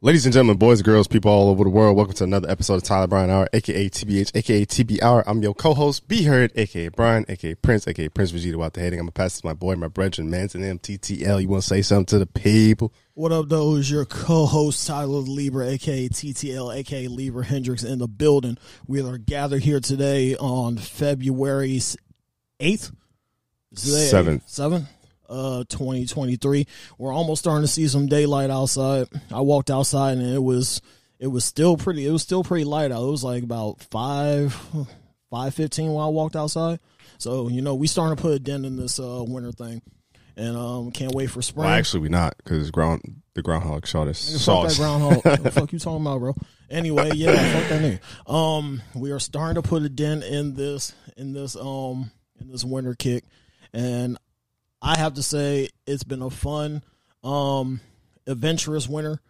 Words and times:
Ladies 0.00 0.26
and 0.26 0.32
gentlemen, 0.32 0.58
boys 0.58 0.78
and 0.78 0.84
girls, 0.84 1.08
people 1.08 1.28
all 1.28 1.48
over 1.48 1.64
the 1.64 1.70
world, 1.70 1.96
welcome 1.96 2.14
to 2.14 2.22
another 2.22 2.48
episode 2.48 2.74
of 2.74 2.84
Tyler 2.84 3.08
Bryan 3.08 3.30
Hour, 3.30 3.48
aka 3.52 3.88
TBH, 3.88 4.30
aka 4.36 4.64
TB 4.64 5.02
Hour. 5.02 5.24
I'm 5.28 5.42
your 5.42 5.54
co-host, 5.54 6.06
Be 6.06 6.22
Heard, 6.22 6.52
aka 6.54 6.86
Brian, 6.90 7.24
aka 7.28 7.56
Prince, 7.56 7.88
aka 7.88 8.08
Prince 8.08 8.30
Vegeta 8.30 8.64
out 8.64 8.74
the 8.74 8.80
heading. 8.80 9.00
I'm 9.00 9.06
gonna 9.06 9.10
pass 9.10 9.32
this 9.32 9.40
to 9.40 9.48
my 9.48 9.54
boy, 9.54 9.74
my 9.74 9.88
brethren, 9.88 10.30
Manson 10.30 10.60
MTTL. 10.62 11.42
You 11.42 11.48
wanna 11.48 11.62
say 11.62 11.82
something 11.82 12.06
to 12.06 12.20
the 12.20 12.26
people? 12.26 12.94
What 13.14 13.32
up, 13.32 13.48
though? 13.48 13.74
Is 13.74 13.90
your 13.90 14.04
co-host 14.04 14.86
Tyler 14.86 15.06
Lieber, 15.18 15.64
aka 15.64 16.08
TTL, 16.08 16.76
aka 16.76 17.08
Lieber 17.08 17.42
Hendricks, 17.42 17.82
in 17.82 17.98
the 17.98 18.06
building. 18.06 18.56
We 18.86 19.02
are 19.02 19.18
gathered 19.18 19.64
here 19.64 19.80
today 19.80 20.36
on 20.36 20.76
February 20.76 21.80
eighth, 22.60 22.92
Seventh. 23.74 24.48
seventh, 24.48 24.86
uh, 25.28 25.64
twenty 25.68 26.06
twenty 26.06 26.36
three. 26.36 26.66
We're 26.98 27.12
almost 27.12 27.40
starting 27.40 27.62
to 27.62 27.68
see 27.68 27.88
some 27.88 28.06
daylight 28.06 28.50
outside. 28.50 29.08
I 29.32 29.40
walked 29.40 29.70
outside 29.70 30.18
and 30.18 30.34
it 30.34 30.42
was 30.42 30.80
it 31.18 31.26
was 31.28 31.44
still 31.44 31.76
pretty. 31.76 32.06
It 32.06 32.10
was 32.10 32.22
still 32.22 32.44
pretty 32.44 32.64
light 32.64 32.92
out. 32.92 33.02
It 33.02 33.10
was 33.10 33.24
like 33.24 33.42
about 33.42 33.80
five 33.90 34.56
five 35.30 35.54
fifteen 35.54 35.92
when 35.92 36.04
I 36.04 36.08
walked 36.08 36.36
outside. 36.36 36.80
So 37.18 37.48
you 37.48 37.62
know 37.62 37.74
we 37.74 37.86
starting 37.86 38.16
to 38.16 38.22
put 38.22 38.32
a 38.32 38.38
dent 38.38 38.64
in 38.64 38.76
this 38.76 39.00
uh, 39.00 39.24
winter 39.26 39.52
thing, 39.52 39.82
and 40.36 40.56
um, 40.56 40.92
can't 40.92 41.14
wait 41.14 41.30
for 41.30 41.42
spring. 41.42 41.66
Well, 41.66 41.74
actually, 41.74 42.00
we 42.00 42.08
not 42.08 42.36
because 42.38 42.70
ground 42.70 43.22
the 43.34 43.42
groundhog 43.42 43.86
shot 43.86 44.08
us. 44.08 44.18
Saw 44.18 44.62
fuck 44.62 44.70
that 44.70 44.78
groundhog. 44.78 45.24
what 45.24 45.42
the 45.42 45.50
fuck 45.60 45.72
you 45.72 45.78
talking 45.78 46.02
about, 46.02 46.20
bro? 46.20 46.34
Anyway, 46.70 47.10
yeah, 47.14 47.34
fuck 47.52 47.68
that 47.68 47.82
nigga. 47.82 48.32
Um, 48.32 48.82
we 48.94 49.10
are 49.10 49.18
starting 49.20 49.60
to 49.60 49.68
put 49.68 49.82
a 49.82 49.88
dent 49.88 50.22
in 50.24 50.54
this 50.54 50.94
in 51.16 51.32
this 51.32 51.56
um 51.56 52.10
in 52.40 52.48
this 52.48 52.64
winter 52.64 52.94
kick, 52.94 53.24
and 53.72 54.18
I 54.80 54.96
have 54.96 55.14
to 55.14 55.22
say 55.22 55.68
it's 55.86 56.04
been 56.04 56.22
a 56.22 56.30
fun, 56.30 56.82
um, 57.24 57.80
adventurous 58.26 58.88
winter, 58.88 59.20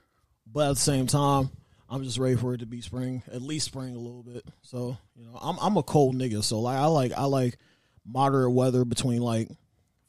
but 0.47 0.71
at 0.71 0.75
the 0.75 0.81
same 0.81 1.07
time. 1.07 1.51
I'm 1.91 2.05
just 2.05 2.19
ready 2.19 2.37
for 2.37 2.53
it 2.53 2.59
to 2.59 2.67
be 2.67 2.83
spring, 2.83 3.23
at 3.33 3.41
least 3.41 3.65
spring 3.65 3.97
a 3.97 3.99
little 3.99 4.23
bit. 4.23 4.45
So 4.61 4.99
you 5.17 5.25
know, 5.25 5.39
I'm 5.41 5.57
I'm 5.59 5.79
a 5.79 5.83
cold 5.83 6.17
nigga, 6.17 6.45
so 6.45 6.61
like 6.61 6.77
I 6.77 6.85
like 6.85 7.13
I 7.13 7.25
like 7.25 7.57
moderate 8.05 8.53
weather 8.53 8.85
between 8.85 9.23
like 9.23 9.49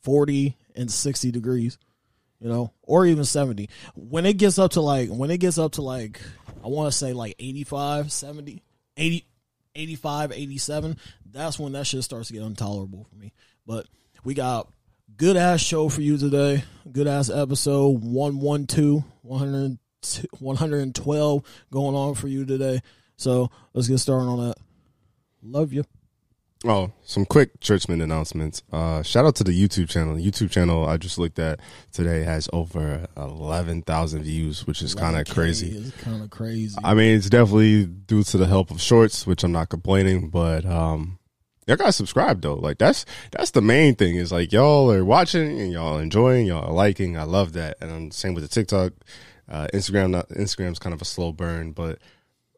40 0.02 0.58
and 0.76 0.92
60 0.92 1.32
degrees 1.32 1.78
you 2.40 2.48
know, 2.48 2.72
or 2.82 3.06
even 3.06 3.26
70. 3.26 3.70
When 3.95 4.26
it 4.26 4.38
gets 4.38 4.58
up 4.58 4.72
to 4.72 4.82
like, 4.82 5.10
when 5.10 5.32
it 5.32 5.40
gets 5.40 5.58
up 5.58 5.73
to 5.73 5.82
like, 5.82 6.22
I 6.64 6.67
want 6.67 6.92
to 6.92 6.98
say 6.98 7.14
like 7.14 7.36
85, 7.38 8.12
70, 8.12 8.64
80, 8.98 9.26
85, 9.76 10.32
87, 10.32 10.98
that's 11.32 11.60
when 11.60 11.73
that 11.73 11.86
shit 11.86 12.04
starts 12.04 12.28
to 12.28 12.34
get 12.34 12.44
intolerable 12.44 13.04
for 13.04 13.16
me. 13.16 13.34
But 13.66 13.88
we 14.23 14.34
got 14.34 14.70
good 15.20 15.38
ass 15.38 15.59
show 15.59 15.89
for 15.89 16.02
you 16.02 16.17
today. 16.17 16.64
Good 16.89 17.06
ass 17.06 17.30
episode 17.30 18.02
112, 18.03 19.03
112 19.22 21.44
going 21.72 21.95
on 21.95 22.16
for 22.16 22.30
you 22.30 22.45
today. 22.45 22.80
So 23.17 23.52
let's 23.73 23.89
get 23.89 23.98
started 23.98 24.28
on 24.28 24.48
that. 24.48 24.56
Love 25.44 25.73
you. 25.73 25.84
Oh, 26.66 26.94
some 27.03 27.26
quick 27.26 27.59
churchman 27.59 28.00
announcements. 28.02 28.64
Uh, 28.72 29.03
shout 29.03 29.26
out 29.26 29.36
to 29.36 29.44
the 29.44 29.52
YouTube 29.52 29.89
channel. 29.89 30.16
The 30.16 30.26
YouTube 30.26 30.52
channel 30.52 30.86
I 30.86 30.95
just 30.95 31.17
looked 31.17 31.39
at 31.39 31.59
today 31.92 32.23
has 32.23 32.48
over 32.54 33.06
eleven 33.17 33.81
thousand 33.81 34.23
views, 34.23 34.66
which 34.67 34.81
is 34.81 34.95
kind 34.95 35.17
of 35.17 35.28
crazy. 35.28 35.78
It's 35.78 35.92
kind 36.02 36.23
of 36.23 36.30
crazy. 36.30 36.78
I 36.81 36.94
mean, 36.94 37.16
it's 37.16 37.30
definitely 37.30 37.86
due 37.86 38.23
to 38.23 38.38
the 38.38 38.48
help 38.48 38.72
of 38.72 38.80
shorts, 38.81 39.28
which 39.28 39.44
I'm 39.44 39.52
not 39.54 39.67
complaining, 39.70 40.30
but 40.30 40.66
um 40.66 41.19
y'all 41.70 41.78
gotta 41.78 41.92
subscribe 41.92 42.42
though. 42.42 42.56
Like 42.56 42.80
that's 42.80 43.06
that's 43.31 43.52
the 43.52 43.62
main 43.62 43.95
thing 43.95 44.16
is 44.16 44.31
like 44.31 44.52
y'all 44.52 44.92
are 44.92 45.06
watching 45.06 45.59
and 45.59 45.72
y'all 45.72 46.00
enjoying, 46.00 46.48
y'all 46.48 46.66
are 46.66 46.73
liking. 46.73 47.16
I 47.16 47.23
love 47.23 47.53
that. 47.53 47.78
And 47.80 47.92
I'm 47.92 48.11
same 48.11 48.34
with 48.34 48.44
the 48.44 48.50
TikTok. 48.50 48.94
Uh 49.48 49.67
Instagram 49.73 50.09
not 50.09 50.30
Instagram's 50.30 50.80
kind 50.80 50.94
of 50.94 51.02
a 51.02 51.06
slow 51.06 51.31
burn, 51.31 51.72
but 51.72 52.00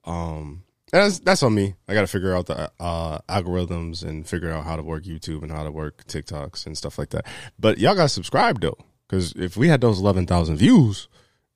um 0.05 0.63
that's 0.91 1.19
that's 1.19 1.43
on 1.43 1.53
me. 1.53 1.75
I 1.89 1.93
gotta 1.93 2.07
figure 2.07 2.33
out 2.33 2.45
the 2.45 2.71
uh 2.79 3.19
algorithms 3.29 4.03
and 4.03 4.25
figure 4.25 4.49
out 4.49 4.63
how 4.63 4.77
to 4.77 4.83
work 4.83 5.03
YouTube 5.03 5.43
and 5.43 5.51
how 5.51 5.63
to 5.63 5.71
work 5.71 6.05
TikToks 6.05 6.65
and 6.65 6.77
stuff 6.77 6.97
like 6.97 7.09
that. 7.09 7.25
But 7.59 7.79
y'all 7.79 7.95
gotta 7.95 8.09
subscribe 8.09 8.61
though. 8.61 8.77
Cause 9.09 9.33
if 9.35 9.57
we 9.57 9.67
had 9.67 9.81
those 9.81 9.99
eleven 9.99 10.25
thousand 10.25 10.55
views 10.55 11.09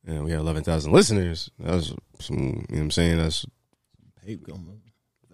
and 0.05 0.25
we 0.25 0.31
had 0.31 0.41
eleven 0.41 0.63
thousand 0.63 0.91
listeners, 0.91 1.49
that's 1.57 1.93
some 2.19 2.37
you 2.37 2.43
know 2.43 2.65
what 2.67 2.79
I'm 2.79 2.91
saying, 2.91 3.17
that's 3.17 3.45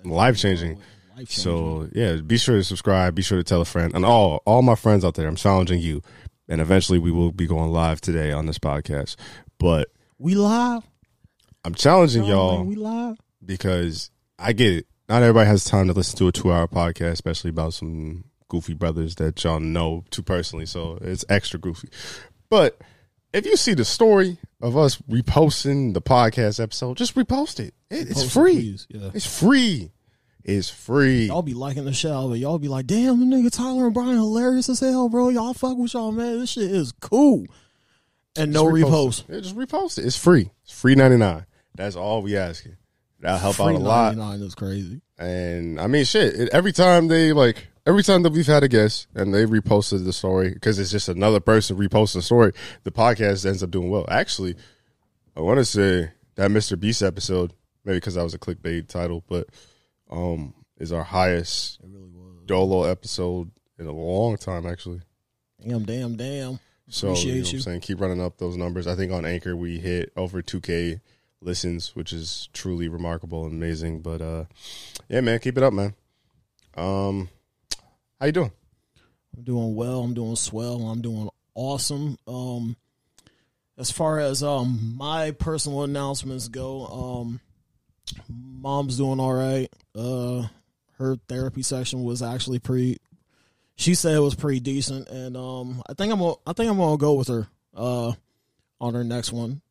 life 0.03 0.37
changing. 0.37 0.79
So 1.29 1.89
yeah, 1.93 2.15
be 2.17 2.37
sure 2.37 2.57
to 2.57 2.63
subscribe. 2.63 3.15
Be 3.15 3.21
sure 3.21 3.37
to 3.37 3.43
tell 3.43 3.61
a 3.61 3.65
friend, 3.65 3.93
and 3.95 4.05
all 4.05 4.41
all 4.45 4.61
my 4.61 4.75
friends 4.75 5.03
out 5.05 5.15
there. 5.15 5.27
I'm 5.27 5.35
challenging 5.35 5.79
you, 5.79 6.01
and 6.47 6.61
eventually 6.61 6.99
we 6.99 7.11
will 7.11 7.31
be 7.31 7.47
going 7.47 7.71
live 7.71 8.01
today 8.01 8.31
on 8.31 8.45
this 8.45 8.59
podcast. 8.59 9.15
But 9.57 9.89
we 10.17 10.35
live. 10.35 10.83
I'm 11.63 11.75
challenging 11.75 12.23
y'all 12.23 12.63
We 12.63 12.75
live. 12.75 13.17
because 13.45 14.09
I 14.39 14.53
get 14.53 14.73
it. 14.73 14.87
Not 15.09 15.21
everybody 15.23 15.47
has 15.47 15.63
time 15.65 15.87
to 15.87 15.93
listen 15.93 16.17
to 16.19 16.27
a 16.27 16.31
two 16.31 16.51
hour 16.51 16.67
podcast, 16.67 17.11
especially 17.11 17.49
about 17.49 17.73
some 17.73 18.23
goofy 18.49 18.73
brothers 18.73 19.15
that 19.15 19.43
y'all 19.43 19.59
know 19.59 20.03
too 20.09 20.23
personally. 20.23 20.65
So 20.65 20.97
it's 21.01 21.23
extra 21.29 21.59
goofy. 21.59 21.89
But 22.49 22.79
if 23.33 23.45
you 23.45 23.55
see 23.55 23.73
the 23.75 23.85
story 23.85 24.37
of 24.61 24.75
us 24.75 24.97
reposting 25.09 25.93
the 25.93 26.01
podcast 26.01 26.61
episode, 26.61 26.97
just 26.97 27.15
repost 27.15 27.59
it. 27.59 27.73
It- 27.89 28.09
it's 28.09 28.13
Post 28.15 28.25
it, 28.25 28.29
free. 28.31 28.53
please. 28.55 28.87
Yeah. 28.89 29.09
It's 29.13 29.39
free. 29.39 29.91
It's 30.43 30.69
free. 30.69 31.27
Y'all 31.27 31.41
be 31.41 31.53
liking 31.53 31.85
the 31.85 31.93
show, 31.93 32.27
but 32.29 32.39
y'all 32.39 32.57
be 32.59 32.67
like, 32.67 32.87
damn, 32.87 33.19
the 33.19 33.35
nigga 33.35 33.51
Tyler 33.51 33.85
and 33.85 33.93
Brian 33.93 34.15
hilarious 34.15 34.69
as 34.69 34.79
hell, 34.79 35.07
bro. 35.09 35.29
Y'all 35.29 35.53
fuck 35.53 35.77
with 35.77 35.93
y'all, 35.93 36.11
man. 36.11 36.39
This 36.39 36.51
shit 36.51 36.71
is 36.71 36.91
cool. 36.99 37.45
And 38.35 38.53
no 38.53 38.69
Just 38.71 38.91
repost. 38.91 39.29
it. 39.29 39.41
Just 39.41 39.55
repost 39.55 39.97
it. 39.99 40.05
It's 40.05 40.17
free. 40.17 40.49
It's 40.63 40.71
free 40.71 40.95
ninety 40.95 41.17
nine. 41.17 41.45
That's 41.75 41.95
all 41.95 42.21
we 42.21 42.37
asking. 42.37 42.77
That'll 43.19 43.37
help 43.37 43.55
Free 43.55 43.65
out 43.65 43.75
a 43.75 43.77
lot. 43.77 44.17
99 44.17 44.47
is 44.47 44.55
crazy. 44.55 45.01
And 45.19 45.79
I 45.79 45.85
mean, 45.87 46.05
shit. 46.05 46.33
It, 46.33 46.49
every 46.51 46.71
time 46.71 47.07
they 47.07 47.33
like, 47.33 47.67
every 47.85 48.01
time 48.01 48.23
that 48.23 48.31
we've 48.33 48.47
had 48.47 48.63
a 48.63 48.67
guest 48.67 49.07
and 49.13 49.33
they 49.33 49.45
reposted 49.45 50.05
the 50.05 50.13
story 50.13 50.53
because 50.53 50.79
it's 50.79 50.89
just 50.91 51.07
another 51.07 51.39
person 51.39 51.77
reposting 51.77 52.13
the 52.15 52.21
story, 52.23 52.51
the 52.83 52.91
podcast 52.91 53.45
ends 53.45 53.61
up 53.61 53.69
doing 53.69 53.89
well. 53.91 54.05
Actually, 54.09 54.55
I 55.37 55.41
want 55.41 55.59
to 55.59 55.65
say 55.65 56.09
that 56.35 56.49
Mr. 56.49 56.79
Beast 56.79 57.03
episode, 57.03 57.53
maybe 57.85 57.97
because 57.97 58.15
that 58.15 58.23
was 58.23 58.33
a 58.33 58.39
clickbait 58.39 58.87
title, 58.87 59.23
but 59.27 59.47
um, 60.11 60.53
is 60.77 60.91
our 60.91 61.03
highest 61.03 61.79
It 61.81 61.89
really 61.89 62.09
was. 62.09 62.45
Dolo 62.45 62.83
episode 62.83 63.51
in 63.79 63.87
a 63.87 63.91
long 63.91 64.37
time, 64.37 64.65
actually. 64.65 65.01
Damn, 65.65 65.83
damn, 65.83 66.15
damn. 66.15 66.59
So 66.87 67.07
you 67.07 67.13
know 67.13 67.19
Appreciate 67.19 67.43
what 67.43 67.53
I'm 67.53 67.59
saying? 67.61 67.79
Keep 67.81 68.01
running 68.01 68.21
up 68.21 68.37
those 68.37 68.57
numbers. 68.57 68.87
I 68.87 68.95
think 68.95 69.11
on 69.11 69.25
Anchor 69.25 69.55
we 69.55 69.79
hit 69.79 70.11
over 70.17 70.41
2K 70.41 70.99
listens, 71.41 71.95
which 71.95 72.11
is 72.11 72.49
truly 72.53 72.89
remarkable 72.89 73.45
and 73.45 73.53
amazing. 73.53 74.01
But 74.01 74.21
uh 74.21 74.45
yeah, 75.07 75.21
man, 75.21 75.39
keep 75.39 75.57
it 75.57 75.63
up, 75.63 75.73
man. 75.73 75.93
Um 76.75 77.29
how 78.19 78.25
you 78.25 78.31
doing? 78.33 78.51
I'm 79.35 79.43
doing 79.43 79.75
well. 79.75 80.01
I'm 80.01 80.13
doing 80.13 80.35
swell. 80.35 80.81
I'm 80.89 81.01
doing 81.01 81.29
awesome. 81.55 82.17
Um, 82.27 82.75
as 83.77 83.91
far 83.91 84.19
as 84.19 84.43
um 84.43 84.95
my 84.97 85.31
personal 85.31 85.83
announcements 85.83 86.47
go, 86.47 86.85
um, 86.85 87.39
mom's 88.29 88.97
doing 88.97 89.19
all 89.19 89.33
right. 89.33 89.69
Uh, 89.95 90.47
her 90.97 91.17
therapy 91.27 91.61
session 91.61 92.03
was 92.03 92.21
actually 92.21 92.59
pretty. 92.59 92.97
She 93.75 93.95
said 93.95 94.15
it 94.15 94.19
was 94.19 94.35
pretty 94.35 94.59
decent, 94.59 95.07
and 95.09 95.35
um, 95.35 95.81
I 95.89 95.93
think 95.93 96.13
I'm 96.13 96.19
gonna, 96.19 96.35
I 96.45 96.53
think 96.53 96.69
I'm 96.69 96.77
gonna 96.77 96.97
go 96.97 97.13
with 97.13 97.27
her 97.29 97.47
uh 97.75 98.13
on 98.79 98.93
her 98.93 99.03
next 99.03 99.31
one, 99.31 99.61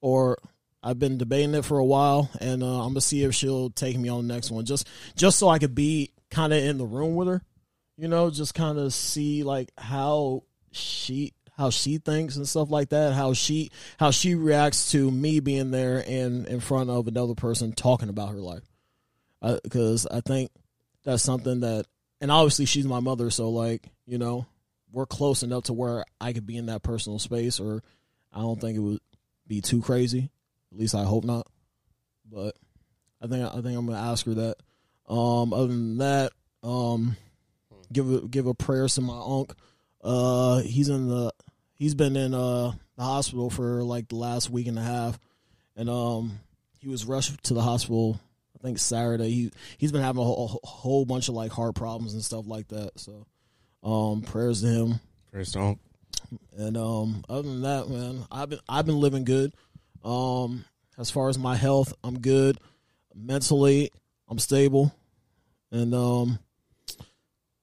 or 0.00 0.38
I've 0.82 0.98
been 0.98 1.18
debating 1.18 1.54
it 1.54 1.64
for 1.64 1.78
a 1.78 1.84
while, 1.84 2.30
and 2.40 2.62
uh, 2.62 2.82
I'm 2.82 2.90
gonna 2.90 3.00
see 3.00 3.24
if 3.24 3.34
she'll 3.34 3.70
take 3.70 3.98
me 3.98 4.08
on 4.08 4.26
the 4.26 4.34
next 4.34 4.50
one, 4.50 4.64
just 4.64 4.88
just 5.16 5.38
so 5.38 5.48
I 5.48 5.58
could 5.58 5.74
be 5.74 6.10
kind 6.30 6.52
of 6.52 6.62
in 6.62 6.78
the 6.78 6.86
room 6.86 7.14
with 7.14 7.28
her 7.28 7.42
you 7.96 8.08
know, 8.08 8.30
just 8.30 8.54
kind 8.54 8.78
of 8.78 8.92
see 8.92 9.42
like 9.42 9.70
how 9.78 10.42
she 10.72 11.32
how 11.56 11.70
she 11.70 11.98
thinks 11.98 12.36
and 12.36 12.48
stuff 12.48 12.70
like 12.70 12.90
that, 12.90 13.12
how 13.12 13.32
she 13.32 13.70
how 13.98 14.10
she 14.10 14.34
reacts 14.34 14.92
to 14.92 15.10
me 15.10 15.40
being 15.40 15.70
there 15.70 16.02
and 16.06 16.46
in 16.46 16.60
front 16.60 16.90
of 16.90 17.06
another 17.06 17.34
person 17.34 17.72
talking 17.72 18.08
about 18.08 18.30
her 18.30 18.40
life. 18.40 18.64
Because 19.62 20.06
I 20.06 20.20
think 20.20 20.50
that's 21.04 21.22
something 21.22 21.60
that, 21.60 21.86
and 22.20 22.30
obviously 22.30 22.64
she's 22.64 22.86
my 22.86 23.00
mother, 23.00 23.30
so 23.30 23.50
like 23.50 23.88
you 24.06 24.18
know, 24.18 24.46
we're 24.92 25.06
close 25.06 25.42
enough 25.42 25.64
to 25.64 25.72
where 25.72 26.04
I 26.20 26.32
could 26.32 26.46
be 26.46 26.56
in 26.56 26.66
that 26.66 26.82
personal 26.82 27.18
space, 27.18 27.60
or 27.60 27.82
I 28.32 28.40
don't 28.40 28.60
think 28.60 28.76
it 28.76 28.80
would 28.80 29.00
be 29.46 29.60
too 29.60 29.82
crazy. 29.82 30.30
At 30.72 30.78
least 30.78 30.94
I 30.94 31.04
hope 31.04 31.24
not. 31.24 31.46
But 32.30 32.56
I 33.20 33.26
think 33.26 33.44
I 33.44 33.60
think 33.60 33.78
I'm 33.78 33.86
gonna 33.86 34.10
ask 34.10 34.26
her 34.26 34.34
that. 34.34 34.56
Um, 35.08 35.52
other 35.52 35.66
than 35.66 35.98
that, 35.98 36.32
um, 36.62 37.16
give 37.92 38.10
a 38.10 38.26
give 38.26 38.46
a 38.46 38.54
prayer 38.54 38.88
to 38.88 39.00
my 39.00 39.18
uncle. 39.18 39.56
Uh, 40.02 40.60
he's 40.60 40.88
in 40.88 41.08
the 41.08 41.32
he's 41.74 41.94
been 41.94 42.16
in 42.16 42.34
uh 42.34 42.72
the 42.96 43.02
hospital 43.02 43.50
for 43.50 43.82
like 43.82 44.08
the 44.08 44.16
last 44.16 44.50
week 44.50 44.66
and 44.66 44.78
a 44.78 44.82
half, 44.82 45.18
and 45.76 45.88
um 45.88 46.38
he 46.78 46.88
was 46.88 47.04
rushed 47.04 47.42
to 47.44 47.54
the 47.54 47.62
hospital. 47.62 48.20
I 48.58 48.62
think 48.62 48.78
Saturday. 48.78 49.30
He 49.30 49.50
he's 49.78 49.92
been 49.92 50.02
having 50.02 50.20
a 50.20 50.24
whole, 50.24 50.60
a 50.62 50.66
whole 50.66 51.04
bunch 51.04 51.28
of 51.28 51.34
like 51.34 51.52
heart 51.52 51.74
problems 51.74 52.14
and 52.14 52.24
stuff 52.24 52.44
like 52.46 52.68
that. 52.68 52.98
So, 52.98 53.26
um, 53.82 54.22
prayers 54.22 54.62
to 54.62 54.68
him. 54.68 55.00
Praise 55.30 55.52
don't. 55.52 55.78
And 56.56 56.76
um, 56.76 57.24
other 57.28 57.42
than 57.42 57.62
that, 57.62 57.88
man, 57.88 58.24
I've 58.30 58.48
been 58.50 58.60
I've 58.68 58.86
been 58.86 59.00
living 59.00 59.24
good. 59.24 59.52
Um, 60.04 60.64
as 60.98 61.10
far 61.10 61.28
as 61.28 61.38
my 61.38 61.56
health, 61.56 61.94
I'm 62.04 62.18
good. 62.18 62.58
Mentally, 63.14 63.90
I'm 64.28 64.38
stable, 64.38 64.94
and 65.70 65.94
um, 65.94 66.38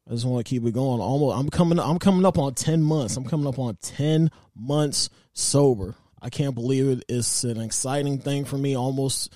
I 0.10 0.14
just 0.14 0.26
want 0.26 0.44
to 0.44 0.50
keep 0.50 0.66
it 0.66 0.74
going. 0.74 1.00
Almost, 1.00 1.38
I'm 1.38 1.50
coming. 1.50 1.80
I'm 1.80 2.00
coming 2.00 2.26
up 2.26 2.40
on 2.40 2.56
ten 2.56 2.82
months. 2.82 3.16
I'm 3.16 3.26
coming 3.26 3.46
up 3.46 3.60
on 3.60 3.76
ten 3.76 4.32
months 4.56 5.12
sober. 5.34 5.94
I 6.20 6.30
can't 6.30 6.56
believe 6.56 6.88
it. 6.88 7.04
It's 7.08 7.44
an 7.44 7.62
exciting 7.62 8.18
thing 8.18 8.44
for 8.46 8.58
me. 8.58 8.76
Almost, 8.76 9.34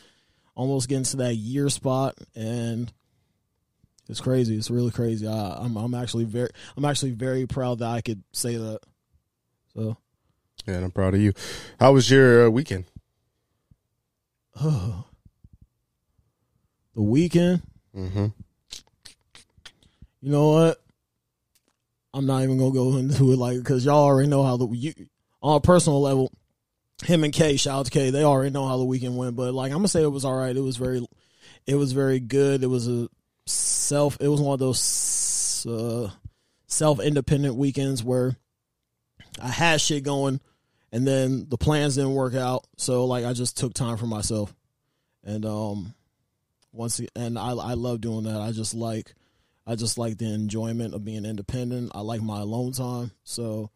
almost 0.56 0.90
getting 0.90 1.04
to 1.06 1.18
that 1.18 1.36
year 1.36 1.70
spot, 1.70 2.18
and 2.36 2.92
it's 4.10 4.20
crazy. 4.20 4.58
It's 4.58 4.72
really 4.72 4.90
crazy. 4.90 5.28
I, 5.28 5.58
I'm 5.60 5.78
I'm 5.78 5.94
actually 5.94 6.24
very 6.26 6.50
I'm 6.76 6.86
actually 6.86 7.12
very 7.12 7.46
proud 7.46 7.80
that 7.80 7.90
I 7.90 8.02
could 8.02 8.24
say 8.32 8.56
that. 8.56 8.80
So, 9.76 9.98
Yeah, 10.66 10.76
and 10.76 10.86
I'm 10.86 10.92
proud 10.92 11.14
of 11.14 11.22
you. 11.22 11.34
How 11.80 11.94
was 11.94 12.10
your 12.10 12.48
uh, 12.48 12.50
weekend? 12.50 12.86
the 14.62 15.04
weekend. 16.96 17.62
Mm-hmm. 17.96 18.28
You 20.24 20.32
know 20.32 20.52
what? 20.52 20.78
I'm 22.14 22.26
not 22.26 22.44
even 22.44 22.58
gonna 22.58 22.72
go 22.72 22.96
into 22.96 23.34
it 23.34 23.38
like 23.38 23.58
because 23.58 23.84
y'all 23.84 24.06
already 24.06 24.30
know 24.30 24.42
how 24.42 24.56
the 24.56 24.68
you 24.70 24.94
on 25.42 25.58
a 25.58 25.60
personal 25.60 26.02
level. 26.02 26.32
Him 27.04 27.26
and 27.26 27.34
Kay, 27.34 27.58
shout 27.58 27.80
out 27.80 27.86
to 27.88 27.92
Kay. 27.92 28.10
They 28.10 28.24
already 28.24 28.50
know 28.50 28.66
how 28.66 28.78
the 28.78 28.86
weekend 28.86 29.18
went, 29.18 29.36
but 29.36 29.54
like 29.54 29.74
I'm 29.74 29.80
gonna 29.80 29.90
say 29.90 30.02
it 30.02 30.08
was 30.08 30.24
all 30.24 30.38
right. 30.38 30.56
It 30.56 30.62
was 30.62 30.78
very, 30.78 31.06
it 31.68 31.76
was 31.76 31.92
very 31.92 32.22
good. 32.22 32.64
It 32.64 32.68
was 32.68 32.88
a 32.88 33.10
self. 33.48 34.18
It 34.22 34.30
was 34.30 34.40
one 34.40 34.54
of 34.54 34.60
those 34.60 35.66
uh, 35.70 36.10
self 36.68 37.02
independent 37.02 37.56
weekends 37.56 38.02
where 38.02 38.38
I 39.42 39.50
had 39.50 39.82
shit 39.82 40.06
going, 40.06 40.40
and 40.94 41.06
then 41.06 41.48
the 41.50 41.58
plans 41.58 41.96
didn't 41.96 42.14
work 42.14 42.34
out. 42.34 42.66
So 42.78 43.04
like 43.04 43.26
I 43.26 43.34
just 43.34 43.58
took 43.58 43.74
time 43.74 43.98
for 43.98 44.08
myself, 44.08 44.56
and 45.26 45.46
um, 45.46 45.94
once 46.72 47.02
and 47.14 47.38
I 47.38 47.50
I 47.50 47.74
love 47.74 48.00
doing 48.00 48.24
that. 48.24 48.40
I 48.40 48.54
just 48.54 48.74
like 48.74 49.14
I 49.66 49.76
just 49.76 49.98
like 49.98 50.18
the 50.18 50.26
enjoyment 50.34 50.94
of 50.94 51.06
being 51.06 51.26
independent. 51.26 51.92
I 51.96 52.02
like 52.02 52.22
my 52.22 52.42
alone 52.42 52.74
time. 52.74 53.12
So 53.24 53.70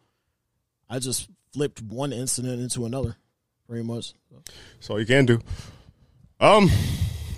I 0.89 0.99
just 0.99 1.29
flipped 1.53 1.81
one 1.81 2.11
incident 2.13 2.61
into 2.61 2.85
another, 2.85 3.15
pretty 3.67 3.83
much. 3.83 4.13
So 4.79 4.93
all 4.95 4.99
you 4.99 5.05
can 5.05 5.25
do. 5.25 5.39
Um, 6.39 6.69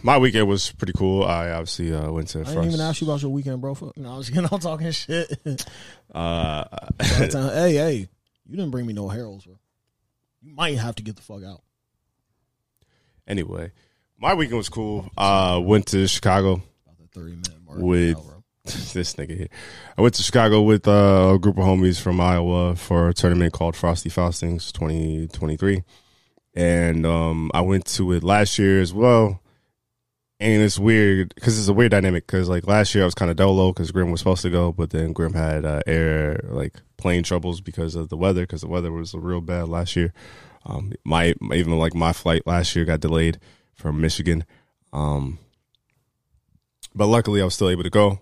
my 0.01 0.17
weekend 0.17 0.47
was 0.47 0.71
pretty 0.71 0.93
cool. 0.93 1.23
I 1.23 1.51
obviously 1.51 1.93
uh, 1.93 2.11
went 2.11 2.29
to. 2.29 2.41
I 2.41 2.43
didn't 2.45 2.65
even 2.65 2.81
ask 2.81 3.01
you 3.01 3.07
about 3.07 3.21
your 3.21 3.31
weekend, 3.31 3.61
bro. 3.61 3.75
Fuck. 3.75 3.95
No, 3.97 4.13
I 4.13 4.17
was 4.17 4.27
just 4.27 4.33
getting 4.35 4.49
on 4.51 4.59
talking 4.61 4.91
shit. 4.91 5.65
Uh, 6.13 6.65
hey, 6.99 7.73
hey, 7.73 8.07
you 8.45 8.55
didn't 8.55 8.71
bring 8.71 8.85
me 8.87 8.93
no 8.93 9.07
Harold's, 9.09 9.45
bro. 9.45 9.59
You 10.41 10.53
might 10.55 10.77
have 10.77 10.95
to 10.95 11.03
get 11.03 11.15
the 11.17 11.21
fuck 11.21 11.43
out. 11.43 11.61
anyway, 13.27 13.71
my 14.17 14.33
weekend 14.33 14.57
was 14.57 14.69
cool. 14.69 15.09
Uh, 15.17 15.59
went 15.63 15.85
to 15.87 16.07
Chicago 16.07 16.53
About 16.85 16.97
the 16.99 17.07
thirty 17.19 17.31
minute 17.35 17.63
mark. 17.65 17.79
With- 17.79 18.17
Out, 18.17 18.25
bro. 18.25 18.38
this 18.93 19.15
nigga 19.15 19.37
here. 19.37 19.47
I 19.97 20.01
went 20.01 20.13
to 20.15 20.23
Chicago 20.23 20.61
with 20.61 20.87
uh, 20.87 21.31
a 21.33 21.39
group 21.39 21.57
of 21.57 21.63
homies 21.63 21.99
from 21.99 22.21
Iowa 22.21 22.75
for 22.75 23.09
a 23.09 23.13
tournament 23.13 23.53
called 23.53 23.75
Frosty 23.75 24.09
Faustings 24.09 24.71
2023. 24.71 25.83
And 26.55 27.05
um, 27.05 27.51
I 27.53 27.61
went 27.61 27.85
to 27.87 28.11
it 28.13 28.23
last 28.23 28.59
year 28.59 28.81
as 28.81 28.93
well. 28.93 29.41
And 30.39 30.61
it's 30.61 30.79
weird 30.79 31.33
because 31.35 31.59
it's 31.59 31.67
a 31.67 31.73
weird 31.73 31.91
dynamic 31.91 32.25
because 32.25 32.47
like 32.47 32.65
last 32.65 32.95
year 32.95 33.03
I 33.03 33.05
was 33.05 33.15
kind 33.15 33.29
of 33.29 33.37
dolo 33.37 33.73
because 33.73 33.91
Grim 33.91 34.09
was 34.09 34.21
supposed 34.21 34.43
to 34.43 34.49
go, 34.49 34.71
but 34.71 34.91
then 34.91 35.11
Grim 35.11 35.33
had 35.33 35.65
uh, 35.65 35.81
air 35.85 36.39
like 36.43 36.75
plane 36.95 37.23
troubles 37.23 37.59
because 37.59 37.95
of 37.95 38.07
the 38.07 38.15
weather 38.15 38.43
because 38.43 38.61
the 38.61 38.67
weather 38.67 38.91
was 38.91 39.13
real 39.13 39.41
bad 39.41 39.67
last 39.67 39.97
year. 39.97 40.13
Um, 40.65 40.93
my 41.03 41.33
even 41.53 41.77
like 41.77 41.93
my 41.93 42.13
flight 42.13 42.47
last 42.47 42.73
year 42.73 42.85
got 42.85 43.01
delayed 43.01 43.37
from 43.75 43.99
Michigan. 43.99 44.45
Um, 44.93 45.39
but 46.95 47.07
luckily 47.07 47.41
I 47.41 47.45
was 47.45 47.55
still 47.55 47.69
able 47.69 47.83
to 47.83 47.89
go. 47.89 48.19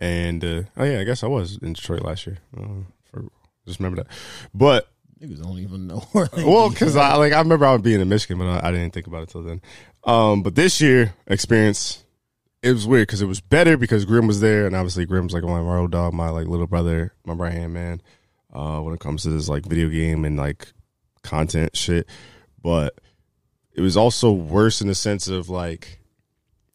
And 0.00 0.44
uh, 0.44 0.62
oh 0.76 0.84
yeah, 0.84 1.00
I 1.00 1.04
guess 1.04 1.22
I 1.22 1.28
was 1.28 1.58
in 1.58 1.72
Detroit 1.72 2.02
last 2.02 2.26
year. 2.26 2.38
Uh, 2.56 2.84
for, 3.04 3.24
just 3.66 3.78
remember 3.78 4.02
that. 4.02 4.10
But 4.52 4.88
Niggas 5.20 5.42
don't 5.42 5.58
even 5.58 5.86
know 5.86 6.04
well, 6.12 6.70
because 6.70 6.96
I 6.96 7.14
like 7.16 7.32
I 7.32 7.38
remember 7.38 7.66
I 7.66 7.72
was 7.72 7.82
being 7.82 8.00
in 8.00 8.08
Michigan, 8.08 8.38
but 8.38 8.46
I, 8.46 8.68
I 8.68 8.72
didn't 8.72 8.92
think 8.92 9.06
about 9.06 9.22
it 9.22 9.28
till 9.30 9.42
then. 9.42 9.60
Um, 10.04 10.42
but 10.42 10.54
this 10.54 10.80
year 10.80 11.14
experience, 11.26 12.04
it 12.62 12.72
was 12.72 12.86
weird 12.86 13.06
because 13.06 13.22
it 13.22 13.26
was 13.26 13.40
better 13.40 13.76
because 13.76 14.04
Grim 14.04 14.26
was 14.26 14.40
there, 14.40 14.66
and 14.66 14.74
obviously 14.74 15.06
Grim's 15.06 15.32
like 15.32 15.44
my 15.44 15.60
road 15.60 15.92
dog, 15.92 16.12
my 16.12 16.30
like 16.30 16.46
little 16.46 16.66
brother, 16.66 17.14
my 17.24 17.32
right 17.32 17.52
hand 17.52 17.72
man. 17.72 18.02
Uh, 18.52 18.80
when 18.80 18.94
it 18.94 19.00
comes 19.00 19.22
to 19.22 19.30
this 19.30 19.48
like 19.48 19.66
video 19.66 19.88
game 19.88 20.24
and 20.24 20.36
like 20.36 20.72
content 21.22 21.76
shit, 21.76 22.08
but 22.62 23.00
it 23.72 23.80
was 23.80 23.96
also 23.96 24.30
worse 24.30 24.80
in 24.80 24.86
the 24.86 24.94
sense 24.94 25.26
of 25.26 25.48
like 25.48 26.00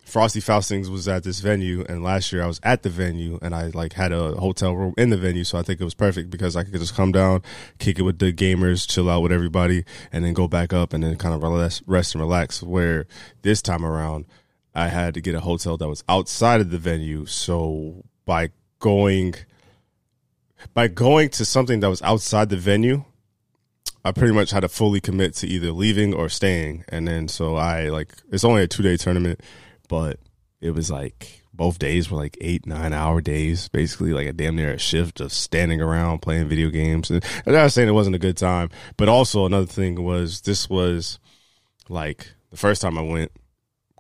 Frosty 0.10 0.42
Faustings 0.42 0.90
was 0.90 1.08
at 1.08 1.24
this 1.24 1.40
venue, 1.40 1.86
and 1.88 2.04
last 2.04 2.32
year 2.32 2.44
I 2.44 2.48
was 2.48 2.60
at 2.64 2.84
the 2.84 2.90
venue, 2.90 3.38
and 3.42 3.54
I 3.54 3.68
like 3.68 3.94
had 3.94 4.12
a 4.12 4.34
hotel 4.34 4.76
room 4.76 4.94
in 4.98 5.12
the 5.12 5.18
venue, 5.18 5.44
so 5.44 5.58
I 5.58 5.62
think 5.62 5.80
it 5.80 5.84
was 5.84 5.94
perfect 5.94 6.30
because 6.32 6.56
I 6.56 6.64
could 6.64 6.74
just 6.74 6.96
come 6.96 7.12
down, 7.12 7.44
kick 7.78 8.00
it 8.00 8.02
with 8.02 8.20
the 8.20 8.34
gamers, 8.34 8.90
chill 8.90 9.10
out 9.10 9.22
with 9.22 9.32
everybody, 9.32 9.86
and 10.12 10.26
then 10.26 10.34
go 10.34 10.48
back 10.48 10.74
up 10.74 10.94
and 10.94 11.04
then 11.04 11.16
kind 11.18 11.36
of 11.36 11.44
rest, 11.44 11.84
rest 11.86 12.16
and 12.16 12.22
relax. 12.22 12.64
Where 12.64 13.06
this 13.44 13.62
time 13.62 13.86
around, 13.86 14.26
I 14.74 14.88
had 14.88 15.14
to 15.14 15.22
get 15.22 15.36
a 15.36 15.42
hotel 15.42 15.78
that 15.78 15.88
was 15.88 16.04
outside 16.10 16.60
of 16.60 16.72
the 16.72 16.80
venue, 16.80 17.26
so 17.28 18.04
by 18.26 18.50
going 18.80 19.36
by 20.74 20.88
going 20.88 21.30
to 21.30 21.46
something 21.46 21.80
that 21.82 21.90
was 21.90 22.02
outside 22.02 22.50
the 22.50 22.58
venue, 22.58 23.06
I 24.04 24.12
pretty 24.12 24.34
much 24.34 24.52
had 24.52 24.62
to 24.62 24.70
fully 24.70 25.00
commit 25.02 25.36
to 25.36 25.48
either 25.48 25.72
leaving 25.72 26.14
or 26.14 26.30
staying. 26.30 26.84
And 26.90 27.08
then 27.08 27.28
so 27.28 27.56
I 27.56 27.90
like 27.90 28.12
it's 28.32 28.44
only 28.44 28.64
a 28.64 28.68
two 28.68 28.84
day 28.84 28.98
tournament, 28.98 29.42
but 29.90 30.18
it 30.62 30.72
was 30.72 30.90
like 30.90 31.44
both 31.54 31.78
days 31.78 32.10
were 32.10 32.18
like 32.18 32.38
eight, 32.40 32.66
nine 32.66 32.94
hour 32.94 33.20
days, 33.20 33.68
basically 33.68 34.14
like 34.14 34.28
a 34.28 34.34
damn 34.34 34.56
near 34.56 34.72
a 34.72 34.78
shift 34.78 35.20
of 35.20 35.34
standing 35.34 35.82
around 35.82 36.20
playing 36.22 36.48
video 36.48 36.70
games. 36.70 37.10
And 37.10 37.22
I'm 37.46 37.52
not 37.52 37.74
saying 37.74 37.90
it 37.90 37.94
wasn't 37.94 38.16
a 38.16 38.20
good 38.20 38.38
time, 38.38 38.70
but 38.96 39.10
also 39.10 39.46
another 39.46 39.66
thing 39.66 40.02
was 40.02 40.40
this 40.42 40.70
was 40.70 41.20
like 41.90 42.32
the 42.52 42.58
first 42.58 42.82
time 42.82 42.98
I 42.98 43.02
went, 43.02 43.34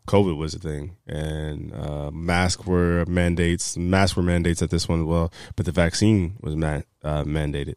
COVID 0.07 0.37
was 0.37 0.53
a 0.55 0.59
thing, 0.59 0.95
and 1.05 1.73
uh, 1.73 2.09
masks 2.11 2.65
were 2.65 3.05
mandates. 3.05 3.77
Masks 3.77 4.15
were 4.15 4.23
mandates 4.23 4.61
at 4.61 4.71
this 4.71 4.87
one 4.87 5.01
as 5.01 5.05
well, 5.05 5.31
but 5.55 5.65
the 5.67 5.71
vaccine 5.71 6.35
was 6.41 6.55
man, 6.55 6.83
uh, 7.03 7.23
mandated, 7.25 7.75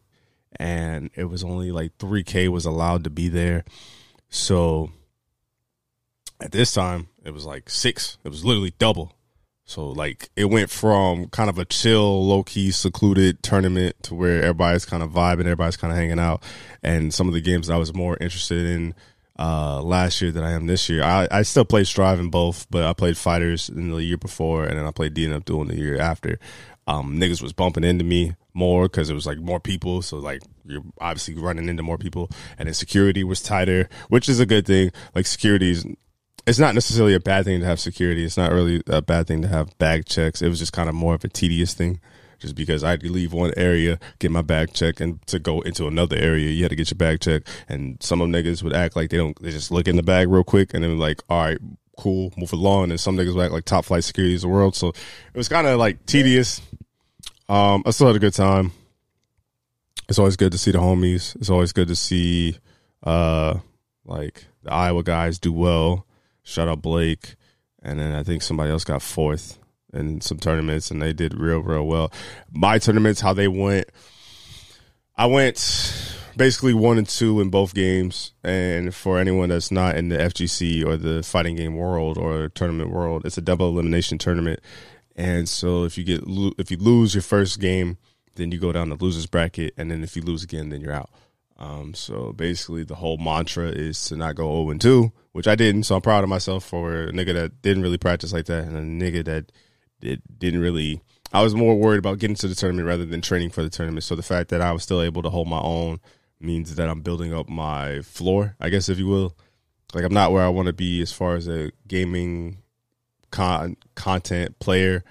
and 0.55 1.11
it 1.13 1.25
was 1.25 1.43
only 1.43 1.71
like 1.71 1.91
three 1.99 2.23
k 2.23 2.47
was 2.47 2.65
allowed 2.65 3.03
to 3.03 3.11
be 3.11 3.27
there. 3.27 3.65
So 4.29 4.89
at 6.43 6.51
this 6.51 6.73
time, 6.73 7.07
it 7.23 7.31
was 7.31 7.45
like 7.45 7.69
six. 7.69 8.17
It 8.25 8.29
was 8.29 8.43
literally 8.43 8.73
double. 8.77 9.13
So 9.63 9.87
like 9.87 10.29
it 10.35 10.45
went 10.45 10.69
from 10.69 11.29
kind 11.29 11.49
of 11.49 11.57
a 11.57 11.63
chill, 11.63 12.27
low 12.27 12.43
key, 12.43 12.71
secluded 12.71 13.41
tournament 13.41 13.95
to 14.03 14.13
where 14.13 14.41
everybody's 14.41 14.85
kind 14.85 15.01
of 15.01 15.11
vibing, 15.11 15.41
everybody's 15.41 15.77
kind 15.77 15.93
of 15.93 15.97
hanging 15.97 16.19
out, 16.19 16.43
and 16.83 17.13
some 17.13 17.29
of 17.29 17.33
the 17.33 17.39
games 17.39 17.69
I 17.69 17.77
was 17.77 17.93
more 17.93 18.17
interested 18.19 18.65
in 18.65 18.93
uh, 19.39 19.81
last 19.81 20.21
year 20.21 20.31
than 20.31 20.43
I 20.43 20.51
am 20.51 20.67
this 20.67 20.89
year. 20.89 21.01
I, 21.01 21.29
I 21.31 21.41
still 21.43 21.63
played 21.63 21.87
Strive 21.87 22.19
in 22.19 22.29
both, 22.29 22.69
but 22.69 22.83
I 22.83 22.91
played 22.91 23.17
Fighters 23.17 23.69
in 23.69 23.89
the 23.89 24.03
year 24.03 24.17
before, 24.17 24.65
and 24.65 24.77
then 24.77 24.85
I 24.85 24.91
played 24.91 25.15
DNF 25.15 25.61
in 25.61 25.67
the 25.67 25.77
year 25.77 25.97
after. 25.97 26.39
Um, 26.85 27.17
niggas 27.17 27.41
was 27.41 27.53
bumping 27.53 27.85
into 27.85 28.03
me 28.03 28.35
more 28.53 28.83
because 28.83 29.09
it 29.09 29.13
was 29.13 29.25
like 29.25 29.39
more 29.39 29.61
people, 29.61 30.01
so 30.01 30.17
like 30.17 30.41
you're 30.65 30.83
obviously 30.99 31.35
running 31.35 31.69
into 31.69 31.83
more 31.83 31.97
people, 31.97 32.29
and 32.57 32.67
then 32.67 32.73
security 32.73 33.23
was 33.23 33.41
tighter, 33.41 33.87
which 34.09 34.27
is 34.27 34.41
a 34.41 34.45
good 34.45 34.65
thing. 34.65 34.91
Like 35.15 35.25
security 35.25 35.71
is 35.71 35.85
it's 36.45 36.59
not 36.59 36.73
necessarily 36.73 37.13
a 37.13 37.19
bad 37.19 37.45
thing 37.45 37.59
to 37.61 37.65
have 37.65 37.79
security. 37.79 38.25
It's 38.25 38.37
not 38.37 38.51
really 38.51 38.83
a 38.87 39.01
bad 39.01 39.27
thing 39.27 39.41
to 39.43 39.47
have 39.47 39.77
bag 39.77 40.05
checks. 40.05 40.41
It 40.41 40.49
was 40.49 40.59
just 40.59 40.73
kind 40.73 40.89
of 40.89 40.95
more 40.95 41.13
of 41.13 41.23
a 41.23 41.29
tedious 41.29 41.73
thing, 41.73 41.99
just 42.39 42.55
because 42.55 42.83
I 42.83 42.91
had 42.91 43.01
to 43.01 43.11
leave 43.11 43.31
one 43.31 43.53
area, 43.55 43.99
get 44.19 44.31
my 44.31 44.41
bag 44.41 44.73
checked, 44.73 44.99
and 44.99 45.25
to 45.27 45.39
go 45.39 45.61
into 45.61 45.87
another 45.87 46.17
area, 46.17 46.49
you 46.49 46.63
had 46.63 46.71
to 46.71 46.75
get 46.75 46.91
your 46.91 46.97
bag 46.97 47.21
checked. 47.21 47.47
And 47.69 48.01
some 48.03 48.19
of 48.21 48.29
them 48.29 48.43
niggas 48.43 48.61
would 48.61 48.73
act 48.73 48.95
like 48.95 49.09
they 49.09 49.17
don't. 49.17 49.41
They 49.41 49.51
just 49.51 49.71
look 49.71 49.87
in 49.87 49.95
the 49.95 50.03
bag 50.03 50.29
real 50.29 50.43
quick, 50.43 50.73
and 50.73 50.83
then 50.83 50.97
like, 50.97 51.21
all 51.29 51.45
right, 51.45 51.57
cool, 51.97 52.33
move 52.35 52.51
along. 52.51 52.91
And 52.91 52.99
some 52.99 53.15
niggas 53.15 53.35
would 53.35 53.43
act 53.45 53.53
like 53.53 53.65
top 53.65 53.85
flight 53.85 54.03
security 54.03 54.35
is 54.35 54.41
the 54.41 54.49
world. 54.49 54.75
So 54.75 54.89
it 54.89 55.37
was 55.37 55.47
kind 55.47 55.67
of 55.67 55.79
like 55.79 56.05
tedious. 56.05 56.61
Um, 57.47 57.83
I 57.85 57.91
still 57.91 58.07
had 58.07 58.15
a 58.15 58.19
good 58.19 58.33
time. 58.33 58.71
It's 60.09 60.19
always 60.19 60.35
good 60.35 60.51
to 60.51 60.57
see 60.57 60.71
the 60.71 60.79
homies. 60.79 61.37
It's 61.37 61.49
always 61.49 61.71
good 61.71 61.87
to 61.87 61.95
see, 61.95 62.57
uh, 63.03 63.59
like 64.03 64.45
the 64.63 64.73
Iowa 64.73 65.03
guys 65.03 65.39
do 65.39 65.53
well. 65.53 66.05
Shout 66.43 66.67
out 66.67 66.81
Blake, 66.81 67.35
and 67.81 67.99
then 67.99 68.13
I 68.13 68.23
think 68.23 68.41
somebody 68.41 68.71
else 68.71 68.83
got 68.83 69.01
fourth 69.01 69.59
in 69.93 70.21
some 70.21 70.39
tournaments, 70.39 70.91
and 70.91 71.01
they 71.01 71.13
did 71.13 71.39
real, 71.39 71.59
real 71.59 71.85
well. 71.85 72.11
My 72.51 72.79
tournaments, 72.79 73.21
how 73.21 73.33
they 73.33 73.47
went, 73.47 73.87
I 75.15 75.27
went 75.27 75.57
basically 76.35 76.73
one 76.73 76.97
and 76.97 77.07
two 77.07 77.39
in 77.41 77.49
both 77.49 77.73
games. 77.73 78.33
And 78.43 78.93
for 78.93 79.19
anyone 79.19 79.49
that's 79.49 79.71
not 79.71 79.95
in 79.95 80.09
the 80.09 80.17
FGC 80.17 80.85
or 80.85 80.97
the 80.97 81.23
fighting 81.23 81.55
game 81.55 81.75
world 81.75 82.17
or 82.17 82.49
tournament 82.49 82.91
world, 82.91 83.25
it's 83.25 83.37
a 83.37 83.41
double 83.41 83.69
elimination 83.69 84.17
tournament. 84.17 84.59
And 85.15 85.47
so 85.47 85.83
if 85.83 85.97
you 85.97 86.03
get 86.03 86.23
if 86.57 86.71
you 86.71 86.77
lose 86.77 87.13
your 87.13 87.21
first 87.21 87.59
game, 87.59 87.97
then 88.35 88.51
you 88.51 88.57
go 88.57 88.71
down 88.71 88.89
the 88.89 88.95
losers 88.95 89.27
bracket, 89.27 89.73
and 89.77 89.91
then 89.91 90.03
if 90.03 90.15
you 90.15 90.23
lose 90.23 90.43
again, 90.43 90.69
then 90.69 90.81
you're 90.81 90.93
out. 90.93 91.11
Um, 91.57 91.93
so 91.93 92.33
basically, 92.33 92.83
the 92.83 92.95
whole 92.95 93.17
mantra 93.17 93.67
is 93.67 94.03
to 94.05 94.15
not 94.15 94.35
go 94.35 94.63
0 94.63 94.71
and 94.71 94.81
2, 94.81 95.11
which 95.31 95.47
I 95.47 95.55
didn't. 95.55 95.83
So 95.83 95.95
I'm 95.95 96.01
proud 96.01 96.23
of 96.23 96.29
myself 96.29 96.65
for 96.65 97.03
a 97.03 97.11
nigga 97.11 97.33
that 97.33 97.61
didn't 97.61 97.83
really 97.83 97.97
practice 97.97 98.33
like 98.33 98.45
that, 98.45 98.65
and 98.65 98.77
a 98.77 99.05
nigga 99.05 99.23
that 99.25 99.51
did, 99.99 100.21
didn't 100.37 100.61
really. 100.61 101.01
I 101.31 101.41
was 101.41 101.55
more 101.55 101.75
worried 101.75 101.99
about 101.99 102.19
getting 102.19 102.35
to 102.37 102.47
the 102.47 102.55
tournament 102.55 102.87
rather 102.87 103.05
than 103.05 103.21
training 103.21 103.49
for 103.49 103.63
the 103.63 103.69
tournament. 103.69 104.03
So 104.03 104.15
the 104.15 104.21
fact 104.21 104.49
that 104.49 104.61
I 104.61 104.71
was 104.71 104.83
still 104.83 105.01
able 105.01 105.23
to 105.23 105.29
hold 105.29 105.47
my 105.47 105.59
own 105.59 105.99
means 106.39 106.75
that 106.75 106.89
I'm 106.89 107.01
building 107.01 107.33
up 107.33 107.49
my 107.49 108.01
floor, 108.01 108.55
I 108.59 108.69
guess, 108.69 108.89
if 108.89 108.99
you 108.99 109.07
will. 109.07 109.35
Like 109.93 110.03
I'm 110.03 110.13
not 110.13 110.31
where 110.31 110.43
I 110.43 110.49
want 110.49 110.67
to 110.67 110.73
be 110.73 111.01
as 111.01 111.11
far 111.11 111.35
as 111.35 111.47
a 111.47 111.71
gaming 111.87 112.57
con- 113.31 113.77
content 113.95 114.59
player, 114.59 115.03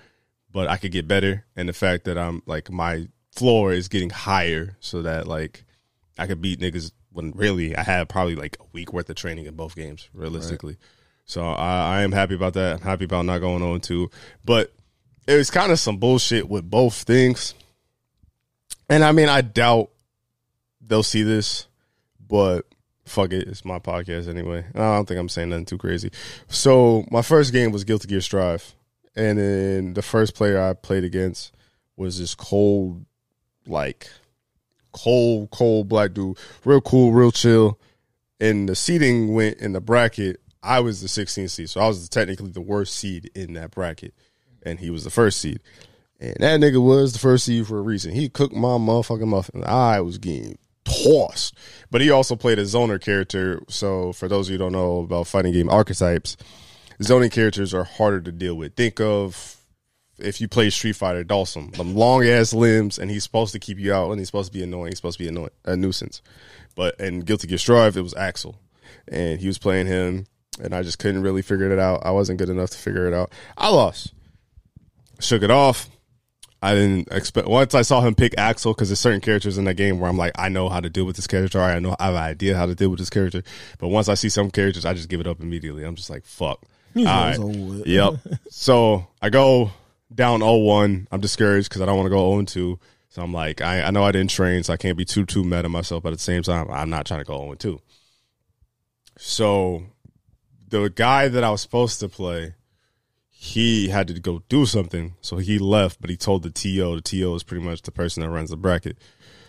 but 0.51 0.69
I 0.69 0.77
could 0.77 0.93
get 0.93 1.09
better. 1.09 1.45
And 1.57 1.69
the 1.69 1.73
fact 1.73 2.05
that 2.05 2.19
I'm 2.19 2.43
like 2.47 2.71
my 2.71 3.09
floor 3.33 3.73
is 3.73 3.89
getting 3.89 4.11
higher, 4.11 4.77
so 4.81 5.03
that 5.03 5.27
like 5.27 5.65
I 6.19 6.27
could 6.27 6.41
beat 6.41 6.61
niggas 6.61 6.93
when 7.13 7.33
really 7.33 7.77
I 7.77 7.83
had 7.83 8.09
probably 8.09 8.35
like 8.35 8.57
a 8.61 8.65
week 8.73 8.93
worth 8.93 9.09
of 9.11 9.17
training 9.17 9.47
in 9.47 9.55
both 9.55 9.75
games, 9.75 10.09
realistically. 10.13 10.75
Right. 10.75 10.89
So 11.25 11.45
I, 11.45 11.99
I, 11.99 12.03
am 12.03 12.13
happy 12.13 12.35
about 12.35 12.55
that. 12.55 12.77
I'm 12.77 12.83
happy 12.83 13.05
about 13.05 13.25
not 13.25 13.39
going 13.39 13.63
on 13.63 13.81
two, 13.81 14.11
but 14.45 14.73
it 15.27 15.37
was 15.37 15.51
kind 15.51 15.73
of 15.73 15.79
some 15.79 15.99
bullshit 15.99 16.49
with 16.49 16.69
both 16.69 16.95
things. 16.95 17.55
And 18.89 19.05
I 19.05 19.13
mean, 19.13 19.29
I 19.29 19.41
doubt 19.41 19.91
they'll 20.81 21.03
see 21.03 21.23
this, 21.23 21.67
but 22.29 22.67
fuck 23.07 23.33
it, 23.33 23.49
it's 23.49 23.65
my 23.65 23.79
podcast 23.79 24.29
anyway. 24.29 24.65
I 24.75 24.79
don't 24.79 25.07
think 25.07 25.21
I'm 25.21 25.29
saying 25.29 25.51
nothing 25.51 25.67
too 25.67 25.79
crazy. 25.79 26.11
So 26.49 27.05
my 27.11 27.23
first 27.23 27.53
game 27.53 27.73
was 27.73 27.85
Guilty 27.85 28.09
Gear 28.09 28.21
Strive, 28.21 28.75
and 29.15 29.39
then 29.39 29.95
the 29.95 30.03
first 30.03 30.35
player 30.35 30.61
I 30.61 30.73
played 30.75 31.05
against 31.05 31.53
was 31.97 32.19
this 32.19 32.35
cold, 32.35 33.05
like 33.67 34.11
cold, 34.93 35.51
cold 35.51 35.89
black 35.89 36.15
dude, 36.15 36.39
real 36.65 36.81
cool, 36.81 37.13
real 37.13 37.33
chill. 37.33 37.79
And 38.41 38.69
the 38.69 38.75
seating 38.75 39.35
went 39.35 39.59
in 39.59 39.73
the 39.73 39.81
bracket. 39.81 40.41
I 40.63 40.81
was 40.81 41.01
the 41.01 41.09
16th 41.09 41.51
seed, 41.51 41.71
so 41.71 41.81
I 41.81 41.89
was 41.89 42.09
technically 42.09 42.51
the 42.51 42.61
worst 42.61 42.95
seed 42.95 43.31
in 43.35 43.55
that 43.55 43.73
bracket, 43.73 44.15
and 44.63 44.79
he 44.79 44.91
was 44.91 45.05
the 45.05 45.11
first 45.11 45.41
seed. 45.41 45.61
And 46.21 46.37
that 46.39 46.61
nigga 46.61 46.81
was 46.81 47.13
the 47.13 47.19
first 47.19 47.47
seed 47.47 47.67
for 47.67 47.79
a 47.79 47.83
reason. 47.83 48.13
He 48.13 48.29
cooked 48.29 48.55
my 48.55 48.79
motherfucking 48.79 49.27
muffin. 49.27 49.65
I 49.65 50.01
was 50.01 50.19
getting 50.19 50.57
tossed. 50.85 51.57
But 51.91 52.01
he 52.01 52.11
also 52.11 52.37
played 52.37 52.61
a 52.61 52.63
zoner 52.63 53.01
character. 53.01 53.63
So 53.69 54.13
for 54.13 54.29
those 54.29 54.47
of 54.49 54.53
you 54.53 54.59
who 54.59 54.65
don't 54.65 54.73
know 54.73 55.01
about 55.01 55.27
fighting 55.27 55.53
game 55.53 55.69
archetypes, 55.69 56.37
zoning 57.03 57.31
characters 57.31 57.75
are 57.75 57.85
harder 57.85 58.21
to 58.21 58.33
deal 58.33 58.55
with. 58.55 58.77
Think 58.77 59.01
of 59.01 59.57
if 60.23 60.41
you 60.41 60.49
play 60.49 60.71
Street 60.71 60.97
Fighter, 60.97 61.25
Dhalsim, 61.25 61.75
them 61.77 61.95
long 61.95 62.25
ass 62.25 62.53
limbs, 62.53 62.99
and 62.99 63.11
he's 63.11 63.25
supposed 63.25 63.53
to 63.53 63.59
keep 63.59 63.79
you 63.79 63.93
out, 63.93 64.11
and 64.11 64.19
he's 64.19 64.29
supposed 64.29 64.53
to 64.53 64.59
be 64.59 64.63
annoying. 64.63 64.89
He's 64.89 64.99
supposed 64.99 65.19
to 65.19 65.25
be 65.25 65.29
annoying, 65.29 65.51
a 65.65 65.77
nuisance. 65.77 66.23
But 66.75 66.99
in 67.01 67.21
Guilty 67.21 67.47
Gear 67.49 67.59
Strive, 67.59 67.97
it 67.97 68.03
was 68.03 68.15
Axl, 68.15 68.55
and 69.09 69.41
he 69.41 69.47
was 69.47 69.59
playing 69.59 69.87
him, 69.87 70.27
and 70.63 70.75
I 70.75 70.83
just 70.83 70.99
couldn't 70.99 71.23
really 71.23 71.43
figure 71.43 71.71
it 71.71 71.79
out. 71.79 72.05
I 72.05 72.11
wasn't 72.11 72.39
good 72.39 72.49
enough 72.49 72.71
to 72.71 72.79
figure 72.79 73.07
it 73.07 73.15
out. 73.15 73.33
I 73.57 73.69
lost. 73.69 74.13
Shook 75.21 75.43
it 75.43 75.51
off. 75.51 75.89
I 76.65 76.75
didn't 76.75 77.09
expect 77.11 77.49
once 77.49 77.75
I 77.75 77.83
saw 77.83 78.01
him 78.01 78.15
pick 78.15 78.37
Axl 78.37 78.73
because 78.73 78.89
there's 78.89 79.01
certain 79.01 79.21
characters 79.21 79.59
in 79.59 79.65
that 79.65 79.75
game 79.75 79.99
where 79.99 80.09
I'm 80.09 80.17
like, 80.17 80.33
I 80.37 80.49
know 80.49 80.69
how 80.69 80.79
to 80.79 80.89
deal 80.89 81.05
with 81.05 81.17
this 81.17 81.27
character. 81.27 81.61
I 81.61 81.81
know 81.81 81.97
I 81.99 82.07
have 82.07 82.15
an 82.15 82.23
idea 82.23 82.57
how 82.57 82.67
to 82.67 82.77
deal 82.77 82.89
with 82.89 83.01
this 83.01 83.11
character. 83.11 83.43
But 83.79 83.89
once 83.89 84.09
I 84.09 84.15
see 84.15 84.29
some 84.29 84.49
characters, 84.49 84.85
I 84.85 84.95
just 84.95 85.09
give 85.09 85.21
it 85.21 85.27
up 85.27 85.41
immediately. 85.41 85.83
I'm 85.83 85.97
just 85.97 86.09
like, 86.09 86.25
fuck. 86.25 86.63
All 86.97 87.05
right. 87.05 87.39
Yep. 87.85 88.15
so 88.51 89.09
I 89.21 89.31
go 89.31 89.73
down 90.15 90.41
0-1. 90.41 91.07
I'm 91.11 91.21
discouraged 91.21 91.69
because 91.69 91.83
I 91.83 91.87
don't 91.87 91.97
want 91.97 92.07
to 92.07 92.11
go 92.11 92.31
0-2. 92.31 92.79
So 93.11 93.23
I'm 93.23 93.33
like, 93.33 93.61
I, 93.61 93.83
I 93.83 93.91
know 93.91 94.05
I 94.05 94.13
didn't 94.13 94.31
train, 94.31 94.63
so 94.63 94.73
I 94.73 94.79
can't 94.79 94.97
be 94.97 95.05
too 95.05 95.27
too 95.27 95.45
mad 95.45 95.65
at 95.65 95.71
myself. 95.71 96.03
But 96.03 96.13
at 96.13 96.19
the 96.19 96.25
same 96.25 96.43
time, 96.43 96.71
I'm 96.71 96.89
not 96.89 97.07
trying 97.07 97.21
to 97.21 97.25
go 97.25 97.41
0-2. 97.41 97.79
So 99.19 99.85
the 100.69 100.89
guy 100.89 101.29
that 101.29 101.45
I 101.45 101.51
was 101.51 101.61
supposed 101.61 102.01
to 102.01 102.09
play, 102.09 102.55
he 103.29 103.89
had 103.89 104.09
to 104.09 104.19
go 104.19 104.43
do 104.49 104.65
something, 104.65 105.15
so 105.21 105.37
he 105.37 105.59
left. 105.59 106.01
But 106.01 106.09
he 106.09 106.17
told 106.17 106.43
the 106.43 106.51
TO. 106.51 106.97
The 106.97 107.03
TO 107.03 107.35
is 107.35 107.43
pretty 107.43 107.65
much 107.65 107.83
the 107.83 107.93
person 107.93 108.23
that 108.23 108.31
runs 108.31 108.51
the 108.51 108.57
bracket. 108.57 108.97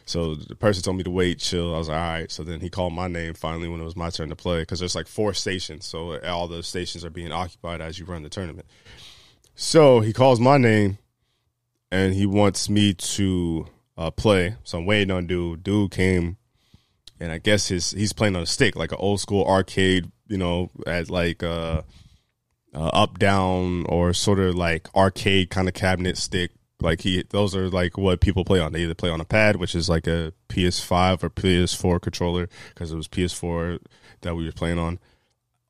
So 0.06 0.36
the 0.36 0.56
person 0.56 0.84
told 0.84 0.98
me 0.98 1.04
to 1.04 1.10
wait, 1.10 1.40
chill. 1.40 1.74
I 1.74 1.78
was 1.78 1.88
like, 1.88 1.98
all 1.98 2.04
right. 2.04 2.32
So 2.32 2.44
then 2.44 2.60
he 2.60 2.70
called 2.70 2.94
my 2.94 3.08
name 3.08 3.34
finally 3.34 3.70
when 3.70 3.80
it 3.80 3.86
was 3.86 3.96
my 3.96 4.10
turn 4.10 4.30
to 4.30 4.36
play 4.36 4.62
because 4.62 4.80
there's 4.80 4.96
like 4.96 5.08
four 5.08 5.34
stations. 5.34 5.86
So 5.86 6.20
all 6.20 6.48
the 6.48 6.62
stations 6.64 7.06
are 7.06 7.10
being 7.10 7.32
occupied 7.32 7.80
as 7.80 7.98
you 7.98 8.06
run 8.06 8.24
the 8.24 8.30
tournament. 8.30 8.68
So 9.56 10.00
he 10.00 10.14
calls 10.14 10.40
my 10.40 10.58
name 10.58 10.98
and 11.92 12.14
he 12.14 12.26
wants 12.26 12.70
me 12.70 12.94
to 12.94 13.68
uh, 13.98 14.12
play. 14.12 14.56
So 14.64 14.80
I'm 14.80 14.86
waiting 14.86 15.12
on 15.12 15.28
dude. 15.28 15.64
Dude 15.64 15.92
came 15.92 16.38
and 17.20 17.32
I 17.32 17.38
guess 17.38 17.68
his 17.68 17.92
he's 17.92 18.14
playing 18.14 18.36
on 18.36 18.44
a 18.44 18.48
stick, 18.48 18.76
like 18.76 18.92
an 18.92 18.98
old 19.00 19.20
school 19.20 19.46
arcade, 19.46 20.12
you 20.28 20.38
know, 20.38 20.72
at 20.88 21.10
like 21.10 21.44
uh, 21.44 21.84
uh 22.74 22.88
up 22.88 23.20
down 23.20 23.86
or 23.88 24.14
sort 24.14 24.40
of 24.40 24.56
like 24.56 24.94
arcade 24.96 25.50
kind 25.50 25.68
of 25.68 25.74
cabinet 25.74 26.18
stick. 26.18 26.52
Like 26.82 27.02
he, 27.02 27.24
those 27.30 27.56
are 27.56 27.70
like 27.70 27.98
what 27.98 28.20
people 28.20 28.44
play 28.44 28.60
on. 28.60 28.74
They 28.74 28.82
either 28.82 28.96
play 28.96 29.10
on 29.10 29.22
a 29.22 29.26
pad, 29.26 29.56
which 29.56 29.74
is 29.74 29.88
like 29.88 30.06
a 30.06 30.34
PS5 30.50 31.24
or 31.24 31.30
PS4 31.30 32.02
controller, 32.02 32.50
because 32.74 32.92
it 32.92 32.98
was 32.98 33.08
PS4 33.08 33.80
that 34.22 34.36
we 34.36 34.46
were 34.46 34.52
playing 34.52 34.80
on, 34.80 35.00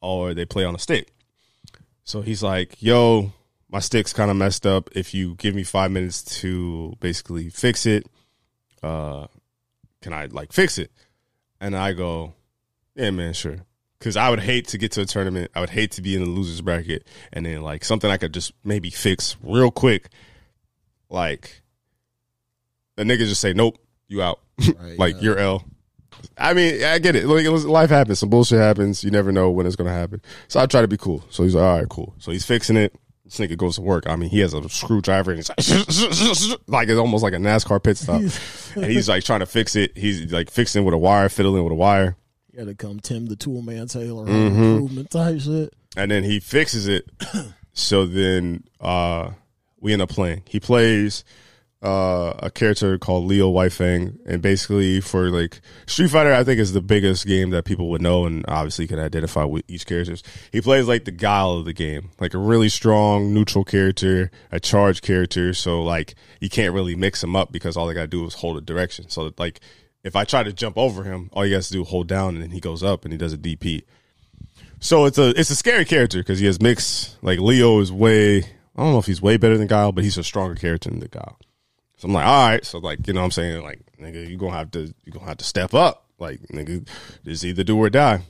or 0.01 0.33
they 0.33 0.45
play 0.45 0.63
on 0.63 0.73
a 0.73 0.79
stick. 0.79 1.13
So 2.03 2.21
he's 2.21 2.41
like, 2.41 2.81
"Yo, 2.81 3.31
my 3.73 3.79
stick's 3.79 4.13
kind 4.13 4.29
of 4.29 4.37
messed 4.37 4.67
up. 4.67 4.89
If 4.95 5.15
you 5.15 5.33
give 5.35 5.55
me 5.55 5.63
five 5.63 5.89
minutes 5.89 6.21
to 6.41 6.93
basically 6.99 7.49
fix 7.49 7.87
it, 7.87 8.05
uh, 8.83 9.25
can 10.03 10.13
I 10.13 10.27
like 10.27 10.53
fix 10.53 10.77
it? 10.77 10.91
And 11.59 11.75
I 11.75 11.93
go, 11.93 12.35
yeah, 12.95 13.09
man, 13.09 13.33
sure. 13.33 13.57
Because 13.97 14.15
I 14.15 14.29
would 14.29 14.41
hate 14.41 14.67
to 14.69 14.77
get 14.77 14.91
to 14.91 15.01
a 15.01 15.05
tournament. 15.05 15.49
I 15.55 15.59
would 15.59 15.71
hate 15.71 15.91
to 15.93 16.03
be 16.03 16.13
in 16.15 16.23
the 16.23 16.29
losers 16.29 16.61
bracket, 16.61 17.07
and 17.31 17.45
then 17.45 17.61
like 17.61 17.83
something 17.83 18.11
I 18.11 18.17
could 18.17 18.33
just 18.33 18.51
maybe 18.63 18.91
fix 18.91 19.37
real 19.41 19.71
quick. 19.71 20.09
Like 21.09 21.63
the 22.95 23.03
niggas 23.03 23.29
just 23.29 23.41
say, 23.41 23.53
nope, 23.53 23.79
you 24.07 24.21
out. 24.21 24.39
Right, 24.79 24.99
like 24.99 25.15
yeah. 25.15 25.21
you're 25.21 25.39
L. 25.39 25.65
I 26.37 26.53
mean, 26.53 26.83
I 26.83 26.99
get 26.99 27.15
it. 27.15 27.25
Like, 27.25 27.43
it 27.43 27.49
was, 27.49 27.65
life 27.65 27.89
happens. 27.89 28.19
Some 28.19 28.29
bullshit 28.29 28.59
happens. 28.59 29.03
You 29.03 29.09
never 29.09 29.31
know 29.31 29.49
when 29.49 29.65
it's 29.65 29.75
gonna 29.75 29.91
happen. 29.91 30.21
So 30.47 30.59
I 30.59 30.67
try 30.67 30.81
to 30.81 30.87
be 30.87 30.97
cool. 30.97 31.25
So 31.31 31.41
he's 31.41 31.55
like, 31.55 31.63
all 31.63 31.79
right, 31.79 31.89
cool. 31.89 32.13
So 32.19 32.31
he's 32.31 32.45
fixing 32.45 32.77
it. 32.77 32.95
This 33.33 33.49
nigga 33.49 33.57
goes 33.57 33.77
to 33.77 33.81
work. 33.81 34.07
I 34.07 34.15
mean, 34.15 34.29
he 34.29 34.41
has 34.41 34.53
a 34.53 34.69
screwdriver 34.69 35.31
and 35.31 35.39
it's 35.39 35.49
like, 35.49 36.59
like 36.67 36.89
it's 36.89 36.99
almost 36.99 37.23
like 37.23 37.33
a 37.33 37.37
NASCAR 37.37 37.81
pit 37.81 37.97
stop. 37.97 38.21
and 38.75 38.85
he's 38.91 39.09
like 39.09 39.23
trying 39.23 39.39
to 39.39 39.47
fix 39.47 39.75
it. 39.75 39.97
He's 39.97 40.31
like 40.31 40.51
fixing 40.51 40.85
with 40.85 40.93
a 40.93 40.97
wire, 40.99 41.29
fiddling 41.29 41.63
with 41.63 41.71
a 41.71 41.75
wire. 41.75 42.15
You 42.51 42.59
gotta 42.59 42.75
come 42.75 42.99
Tim 42.99 43.25
the 43.25 43.35
Tool 43.35 43.63
Man 43.63 43.87
Taylor 43.87 44.27
mm-hmm. 44.27 44.63
improvement 44.63 45.09
type 45.09 45.39
shit. 45.39 45.73
And 45.97 46.11
then 46.11 46.23
he 46.23 46.39
fixes 46.39 46.87
it. 46.87 47.09
so 47.73 48.05
then 48.05 48.65
uh 48.79 49.31
we 49.79 49.93
end 49.93 50.03
up 50.03 50.09
playing. 50.09 50.43
He 50.45 50.59
plays 50.59 51.23
uh, 51.83 52.33
a 52.39 52.49
character 52.49 52.97
called 52.97 53.25
Leo 53.25 53.51
Whitefang, 53.51 54.17
and 54.25 54.41
basically 54.41 55.01
for 55.01 55.29
like 55.29 55.59
Street 55.85 56.09
Fighter, 56.09 56.33
I 56.33 56.43
think 56.45 56.59
is 56.59 56.71
the 56.71 56.81
biggest 56.81 57.27
game 57.27 57.49
that 57.49 57.65
people 57.65 57.89
would 57.89 58.01
know, 58.01 58.25
and 58.25 58.45
obviously 58.47 58.87
can 58.87 58.99
identify 58.99 59.43
with 59.43 59.63
each 59.67 59.85
character. 59.85 60.15
He 60.51 60.61
plays 60.61 60.87
like 60.87 61.03
the 61.03 61.11
guile 61.11 61.51
of 61.51 61.65
the 61.65 61.73
game, 61.73 62.11
like 62.19 62.33
a 62.33 62.37
really 62.37 62.69
strong 62.69 63.33
neutral 63.33 63.65
character, 63.65 64.31
a 64.51 64.61
charge 64.61 65.01
character. 65.01 65.53
So 65.53 65.83
like 65.83 66.15
you 66.39 66.49
can't 66.49 66.73
really 66.73 66.95
mix 66.95 67.21
him 67.21 67.35
up 67.35 67.51
because 67.51 67.75
all 67.75 67.89
I 67.89 67.93
gotta 67.93 68.07
do 68.07 68.25
is 68.25 68.35
hold 68.35 68.57
a 68.57 68.61
direction. 68.61 69.09
So 69.09 69.33
like 69.37 69.59
if 70.05 70.15
I 70.15 70.23
try 70.23 70.43
to 70.43 70.53
jump 70.53 70.77
over 70.77 71.03
him, 71.03 71.29
all 71.33 71.45
you 71.45 71.53
got 71.55 71.63
to 71.63 71.71
do 71.71 71.83
hold 71.83 72.07
down, 72.07 72.35
and 72.35 72.43
then 72.43 72.51
he 72.51 72.61
goes 72.61 72.81
up 72.81 73.03
and 73.03 73.11
he 73.11 73.17
does 73.17 73.33
a 73.33 73.37
DP. 73.37 73.83
So 74.79 75.03
it's 75.03 75.17
a 75.17 75.37
it's 75.37 75.49
a 75.49 75.55
scary 75.55 75.83
character 75.83 76.19
because 76.19 76.39
he 76.39 76.45
has 76.45 76.61
mixed 76.61 77.21
like 77.21 77.39
Leo 77.39 77.79
is 77.79 77.91
way 77.91 78.37
I 78.39 78.83
don't 78.83 78.93
know 78.93 78.99
if 78.99 79.05
he's 79.05 79.21
way 79.21 79.35
better 79.35 79.57
than 79.57 79.67
Guile, 79.67 79.91
but 79.91 80.05
he's 80.05 80.17
a 80.17 80.23
stronger 80.23 80.55
character 80.55 80.89
than 80.89 80.99
the 80.99 81.09
Guile. 81.09 81.37
So 82.03 82.09
I'm 82.09 82.13
like, 82.15 82.25
all 82.25 82.49
right. 82.49 82.65
So 82.65 82.79
like, 82.79 83.07
you 83.07 83.13
know 83.13 83.21
what 83.21 83.27
I'm 83.27 83.31
saying? 83.31 83.63
Like, 83.63 83.79
nigga, 83.97 84.27
you 84.27 84.35
gonna 84.35 84.57
have 84.57 84.71
to 84.71 84.93
you 85.05 85.11
gonna 85.13 85.25
have 85.25 85.37
to 85.37 85.45
step 85.45 85.73
up. 85.73 86.05
Like, 86.19 86.41
nigga, 86.51 86.85
it's 87.23 87.45
either 87.45 87.63
do 87.63 87.77
or 87.77 87.89
die. 87.89 88.23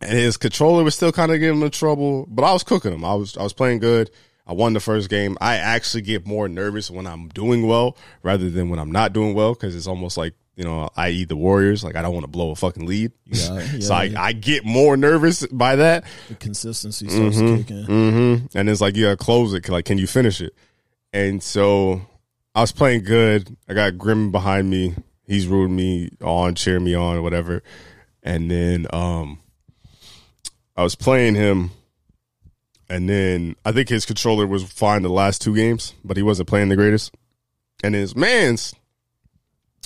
And 0.00 0.12
his 0.12 0.36
controller 0.36 0.84
was 0.84 0.94
still 0.94 1.10
kind 1.10 1.32
of 1.32 1.40
giving 1.40 1.60
him 1.60 1.70
trouble, 1.70 2.26
but 2.28 2.44
I 2.44 2.52
was 2.52 2.62
cooking 2.62 2.92
him. 2.92 3.04
I 3.04 3.14
was 3.14 3.36
I 3.36 3.42
was 3.42 3.52
playing 3.52 3.80
good. 3.80 4.08
I 4.46 4.52
won 4.52 4.72
the 4.72 4.78
first 4.78 5.10
game. 5.10 5.36
I 5.40 5.56
actually 5.56 6.02
get 6.02 6.24
more 6.24 6.48
nervous 6.48 6.92
when 6.92 7.08
I'm 7.08 7.26
doing 7.26 7.66
well 7.66 7.96
rather 8.22 8.48
than 8.50 8.68
when 8.68 8.78
I'm 8.78 8.92
not 8.92 9.12
doing 9.12 9.34
well 9.34 9.54
because 9.54 9.74
it's 9.74 9.88
almost 9.88 10.16
like 10.16 10.34
you 10.54 10.62
know, 10.62 10.90
i.e. 10.96 11.24
the 11.24 11.34
Warriors. 11.34 11.82
Like 11.82 11.96
I 11.96 12.02
don't 12.02 12.12
want 12.12 12.22
to 12.22 12.30
blow 12.30 12.52
a 12.52 12.54
fucking 12.54 12.86
lead. 12.86 13.10
Yeah, 13.26 13.54
yeah 13.72 13.80
so 13.80 13.94
I, 13.94 14.04
yeah. 14.04 14.22
I 14.22 14.32
get 14.32 14.64
more 14.64 14.96
nervous 14.96 15.44
by 15.48 15.74
that. 15.74 16.04
The 16.28 16.36
consistency 16.36 17.08
starts 17.08 17.36
mm-hmm, 17.36 17.56
kicking. 17.56 17.84
Mm-hmm. 17.84 18.56
And 18.56 18.70
it's 18.70 18.80
like 18.80 18.94
you 18.94 19.06
gotta 19.06 19.16
close 19.16 19.54
it. 19.54 19.68
Like, 19.68 19.86
can 19.86 19.98
you 19.98 20.06
finish 20.06 20.40
it? 20.40 20.54
And 21.12 21.42
so 21.42 22.02
I 22.54 22.60
was 22.60 22.72
playing 22.72 23.04
good. 23.04 23.56
I 23.68 23.74
got 23.74 23.96
Grim 23.96 24.30
behind 24.30 24.68
me. 24.68 24.94
He's 25.26 25.46
rooting 25.46 25.76
me 25.76 26.10
on, 26.20 26.54
cheering 26.54 26.84
me 26.84 26.94
on, 26.94 27.16
or 27.16 27.22
whatever. 27.22 27.62
And 28.22 28.50
then 28.50 28.86
um, 28.92 29.40
I 30.76 30.82
was 30.82 30.94
playing 30.94 31.34
him, 31.34 31.70
and 32.88 33.08
then 33.08 33.56
I 33.64 33.72
think 33.72 33.88
his 33.88 34.04
controller 34.04 34.46
was 34.46 34.70
fine 34.70 35.02
the 35.02 35.08
last 35.08 35.40
two 35.40 35.54
games, 35.54 35.94
but 36.04 36.16
he 36.16 36.22
wasn't 36.22 36.48
playing 36.48 36.68
the 36.68 36.76
greatest. 36.76 37.14
And 37.82 37.94
his 37.94 38.14
man's 38.14 38.74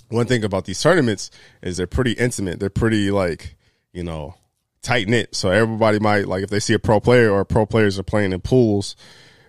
one 0.08 0.26
thing 0.26 0.44
about 0.44 0.64
these 0.64 0.80
tournaments 0.80 1.30
is 1.62 1.76
they're 1.76 1.87
pretty 1.87 2.12
intimate. 2.12 2.61
They're 2.61 2.70
pretty 2.70 3.11
like, 3.11 3.56
you 3.92 4.02
know, 4.02 4.35
tight 4.82 5.08
knit. 5.08 5.35
So 5.35 5.50
everybody 5.50 5.99
might 5.99 6.28
like 6.28 6.42
if 6.42 6.50
they 6.50 6.61
see 6.61 6.75
a 6.75 6.78
pro 6.78 7.00
player 7.00 7.30
or 7.30 7.44
pro 7.44 7.66
players 7.66 7.99
are 7.99 8.04
playing 8.04 8.32
in 8.32 8.40
pools, 8.40 8.96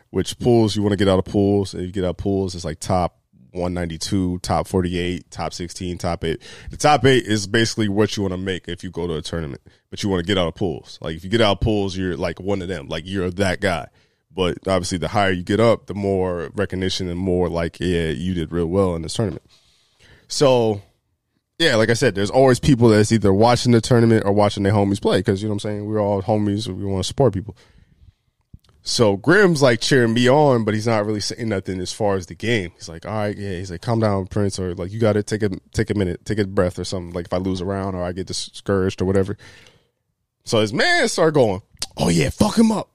which 0.09 0.37
pools 0.39 0.75
you 0.75 0.81
want 0.81 0.93
to 0.93 0.97
get 0.97 1.07
out 1.07 1.19
of 1.19 1.25
pools. 1.25 1.73
If 1.73 1.81
you 1.81 1.91
get 1.91 2.03
out 2.03 2.11
of 2.11 2.17
pools, 2.17 2.55
it's 2.55 2.65
like 2.65 2.79
top 2.79 3.19
192, 3.51 4.39
top 4.39 4.67
48, 4.67 5.29
top 5.31 5.53
16, 5.53 5.97
top 5.97 6.23
8. 6.23 6.41
The 6.69 6.77
top 6.77 7.05
8 7.05 7.25
is 7.25 7.47
basically 7.47 7.89
what 7.89 8.15
you 8.15 8.23
want 8.23 8.33
to 8.33 8.37
make 8.37 8.67
if 8.67 8.83
you 8.83 8.91
go 8.91 9.07
to 9.07 9.15
a 9.15 9.21
tournament, 9.21 9.61
but 9.89 10.03
you 10.03 10.09
want 10.09 10.21
to 10.21 10.27
get 10.27 10.37
out 10.37 10.47
of 10.47 10.55
pools. 10.55 10.97
Like 11.01 11.15
if 11.15 11.23
you 11.23 11.29
get 11.29 11.41
out 11.41 11.53
of 11.53 11.59
pools, 11.61 11.97
you're 11.97 12.17
like 12.17 12.39
one 12.39 12.61
of 12.61 12.67
them. 12.67 12.87
Like 12.87 13.03
you're 13.05 13.29
that 13.31 13.61
guy. 13.61 13.87
But 14.31 14.59
obviously 14.67 14.99
the 14.99 15.07
higher 15.07 15.31
you 15.31 15.43
get 15.43 15.59
up, 15.59 15.87
the 15.87 15.95
more 15.95 16.51
recognition 16.53 17.09
and 17.09 17.19
more 17.19 17.49
like 17.49 17.79
yeah, 17.79 18.09
you 18.09 18.33
did 18.33 18.51
real 18.51 18.67
well 18.67 18.95
in 18.95 19.01
this 19.01 19.15
tournament. 19.15 19.43
So 20.27 20.81
yeah, 21.57 21.75
like 21.75 21.89
I 21.89 21.93
said, 21.93 22.13
there's 22.13 22.29
always 22.29 22.59
people 22.59 22.89
that's 22.89 23.11
either 23.11 23.33
watching 23.33 23.71
the 23.71 23.81
tournament 23.81 24.25
or 24.25 24.31
watching 24.31 24.61
their 24.61 24.73
homies 24.73 25.01
play 25.01 25.19
because 25.19 25.41
you 25.41 25.47
know 25.47 25.53
what 25.53 25.65
I'm 25.65 25.71
saying. 25.71 25.85
We're 25.87 25.99
all 25.99 26.21
homies. 26.21 26.67
We 26.67 26.85
want 26.85 27.03
to 27.03 27.07
support 27.07 27.33
people. 27.33 27.57
So 28.87 29.17
Grim's 29.17 29.61
like 29.61 29.81
cheering 29.81 30.13
me 30.13 30.29
on, 30.29 30.63
but 30.63 30.73
he's 30.73 30.87
not 30.87 31.05
really 31.05 31.19
saying 31.19 31.49
nothing 31.49 31.81
as 31.81 31.91
far 31.91 32.15
as 32.15 32.27
the 32.27 32.35
game. 32.35 32.71
He's 32.75 32.87
like, 32.87 33.05
"All 33.05 33.11
right, 33.11 33.37
yeah." 33.37 33.57
He's 33.57 33.69
like, 33.69 33.81
"Calm 33.81 33.99
down, 33.99 34.27
Prince," 34.27 34.57
or 34.59 34.73
like, 34.75 34.93
"You 34.93 34.99
got 34.99 35.13
to 35.13 35.23
take 35.23 35.43
a 35.43 35.49
take 35.73 35.89
a 35.89 35.93
minute, 35.93 36.23
take 36.23 36.39
a 36.39 36.47
breath, 36.47 36.79
or 36.79 36.85
something." 36.85 37.11
Like 37.11 37.25
if 37.25 37.33
I 37.33 37.37
lose 37.37 37.59
a 37.59 37.65
round 37.65 37.97
or 37.97 38.03
I 38.03 38.13
get 38.13 38.27
discouraged 38.27 39.01
or 39.01 39.05
whatever. 39.05 39.37
So 40.45 40.61
his 40.61 40.71
man 40.71 41.09
start 41.09 41.33
going, 41.33 41.63
"Oh 41.97 42.07
yeah, 42.07 42.29
fuck 42.29 42.57
him 42.57 42.71
up." 42.71 42.89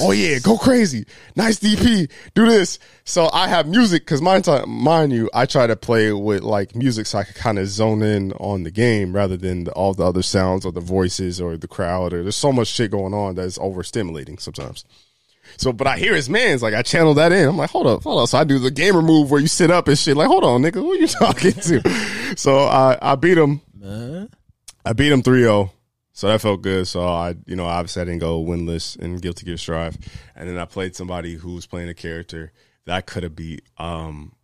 Oh 0.00 0.10
yeah, 0.10 0.38
go 0.40 0.58
crazy. 0.58 1.06
Nice 1.36 1.58
DP. 1.58 2.10
Do 2.34 2.46
this. 2.46 2.78
So 3.04 3.30
I 3.32 3.48
have 3.48 3.66
music 3.66 4.02
because 4.02 4.20
mind, 4.20 4.46
mind 4.66 5.12
you, 5.12 5.30
I 5.32 5.46
try 5.46 5.66
to 5.66 5.74
play 5.76 6.12
with 6.12 6.42
like 6.42 6.74
music 6.76 7.06
so 7.06 7.18
I 7.18 7.24
can 7.24 7.34
kind 7.34 7.58
of 7.58 7.66
zone 7.66 8.02
in 8.02 8.32
on 8.32 8.62
the 8.62 8.70
game 8.70 9.14
rather 9.14 9.38
than 9.38 9.64
the, 9.64 9.72
all 9.72 9.94
the 9.94 10.04
other 10.04 10.22
sounds 10.22 10.66
or 10.66 10.72
the 10.72 10.80
voices 10.80 11.40
or 11.40 11.56
the 11.56 11.66
crowd 11.68 12.12
or 12.12 12.22
there's 12.22 12.36
so 12.36 12.52
much 12.52 12.68
shit 12.68 12.90
going 12.90 13.14
on 13.14 13.36
that's 13.36 13.56
overstimulating 13.58 14.38
sometimes. 14.40 14.84
So, 15.56 15.72
but 15.72 15.86
I 15.86 15.96
hear 15.98 16.14
his 16.14 16.28
man's 16.28 16.62
like 16.62 16.74
I 16.74 16.82
channel 16.82 17.14
that 17.14 17.32
in. 17.32 17.48
I'm 17.48 17.56
like, 17.56 17.70
hold 17.70 17.86
up, 17.86 18.02
hold 18.02 18.22
up. 18.22 18.28
So 18.28 18.36
I 18.38 18.44
do 18.44 18.58
the 18.58 18.70
gamer 18.70 19.00
move 19.02 19.30
where 19.30 19.40
you 19.40 19.48
sit 19.48 19.70
up 19.70 19.88
and 19.88 19.98
shit. 19.98 20.16
Like, 20.16 20.28
hold 20.28 20.44
on, 20.44 20.62
nigga, 20.62 20.74
who 20.74 20.92
are 20.92 20.96
you 20.96 21.06
talking 21.08 21.52
to? 21.52 22.36
so 22.36 22.58
I 22.66 22.98
I 23.00 23.14
beat 23.16 23.38
him. 23.38 23.62
I 24.84 24.92
beat 24.92 25.10
him 25.12 25.22
3-0. 25.22 25.70
So 26.20 26.26
that 26.28 26.42
felt 26.42 26.60
good. 26.60 26.86
So 26.86 27.02
I, 27.02 27.34
you 27.46 27.56
know, 27.56 27.64
obviously 27.64 28.02
I 28.02 28.04
didn't 28.04 28.20
go 28.20 28.44
winless 28.44 28.94
in 28.98 29.16
Guilty 29.16 29.46
Gear 29.46 29.56
Strive, 29.56 29.96
and 30.36 30.46
then 30.46 30.58
I 30.58 30.66
played 30.66 30.94
somebody 30.94 31.36
who 31.36 31.54
was 31.54 31.64
playing 31.64 31.88
a 31.88 31.94
character 31.94 32.52
that 32.84 33.06
could 33.06 33.22
have 33.22 33.34
beat. 33.34 33.62
Um, 33.78 34.34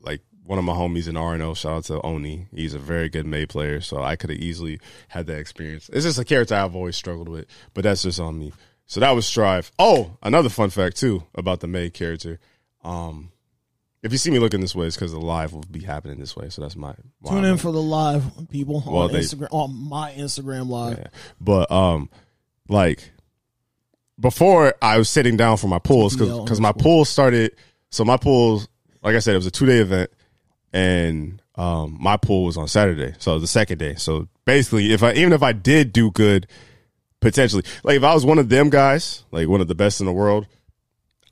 like 0.00 0.22
one 0.42 0.58
of 0.58 0.64
my 0.64 0.72
homies 0.72 1.06
in 1.06 1.14
RNO. 1.14 1.56
Shout 1.56 1.72
out 1.72 1.84
to 1.84 2.02
Oni. 2.02 2.48
He's 2.52 2.74
a 2.74 2.80
very 2.80 3.08
good 3.08 3.24
May 3.24 3.46
player, 3.46 3.80
so 3.80 4.02
I 4.02 4.16
could 4.16 4.30
have 4.30 4.40
easily 4.40 4.80
had 5.06 5.28
that 5.28 5.38
experience. 5.38 5.88
It's 5.92 6.04
just 6.04 6.18
a 6.18 6.24
character 6.24 6.56
I've 6.56 6.74
always 6.74 6.96
struggled 6.96 7.28
with, 7.28 7.46
but 7.72 7.84
that's 7.84 8.02
just 8.02 8.18
on 8.18 8.40
me. 8.40 8.52
So 8.86 8.98
that 8.98 9.12
was 9.12 9.24
Strive. 9.24 9.70
Oh, 9.78 10.16
another 10.24 10.48
fun 10.48 10.70
fact 10.70 10.96
too 10.96 11.22
about 11.36 11.60
the 11.60 11.68
May 11.68 11.88
character. 11.90 12.40
Um, 12.82 13.30
if 14.02 14.10
you 14.10 14.18
see 14.18 14.30
me 14.30 14.38
looking 14.38 14.60
this 14.60 14.74
way, 14.74 14.86
it's 14.86 14.96
because 14.96 15.12
the 15.12 15.20
live 15.20 15.52
will 15.52 15.64
be 15.70 15.80
happening 15.80 16.18
this 16.18 16.34
way. 16.34 16.48
So 16.48 16.62
that's 16.62 16.74
my 16.74 16.94
tune 17.26 17.44
in 17.44 17.56
for 17.56 17.70
the 17.70 17.82
live 17.82 18.24
people 18.50 18.82
well, 18.86 19.04
on 19.04 19.12
they, 19.12 19.20
Instagram 19.20 19.48
on 19.52 19.88
my 19.88 20.12
Instagram 20.12 20.68
live. 20.68 20.98
Yeah. 20.98 21.06
But 21.40 21.70
um, 21.70 22.10
like 22.68 23.12
before 24.18 24.74
I 24.82 24.98
was 24.98 25.08
sitting 25.08 25.36
down 25.36 25.56
for 25.56 25.68
my 25.68 25.78
pools 25.78 26.16
because 26.16 26.40
because 26.40 26.60
my 26.60 26.72
pool 26.72 27.04
started. 27.04 27.56
So 27.90 28.04
my 28.04 28.16
pools, 28.16 28.68
like 29.02 29.14
I 29.14 29.18
said, 29.18 29.34
it 29.34 29.38
was 29.38 29.46
a 29.46 29.50
two 29.50 29.66
day 29.66 29.78
event, 29.78 30.10
and 30.72 31.40
um, 31.54 31.96
my 32.00 32.16
pool 32.16 32.44
was 32.44 32.56
on 32.56 32.66
Saturday, 32.66 33.14
so 33.18 33.38
the 33.38 33.46
second 33.46 33.78
day. 33.78 33.94
So 33.94 34.28
basically, 34.44 34.92
if 34.92 35.02
I 35.02 35.12
even 35.12 35.32
if 35.32 35.42
I 35.42 35.52
did 35.52 35.92
do 35.92 36.10
good, 36.10 36.48
potentially, 37.20 37.62
like 37.84 37.98
if 37.98 38.02
I 38.02 38.14
was 38.14 38.26
one 38.26 38.38
of 38.38 38.48
them 38.48 38.70
guys, 38.70 39.24
like 39.30 39.46
one 39.46 39.60
of 39.60 39.68
the 39.68 39.74
best 39.74 40.00
in 40.00 40.06
the 40.06 40.12
world 40.12 40.46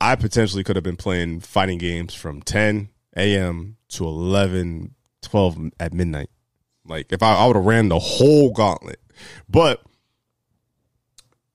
I 0.00 0.16
potentially 0.16 0.64
could 0.64 0.76
have 0.76 0.82
been 0.82 0.96
playing 0.96 1.40
fighting 1.40 1.78
games 1.78 2.14
from 2.14 2.42
10 2.42 2.88
a.m. 3.16 3.76
to 3.90 4.04
11, 4.04 4.94
12 5.22 5.70
at 5.78 5.92
midnight. 5.92 6.30
Like 6.86 7.12
if 7.12 7.22
I, 7.22 7.34
I 7.34 7.46
would 7.46 7.56
have 7.56 7.64
ran 7.64 7.88
the 7.88 7.98
whole 7.98 8.50
gauntlet. 8.50 9.00
But 9.48 9.82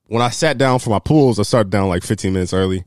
when 0.07 0.21
I 0.21 0.29
sat 0.29 0.57
down 0.57 0.79
for 0.79 0.91
my 0.91 0.99
pools, 0.99 1.39
I 1.39 1.43
started 1.43 1.71
down 1.71 1.89
like 1.89 2.03
15 2.03 2.31
minutes 2.31 2.53
early. 2.53 2.85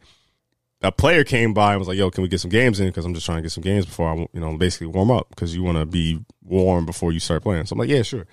A 0.81 0.93
player 0.93 1.25
came 1.25 1.55
by 1.55 1.73
and 1.73 1.81
was 1.81 1.89
like, 1.89 1.99
"Yo, 1.99 2.09
can 2.09 2.23
we 2.23 2.29
get 2.29 2.41
some 2.41 2.53
games 2.53 2.79
in? 2.79 2.87
Because 2.87 3.05
I'm 3.05 3.13
just 3.13 3.27
trying 3.27 3.39
to 3.39 3.43
get 3.43 3.51
some 3.51 3.65
games 3.65 3.85
before 3.85 4.11
I, 4.11 4.15
you 4.33 4.41
know, 4.41 4.57
basically 4.57 4.87
warm 4.87 5.11
up 5.11 5.29
because 5.31 5.53
you 5.53 5.65
want 5.65 5.77
to 5.77 5.85
be 5.85 6.25
warm 6.45 6.87
before 6.87 7.11
you 7.11 7.19
start 7.19 7.43
playing." 7.43 7.67
So 7.67 7.75
I'm 7.75 7.81
like, 7.81 7.89
"Yeah, 7.89 8.03
sure." 8.03 8.27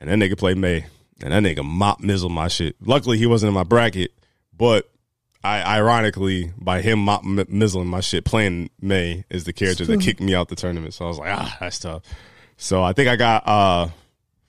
And 0.00 0.10
that 0.10 0.18
nigga 0.18 0.36
played 0.36 0.58
May, 0.58 0.86
and 1.22 1.32
that 1.32 1.44
nigga 1.44 1.64
mop 1.64 2.00
mizzle 2.00 2.28
my 2.28 2.48
shit. 2.48 2.74
Luckily, 2.84 3.18
he 3.18 3.26
wasn't 3.26 3.48
in 3.48 3.54
my 3.54 3.62
bracket, 3.62 4.10
but 4.52 4.90
I 5.44 5.62
ironically 5.62 6.52
by 6.58 6.80
him 6.80 7.00
mop, 7.00 7.22
mizzling 7.24 7.86
my 7.86 8.00
shit 8.00 8.24
playing 8.24 8.70
May 8.80 9.24
is 9.30 9.44
the 9.44 9.52
character 9.52 9.84
that 9.84 10.00
kicked 10.00 10.20
me 10.20 10.34
out 10.34 10.48
the 10.48 10.56
tournament. 10.56 10.94
So 10.94 11.04
I 11.04 11.08
was 11.08 11.18
like, 11.18 11.32
ah, 11.32 11.56
that's 11.60 11.78
tough. 11.78 12.02
So 12.56 12.82
I 12.82 12.92
think 12.92 13.08
I 13.08 13.16
got 13.16 13.46
uh 13.46 13.88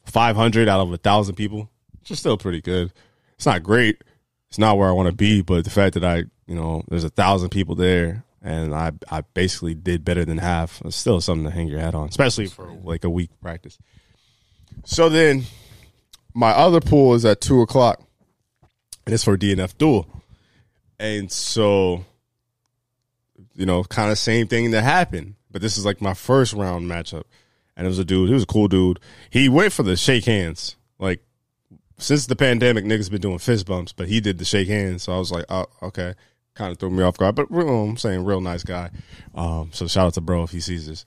500 0.05 0.67
out 0.67 0.79
of 0.79 0.91
a 0.91 0.97
thousand 0.97 1.35
people, 1.35 1.69
which 1.99 2.11
is 2.11 2.19
still 2.19 2.37
pretty 2.37 2.61
good. 2.61 2.91
It's 3.35 3.45
not 3.45 3.63
great. 3.63 4.03
It's 4.49 4.57
not 4.57 4.77
where 4.77 4.89
I 4.89 4.93
want 4.93 5.07
to 5.07 5.15
be, 5.15 5.41
but 5.41 5.65
the 5.65 5.69
fact 5.69 5.93
that 5.95 6.05
I, 6.05 6.23
you 6.47 6.55
know, 6.55 6.83
there's 6.87 7.03
a 7.03 7.09
thousand 7.09 7.49
people 7.49 7.75
there 7.75 8.23
and 8.41 8.73
I 8.73 8.91
I 9.09 9.21
basically 9.21 9.75
did 9.75 10.05
better 10.05 10.23
than 10.25 10.37
half. 10.37 10.81
It's 10.85 10.95
still 10.95 11.19
something 11.21 11.45
to 11.45 11.51
hang 11.51 11.67
your 11.67 11.79
hat 11.79 11.95
on, 11.95 12.07
especially 12.09 12.47
for 12.47 12.71
like 12.83 13.03
a 13.03 13.09
week 13.09 13.29
practice. 13.41 13.77
So 14.85 15.09
then 15.09 15.43
my 16.33 16.51
other 16.51 16.79
pool 16.79 17.13
is 17.15 17.25
at 17.25 17.41
two 17.41 17.61
o'clock, 17.61 18.01
and 19.05 19.13
it's 19.13 19.23
for 19.23 19.37
DNF 19.37 19.77
duel. 19.77 20.07
And 20.99 21.31
so, 21.31 22.05
you 23.53 23.65
know, 23.65 23.83
kind 23.83 24.11
of 24.11 24.17
same 24.17 24.47
thing 24.47 24.71
that 24.71 24.83
happened. 24.83 25.35
But 25.51 25.61
this 25.61 25.77
is 25.77 25.85
like 25.85 26.01
my 26.01 26.13
first 26.13 26.53
round 26.53 26.89
matchup. 26.89 27.23
And 27.75 27.85
it 27.85 27.89
was 27.89 27.99
a 27.99 28.05
dude, 28.05 28.29
he 28.29 28.33
was 28.33 28.43
a 28.43 28.47
cool 28.47 28.67
dude. 28.67 28.99
He 29.29 29.49
went 29.49 29.71
for 29.71 29.83
the 29.83 29.95
shake 29.95 30.25
hands. 30.25 30.75
Like, 30.97 31.21
since 31.99 32.25
the 32.25 32.35
pandemic, 32.35 32.85
niggas 32.85 33.11
been 33.11 33.21
doing 33.21 33.37
fist 33.37 33.67
bumps, 33.67 33.93
but 33.93 34.07
he 34.07 34.19
did 34.19 34.37
the 34.37 34.45
shake 34.45 34.67
hands. 34.67 35.03
So 35.03 35.13
I 35.13 35.19
was 35.19 35.31
like, 35.31 35.45
oh, 35.49 35.65
okay. 35.81 36.15
Kind 36.55 36.71
of 36.71 36.79
threw 36.79 36.89
me 36.89 37.03
off 37.03 37.17
guard. 37.17 37.35
But 37.35 37.51
real, 37.51 37.69
I'm 37.69 37.97
saying, 37.97 38.25
real 38.25 38.41
nice 38.41 38.63
guy. 38.63 38.89
Um, 39.35 39.69
so 39.73 39.87
shout 39.87 40.07
out 40.07 40.13
to 40.15 40.21
bro 40.21 40.43
if 40.43 40.51
he 40.51 40.59
sees 40.59 40.87
this. 40.87 41.05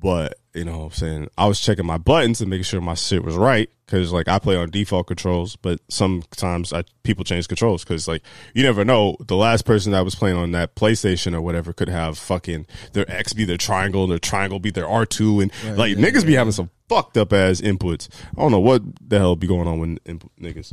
But 0.00 0.38
you 0.54 0.64
know, 0.64 0.78
what 0.78 0.84
I'm 0.84 0.92
saying 0.92 1.28
I 1.36 1.46
was 1.46 1.60
checking 1.60 1.86
my 1.86 1.98
buttons 1.98 2.40
and 2.40 2.50
making 2.50 2.64
sure 2.64 2.80
my 2.80 2.94
shit 2.94 3.24
was 3.24 3.36
right 3.36 3.70
because 3.86 4.12
like 4.12 4.28
I 4.28 4.38
play 4.38 4.56
on 4.56 4.70
default 4.70 5.06
controls, 5.06 5.56
but 5.56 5.80
sometimes 5.88 6.72
I 6.72 6.84
people 7.02 7.24
change 7.24 7.48
controls 7.48 7.84
because 7.84 8.06
like 8.06 8.22
you 8.54 8.62
never 8.62 8.84
know. 8.84 9.16
The 9.20 9.36
last 9.36 9.64
person 9.64 9.92
that 9.92 10.04
was 10.04 10.14
playing 10.14 10.36
on 10.36 10.52
that 10.52 10.74
PlayStation 10.74 11.34
or 11.34 11.40
whatever 11.40 11.72
could 11.72 11.88
have 11.88 12.18
fucking 12.18 12.66
their 12.92 13.10
X 13.10 13.32
be 13.32 13.44
their 13.44 13.56
triangle, 13.56 14.06
their 14.06 14.18
triangle 14.18 14.58
be 14.58 14.70
their 14.70 14.88
R 14.88 15.06
two, 15.06 15.40
and 15.40 15.52
right, 15.64 15.76
like 15.76 15.96
yeah, 15.96 16.04
niggas 16.04 16.20
yeah, 16.20 16.26
be 16.26 16.34
having 16.34 16.52
some 16.52 16.70
fucked 16.88 17.16
up 17.16 17.32
ass 17.32 17.60
inputs. 17.60 18.08
I 18.36 18.40
don't 18.40 18.52
know 18.52 18.60
what 18.60 18.82
the 19.00 19.18
hell 19.18 19.36
be 19.36 19.46
going 19.46 19.66
on 19.66 19.78
with 19.78 19.98
input, 20.04 20.30
niggas. 20.40 20.72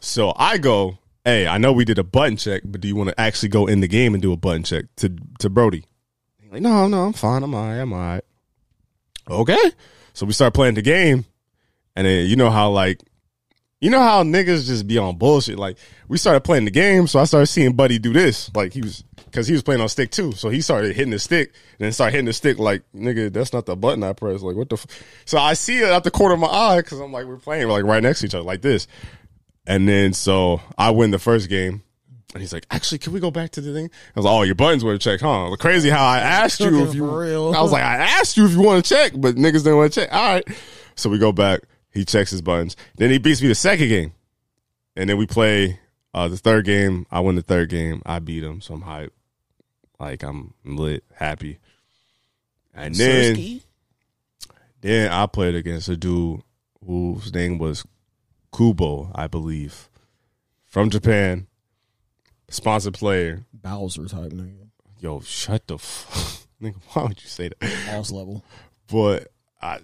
So 0.00 0.32
I 0.36 0.58
go, 0.58 0.98
hey, 1.24 1.46
I 1.46 1.58
know 1.58 1.72
we 1.72 1.84
did 1.84 1.98
a 1.98 2.04
button 2.04 2.36
check, 2.36 2.62
but 2.64 2.80
do 2.80 2.88
you 2.88 2.96
want 2.96 3.10
to 3.10 3.20
actually 3.20 3.50
go 3.50 3.66
in 3.66 3.80
the 3.80 3.88
game 3.88 4.14
and 4.14 4.22
do 4.22 4.32
a 4.32 4.36
button 4.36 4.62
check 4.62 4.86
to 4.96 5.16
to 5.38 5.50
Brody? 5.50 5.84
Like, 6.50 6.62
no, 6.62 6.88
no, 6.88 7.04
I'm 7.06 7.12
fine. 7.12 7.42
I'm 7.42 7.54
all 7.54 7.68
right. 7.68 7.78
I'm 7.78 7.92
all 7.92 7.98
right. 7.98 8.24
Okay. 9.28 9.72
So 10.12 10.26
we 10.26 10.32
start 10.32 10.54
playing 10.54 10.74
the 10.74 10.82
game. 10.82 11.24
And 11.96 12.06
then 12.06 12.26
you 12.26 12.36
know 12.36 12.50
how 12.50 12.70
like 12.70 13.02
you 13.80 13.90
know 13.90 14.00
how 14.00 14.22
niggas 14.22 14.66
just 14.66 14.86
be 14.86 14.98
on 14.98 15.16
bullshit. 15.16 15.58
Like 15.58 15.78
we 16.08 16.18
started 16.18 16.42
playing 16.42 16.66
the 16.66 16.70
game, 16.70 17.06
so 17.06 17.18
I 17.18 17.24
started 17.24 17.46
seeing 17.46 17.74
Buddy 17.74 17.98
do 17.98 18.12
this. 18.12 18.54
Like 18.54 18.72
he 18.72 18.82
was 18.82 19.02
because 19.24 19.46
he 19.46 19.54
was 19.54 19.62
playing 19.62 19.80
on 19.80 19.88
stick 19.88 20.10
too, 20.10 20.32
so 20.32 20.48
he 20.48 20.60
started 20.60 20.94
hitting 20.94 21.12
the 21.12 21.18
stick 21.18 21.48
and 21.48 21.86
then 21.86 21.92
started 21.92 22.12
hitting 22.12 22.26
the 22.26 22.32
stick. 22.32 22.58
Like 22.58 22.82
nigga, 22.94 23.32
that's 23.32 23.52
not 23.52 23.66
the 23.66 23.76
button 23.76 24.02
I 24.02 24.12
pressed. 24.12 24.42
Like 24.42 24.56
what 24.56 24.68
the? 24.68 24.76
F-? 24.76 24.86
So 25.24 25.38
I 25.38 25.54
see 25.54 25.78
it 25.78 25.88
at 25.88 26.04
the 26.04 26.10
corner 26.10 26.34
of 26.34 26.40
my 26.40 26.48
eye 26.48 26.78
because 26.78 27.00
I'm 27.00 27.12
like 27.12 27.26
we're 27.26 27.38
playing 27.38 27.66
we're 27.66 27.74
like 27.74 27.84
right 27.84 28.02
next 28.02 28.20
to 28.20 28.26
each 28.26 28.34
other 28.34 28.44
like 28.44 28.62
this. 28.62 28.86
And 29.66 29.88
then 29.88 30.12
so 30.12 30.60
I 30.76 30.90
win 30.90 31.10
the 31.10 31.18
first 31.18 31.48
game, 31.48 31.82
and 32.32 32.40
he's 32.40 32.52
like, 32.52 32.66
actually, 32.70 32.98
can 32.98 33.12
we 33.12 33.20
go 33.20 33.30
back 33.30 33.50
to 33.52 33.60
the 33.60 33.72
thing? 33.72 33.86
I 33.86 34.18
was 34.18 34.24
like, 34.24 34.32
oh, 34.32 34.42
your 34.42 34.54
buttons 34.54 34.84
were 34.84 34.96
checked, 34.98 35.22
huh? 35.22 35.54
Crazy 35.58 35.90
how 35.90 36.04
I 36.06 36.18
asked 36.18 36.60
you 36.60 36.84
if 36.84 36.94
you, 36.94 37.10
Real. 37.10 37.54
I 37.54 37.60
was 37.60 37.72
like, 37.72 37.82
I 37.82 37.96
asked 37.96 38.36
you 38.36 38.46
if 38.46 38.52
you 38.52 38.62
want 38.62 38.84
to 38.84 38.94
check, 38.94 39.12
but 39.16 39.34
niggas 39.34 39.64
didn't 39.64 39.76
want 39.76 39.92
to 39.92 40.00
check. 40.00 40.12
All 40.12 40.34
right. 40.34 40.48
So 40.94 41.10
we 41.10 41.18
go 41.18 41.32
back. 41.32 41.60
He 41.92 42.04
checks 42.04 42.30
his 42.30 42.40
buttons. 42.40 42.76
Then 42.96 43.10
he 43.10 43.18
beats 43.18 43.42
me 43.42 43.48
the 43.48 43.54
second 43.54 43.88
game. 43.88 44.12
And 44.94 45.10
then 45.10 45.16
we 45.16 45.26
play 45.26 45.80
uh, 46.14 46.28
the 46.28 46.36
third 46.36 46.64
game. 46.64 47.06
I 47.10 47.20
win 47.20 47.34
the 47.34 47.42
third 47.42 47.68
game. 47.68 48.00
I 48.06 48.20
beat 48.20 48.44
him. 48.44 48.60
So 48.60 48.74
I'm 48.74 48.82
hype. 48.82 49.12
Like 49.98 50.22
I'm 50.22 50.54
lit, 50.64 51.04
happy. 51.14 51.58
And 52.72 52.94
then, 52.94 53.60
then 54.80 55.10
I 55.10 55.26
played 55.26 55.56
against 55.56 55.88
a 55.88 55.96
dude 55.96 56.42
whose 56.86 57.34
name 57.34 57.58
was 57.58 57.84
Kubo, 58.56 59.10
I 59.14 59.26
believe, 59.26 59.90
from 60.64 60.90
Japan 60.90 61.48
sponsored 62.50 62.94
player. 62.94 63.44
Bowser 63.54 64.06
type 64.06 64.32
nigga. 64.32 64.68
Yo, 65.00 65.20
shut 65.20 65.66
the 65.66 65.78
fuck. 65.78 66.46
nigga. 66.62 66.76
Why 66.92 67.04
would 67.04 67.22
you 67.22 67.28
say 67.28 67.48
that? 67.48 67.60
Boss 67.86 68.10
level. 68.10 68.44
but 68.90 69.28
I 69.62 69.80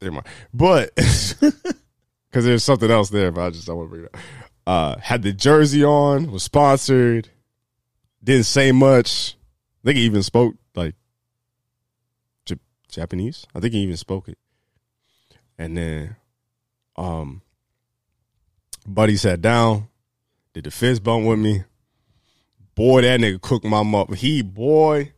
never 0.00 0.12
mind. 0.14 0.26
But 0.54 0.94
because 0.96 2.44
there's 2.44 2.64
something 2.64 2.90
else 2.90 3.10
there, 3.10 3.30
but 3.30 3.42
I 3.42 3.50
just 3.50 3.66
don't 3.66 3.76
want 3.76 3.88
to 3.88 3.90
bring 3.90 4.04
it 4.04 4.14
up. 4.14 4.20
Uh, 4.66 4.98
had 5.00 5.22
the 5.22 5.32
jersey 5.32 5.84
on, 5.84 6.30
was 6.30 6.42
sponsored, 6.44 7.28
didn't 8.22 8.44
say 8.46 8.72
much. 8.72 9.36
I 9.82 9.88
think 9.88 9.96
he 9.96 10.04
even 10.04 10.22
spoke 10.22 10.54
like 10.74 10.94
J- 12.44 12.56
Japanese. 12.88 13.46
I 13.54 13.60
think 13.60 13.72
he 13.74 13.80
even 13.80 13.96
spoke 13.96 14.28
it. 14.28 14.38
And 15.58 15.76
then, 15.76 16.16
um, 16.96 17.42
buddy 18.86 19.16
sat 19.16 19.42
down, 19.42 19.88
did 20.60 20.72
the 20.72 20.76
fist 20.76 21.02
bump 21.02 21.26
with 21.26 21.38
me. 21.38 21.64
Boy, 22.74 23.02
that 23.02 23.20
nigga 23.20 23.40
cooked 23.40 23.64
my 23.64 23.80
up. 23.80 24.14
He 24.14 24.42
boy, 24.42 25.12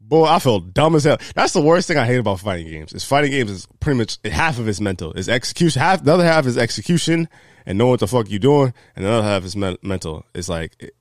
boy, 0.00 0.24
I 0.26 0.38
felt 0.38 0.74
dumb 0.74 0.94
as 0.94 1.04
hell. 1.04 1.18
That's 1.34 1.52
the 1.52 1.60
worst 1.60 1.88
thing 1.88 1.96
I 1.96 2.06
hate 2.06 2.18
about 2.18 2.40
fighting 2.40 2.68
games. 2.68 2.92
Is 2.92 3.04
fighting 3.04 3.30
games 3.30 3.50
is 3.50 3.68
pretty 3.80 3.98
much 3.98 4.18
half 4.24 4.58
of 4.58 4.68
it's 4.68 4.80
mental. 4.80 5.12
Is 5.12 5.28
execution. 5.28 5.80
Half 5.80 6.04
the 6.04 6.12
other 6.12 6.24
half 6.24 6.46
is 6.46 6.58
execution 6.58 7.28
and 7.64 7.78
know 7.78 7.86
what 7.86 8.00
the 8.00 8.06
fuck 8.06 8.30
you 8.30 8.38
doing, 8.38 8.74
and 8.94 9.04
the 9.04 9.10
other 9.10 9.26
half 9.26 9.44
is 9.44 9.56
men- 9.56 9.78
mental. 9.82 10.24
It's 10.34 10.48
like 10.48 10.76
it, 10.78 10.94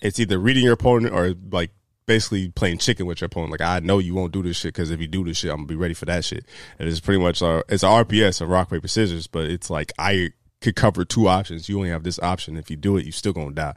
it's 0.00 0.20
either 0.20 0.38
reading 0.38 0.64
your 0.64 0.74
opponent 0.74 1.14
or 1.14 1.34
like 1.50 1.70
basically 2.06 2.48
playing 2.50 2.78
chicken 2.78 3.06
with 3.06 3.20
your 3.20 3.26
opponent. 3.26 3.52
Like 3.52 3.60
I 3.60 3.80
know 3.80 3.98
you 3.98 4.14
won't 4.14 4.32
do 4.32 4.42
this 4.42 4.56
shit 4.56 4.74
because 4.74 4.90
if 4.90 5.00
you 5.00 5.08
do 5.08 5.24
this 5.24 5.38
shit, 5.38 5.50
I'm 5.50 5.58
gonna 5.58 5.66
be 5.66 5.76
ready 5.76 5.94
for 5.94 6.06
that 6.06 6.24
shit. 6.24 6.46
And 6.78 6.88
it's 6.88 7.00
pretty 7.00 7.20
much 7.20 7.42
uh, 7.42 7.62
it's 7.68 7.82
a 7.82 7.86
RPS, 7.86 8.40
a 8.40 8.46
rock 8.46 8.70
paper 8.70 8.88
scissors, 8.88 9.26
but 9.26 9.44
it's 9.44 9.70
like 9.70 9.92
I 9.98 10.30
could 10.60 10.76
cover 10.76 11.04
two 11.04 11.28
options. 11.28 11.68
You 11.68 11.76
only 11.76 11.90
have 11.90 12.02
this 12.02 12.18
option. 12.20 12.56
If 12.56 12.70
you 12.70 12.76
do 12.76 12.96
it, 12.96 13.06
you 13.06 13.12
still 13.12 13.32
gonna 13.32 13.52
die. 13.52 13.74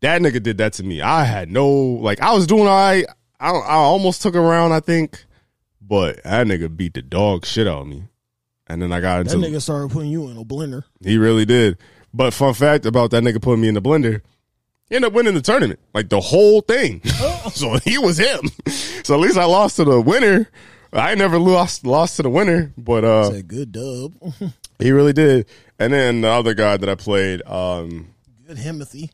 That 0.00 0.22
nigga 0.22 0.42
did 0.42 0.58
that 0.58 0.74
to 0.74 0.82
me. 0.84 1.00
I 1.02 1.24
had 1.24 1.50
no 1.50 1.68
like 1.68 2.20
I 2.20 2.32
was 2.32 2.46
doing 2.46 2.62
all 2.66 2.76
right. 2.76 3.06
I 3.40 3.50
I 3.50 3.74
almost 3.74 4.22
took 4.22 4.34
a 4.34 4.40
round, 4.40 4.72
I 4.72 4.80
think, 4.80 5.24
but 5.80 6.22
that 6.24 6.46
nigga 6.46 6.74
beat 6.74 6.94
the 6.94 7.02
dog 7.02 7.44
shit 7.46 7.66
out 7.66 7.82
of 7.82 7.86
me. 7.88 8.04
And 8.66 8.82
then 8.82 8.92
I 8.92 9.00
got 9.00 9.20
into 9.20 9.38
That 9.38 9.46
nigga 9.46 9.62
started 9.62 9.90
putting 9.90 10.10
you 10.10 10.28
in 10.28 10.36
a 10.36 10.44
blender. 10.44 10.84
he 11.02 11.16
really 11.18 11.44
did. 11.44 11.78
But 12.12 12.34
fun 12.34 12.54
fact 12.54 12.86
about 12.86 13.10
that 13.12 13.22
nigga 13.22 13.40
putting 13.40 13.60
me 13.62 13.68
in 13.68 13.74
the 13.74 13.82
blender, 13.82 14.20
he 14.88 14.96
ended 14.96 15.08
up 15.08 15.14
winning 15.14 15.34
the 15.34 15.40
tournament, 15.42 15.78
like 15.94 16.08
the 16.08 16.20
whole 16.20 16.60
thing. 16.62 17.02
so 17.52 17.78
he 17.78 17.98
was 17.98 18.18
him. 18.18 18.50
So 19.04 19.14
at 19.14 19.20
least 19.20 19.36
I 19.38 19.44
lost 19.44 19.76
to 19.76 19.84
the 19.84 20.00
winner. 20.00 20.48
I 20.92 21.14
never 21.14 21.38
lost 21.38 21.84
lost 21.86 22.16
to 22.16 22.22
the 22.22 22.30
winner, 22.30 22.72
but 22.78 23.04
uh, 23.04 23.42
good 23.42 23.72
dub. 23.72 24.14
he 24.78 24.92
really 24.92 25.12
did. 25.12 25.46
And 25.78 25.92
then 25.92 26.20
the 26.22 26.28
other 26.28 26.54
guy 26.54 26.76
that 26.76 26.88
I 26.88 26.94
played, 26.94 27.42
um, 27.46 28.14
good 28.46 28.56
Himothy. 28.56 29.10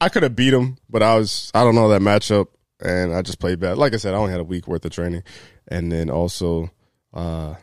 I 0.00 0.08
could 0.08 0.22
have 0.22 0.36
beat 0.36 0.52
him, 0.52 0.76
but 0.90 1.02
I 1.02 1.16
was 1.16 1.50
I 1.54 1.62
don't 1.64 1.74
know 1.74 1.88
that 1.88 2.02
matchup, 2.02 2.48
and 2.80 3.14
I 3.14 3.22
just 3.22 3.38
played 3.38 3.60
bad. 3.60 3.78
Like 3.78 3.94
I 3.94 3.96
said, 3.96 4.14
I 4.14 4.18
only 4.18 4.32
had 4.32 4.40
a 4.40 4.44
week 4.44 4.66
worth 4.66 4.84
of 4.84 4.92
training, 4.92 5.22
and 5.68 5.90
then 5.90 6.10
also, 6.10 6.70
uh, 7.12 7.54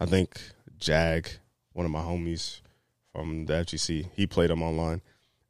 I 0.00 0.06
think 0.06 0.40
Jag, 0.78 1.28
one 1.72 1.84
of 1.84 1.92
my 1.92 2.00
homies 2.00 2.60
from 3.12 3.46
the 3.46 3.54
FGC, 3.54 4.10
he 4.14 4.26
played 4.26 4.50
him 4.50 4.62
online, 4.62 5.02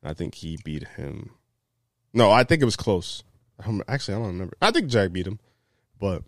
and 0.03 0.11
I 0.11 0.15
think 0.15 0.35
he 0.35 0.59
beat 0.65 0.89
him. 0.89 1.31
No, 2.13 2.31
I 2.31 2.45
think 2.45 2.63
it 2.63 2.67
was 2.67 2.77
close. 2.77 3.23
Actually, 3.87 4.15
I 4.15 4.19
don't 4.19 4.27
remember. 4.29 4.57
I 4.61 4.71
think 4.71 4.89
Jag 4.89 5.13
beat 5.13 5.27
him, 5.27 5.39
but 6.01 6.23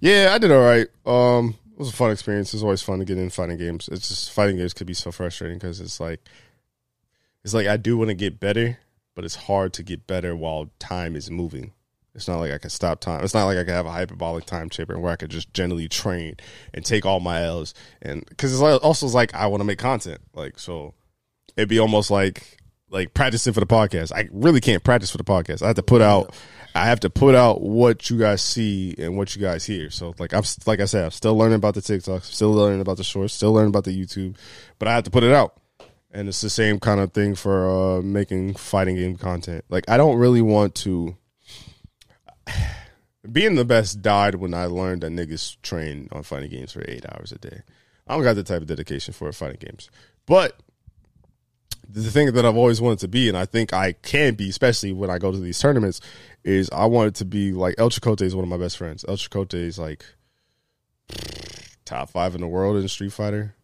yeah, 0.00 0.32
I 0.32 0.38
did 0.38 0.52
all 0.52 0.60
right. 0.60 0.88
Um, 1.06 1.56
it 1.76 1.80
was 1.80 1.90
a 1.90 1.92
fun 1.92 2.10
experience. 2.10 2.54
It's 2.54 2.62
always 2.62 2.80
fun 2.80 3.00
to 3.00 3.04
get 3.04 3.18
in 3.18 3.28
fighting 3.28 3.58
games. 3.58 3.86
It's 3.92 4.08
just 4.08 4.32
fighting 4.32 4.56
games 4.56 4.72
could 4.72 4.86
be 4.86 4.94
so 4.94 5.12
frustrating 5.12 5.58
because 5.58 5.78
it's 5.78 6.00
like 6.00 6.20
it's 7.44 7.52
like 7.52 7.66
I 7.66 7.76
do 7.76 7.98
want 7.98 8.08
to 8.08 8.14
get 8.14 8.40
better, 8.40 8.78
but 9.14 9.26
it's 9.26 9.34
hard 9.34 9.74
to 9.74 9.82
get 9.82 10.06
better 10.06 10.34
while 10.34 10.70
time 10.78 11.14
is 11.14 11.30
moving. 11.30 11.74
It's 12.14 12.28
not 12.28 12.38
like 12.38 12.50
I 12.50 12.56
can 12.56 12.70
stop 12.70 13.00
time. 13.00 13.22
It's 13.22 13.34
not 13.34 13.44
like 13.44 13.58
I 13.58 13.64
can 13.64 13.74
have 13.74 13.84
a 13.84 13.90
hyperbolic 13.90 14.46
time 14.46 14.70
chamber 14.70 14.98
where 14.98 15.12
I 15.12 15.16
could 15.16 15.30
just 15.30 15.52
generally 15.52 15.86
train 15.86 16.36
and 16.72 16.82
take 16.82 17.04
all 17.04 17.20
my 17.20 17.42
L's. 17.42 17.74
And 18.00 18.24
because 18.24 18.54
it's 18.54 18.62
also 18.62 19.06
like 19.08 19.34
I 19.34 19.46
want 19.48 19.60
to 19.60 19.66
make 19.66 19.78
content, 19.78 20.22
like 20.32 20.58
so 20.58 20.94
it'd 21.58 21.68
be 21.68 21.78
almost 21.78 22.10
like 22.10 22.56
like 22.88 23.12
practicing 23.12 23.52
for 23.52 23.60
the 23.60 23.66
podcast. 23.66 24.12
I 24.12 24.30
really 24.32 24.62
can't 24.62 24.82
practice 24.82 25.10
for 25.10 25.18
the 25.18 25.24
podcast. 25.24 25.60
I 25.60 25.66
have 25.66 25.76
to 25.76 25.82
put 25.82 26.00
out. 26.00 26.34
I 26.76 26.86
have 26.86 27.00
to 27.00 27.10
put 27.10 27.34
out 27.34 27.62
what 27.62 28.10
you 28.10 28.18
guys 28.18 28.42
see 28.42 28.94
and 28.98 29.16
what 29.16 29.34
you 29.34 29.40
guys 29.40 29.64
hear. 29.64 29.88
So 29.90 30.14
like 30.18 30.34
I'm 30.34 30.42
like 30.66 30.80
I 30.80 30.84
said, 30.84 31.04
I'm 31.04 31.10
still 31.10 31.36
learning 31.36 31.56
about 31.56 31.74
the 31.74 31.80
TikToks, 31.80 32.24
still 32.24 32.52
learning 32.52 32.80
about 32.82 32.98
the 32.98 33.04
shorts, 33.04 33.32
still 33.32 33.52
learning 33.52 33.70
about 33.70 33.84
the 33.84 33.98
YouTube, 33.98 34.36
but 34.78 34.86
I 34.86 34.94
have 34.94 35.04
to 35.04 35.10
put 35.10 35.24
it 35.24 35.32
out. 35.32 35.58
And 36.12 36.28
it's 36.28 36.40
the 36.40 36.50
same 36.50 36.78
kind 36.78 37.00
of 37.00 37.12
thing 37.12 37.34
for 37.34 37.98
uh, 37.98 38.02
making 38.02 38.54
fighting 38.54 38.96
game 38.96 39.16
content. 39.16 39.64
Like 39.70 39.88
I 39.88 39.96
don't 39.96 40.18
really 40.18 40.42
want 40.42 40.74
to. 40.76 41.16
Being 43.32 43.56
the 43.56 43.64
best 43.64 44.02
died 44.02 44.36
when 44.36 44.54
I 44.54 44.66
learned 44.66 45.02
that 45.02 45.10
niggas 45.10 45.56
train 45.62 46.08
on 46.12 46.22
fighting 46.22 46.50
games 46.50 46.70
for 46.72 46.84
eight 46.86 47.04
hours 47.10 47.32
a 47.32 47.38
day. 47.38 47.62
I 48.06 48.14
don't 48.14 48.22
got 48.22 48.34
the 48.36 48.44
type 48.44 48.62
of 48.62 48.68
dedication 48.68 49.12
for 49.14 49.32
fighting 49.32 49.58
games, 49.58 49.90
but 50.26 50.60
the 51.88 52.10
thing 52.10 52.32
that 52.32 52.44
I've 52.44 52.56
always 52.56 52.80
wanted 52.80 53.00
to 53.00 53.08
be, 53.08 53.28
and 53.28 53.36
I 53.36 53.46
think 53.46 53.72
I 53.72 53.92
can 53.92 54.34
be, 54.34 54.48
especially 54.48 54.92
when 54.92 55.10
I 55.10 55.18
go 55.18 55.32
to 55.32 55.38
these 55.38 55.58
tournaments, 55.58 56.00
is 56.44 56.68
I 56.70 56.86
wanted 56.86 57.14
to 57.16 57.24
be 57.24 57.52
like 57.52 57.74
El 57.78 57.90
Chicote 57.90 58.22
is 58.22 58.34
one 58.34 58.44
of 58.44 58.48
my 58.48 58.56
best 58.56 58.76
friends. 58.76 59.04
El 59.08 59.16
Chicote 59.16 59.54
is 59.54 59.78
like 59.78 60.04
top 61.84 62.10
five 62.10 62.34
in 62.34 62.40
the 62.40 62.48
world 62.48 62.76
in 62.76 62.88
Street 62.88 63.12
Fighter. 63.12 63.54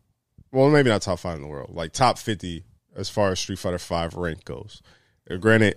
Well, 0.52 0.70
maybe 0.70 0.90
not 0.90 1.02
top 1.02 1.18
five 1.18 1.36
in 1.36 1.42
the 1.42 1.48
world, 1.48 1.74
like 1.74 1.92
top 1.92 2.18
fifty 2.18 2.64
as 2.94 3.08
far 3.08 3.30
as 3.30 3.40
Street 3.40 3.58
Fighter 3.58 3.78
Five 3.78 4.14
rank 4.14 4.44
goes. 4.44 4.82
Uh, 5.30 5.36
granted, 5.36 5.76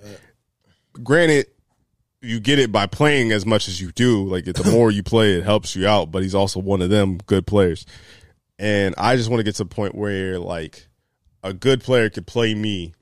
granted, 1.03 1.47
you 2.21 2.39
get 2.39 2.59
it 2.59 2.71
by 2.71 2.85
playing 2.87 3.31
as 3.31 3.45
much 3.45 3.67
as 3.67 3.79
you 3.81 3.91
do. 3.91 4.25
Like 4.25 4.45
the 4.45 4.71
more 4.71 4.91
you 4.91 5.03
play, 5.03 5.33
it 5.33 5.43
helps 5.43 5.75
you 5.75 5.87
out. 5.87 6.11
But 6.11 6.23
he's 6.23 6.35
also 6.35 6.59
one 6.59 6.81
of 6.81 6.89
them 6.89 7.17
good 7.25 7.47
players, 7.47 7.85
and 8.59 8.95
I 8.97 9.15
just 9.15 9.29
want 9.29 9.39
to 9.39 9.43
get 9.43 9.55
to 9.55 9.63
a 9.63 9.67
point 9.67 9.95
where 9.95 10.39
like 10.39 10.87
a 11.45 11.53
good 11.53 11.83
player 11.83 12.09
could 12.09 12.25
play 12.25 12.55
me, 12.55 12.93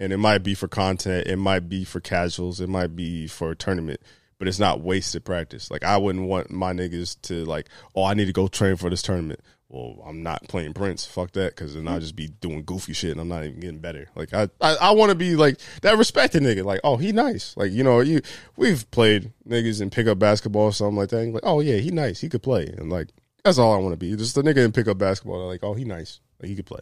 and 0.00 0.12
it 0.12 0.16
might 0.16 0.42
be 0.42 0.54
for 0.54 0.66
content, 0.66 1.28
it 1.28 1.36
might 1.36 1.68
be 1.68 1.84
for 1.84 2.00
casuals, 2.00 2.60
it 2.60 2.68
might 2.68 2.96
be 2.96 3.28
for 3.28 3.52
a 3.52 3.56
tournament, 3.56 4.00
but 4.36 4.48
it's 4.48 4.58
not 4.58 4.80
wasted 4.80 5.24
practice. 5.24 5.70
Like 5.70 5.84
I 5.84 5.96
wouldn't 5.96 6.26
want 6.26 6.50
my 6.50 6.72
niggas 6.72 7.20
to 7.22 7.44
like, 7.44 7.68
oh, 7.94 8.04
I 8.04 8.14
need 8.14 8.24
to 8.26 8.32
go 8.32 8.48
train 8.48 8.76
for 8.76 8.90
this 8.90 9.00
tournament. 9.00 9.40
Well, 9.68 10.04
I'm 10.06 10.22
not 10.24 10.46
playing 10.48 10.74
Prince. 10.74 11.06
Fuck 11.06 11.32
that, 11.32 11.54
because 11.54 11.74
then 11.74 11.86
I'll 11.86 12.00
just 12.00 12.16
be 12.16 12.26
doing 12.28 12.64
goofy 12.64 12.92
shit, 12.92 13.12
and 13.12 13.20
I'm 13.20 13.28
not 13.28 13.44
even 13.44 13.60
getting 13.60 13.78
better. 13.78 14.08
Like 14.16 14.34
I, 14.34 14.48
I, 14.60 14.76
I 14.80 14.90
want 14.90 15.10
to 15.10 15.16
be 15.16 15.36
like 15.36 15.58
that 15.82 15.96
respected 15.96 16.42
nigga. 16.42 16.64
Like, 16.64 16.80
oh, 16.82 16.96
he 16.96 17.12
nice. 17.12 17.56
Like 17.56 17.70
you 17.70 17.84
know, 17.84 18.00
you 18.00 18.22
we've 18.56 18.90
played 18.90 19.32
niggas 19.48 19.80
in 19.80 19.90
pickup 19.90 20.18
basketball 20.18 20.64
or 20.64 20.72
something 20.72 20.96
like 20.96 21.10
that. 21.10 21.18
And 21.18 21.32
like, 21.32 21.44
oh 21.46 21.60
yeah, 21.60 21.76
he 21.76 21.92
nice. 21.92 22.20
He 22.20 22.28
could 22.28 22.42
play, 22.42 22.66
and 22.76 22.90
like 22.90 23.10
that's 23.44 23.58
all 23.58 23.72
I 23.72 23.78
want 23.78 23.92
to 23.92 23.96
be. 23.96 24.16
Just 24.16 24.36
a 24.36 24.42
nigga 24.42 24.64
in 24.64 24.72
pickup 24.72 24.98
basketball. 24.98 25.46
Like, 25.46 25.62
oh, 25.62 25.74
he 25.74 25.84
nice. 25.84 26.20
Like 26.40 26.48
he 26.48 26.56
could 26.56 26.66
play. 26.66 26.80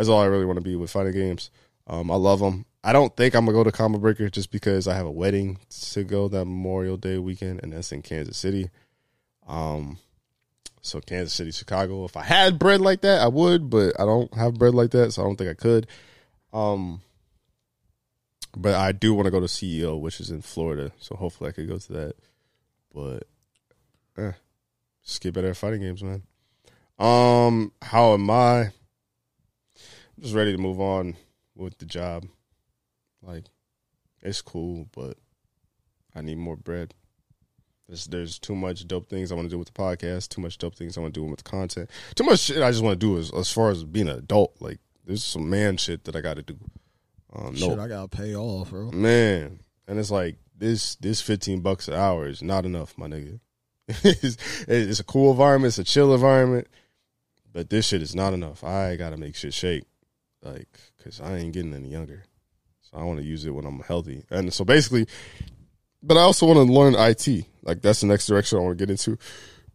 That's 0.00 0.08
all 0.08 0.22
I 0.22 0.28
really 0.28 0.46
want 0.46 0.56
to 0.56 0.62
be 0.62 0.76
with 0.76 0.90
fighting 0.90 1.12
games. 1.12 1.50
Um, 1.86 2.10
I 2.10 2.14
love 2.14 2.40
them. 2.40 2.64
I 2.82 2.94
don't 2.94 3.14
think 3.14 3.34
I'm 3.34 3.44
gonna 3.44 3.54
go 3.54 3.64
to 3.64 3.70
Combo 3.70 3.98
Breaker 3.98 4.30
just 4.30 4.50
because 4.50 4.88
I 4.88 4.94
have 4.94 5.04
a 5.04 5.10
wedding 5.10 5.58
to 5.92 6.04
go 6.04 6.26
that 6.26 6.46
Memorial 6.46 6.96
Day 6.96 7.18
weekend, 7.18 7.60
and 7.62 7.70
that's 7.70 7.92
in 7.92 8.00
Kansas 8.00 8.38
City. 8.38 8.70
Um, 9.46 9.98
so 10.80 11.02
Kansas 11.02 11.34
City, 11.34 11.50
Chicago. 11.50 12.06
If 12.06 12.16
I 12.16 12.22
had 12.22 12.58
bread 12.58 12.80
like 12.80 13.02
that, 13.02 13.20
I 13.20 13.28
would, 13.28 13.68
but 13.68 14.00
I 14.00 14.06
don't 14.06 14.32
have 14.32 14.54
bread 14.54 14.72
like 14.74 14.92
that, 14.92 15.12
so 15.12 15.20
I 15.20 15.26
don't 15.26 15.36
think 15.36 15.50
I 15.50 15.52
could. 15.52 15.86
Um, 16.54 17.02
but 18.56 18.76
I 18.76 18.92
do 18.92 19.12
want 19.12 19.26
to 19.26 19.30
go 19.30 19.40
to 19.40 19.48
CEO, 19.48 20.00
which 20.00 20.18
is 20.18 20.30
in 20.30 20.40
Florida, 20.40 20.92
so 20.98 21.14
hopefully 21.14 21.50
I 21.50 21.52
could 21.52 21.68
go 21.68 21.76
to 21.76 21.92
that. 21.92 22.14
But, 22.94 23.24
eh, 24.16 24.32
just 25.04 25.20
get 25.20 25.34
better 25.34 25.50
at 25.50 25.58
fighting 25.58 25.82
games, 25.82 26.02
man. 26.02 26.22
Um, 26.98 27.72
how 27.82 28.14
am 28.14 28.30
I? 28.30 28.72
Just 30.20 30.34
ready 30.34 30.52
to 30.52 30.58
move 30.58 30.80
on 30.80 31.16
with 31.56 31.78
the 31.78 31.86
job. 31.86 32.26
Like, 33.22 33.44
it's 34.22 34.42
cool, 34.42 34.86
but 34.94 35.16
I 36.14 36.20
need 36.20 36.38
more 36.38 36.56
bread. 36.56 36.94
There's, 37.88 38.06
there's 38.06 38.38
too 38.38 38.54
much 38.54 38.86
dope 38.86 39.08
things 39.08 39.32
I 39.32 39.34
want 39.34 39.46
to 39.46 39.50
do 39.50 39.58
with 39.58 39.72
the 39.72 39.80
podcast. 39.80 40.28
Too 40.28 40.40
much 40.40 40.58
dope 40.58 40.76
things 40.76 40.96
I 40.96 41.00
want 41.00 41.14
to 41.14 41.20
do 41.20 41.24
with 41.24 41.42
the 41.42 41.50
content. 41.50 41.90
Too 42.14 42.24
much 42.24 42.40
shit 42.40 42.62
I 42.62 42.70
just 42.70 42.84
want 42.84 43.00
to 43.00 43.06
do 43.06 43.18
as 43.18 43.32
as 43.34 43.50
far 43.50 43.70
as 43.70 43.82
being 43.82 44.08
an 44.08 44.18
adult. 44.18 44.54
Like 44.60 44.78
there's 45.04 45.24
some 45.24 45.50
man 45.50 45.76
shit 45.76 46.04
that 46.04 46.14
I 46.14 46.20
got 46.20 46.36
to 46.36 46.42
do. 46.42 46.56
Um, 47.34 47.54
Shit, 47.56 47.76
no 47.76 47.82
I 47.82 47.88
gotta 47.88 48.08
pay 48.08 48.34
off, 48.34 48.70
bro. 48.70 48.90
man, 48.90 49.60
and 49.88 49.98
it's 49.98 50.10
like 50.10 50.36
this 50.56 50.96
this 50.96 51.20
15 51.20 51.60
bucks 51.60 51.88
an 51.88 51.94
hour 51.94 52.28
is 52.28 52.42
not 52.42 52.64
enough, 52.64 52.96
my 52.96 53.06
nigga. 53.06 53.40
it's, 53.88 54.36
it's 54.68 55.00
a 55.00 55.04
cool 55.04 55.32
environment. 55.32 55.70
It's 55.70 55.78
a 55.78 55.84
chill 55.84 56.14
environment, 56.14 56.68
but 57.52 57.70
this 57.70 57.86
shit 57.86 58.02
is 58.02 58.14
not 58.14 58.34
enough. 58.34 58.62
I 58.62 58.96
gotta 58.96 59.16
make 59.16 59.34
shit 59.36 59.54
shake, 59.54 59.84
like, 60.42 60.68
cause 61.02 61.20
I 61.20 61.36
ain't 61.36 61.52
getting 61.52 61.74
any 61.74 61.88
younger. 61.88 62.24
So 62.82 62.98
I 62.98 63.04
want 63.04 63.18
to 63.20 63.24
use 63.24 63.44
it 63.44 63.50
when 63.50 63.66
I'm 63.66 63.80
healthy, 63.80 64.24
and 64.30 64.52
so 64.52 64.64
basically, 64.64 65.06
but 66.02 66.16
I 66.16 66.20
also 66.20 66.46
want 66.46 66.56
to 66.66 66.72
learn 66.72 66.94
IT. 66.96 67.46
Like 67.62 67.82
that's 67.82 68.00
the 68.00 68.06
next 68.06 68.26
direction 68.26 68.58
I 68.58 68.62
want 68.62 68.78
to 68.78 68.86
get 68.86 68.90
into. 68.90 69.18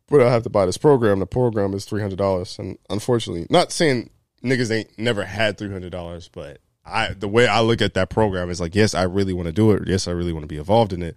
But 0.08 0.22
I 0.22 0.32
have 0.32 0.44
to 0.44 0.50
buy 0.50 0.66
this 0.66 0.78
program. 0.78 1.20
The 1.20 1.26
program 1.26 1.74
is 1.74 1.86
three 1.86 2.02
hundred 2.02 2.18
dollars, 2.18 2.60
and 2.60 2.78
unfortunately, 2.90 3.48
not 3.50 3.72
saying 3.72 4.10
niggas 4.44 4.70
ain't 4.72 5.00
never 5.00 5.24
had 5.24 5.58
three 5.58 5.72
hundred 5.72 5.92
dollars, 5.92 6.30
but 6.32 6.60
I 6.86 7.14
the 7.14 7.28
way 7.28 7.48
I 7.48 7.62
look 7.62 7.82
at 7.82 7.94
that 7.96 8.10
program 8.10 8.50
is 8.50 8.60
like, 8.62 8.76
yes, 8.76 8.94
I 8.94 9.04
really 9.04 9.34
want 9.34 9.48
to 9.48 9.54
do 9.54 9.72
it. 9.72 9.84
Yes, 9.88 10.08
I 10.08 10.12
really 10.12 10.34
want 10.34 10.44
to 10.44 10.48
be 10.48 10.58
involved 10.58 10.94
in 10.94 11.02
it. 11.02 11.16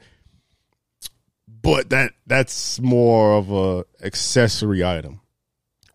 but 1.62 1.90
that 1.90 2.12
that's 2.26 2.80
more 2.80 3.32
of 3.32 3.50
a 3.50 3.84
accessory 4.04 4.84
item. 4.84 5.20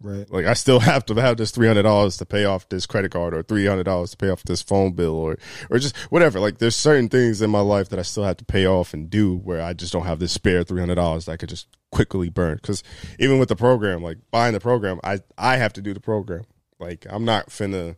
Right. 0.04 0.30
Like 0.30 0.46
I 0.46 0.54
still 0.54 0.80
have 0.82 1.06
to 1.06 1.16
have 1.16 1.38
this 1.38 1.52
three 1.52 1.68
hundred 1.68 1.84
dollars 1.84 2.18
to 2.18 2.26
pay 2.26 2.44
off 2.44 2.68
this 2.68 2.86
credit 2.86 3.12
card, 3.12 3.34
or 3.34 3.42
three 3.42 3.66
hundred 3.66 3.86
dollars 3.86 4.12
to 4.12 4.18
pay 4.18 4.30
off 4.30 4.44
this 4.44 4.62
phone 4.62 4.92
bill, 4.92 5.16
or 5.16 5.38
or 5.70 5.80
just 5.80 5.96
whatever. 6.12 6.42
Like 6.42 6.58
there's 6.58 6.76
certain 6.76 7.08
things 7.08 7.42
in 7.42 7.50
my 7.50 7.62
life 7.62 7.88
that 7.89 8.00
I 8.00 8.02
still 8.02 8.26
have 8.26 8.38
to 8.38 8.46
pay 8.46 8.68
off 8.68 8.94
and 8.94 9.10
do, 9.10 9.38
where 9.38 9.62
I 9.62 9.72
just 9.72 9.94
don't 9.94 10.06
have 10.06 10.20
this 10.20 10.34
spare 10.34 10.63
three 10.63 10.82
hundred 10.82 10.96
dollars 10.96 11.26
that 11.26 11.32
I 11.32 11.38
could 11.38 11.50
just 11.50 11.68
quickly 11.89 12.30
burn. 12.30 12.56
Because 12.56 12.84
even 13.18 13.39
with 13.39 13.48
the 13.48 13.56
program, 13.56 14.04
like 14.04 14.18
buying 14.30 14.54
the 14.54 14.60
program, 14.60 15.00
I 15.06 15.20
I 15.38 15.56
have 15.56 15.72
to 15.74 15.82
do 15.82 15.94
the 15.94 16.02
program. 16.02 16.44
Like 16.80 17.06
I'm 17.10 17.24
not 17.24 17.48
finna 17.48 17.96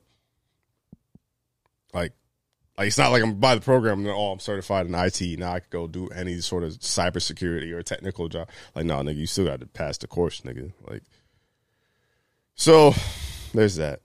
like 1.91 2.13
like 2.77 2.87
it's 2.87 2.99
not 2.99 3.11
like 3.11 3.23
I'm 3.23 3.39
by 3.39 3.55
the 3.55 3.61
program 3.61 3.99
and 3.99 4.09
oh 4.09 4.31
I'm 4.31 4.39
certified 4.39 4.85
in 4.85 4.93
IT 4.93 5.39
now 5.39 5.53
I 5.53 5.59
could 5.59 5.71
go 5.71 5.87
do 5.87 6.07
any 6.09 6.39
sort 6.41 6.63
of 6.63 6.73
cybersecurity 6.73 7.71
or 7.71 7.81
technical 7.81 8.27
job. 8.29 8.47
Like 8.75 8.85
no 8.85 8.97
nigga, 8.97 9.15
you 9.15 9.25
still 9.25 9.45
got 9.45 9.61
to 9.61 9.65
pass 9.65 9.97
the 9.97 10.07
course, 10.07 10.41
nigga. 10.41 10.71
Like 10.87 11.01
so 12.55 12.93
there's 13.53 13.75
that. 13.75 14.01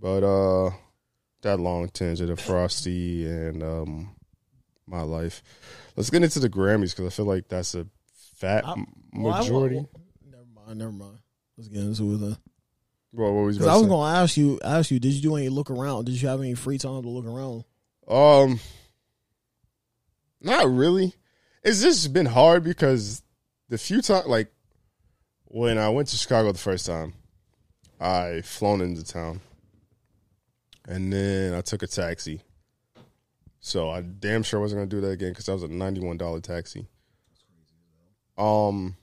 But 0.00 0.22
uh 0.24 0.70
that 1.42 1.58
long 1.60 1.88
tangent 1.88 2.30
of 2.30 2.40
Frosty 2.40 3.26
and 3.26 3.62
um 3.62 4.14
my 4.86 5.02
life. 5.02 5.42
Let's 5.96 6.10
get 6.10 6.22
into 6.22 6.40
the 6.40 6.48
Grammys 6.50 6.94
because 6.96 7.06
I 7.06 7.10
feel 7.14 7.26
like 7.26 7.48
that's 7.48 7.74
a 7.74 7.86
fat 8.36 8.66
I- 8.66 8.72
m- 8.72 8.86
Well, 9.14 9.34
I 9.34 9.40
majority. 9.40 9.76
well, 9.76 9.88
never 10.30 10.44
mind. 10.66 10.78
Never 10.78 10.92
mind. 10.92 11.18
Let's 11.56 11.68
get 11.68 11.82
into 11.82 12.14
it. 12.14 12.18
Then. 12.18 12.36
Well, 13.12 13.34
what 13.34 13.42
was 13.46 13.56
you 13.56 13.60
'Cause 13.60 13.66
about 13.66 13.74
I 13.74 13.78
was 13.78 13.86
going 13.88 14.12
to 14.12 14.18
ask 14.18 14.36
you. 14.36 14.60
Ask 14.62 14.90
you. 14.90 14.98
Did 15.00 15.12
you 15.14 15.22
do 15.22 15.36
any 15.36 15.48
look 15.48 15.70
around? 15.70 16.04
Did 16.06 16.20
you 16.20 16.28
have 16.28 16.40
any 16.40 16.54
free 16.54 16.78
time 16.78 17.02
to 17.02 17.08
look 17.08 17.24
around? 17.26 17.64
Um, 18.06 18.60
not 20.40 20.68
really. 20.70 21.14
It's 21.64 21.82
just 21.82 22.12
been 22.12 22.26
hard 22.26 22.64
because 22.64 23.22
the 23.68 23.78
few 23.78 24.00
times, 24.02 24.26
like 24.26 24.52
when 25.46 25.78
I 25.78 25.88
went 25.88 26.08
to 26.08 26.16
Chicago 26.16 26.52
the 26.52 26.58
first 26.58 26.86
time, 26.86 27.14
I 28.00 28.42
flown 28.42 28.80
into 28.80 29.04
town, 29.04 29.40
and 30.86 31.12
then 31.12 31.54
I 31.54 31.60
took 31.60 31.82
a 31.82 31.86
taxi. 31.86 32.42
So 33.60 33.90
I 33.90 34.02
damn 34.02 34.42
sure 34.42 34.60
wasn't 34.60 34.80
gonna 34.80 34.88
do 34.88 35.00
that 35.00 35.10
again 35.10 35.30
because 35.30 35.46
that 35.46 35.52
was 35.52 35.64
a 35.64 35.68
ninety-one 35.68 36.16
dollar 36.16 36.40
taxi. 36.40 36.86
Um, 38.36 38.96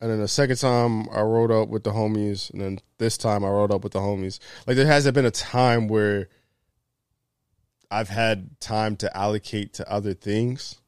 and 0.00 0.10
then 0.10 0.20
the 0.20 0.28
second 0.28 0.56
time 0.56 1.08
I 1.10 1.20
rode 1.20 1.52
up 1.52 1.68
with 1.68 1.84
the 1.84 1.92
homies, 1.92 2.50
and 2.50 2.60
then 2.60 2.80
this 2.98 3.16
time 3.16 3.44
I 3.44 3.48
rode 3.48 3.70
up 3.70 3.84
with 3.84 3.92
the 3.92 4.00
homies. 4.00 4.40
Like 4.66 4.76
there 4.76 4.86
hasn't 4.86 5.14
been 5.14 5.26
a 5.26 5.30
time 5.30 5.88
where 5.88 6.28
I've 7.90 8.08
had 8.08 8.60
time 8.60 8.96
to 8.96 9.16
allocate 9.16 9.74
to 9.74 9.90
other 9.90 10.14
things 10.14 10.80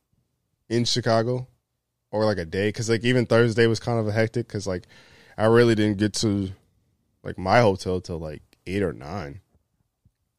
in 0.69 0.85
Chicago 0.85 1.47
or 2.11 2.25
like 2.25 2.39
a 2.39 2.45
day 2.45 2.69
because 2.69 2.89
like 2.89 3.05
even 3.05 3.27
Thursday 3.27 3.67
was 3.67 3.81
kind 3.81 3.99
of 3.99 4.07
a 4.07 4.13
hectic 4.13 4.47
because 4.47 4.67
like 4.67 4.85
I 5.37 5.47
really 5.47 5.75
didn't 5.75 5.99
get 5.99 6.13
to 6.15 6.51
like 7.23 7.39
my 7.39 7.61
hotel 7.61 8.01
till 8.01 8.19
like 8.19 8.43
eight 8.67 8.83
or 8.83 8.93
nine. 8.93 9.41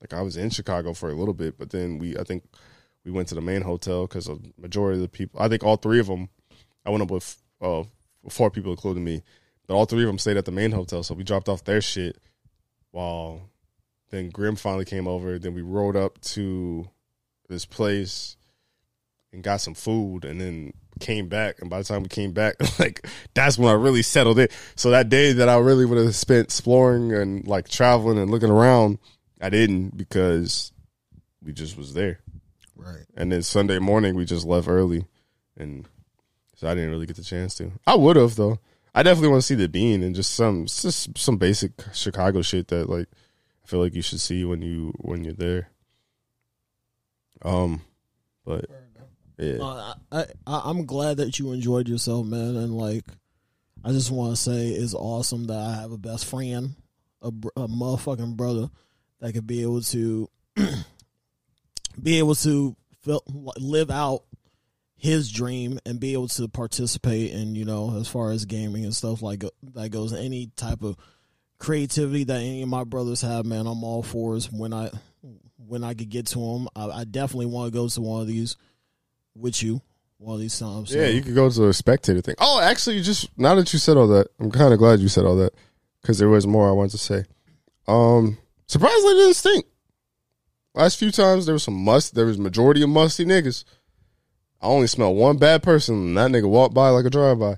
Like 0.02 0.14
I 0.14 0.22
was 0.22 0.36
in 0.38 0.50
Chicago 0.50 0.94
for 0.94 1.10
a 1.10 1.16
little 1.16 1.34
bit, 1.34 1.58
but 1.58 1.70
then 1.70 1.98
we 1.98 2.18
I 2.18 2.24
think 2.24 2.44
we 3.06 3.12
went 3.12 3.28
to 3.30 3.36
the 3.36 3.42
main 3.42 3.62
hotel 3.62 4.08
because 4.08 4.28
a 4.28 4.38
majority 4.58 4.98
of 4.98 5.02
the 5.02 5.10
people 5.10 5.42
I 5.42 5.48
think 5.48 5.64
all 5.64 5.78
three 5.78 6.00
of 6.00 6.08
them 6.08 6.30
I 6.86 6.90
went 6.90 7.04
up 7.04 7.12
with 7.12 7.42
uh, 7.62 7.84
four 8.30 8.52
people 8.52 8.72
including 8.72 9.04
me, 9.04 9.24
but 9.68 9.76
all 9.76 9.86
three 9.86 10.04
of 10.04 10.08
them 10.08 10.20
stayed 10.20 10.38
at 10.38 10.46
the 10.46 10.52
main 10.52 10.72
hotel, 10.72 11.04
so 11.04 11.14
we 11.14 11.24
dropped 11.24 11.50
off 11.50 11.64
their 11.64 11.82
shit 11.82 12.18
while 12.92 13.50
then 14.14 14.30
Grim 14.30 14.56
finally 14.56 14.86
came 14.86 15.08
over. 15.08 15.40
Then 15.40 15.56
we 15.56 15.64
rode 15.64 15.96
up 15.96 16.22
to 16.22 16.88
this 17.50 17.66
place 17.66 18.38
and 19.32 19.44
got 19.44 19.62
some 19.62 19.74
food, 19.74 20.24
and 20.24 20.40
then 20.40 20.74
came 21.00 21.28
back. 21.28 21.60
And 21.60 21.70
by 21.70 21.80
the 21.80 21.84
time 21.84 22.04
we 22.04 22.10
came 22.10 22.32
back, 22.32 22.56
like 22.80 23.08
that's 23.34 23.58
when 23.58 23.70
I 23.70 23.74
really 23.74 24.02
settled 24.02 24.40
it. 24.40 24.52
So 24.76 24.92
that 24.92 25.10
day 25.10 25.34
that 25.34 25.50
I 25.50 25.58
really 25.58 25.86
would 25.86 25.98
have 25.98 26.16
spent 26.16 26.46
exploring 26.46 27.14
and 27.14 27.48
like 27.48 27.68
traveling 27.68 28.18
and 28.18 28.32
looking 28.32 28.50
around, 28.50 29.00
I 29.42 29.50
didn't 29.50 29.98
because 29.98 30.72
we 31.44 31.54
just 31.54 31.78
was 31.78 31.94
there. 31.94 32.20
Right. 32.76 33.06
And 33.16 33.32
then 33.32 33.44
Sunday 33.44 33.80
morning 33.80 34.16
we 34.16 34.26
just 34.26 34.46
left 34.46 34.68
early, 34.68 35.06
and 35.58 35.88
so 36.56 36.68
I 36.68 36.76
didn't 36.76 36.92
really 36.92 37.06
get 37.06 37.16
the 37.16 37.24
chance 37.24 37.56
to. 37.56 37.72
I 37.86 37.96
would 37.96 38.16
have 38.16 38.36
though. 38.36 38.60
I 38.96 39.04
definitely 39.04 39.30
want 39.30 39.42
to 39.42 39.48
see 39.48 39.56
the 39.56 39.68
Bean 39.68 40.04
and 40.04 40.16
just 40.16 40.34
some 40.36 40.66
just 40.66 41.18
some 41.18 41.38
basic 41.38 41.72
Chicago 41.94 42.42
shit 42.42 42.68
that 42.68 42.90
like 42.90 43.08
I 43.64 43.68
feel 43.68 43.80
like 43.80 43.96
you 43.96 44.02
should 44.02 44.20
see 44.20 44.44
when 44.44 44.62
you 44.62 44.94
when 44.98 45.24
you're 45.24 45.34
there. 45.34 45.70
Um, 47.42 47.82
but 48.46 48.66
yeah, 49.38 49.58
Uh, 49.62 49.94
I, 50.12 50.26
I 50.48 50.62
I'm 50.66 50.86
glad 50.86 51.18
that 51.18 51.40
you 51.40 51.52
enjoyed 51.52 51.88
yourself, 51.88 52.26
man, 52.26 52.56
and 52.56 52.76
like 52.78 53.06
I 53.84 53.92
just 53.92 54.12
want 54.12 54.36
to 54.36 54.42
say 54.42 54.70
it's 54.70 54.94
awesome 54.94 55.46
that 55.46 55.58
I 55.58 55.76
have 55.76 55.92
a 55.92 55.98
best 55.98 56.26
friend, 56.26 56.76
a, 57.22 57.28
a 57.28 57.68
motherfucking 57.68 58.36
brother 58.38 58.70
that 59.20 59.34
could 59.34 59.48
be 59.48 59.62
able 59.62 59.82
to 59.82 60.30
be 62.02 62.20
able 62.20 62.36
to 62.36 62.76
feel, 63.02 63.24
live 63.58 63.92
out 63.92 64.24
his 64.96 65.30
dream 65.30 65.80
and 65.86 66.00
be 66.00 66.14
able 66.14 66.30
to 66.30 66.48
participate 66.48 67.32
in 67.34 67.56
you 67.56 67.66
know 67.66 67.98
as 68.00 68.08
far 68.08 68.32
as 68.32 68.46
gaming 68.46 68.86
and 68.86 68.96
stuff 68.96 69.22
like 69.22 69.44
that 69.74 69.90
goes 69.90 70.14
any 70.14 70.48
type 70.56 70.82
of 70.82 70.96
creativity 71.58 72.24
that 72.24 72.38
any 72.40 72.62
of 72.62 72.70
my 72.70 72.86
brothers 72.86 73.22
have 73.22 73.46
man 73.46 73.68
i'm 73.68 73.84
all 73.84 74.02
for 74.02 74.38
is 74.38 74.50
when 74.50 74.72
i 74.72 74.90
when 75.58 75.84
i 75.84 75.94
could 75.94 76.08
get 76.08 76.26
to 76.26 76.40
them 76.40 76.70
i, 76.74 77.02
I 77.02 77.04
definitely 77.04 77.48
want 77.48 77.74
to 77.74 77.78
go 77.78 77.90
to 77.90 78.02
one 78.02 78.22
of 78.22 78.28
these 78.28 78.56
with 79.36 79.62
you 79.64 79.82
while 80.18 80.38
these 80.38 80.58
times 80.58 80.92
so- 80.92 80.98
yeah, 80.98 81.08
you 81.08 81.22
could 81.22 81.36
go 81.36 81.50
to 81.50 81.68
a 81.68 81.74
spectator 81.74 82.22
thing. 82.22 82.36
Oh, 82.40 82.60
actually, 82.62 83.02
just 83.02 83.30
now 83.38 83.56
that 83.56 83.72
you 83.74 83.80
said 83.80 83.98
all 83.98 84.08
that, 84.10 84.28
I'm 84.40 84.52
kind 84.52 84.74
of 84.74 84.80
glad 84.80 85.00
you 85.00 85.08
said 85.10 85.26
all 85.26 85.36
that 85.38 85.54
because 86.02 86.18
there 86.20 86.30
was 86.30 86.48
more 86.48 86.70
I 86.70 86.72
wanted 86.72 86.92
to 86.92 86.98
say. 86.98 87.26
Um, 87.88 88.38
surprisingly, 88.68 89.14
didn't 89.16 89.34
stink. 89.36 89.66
Last 90.76 90.98
few 90.98 91.12
times 91.12 91.46
there 91.46 91.54
was 91.54 91.64
some 91.64 91.76
must. 91.84 92.16
There 92.16 92.26
was 92.26 92.38
majority 92.38 92.82
of 92.82 92.90
musty 92.90 93.26
niggas. 93.26 93.64
I 94.62 94.68
only 94.68 94.88
smelled 94.88 95.18
one 95.18 95.38
bad 95.38 95.62
person, 95.62 95.96
and 95.96 96.18
that 96.18 96.32
nigga 96.32 96.50
walked 96.50 96.74
by 96.74 96.90
like 96.90 97.06
a 97.06 97.10
drive 97.10 97.40
by. 97.40 97.58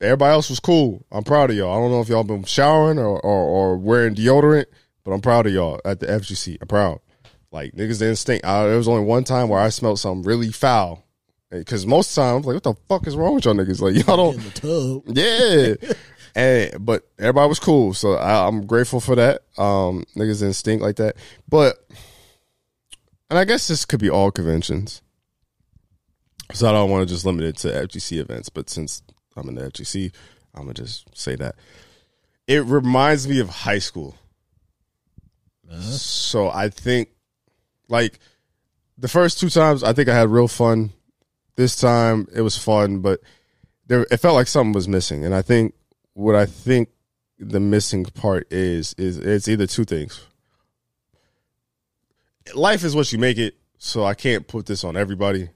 Everybody 0.00 0.32
else 0.32 0.50
was 0.50 0.60
cool. 0.60 1.04
I'm 1.12 1.24
proud 1.24 1.50
of 1.50 1.56
y'all. 1.56 1.70
I 1.76 1.80
don't 1.80 1.90
know 1.90 2.00
if 2.00 2.08
y'all 2.08 2.24
been 2.24 2.44
showering 2.44 2.98
or, 2.98 3.18
or, 3.20 3.20
or 3.22 3.76
wearing 3.76 4.14
deodorant, 4.14 4.66
but 5.04 5.12
I'm 5.12 5.20
proud 5.20 5.46
of 5.46 5.52
y'all 5.52 5.80
at 5.84 6.00
the 6.00 6.06
FGC. 6.06 6.58
I'm 6.60 6.68
proud. 6.68 7.00
Like 7.56 7.72
niggas 7.72 7.98
didn't 8.00 8.16
stink. 8.16 8.42
Uh, 8.44 8.66
there 8.66 8.76
was 8.76 8.86
only 8.88 9.04
one 9.04 9.24
time 9.24 9.48
where 9.48 9.58
I 9.60 9.70
smelled 9.70 9.98
something 9.98 10.22
really 10.28 10.52
foul. 10.52 11.02
Because 11.50 11.86
most 11.86 12.14
times, 12.14 12.44
like, 12.44 12.54
what 12.54 12.62
the 12.64 12.74
fuck 12.88 13.06
is 13.06 13.16
wrong 13.16 13.34
with 13.36 13.44
y'all 13.46 13.54
niggas? 13.54 13.80
Like, 13.80 13.94
y'all 14.06 14.16
don't. 14.16 14.34
in 14.34 14.42
the 14.42 14.50
tub 14.50 15.16
Yeah. 15.16 15.92
and 16.34 16.84
but 16.84 17.08
everybody 17.18 17.48
was 17.48 17.58
cool, 17.60 17.94
so 17.94 18.12
I, 18.14 18.46
I'm 18.46 18.66
grateful 18.66 19.00
for 19.00 19.14
that. 19.14 19.42
Um, 19.56 20.04
niggas 20.16 20.40
didn't 20.40 20.52
stink 20.54 20.82
like 20.82 20.96
that, 20.96 21.16
but 21.48 21.76
and 23.30 23.38
I 23.38 23.44
guess 23.44 23.68
this 23.68 23.84
could 23.86 24.00
be 24.00 24.10
all 24.10 24.30
conventions. 24.30 25.00
So 26.52 26.68
I 26.68 26.72
don't 26.72 26.90
want 26.90 27.08
to 27.08 27.14
just 27.14 27.24
limit 27.24 27.44
it 27.44 27.56
to 27.58 27.68
FGC 27.68 28.18
events, 28.18 28.48
but 28.50 28.68
since 28.68 29.02
I'm 29.36 29.48
in 29.48 29.54
the 29.54 29.62
FGC, 29.70 30.12
I'm 30.54 30.62
gonna 30.62 30.74
just 30.74 31.06
say 31.16 31.36
that 31.36 31.54
it 32.46 32.64
reminds 32.66 33.26
me 33.26 33.38
of 33.40 33.48
high 33.48 33.78
school. 33.78 34.14
So 35.80 36.48
I 36.50 36.68
think, 36.68 37.08
like, 37.88 38.18
the 38.98 39.08
first 39.08 39.38
two 39.38 39.50
times, 39.50 39.82
I 39.82 39.92
think 39.92 40.08
I 40.08 40.14
had 40.14 40.28
real 40.28 40.48
fun. 40.48 40.92
This 41.56 41.76
time 41.76 42.28
it 42.34 42.40
was 42.40 42.56
fun, 42.56 43.00
but 43.00 43.20
there 43.86 44.06
it 44.10 44.18
felt 44.18 44.34
like 44.34 44.46
something 44.46 44.72
was 44.72 44.88
missing. 44.88 45.24
And 45.24 45.34
I 45.34 45.42
think 45.42 45.74
what 46.14 46.34
I 46.34 46.46
think 46.46 46.90
the 47.38 47.60
missing 47.60 48.04
part 48.04 48.50
is 48.50 48.94
is 48.98 49.18
it's 49.18 49.48
either 49.48 49.66
two 49.66 49.84
things. 49.84 50.24
Life 52.54 52.84
is 52.84 52.94
what 52.94 53.12
you 53.12 53.18
make 53.18 53.38
it, 53.38 53.56
so 53.78 54.04
I 54.04 54.14
can't 54.14 54.46
put 54.46 54.66
this 54.66 54.84
on 54.84 54.96
everybody. 54.96 55.50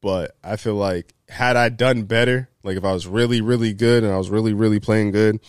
But 0.00 0.36
I 0.42 0.56
feel 0.56 0.74
like 0.74 1.14
had 1.28 1.56
I 1.56 1.68
done 1.68 2.04
better, 2.04 2.48
like 2.62 2.76
if 2.76 2.84
I 2.84 2.92
was 2.92 3.06
really, 3.06 3.40
really 3.40 3.74
good 3.74 4.02
and 4.02 4.12
I 4.12 4.18
was 4.18 4.30
really, 4.30 4.54
really 4.54 4.80
playing 4.80 5.10
good, 5.10 5.40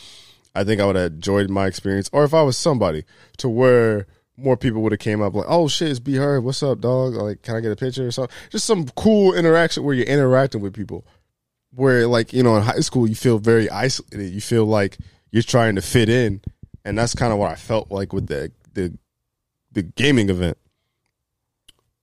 I 0.54 0.64
think 0.64 0.82
I 0.82 0.86
would 0.86 0.98
have 0.98 1.14
enjoyed 1.14 1.50
my 1.50 1.68
experience. 1.68 2.10
Or 2.12 2.24
if 2.24 2.34
I 2.34 2.42
was 2.42 2.58
somebody 2.58 3.06
to 3.38 3.48
where 3.48 4.08
more 4.42 4.58
people 4.58 4.82
would 4.82 4.92
have 4.92 5.00
came 5.00 5.22
up 5.22 5.34
like, 5.34 5.46
oh 5.48 5.68
shit, 5.68 5.90
it's 5.90 6.00
B 6.00 6.16
Herb, 6.16 6.44
what's 6.44 6.64
up, 6.64 6.80
dog? 6.80 7.14
Like, 7.14 7.42
can 7.42 7.56
I 7.56 7.62
get 7.62 7.72
a 7.72 7.76
picture 7.76 8.08
or 8.08 8.12
something? 8.12 8.36
Just 8.50 8.66
some 8.66 8.88
cool 8.90 9.34
interaction 9.34 9.84
where 9.84 9.96
you're 9.96 10.06
interacting 10.06 10.62
with 10.62 10.74
people. 10.74 11.06
Where 11.74 12.08
like, 12.08 12.34
you 12.34 12.44
know, 12.44 12.58
in 12.58 12.64
high 12.64 12.80
school 12.80 13.08
you 13.08 13.16
feel 13.16 13.40
very 13.40 13.70
isolated. 13.70 14.34
You 14.34 14.42
feel 14.42 14.66
like 14.66 14.98
you're 15.32 15.44
trying 15.44 15.76
to 15.76 15.82
fit 15.82 16.10
in. 16.10 16.42
And 16.84 16.98
that's 16.98 17.16
kind 17.16 17.32
of 17.32 17.40
what 17.40 17.52
I 17.52 17.56
felt 17.56 17.92
like 17.92 18.12
with 18.12 18.28
the 18.28 18.52
the 18.74 18.98
the 19.72 19.84
gaming 19.84 20.30
event. 20.30 20.58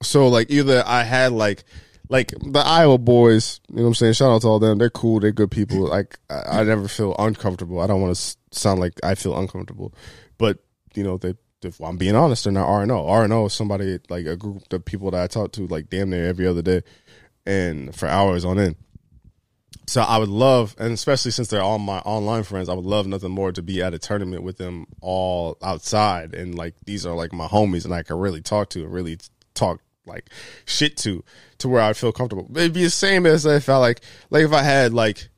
So 0.03 0.29
like 0.29 0.51
either 0.51 0.83
I 0.87 1.03
had 1.03 1.33
like 1.33 1.65
like 2.09 2.33
the 2.41 2.61
Iowa 2.61 2.99
boys, 2.99 3.61
you 3.69 3.77
know 3.77 3.83
what 3.83 3.89
I'm 3.89 3.95
saying? 3.95 4.13
Shout 4.15 4.31
out 4.31 4.43
to 4.43 4.49
all 4.49 4.59
them. 4.59 4.79
They're 4.79 4.91
cool. 4.91 5.21
They're 5.21 5.33
good 5.33 5.51
people. 5.51 5.81
Like 5.81 6.19
I, 6.31 6.61
I 6.61 6.65
never 6.65 6.89
feel 6.89 7.15
uncomfortable. 7.19 7.81
I 7.81 7.87
don't 7.87 8.01
want 8.01 8.17
to 8.17 8.37
sound 8.53 8.81
like 8.81 8.95
I 9.03 9.15
feel 9.15 9.39
uncomfortable, 9.39 9.93
but 10.39 10.59
you 10.95 11.05
know 11.05 11.19
they. 11.19 11.35
If 11.63 11.81
I'm 11.81 11.97
being 11.97 12.15
honest, 12.15 12.45
they're 12.45 12.53
not 12.53 12.69
R 12.69 12.83
and 12.83 12.93
O. 12.93 13.07
R 13.07 13.25
and 13.25 13.33
O 13.33 13.47
is 13.47 13.53
somebody 13.53 13.99
like 14.09 14.27
a 14.27 14.37
group 14.37 14.73
of 14.73 14.85
people 14.85 15.11
that 15.11 15.23
I 15.23 15.27
talk 15.27 15.53
to 15.53 15.67
like 15.67 15.91
damn 15.91 16.11
near 16.11 16.27
every 16.27 16.47
other 16.47 16.63
day, 16.63 16.83
and 17.47 17.95
for 17.95 18.07
hours 18.07 18.45
on 18.45 18.59
end. 18.59 18.77
so 19.89 20.03
I 20.03 20.19
would 20.19 20.29
love, 20.29 20.77
and 20.79 20.93
especially 20.93 21.31
since 21.31 21.49
they're 21.49 21.63
all 21.63 21.79
my 21.79 21.99
online 22.01 22.43
friends, 22.43 22.69
I 22.69 22.75
would 22.75 22.85
love 22.85 23.07
nothing 23.07 23.31
more 23.31 23.53
to 23.53 23.63
be 23.63 23.83
at 23.83 23.95
a 23.95 23.99
tournament 23.99 24.43
with 24.43 24.59
them 24.59 24.87
all 25.01 25.57
outside, 25.63 26.35
and 26.35 26.55
like 26.55 26.75
these 26.85 27.07
are 27.07 27.15
like 27.15 27.33
my 27.33 27.47
homies, 27.47 27.85
and 27.85 27.95
I 27.95 28.03
can 28.03 28.19
really 28.19 28.43
talk 28.43 28.69
to 28.71 28.85
and 28.85 28.93
really 28.93 29.19
talk 29.55 29.81
like 30.07 30.31
shit 30.65 30.97
to, 30.99 31.25
to 31.59 31.69
where 31.69 31.81
I'd 31.83 31.97
feel 31.97 32.13
comfortable. 32.13 32.49
It'd 32.57 32.73
be 32.73 32.85
the 32.85 32.91
same 32.91 33.27
as 33.27 33.45
if 33.47 33.69
I 33.69 33.77
like, 33.77 34.01
like 34.31 34.45
if 34.45 34.53
I 34.53 34.63
had 34.63 34.95
like, 34.95 35.29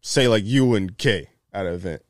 say 0.00 0.26
like 0.26 0.44
you 0.44 0.74
and 0.74 0.96
K 0.96 1.28
at 1.52 1.66
an 1.66 1.74
event. 1.74 2.02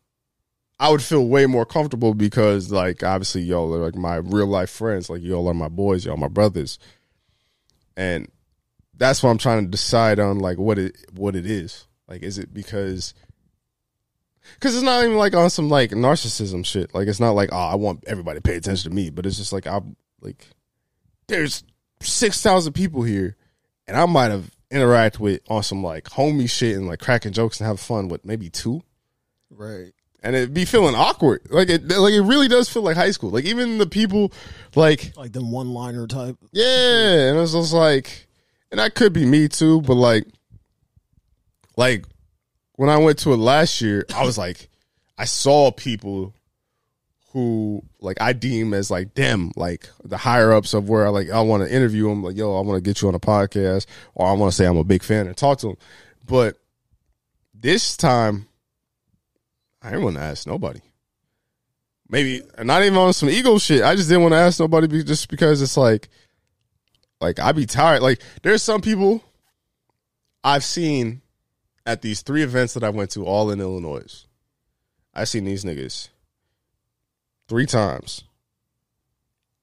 I 0.81 0.89
would 0.89 1.03
feel 1.03 1.27
way 1.27 1.45
more 1.45 1.67
comfortable 1.67 2.15
because 2.15 2.73
like 2.73 3.03
obviously 3.03 3.43
y'all 3.43 3.73
are 3.75 3.85
like 3.85 3.95
my 3.95 4.17
real 4.17 4.47
life 4.47 4.71
friends, 4.71 5.11
like 5.11 5.21
y'all 5.23 5.47
are 5.47 5.55
my 5.55 5.69
boys, 5.69 6.07
y'all 6.07 6.17
my 6.17 6.27
brothers, 6.27 6.79
and 7.99 8.31
that's 8.97 9.23
what 9.23 9.29
I'm 9.29 9.37
trying 9.37 9.63
to 9.63 9.71
decide 9.71 10.19
on 10.19 10.39
like 10.39 10.57
what 10.57 10.79
it 10.79 10.97
what 11.13 11.37
it 11.37 11.45
is. 11.45 11.87
Like, 12.09 12.23
is 12.23 12.39
it 12.39 12.55
because? 12.55 13.13
Because 14.55 14.75
it's 14.75 14.83
not 14.83 15.05
even 15.05 15.19
like 15.19 15.35
on 15.35 15.51
some 15.51 15.69
like 15.69 15.91
narcissism 15.91 16.65
shit. 16.65 16.95
Like, 16.95 17.09
it's 17.09 17.21
not 17.21 17.33
like 17.33 17.51
oh, 17.53 17.59
I 17.59 17.75
want 17.75 18.05
everybody 18.07 18.39
to 18.39 18.43
pay 18.43 18.57
attention 18.57 18.91
to 18.91 18.97
me, 18.97 19.11
but 19.11 19.27
it's 19.27 19.37
just 19.37 19.53
like 19.53 19.67
I'm 19.67 19.97
like, 20.23 20.47
there's 21.29 21.63
six 22.01 22.41
thousand 22.41 22.73
people 22.73 23.03
here, 23.03 23.37
and 23.87 23.99
I 23.99 24.07
might 24.07 24.31
have 24.31 24.51
interact 24.71 25.21
with 25.21 25.43
on 25.51 25.63
some 25.63 25.83
like 25.83 26.05
homie 26.05 26.49
shit 26.49 26.79
and 26.79 26.87
like 26.87 27.01
cracking 27.01 27.33
jokes 27.33 27.61
and 27.61 27.67
have 27.67 27.81
fun 27.81 28.09
with 28.09 28.25
maybe 28.25 28.49
two 28.49 28.83
Right. 29.51 29.93
And 30.23 30.37
it'd 30.37 30.55
be 30.55 30.65
feeling 30.65 30.95
awkward. 30.95 31.43
Like 31.51 31.69
it, 31.71 31.89
like 31.89 32.13
it 32.13 32.23
really 32.23 32.49
does 32.49 32.69
feel 32.69 32.83
like 32.83 32.97
high 32.97 33.11
school. 33.11 33.31
Like 33.31 33.45
even 33.45 33.79
the 33.79 33.87
people, 33.87 34.33
like 34.75 35.13
Like 35.17 35.33
them 35.33 35.51
one 35.51 35.73
liner 35.73 36.07
type. 36.07 36.37
yeah, 36.53 37.31
and 37.31 37.39
it's 37.39 37.53
just 37.53 37.73
like, 37.73 38.27
and 38.71 38.79
that 38.79 38.95
could 38.95 39.13
be 39.13 39.25
me 39.27 39.49
too. 39.49 39.81
But 39.83 39.95
like, 39.95 40.27
like 41.77 42.05
when 42.77 42.91
I 42.91 42.99
went 42.99 43.19
to 43.21 43.33
it 43.33 43.37
last 43.37 43.81
year, 43.81 44.05
I 44.15 44.25
was 44.25 44.37
like, 44.39 44.69
I 45.19 45.25
saw 45.25 45.71
people 45.71 46.35
who 47.33 47.83
like 48.01 48.21
I 48.21 48.33
deem 48.33 48.75
as 48.75 48.91
like 48.91 49.15
them, 49.15 49.53
like 49.55 49.89
the 50.03 50.17
higher 50.17 50.53
ups 50.53 50.75
of 50.75 50.89
where 50.89 51.07
I 51.07 51.11
like 51.11 51.31
I 51.31 51.41
want 51.43 51.63
to 51.63 51.73
interview 51.75 52.09
them. 52.09 52.23
Like 52.23 52.37
yo, 52.37 52.57
I 52.57 52.61
want 52.63 52.77
to 52.77 52.81
get 52.89 53.03
you 53.03 53.09
on 53.09 53.15
a 53.15 53.21
podcast, 53.21 53.87
or 54.15 54.27
I 54.29 54.33
want 54.33 54.51
to 54.51 54.57
say 54.57 54.67
I'm 54.67 54.77
a 54.77 54.85
big 54.85 55.03
fan 55.03 55.27
and 55.27 55.37
talk 55.37 55.59
to 55.59 55.69
them. 55.69 55.77
But 56.27 56.57
this 57.55 57.97
time, 57.97 58.47
I 59.83 59.91
didn't 59.91 60.05
want 60.05 60.17
to 60.17 60.23
ask 60.23 60.47
nobody. 60.47 60.81
Maybe 62.09 62.43
not 62.59 62.83
even 62.83 62.99
on 62.99 63.13
some 63.13 63.31
ego 63.31 63.59
shit. 63.59 63.83
I 63.83 63.95
just 63.95 64.09
didn't 64.09 64.23
want 64.23 64.33
to 64.33 64.39
ask 64.39 64.59
nobody 64.59 64.89
be, 64.89 65.05
just 65.05 65.29
because 65.29 65.63
it's 65.63 65.77
like, 65.77 66.09
like 67.21 67.39
I'd 67.39 67.57
be 67.57 67.67
tired. 67.67 68.03
Like 68.03 68.21
there's 68.43 68.63
some 68.63 68.81
people 68.81 69.23
I've 70.43 70.65
seen 70.65 71.23
at 71.87 72.03
these 72.03 72.23
three 72.23 72.43
events 72.43 72.75
that 72.75 72.85
I 72.85 72.91
went 72.91 73.11
to, 73.13 73.25
all 73.25 73.51
in 73.51 73.61
Illinois. 73.61 74.27
I 75.15 75.25
seen 75.25 75.45
these 75.45 75.65
niggas 75.65 76.09
three 77.49 77.67
times. 77.67 78.25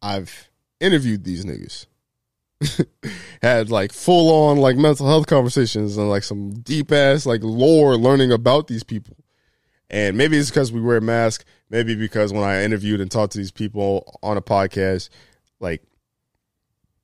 I've 0.01 0.49
interviewed 0.80 1.23
these 1.23 1.45
niggas. 1.45 1.86
Had 3.41 3.69
like 3.69 3.91
full 3.93 4.49
on 4.49 4.58
like 4.58 4.77
mental 4.77 5.08
health 5.08 5.27
conversations 5.27 5.97
and 5.97 6.10
like 6.10 6.23
some 6.23 6.51
deep 6.62 6.91
ass 6.91 7.25
like 7.25 7.41
lore 7.43 7.97
learning 7.97 8.32
about 8.32 8.67
these 8.67 8.84
people. 8.84 9.15
And 9.89 10.17
maybe 10.17 10.38
it's 10.38 10.50
because 10.50 10.71
we 10.71 10.82
wear 10.82 11.00
masks. 11.00 11.45
Maybe 11.69 11.95
because 11.95 12.34
when 12.34 12.43
I 12.43 12.63
interviewed 12.63 13.02
and 13.02 13.10
talked 13.10 13.34
to 13.34 13.38
these 13.38 13.52
people 13.52 14.19
on 14.21 14.38
a 14.38 14.41
podcast, 14.41 15.10
like 15.60 15.82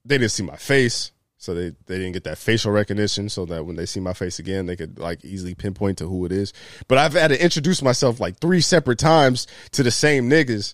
they 0.06 0.18
didn't 0.18 0.32
see 0.32 0.44
my 0.44 0.56
face, 0.56 1.12
so 1.38 1.54
they 1.54 1.70
they 1.86 1.98
didn't 1.98 2.14
get 2.14 2.26
that 2.26 2.38
facial 2.38 2.72
recognition. 2.72 3.30
So 3.30 3.46
that 3.46 3.66
when 3.66 3.76
they 3.76 3.86
see 3.86 4.00
my 4.00 4.14
face 4.14 4.40
again, 4.40 4.66
they 4.66 4.76
could 4.76 5.00
like 5.00 5.24
easily 5.24 5.56
pinpoint 5.56 5.98
to 6.00 6.08
who 6.08 6.26
it 6.26 6.32
is. 6.32 6.54
But 6.88 6.98
I've 6.98 7.14
had 7.14 7.30
to 7.30 7.42
introduce 7.42 7.82
myself 7.82 8.20
like 8.20 8.38
three 8.38 8.62
separate 8.62 9.00
times 9.00 9.48
to 9.72 9.84
the 9.84 9.92
same 9.92 10.30
niggas, 10.30 10.74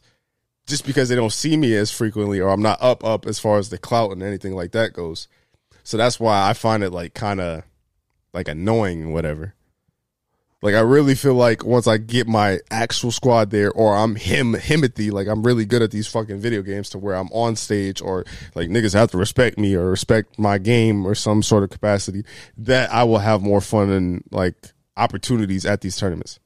just 0.68 0.86
because 0.86 1.10
they 1.10 1.16
don't 1.16 1.34
see 1.34 1.58
me 1.58 1.76
as 1.76 1.92
frequently, 1.92 2.40
or 2.40 2.50
I'm 2.50 2.62
not 2.62 2.82
up 2.82 3.04
up 3.04 3.26
as 3.26 3.40
far 3.40 3.58
as 3.58 3.70
the 3.70 3.78
clout 3.78 4.12
and 4.12 4.24
anything 4.24 4.54
like 4.54 4.72
that 4.72 4.94
goes. 4.94 5.28
So 5.84 5.98
that's 5.98 6.20
why 6.20 6.50
I 6.50 6.54
find 6.54 6.84
it 6.84 6.92
like 6.92 7.14
kind 7.14 7.40
of 7.42 7.64
like 8.34 8.48
annoying, 8.48 9.12
whatever. 9.12 9.56
Like 10.62 10.76
I 10.76 10.82
really 10.82 11.16
feel 11.16 11.36
like 11.36 11.64
once 11.64 11.88
I 11.88 11.98
get 11.98 12.28
my 12.28 12.60
actual 12.70 13.12
squad 13.12 13.50
there, 13.50 13.72
or 13.72 13.96
I'm 13.96 14.16
him 14.16 14.54
Himothy, 14.54 15.10
like 15.10 15.28
I'm 15.28 15.44
really 15.44 15.64
good 15.66 15.82
at 15.82 15.92
these 15.92 16.08
fucking 16.08 16.40
video 16.40 16.62
games 16.62 16.90
to 16.90 16.98
where 16.98 17.16
I'm 17.16 17.30
on 17.30 17.56
stage, 17.56 18.02
or 18.02 18.26
like 18.56 18.70
niggas 18.70 18.94
have 18.94 19.12
to 19.12 19.18
respect 19.18 19.58
me 19.58 19.76
or 19.76 19.90
respect 19.90 20.38
my 20.38 20.58
game 20.58 21.06
or 21.06 21.16
some 21.16 21.44
sort 21.44 21.64
of 21.64 21.70
capacity. 21.70 22.26
That 22.58 22.92
I 22.92 23.04
will 23.06 23.20
have 23.20 23.42
more 23.42 23.62
fun 23.62 23.90
and 23.90 24.24
like 24.32 24.56
opportunities 24.98 25.66
at 25.66 25.80
these 25.80 25.96
tournaments. 25.96 26.40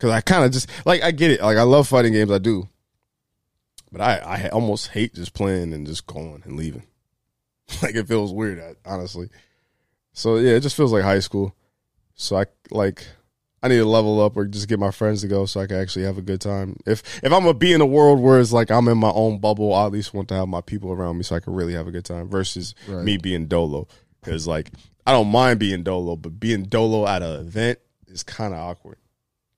Cause 0.00 0.10
I 0.10 0.20
kind 0.20 0.44
of 0.44 0.50
just 0.50 0.68
like 0.84 1.02
I 1.02 1.12
get 1.12 1.30
it, 1.30 1.40
like 1.40 1.56
I 1.56 1.62
love 1.62 1.86
fighting 1.86 2.12
games, 2.12 2.32
I 2.32 2.38
do, 2.38 2.68
but 3.92 4.00
I 4.00 4.16
I 4.16 4.48
almost 4.48 4.88
hate 4.88 5.14
just 5.14 5.32
playing 5.32 5.72
and 5.72 5.86
just 5.86 6.08
going 6.08 6.42
and 6.44 6.56
leaving. 6.56 6.82
like 7.82 7.94
it 7.94 8.08
feels 8.08 8.32
weird, 8.32 8.76
honestly. 8.84 9.28
So 10.12 10.38
yeah, 10.38 10.54
it 10.56 10.60
just 10.60 10.76
feels 10.76 10.92
like 10.92 11.04
high 11.04 11.20
school. 11.20 11.54
So 12.14 12.36
I 12.36 12.46
like 12.70 13.06
I 13.62 13.68
need 13.68 13.76
to 13.76 13.84
level 13.84 14.20
up 14.20 14.36
or 14.36 14.44
just 14.46 14.68
get 14.68 14.78
my 14.80 14.90
friends 14.90 15.20
to 15.20 15.28
go 15.28 15.46
so 15.46 15.60
I 15.60 15.66
can 15.66 15.76
actually 15.78 16.04
have 16.04 16.18
a 16.18 16.22
good 16.22 16.40
time. 16.40 16.76
If 16.86 17.02
if 17.22 17.32
I'm 17.32 17.42
gonna 17.42 17.54
be 17.54 17.72
in 17.72 17.80
a 17.80 17.86
world 17.86 18.20
where 18.20 18.40
it's 18.40 18.52
like 18.52 18.70
I'm 18.70 18.88
in 18.88 18.98
my 18.98 19.10
own 19.12 19.38
bubble, 19.38 19.72
I 19.74 19.86
at 19.86 19.92
least 19.92 20.12
want 20.14 20.28
to 20.28 20.34
have 20.34 20.48
my 20.48 20.60
people 20.60 20.90
around 20.92 21.16
me 21.16 21.22
so 21.22 21.36
I 21.36 21.40
can 21.40 21.54
really 21.54 21.74
have 21.74 21.86
a 21.86 21.92
good 21.92 22.04
time 22.04 22.28
versus 22.28 22.74
Right. 22.88 23.04
me 23.04 23.16
being 23.18 23.46
dolo. 23.46 23.86
Because 24.20 24.46
like 24.46 24.70
I 25.06 25.12
don't 25.12 25.28
mind 25.28 25.58
being 25.60 25.82
dolo, 25.82 26.16
but 26.16 26.38
being 26.40 26.64
dolo 26.64 27.06
at 27.06 27.22
an 27.22 27.40
event 27.40 27.78
is 28.06 28.22
kind 28.22 28.52
of 28.54 28.60
awkward, 28.60 28.98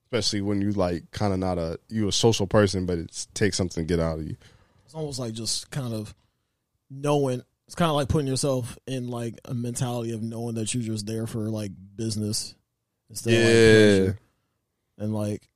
especially 0.05 0.41
when 0.41 0.61
you 0.61 0.71
like 0.71 1.11
kind 1.11 1.33
of 1.33 1.39
not 1.39 1.57
a 1.57 1.79
you 1.89 2.07
a 2.07 2.11
social 2.11 2.47
person, 2.47 2.85
but 2.85 2.97
it 2.97 3.27
takes 3.33 3.57
something 3.57 3.85
to 3.85 3.87
get 3.87 3.99
out 3.99 4.19
of 4.19 4.25
you. 4.25 4.37
It's 4.85 4.93
almost 4.95 5.19
like 5.19 5.33
just 5.33 5.69
kind 5.71 5.93
of 5.93 6.13
knowing. 6.89 7.41
It's 7.67 7.75
kind 7.75 7.89
of 7.89 7.95
like 7.95 8.09
putting 8.09 8.27
yourself 8.27 8.77
in 8.85 9.07
like 9.09 9.39
a 9.45 9.53
mentality 9.53 10.11
of 10.11 10.21
knowing 10.21 10.55
that 10.55 10.73
you're 10.73 10.83
just 10.83 11.05
there 11.07 11.25
for 11.27 11.49
like 11.49 11.71
business 11.95 12.53
instead 13.09 13.33
of 13.33 13.39
like 13.39 13.53
Yeah. 13.53 13.71
pleasure. 13.71 14.19
And 14.97 15.13
like, 15.13 15.49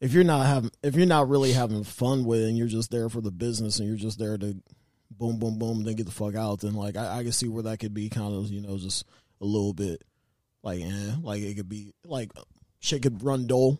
if 0.00 0.12
you're 0.12 0.24
not 0.24 0.46
having, 0.46 0.70
if 0.82 0.94
you're 0.96 1.06
not 1.06 1.28
really 1.28 1.52
having 1.52 1.84
fun 1.84 2.24
with 2.24 2.40
it, 2.40 2.48
and 2.48 2.56
you're 2.58 2.66
just 2.68 2.90
there 2.90 3.08
for 3.08 3.20
the 3.20 3.30
business, 3.30 3.78
and 3.78 3.86
you're 3.88 3.96
just 3.98 4.18
there 4.18 4.36
to 4.38 4.56
boom, 5.10 5.38
boom, 5.38 5.58
boom, 5.58 5.84
then 5.84 5.94
get 5.94 6.06
the 6.06 6.12
fuck 6.12 6.34
out, 6.34 6.60
then 6.60 6.74
like 6.74 6.96
I, 6.96 7.18
I 7.18 7.22
can 7.22 7.32
see 7.32 7.48
where 7.48 7.62
that 7.64 7.78
could 7.78 7.94
be 7.94 8.08
kind 8.08 8.34
of 8.34 8.50
you 8.50 8.60
know 8.62 8.76
just 8.78 9.04
a 9.40 9.44
little 9.44 9.72
bit 9.74 10.02
like 10.62 10.80
eh, 10.82 11.12
like 11.22 11.42
it 11.42 11.54
could 11.54 11.68
be 11.68 11.92
like 12.04 12.32
shit 12.80 13.02
could 13.02 13.22
run 13.22 13.46
dull. 13.46 13.78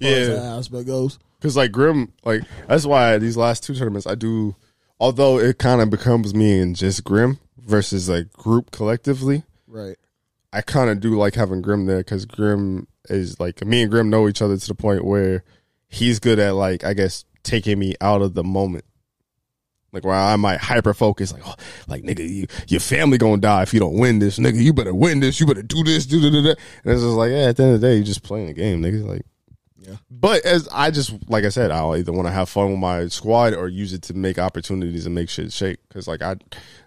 far 0.00 0.08
as 0.08 0.28
Yeah. 0.28 0.34
that 0.34 0.58
aspect 0.58 0.86
goes. 0.86 1.18
Cause 1.42 1.56
like 1.56 1.72
Grim, 1.72 2.12
like 2.24 2.42
that's 2.68 2.86
why 2.86 3.18
these 3.18 3.36
last 3.36 3.64
two 3.64 3.74
tournaments 3.74 4.06
I 4.06 4.14
do. 4.14 4.54
Although 5.00 5.38
it 5.40 5.58
kind 5.58 5.80
of 5.80 5.88
becomes 5.90 6.34
me 6.34 6.60
and 6.60 6.76
just 6.76 7.02
Grim 7.04 7.38
versus 7.58 8.08
like 8.08 8.32
group 8.32 8.70
collectively, 8.70 9.44
Right. 9.66 9.96
I 10.52 10.62
kind 10.62 10.90
of 10.90 11.00
do 11.00 11.16
like 11.16 11.34
having 11.34 11.62
Grim 11.62 11.86
there 11.86 11.98
because 11.98 12.26
Grim 12.26 12.88
is 13.08 13.38
like 13.38 13.64
me 13.64 13.82
and 13.82 13.90
Grim 13.90 14.10
know 14.10 14.28
each 14.28 14.42
other 14.42 14.56
to 14.56 14.66
the 14.66 14.74
point 14.74 15.04
where 15.04 15.44
he's 15.88 16.18
good 16.18 16.38
at 16.38 16.54
like 16.54 16.84
I 16.84 16.92
guess 16.92 17.24
taking 17.42 17.78
me 17.78 17.94
out 18.00 18.20
of 18.20 18.34
the 18.34 18.44
moment. 18.44 18.84
Like 19.92 20.04
where 20.04 20.14
I 20.14 20.36
might 20.36 20.58
hyper 20.58 20.94
focus, 20.94 21.32
like, 21.32 21.42
oh, 21.44 21.54
like 21.88 22.04
nigga, 22.04 22.28
you, 22.28 22.46
your 22.68 22.80
family 22.80 23.18
gonna 23.18 23.38
die 23.38 23.62
if 23.62 23.74
you 23.74 23.80
don't 23.80 23.98
win 23.98 24.20
this, 24.20 24.38
nigga. 24.38 24.60
You 24.60 24.72
better 24.72 24.94
win 24.94 25.18
this. 25.20 25.40
You 25.40 25.46
better 25.46 25.62
do 25.62 25.82
this, 25.82 26.06
do 26.06 26.20
da 26.20 26.30
da 26.30 26.42
da. 26.42 26.60
And 26.84 26.94
it's 26.94 27.02
just 27.02 27.16
like, 27.16 27.30
yeah, 27.30 27.48
at 27.48 27.56
the 27.56 27.62
end 27.64 27.74
of 27.74 27.80
the 27.80 27.86
day, 27.88 27.94
you're 27.94 28.04
just 28.04 28.22
playing 28.22 28.48
a 28.50 28.52
game, 28.52 28.82
nigga. 28.82 29.04
Like, 29.04 29.22
Yeah. 29.80 29.96
but 30.10 30.44
as 30.44 30.68
I 30.70 30.90
just 30.90 31.14
like 31.28 31.44
I 31.44 31.48
said, 31.48 31.70
I'll 31.70 31.96
either 31.96 32.12
want 32.12 32.28
to 32.28 32.32
have 32.32 32.50
fun 32.50 32.70
with 32.70 32.78
my 32.78 33.08
squad 33.08 33.54
or 33.54 33.66
use 33.66 33.94
it 33.94 34.02
to 34.02 34.14
make 34.14 34.38
opportunities 34.38 35.06
and 35.06 35.14
make 35.14 35.30
shit 35.30 35.52
shake. 35.52 35.78
Because 35.88 36.06
like 36.06 36.20
I, 36.20 36.32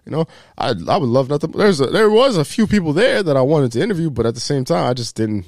you 0.04 0.12
know, 0.12 0.26
I 0.56 0.74
I 0.88 0.96
would 0.96 1.08
love 1.08 1.28
nothing. 1.28 1.50
There's 1.50 1.80
a, 1.80 1.86
there 1.86 2.08
was 2.08 2.36
a 2.36 2.44
few 2.44 2.68
people 2.68 2.92
there 2.92 3.22
that 3.24 3.36
I 3.36 3.40
wanted 3.42 3.72
to 3.72 3.80
interview, 3.82 4.10
but 4.10 4.26
at 4.26 4.34
the 4.34 4.40
same 4.40 4.64
time, 4.64 4.88
I 4.88 4.94
just 4.94 5.16
didn't 5.16 5.46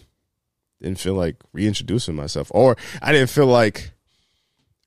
didn't 0.82 0.98
feel 0.98 1.14
like 1.14 1.36
reintroducing 1.52 2.16
myself, 2.16 2.50
or 2.52 2.76
I 3.00 3.12
didn't 3.12 3.30
feel 3.30 3.46
like. 3.46 3.92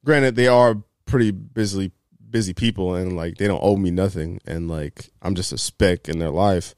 Granted, 0.05 0.36
they 0.36 0.47
are 0.47 0.82
pretty 1.05 1.32
busy 1.32 1.91
busy 2.30 2.53
people, 2.53 2.95
and 2.95 3.16
like 3.16 3.38
they 3.38 3.47
don't 3.47 3.64
owe 3.64 3.78
me 3.78 3.91
nothing, 3.91 4.39
and 4.45 4.70
like 4.70 5.10
I'm 5.22 5.36
just 5.36 5.53
a 5.53 5.57
speck 5.57 6.10
in 6.10 6.20
their 6.20 6.30
life. 6.30 6.76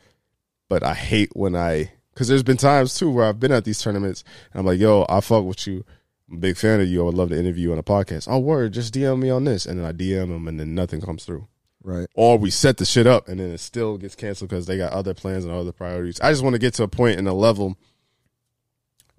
But 0.69 0.83
I 0.83 0.93
hate 0.93 1.31
when 1.33 1.55
I 1.55 1.91
because 2.21 2.29
there's 2.29 2.43
been 2.43 2.55
times 2.55 2.93
too 2.93 3.09
where 3.09 3.25
I've 3.25 3.39
been 3.39 3.51
at 3.51 3.65
these 3.65 3.81
tournaments 3.81 4.23
and 4.53 4.59
I'm 4.59 4.65
like, 4.67 4.79
yo, 4.79 5.07
I 5.09 5.21
fuck 5.21 5.43
with 5.43 5.65
you. 5.65 5.83
I'm 6.29 6.35
a 6.35 6.39
big 6.39 6.55
fan 6.55 6.79
of 6.79 6.87
you. 6.87 7.01
I 7.01 7.05
would 7.05 7.15
love 7.15 7.29
to 7.29 7.39
interview 7.39 7.69
you 7.69 7.71
on 7.71 7.79
a 7.79 7.83
podcast. 7.83 8.27
Oh, 8.29 8.37
word, 8.37 8.73
just 8.73 8.93
DM 8.93 9.17
me 9.17 9.31
on 9.31 9.43
this. 9.43 9.65
And 9.65 9.79
then 9.79 9.87
I 9.87 9.91
DM 9.91 10.27
them 10.27 10.47
and 10.47 10.59
then 10.59 10.75
nothing 10.75 11.01
comes 11.01 11.25
through. 11.25 11.47
Right. 11.83 12.05
Or 12.13 12.37
we 12.37 12.51
set 12.51 12.77
the 12.77 12.85
shit 12.85 13.07
up 13.07 13.27
and 13.27 13.39
then 13.39 13.49
it 13.49 13.57
still 13.57 13.97
gets 13.97 14.13
canceled 14.13 14.51
because 14.51 14.67
they 14.67 14.77
got 14.77 14.93
other 14.93 15.15
plans 15.15 15.45
and 15.45 15.51
other 15.51 15.71
priorities. 15.71 16.21
I 16.21 16.29
just 16.29 16.43
want 16.43 16.53
to 16.53 16.59
get 16.59 16.75
to 16.75 16.83
a 16.83 17.03
and 17.05 17.27
a 17.27 17.33
level 17.33 17.75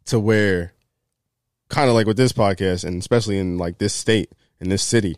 to 0.04 0.20
where, 0.20 0.72
kind 1.70 1.88
of 1.88 1.96
like 1.96 2.06
with 2.06 2.16
this 2.16 2.32
podcast 2.32 2.84
and 2.84 3.00
especially 3.00 3.36
in 3.36 3.58
like 3.58 3.78
this 3.78 3.94
state, 3.94 4.30
in 4.60 4.68
this 4.68 4.84
city, 4.84 5.16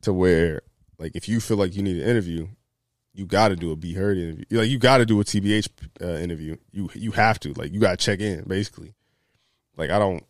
to 0.00 0.14
where 0.14 0.62
like 0.98 1.12
if 1.14 1.28
you 1.28 1.40
feel 1.40 1.58
like 1.58 1.76
you 1.76 1.82
need 1.82 1.98
an 1.98 2.08
interview, 2.08 2.48
you 3.14 3.26
got 3.26 3.48
to 3.48 3.56
do 3.56 3.72
a 3.72 3.76
Be 3.76 3.94
Heard 3.94 4.16
interview. 4.18 4.44
Like 4.50 4.68
you 4.68 4.78
got 4.78 4.98
to 4.98 5.06
do 5.06 5.20
a 5.20 5.24
TBH 5.24 5.68
uh, 6.02 6.06
interview. 6.18 6.56
You 6.72 6.88
you 6.94 7.10
have 7.12 7.40
to. 7.40 7.52
Like 7.54 7.72
you 7.72 7.80
got 7.80 7.98
to 7.98 8.04
check 8.04 8.20
in 8.20 8.44
basically. 8.46 8.94
Like 9.76 9.90
I 9.90 9.98
don't. 9.98 10.24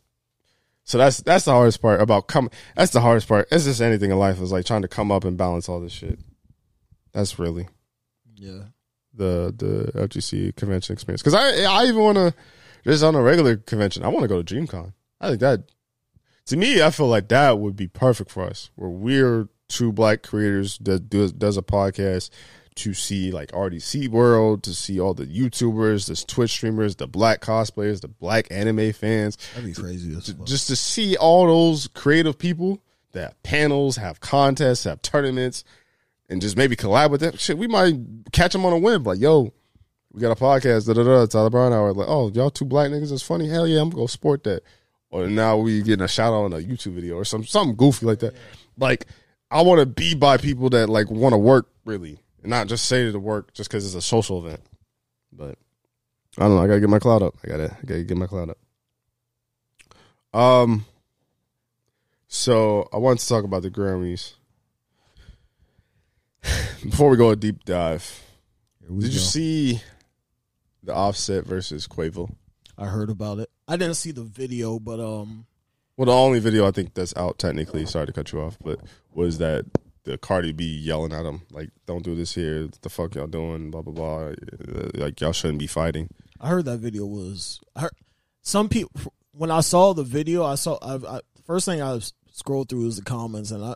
So 0.85 0.97
that's 0.99 1.19
that's 1.23 1.45
the 1.45 1.53
hardest 1.53 1.83
part 1.83 2.01
about 2.01 2.29
come. 2.29 2.51
That's 2.77 2.93
the 2.93 3.01
hardest 3.01 3.29
part. 3.29 3.49
It's 3.51 3.65
just 3.65 3.81
anything 3.83 4.11
in 4.11 4.19
life 4.19 4.41
is 4.41 4.53
like 4.53 4.65
trying 4.65 4.83
to 4.83 4.89
come 4.89 5.13
up 5.13 5.25
and 5.25 5.37
balance 5.37 5.69
all 5.69 5.81
this 5.81 5.93
shit. 5.93 6.19
That's 7.13 7.39
really 7.39 7.69
Yeah. 8.37 8.65
the 9.13 9.53
the 9.57 9.93
FGC 9.95 10.57
convention 10.57 10.95
experience. 10.95 11.23
Because 11.23 11.35
I 11.35 11.63
I 11.65 11.85
even 11.87 12.03
want 12.03 12.17
to 12.17 12.35
just 12.85 13.05
on 13.05 13.15
a 13.15 13.21
regular 13.23 13.57
convention. 13.57 14.03
I 14.05 14.09
want 14.09 14.23
to 14.23 14.29
go 14.29 14.43
to 14.43 14.55
DreamCon. 14.55 14.93
I 15.21 15.29
think 15.29 15.41
that 15.41 15.65
to 16.47 16.57
me, 16.57 16.81
I 16.81 16.91
feel 16.91 17.09
like 17.09 17.29
that 17.29 17.59
would 17.59 17.77
be 17.77 17.89
perfect 17.89 18.31
for 18.31 18.45
us. 18.45 18.71
Where 18.77 18.89
we're 18.89 19.49
two 19.69 19.93
black 19.93 20.23
creators 20.23 20.79
that 20.79 21.11
does 21.11 21.33
does 21.35 21.59
a 21.59 21.63
podcast 21.63 22.31
to 22.79 22.95
see 22.95 23.31
like 23.31 23.51
RDC 23.53 24.09
World, 24.09 24.63
to 24.65 24.75
see 24.75 25.01
all 25.01 25.15
the 25.15 25.27
YouTubers, 25.27 26.09
the 26.09 26.27
Twitch 26.27 26.51
streamers, 26.51 26.97
the 26.97 27.07
black 27.07 27.41
cosplayers, 27.41 28.01
the 28.01 28.09
black 28.09 28.47
anime 28.51 28.93
fans, 28.93 29.37
That'd 29.55 29.75
be 29.75 29.81
crazy 29.81 30.17
as 30.17 30.27
J- 30.27 30.35
just 30.45 30.69
to 30.69 30.77
see 30.77 31.17
all 31.17 31.47
those 31.47 31.89
creative 31.89 32.39
people 32.39 32.83
that 33.13 33.23
have 33.23 33.43
panels, 33.43 33.97
have 33.97 34.21
contests, 34.21 34.85
have 34.85 35.03
tournaments, 35.03 35.65
and 36.29 36.41
just 36.41 36.57
maybe 36.57 36.77
collab 36.77 37.11
with 37.11 37.21
them. 37.21 37.37
Shit, 37.37 37.59
we 37.59 37.67
might 37.67 37.95
catch 38.33 38.53
them 38.53 38.65
on 38.65 38.73
a 38.73 38.79
whim. 38.79 39.03
Like, 39.03 39.19
yo, 39.19 39.53
we 40.13 40.21
got 40.21 40.31
a 40.31 40.41
podcast. 40.41 40.87
Da 40.87 40.93
da 40.93 41.03
da. 41.03 41.27
Tyler 41.27 41.51
Brown 41.51 41.73
Hour. 41.73 41.93
Like, 41.93 42.09
oh, 42.09 42.31
y'all 42.31 42.51
two 42.51 42.65
black 42.65 42.91
niggas 42.91 43.13
is 43.13 43.23
funny. 43.23 43.49
Hell 43.49 43.67
yeah, 43.67 43.81
I'm 43.81 43.91
gonna 43.91 44.09
sport 44.09 44.45
that. 44.45 44.63
Or 45.11 45.27
now 45.27 45.57
we 45.57 45.83
getting 45.83 46.05
a 46.05 46.09
shout 46.09 46.35
out 46.35 46.45
on 46.45 46.53
a 46.53 46.59
YouTube 46.59 46.93
video 46.93 47.17
or 47.17 47.25
some 47.25 47.45
something 47.45 47.77
goofy 47.77 48.05
like 48.05 48.19
that. 48.21 48.35
Like, 48.77 49.07
I 49.51 49.63
want 49.63 49.81
to 49.81 49.87
be 49.87 50.15
by 50.15 50.37
people 50.37 50.69
that 50.71 50.89
like 50.89 51.11
want 51.11 51.33
to 51.33 51.39
work 51.39 51.71
really, 51.85 52.21
and 52.43 52.51
not 52.51 52.67
just 52.69 52.85
say 52.87 53.11
to 53.11 53.19
work 53.19 53.53
just 53.55 53.71
because 53.71 53.85
it's 53.87 53.95
a 53.95 54.07
social 54.07 54.45
event. 54.47 54.61
But 55.33 55.59
I 56.37 56.43
don't 56.43 56.57
know. 56.57 56.63
I 56.63 56.67
gotta 56.67 56.81
get 56.81 56.89
my 56.89 56.99
cloud 56.99 57.23
up. 57.23 57.35
I 57.45 57.49
gotta, 57.49 57.77
I 57.81 57.87
gotta 57.87 58.03
get 58.05 58.17
my 58.17 58.27
cloud 58.27 58.51
up. 58.51 58.59
Um. 60.39 60.85
So 62.29 62.89
I 62.93 62.99
wanted 62.99 63.21
to 63.21 63.29
talk 63.29 63.45
about 63.45 63.63
the 63.63 63.71
Grammys. 63.71 64.35
Before 66.83 67.09
we 67.11 67.17
go 67.17 67.31
a 67.31 67.37
deep 67.37 67.65
dive, 67.65 68.23
did 68.87 69.13
you 69.13 69.19
see 69.19 69.81
the 70.83 70.95
Offset 70.95 71.45
versus 71.45 71.89
Quavo? 71.89 72.31
I 72.77 72.87
heard 72.87 73.11
about 73.11 73.39
it. 73.39 73.51
I 73.67 73.77
didn't 73.77 73.95
see 73.97 74.13
the 74.13 74.23
video, 74.23 74.79
but 74.79 75.01
um, 75.01 75.47
Well, 75.97 76.07
the 76.07 76.13
only 76.13 76.39
video 76.39 76.67
I 76.67 76.71
think 76.71 76.95
that's 76.95 77.17
out 77.17 77.39
technically. 77.39 77.87
Sorry 77.87 78.07
to 78.07 78.13
cut 78.13 78.31
you 78.33 78.41
off, 78.41 78.57
but 78.63 78.79
was 79.13 79.39
that 79.39 79.65
the 80.09 80.19
Cardi 80.19 80.53
B 80.53 80.65
yelling 80.65 81.13
at 81.13 81.27
him 81.27 81.43
like, 81.51 81.71
"Don't 81.87 82.05
do 82.05 82.15
this 82.15 82.35
here. 82.35 82.63
What 82.63 82.83
the 82.83 82.89
fuck 82.89 83.15
y'all 83.15 83.27
doing? 83.27 83.71
Blah 83.71 83.83
blah 83.83 83.93
blah. 83.93 84.25
Uh, 84.27 84.91
Like 84.95 85.21
y'all 85.21 85.33
shouldn't 85.33 85.59
be 85.59 85.67
fighting." 85.67 86.09
I 86.41 86.49
heard 86.49 86.65
that 86.65 86.79
video 86.79 87.05
was. 87.05 87.61
I 87.77 87.83
heard 87.83 87.97
some 88.43 88.69
people 88.69 89.13
when 89.33 89.51
I 89.51 89.61
saw 89.61 89.93
the 89.93 90.05
video. 90.05 90.45
I 90.45 90.55
saw. 90.55 90.79
I, 90.81 91.17
I 91.17 91.21
first 91.45 91.67
thing 91.67 91.83
I 91.83 92.01
scrolled 92.31 92.69
through 92.69 92.85
was 92.85 92.97
the 92.97 93.03
comments, 93.03 93.51
and 93.51 93.65
I 93.65 93.75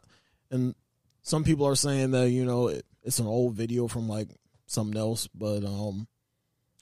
and 0.51 0.75
some 1.23 1.45
people 1.45 1.67
are 1.67 1.77
saying 1.77 2.13
that 2.13 2.31
you 2.31 2.45
know 2.45 2.69
it, 2.69 2.87
it's 3.03 3.19
an 3.19 3.27
old 3.27 3.55
video 3.55 3.87
from 3.89 4.09
like 4.09 4.29
something 4.67 4.99
else, 4.99 5.29
but 5.35 5.65
um, 5.65 6.09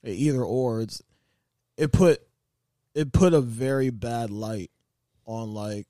either 0.04 0.42
or, 0.42 0.82
it's 0.82 1.02
it 1.76 1.92
put 1.92 2.20
it 2.94 3.12
put 3.12 3.34
a 3.34 3.40
very 3.40 3.90
bad 3.90 4.30
light 4.30 4.70
on 5.26 5.54
like 5.54 5.88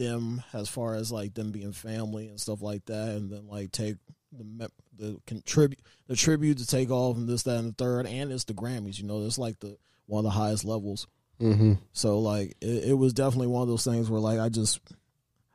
them 0.00 0.42
as 0.54 0.68
far 0.68 0.94
as 0.94 1.12
like 1.12 1.34
them 1.34 1.52
being 1.52 1.72
family 1.72 2.26
and 2.28 2.40
stuff 2.40 2.62
like 2.62 2.86
that, 2.86 3.10
and 3.10 3.30
then 3.30 3.46
like 3.46 3.70
take 3.70 3.96
the 4.32 4.70
the 4.96 5.20
contribute 5.26 5.78
the 6.08 6.16
tribute 6.16 6.58
to 6.58 6.66
take 6.66 6.90
off 6.90 7.16
and 7.16 7.28
this 7.28 7.42
that 7.44 7.58
and 7.58 7.68
the 7.68 7.74
third, 7.74 8.06
and 8.06 8.32
it's 8.32 8.44
the 8.44 8.54
Grammys. 8.54 8.98
You 8.98 9.06
know, 9.06 9.24
it's 9.24 9.38
like 9.38 9.60
the 9.60 9.76
one 10.06 10.20
of 10.20 10.32
the 10.32 10.38
highest 10.38 10.64
levels. 10.64 11.06
Mm-hmm. 11.40 11.74
So 11.92 12.18
like 12.18 12.56
it, 12.60 12.90
it 12.90 12.94
was 12.94 13.12
definitely 13.12 13.48
one 13.48 13.62
of 13.62 13.68
those 13.68 13.84
things 13.84 14.10
where 14.10 14.20
like 14.20 14.40
I 14.40 14.48
just 14.48 14.80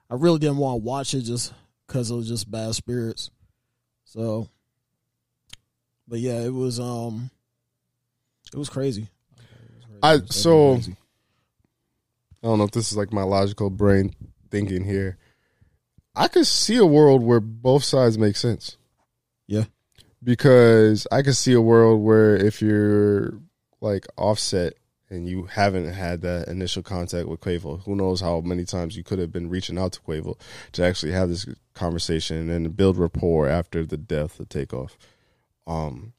I 0.10 0.16
really 0.16 0.40
didn't 0.40 0.58
want 0.58 0.82
to 0.82 0.86
watch 0.86 1.14
it 1.14 1.22
just 1.22 1.52
because 1.88 2.12
it 2.12 2.16
was 2.16 2.28
just 2.28 2.50
bad 2.50 2.76
spirits. 2.76 3.32
So, 4.04 4.48
but 6.08 6.20
yeah, 6.20 6.40
it 6.42 6.54
was 6.54 6.80
um, 6.80 7.32
it 8.54 8.58
was 8.58 8.70
crazy. 8.70 9.10
It 9.38 9.76
was 9.76 9.86
crazy. 9.86 10.00
I- 10.04 10.16
was 10.18 10.36
so- 10.36 10.74
crazy. 10.76 10.96
I 12.44 12.48
don't 12.48 12.60
know 12.60 12.66
if 12.66 12.72
this 12.72 12.92
is 12.92 12.98
like 12.98 13.12
my 13.12 13.24
logical 13.24 13.72
brain 13.72 14.14
thinking 14.56 14.86
here. 14.86 15.18
I 16.16 16.30
could 16.30 16.48
see 16.48 16.78
a 16.78 16.86
world 16.86 17.22
where 17.24 17.42
both 17.42 17.84
sides 17.84 18.18
make 18.18 18.38
sense. 18.38 18.78
Yeah. 19.48 19.66
Because 20.24 21.06
I 21.12 21.22
could 21.22 21.36
see 21.36 21.54
a 21.54 21.62
world 21.62 22.02
where 22.02 22.36
if 22.36 22.62
you're 22.62 23.34
like 23.82 24.08
offset 24.18 24.74
and 25.10 25.28
you 25.28 25.44
haven't 25.44 25.92
had 25.92 26.22
that 26.22 26.48
initial 26.48 26.82
contact 26.82 27.28
with 27.28 27.42
Quavo, 27.42 27.84
who 27.84 27.96
knows 27.96 28.22
how 28.22 28.40
many 28.42 28.64
times 28.64 28.96
you 28.96 29.04
could 29.04 29.20
have 29.20 29.32
been 29.32 29.50
reaching 29.50 29.78
out 29.78 29.92
to 29.94 30.02
Quavo 30.02 30.40
to 30.72 30.84
actually 30.84 31.12
have 31.12 31.30
this 31.30 31.46
conversation 31.74 32.50
and 32.50 32.78
build 32.78 32.98
rapport 32.98 33.48
after 33.48 33.86
the 33.86 33.98
death 33.98 34.40
of 34.40 34.48
takeoff. 34.48 34.98
Um 35.68 36.14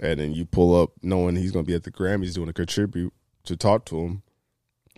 and 0.00 0.20
then 0.20 0.32
you 0.32 0.44
pull 0.44 0.80
up 0.80 0.92
knowing 1.02 1.34
he's 1.34 1.50
gonna 1.50 1.64
be 1.64 1.74
at 1.74 1.82
the 1.82 1.90
Grammys 1.90 2.34
doing 2.34 2.48
a 2.48 2.52
contribute 2.52 3.12
to 3.44 3.56
talk 3.56 3.84
to 3.86 3.98
him 3.98 4.22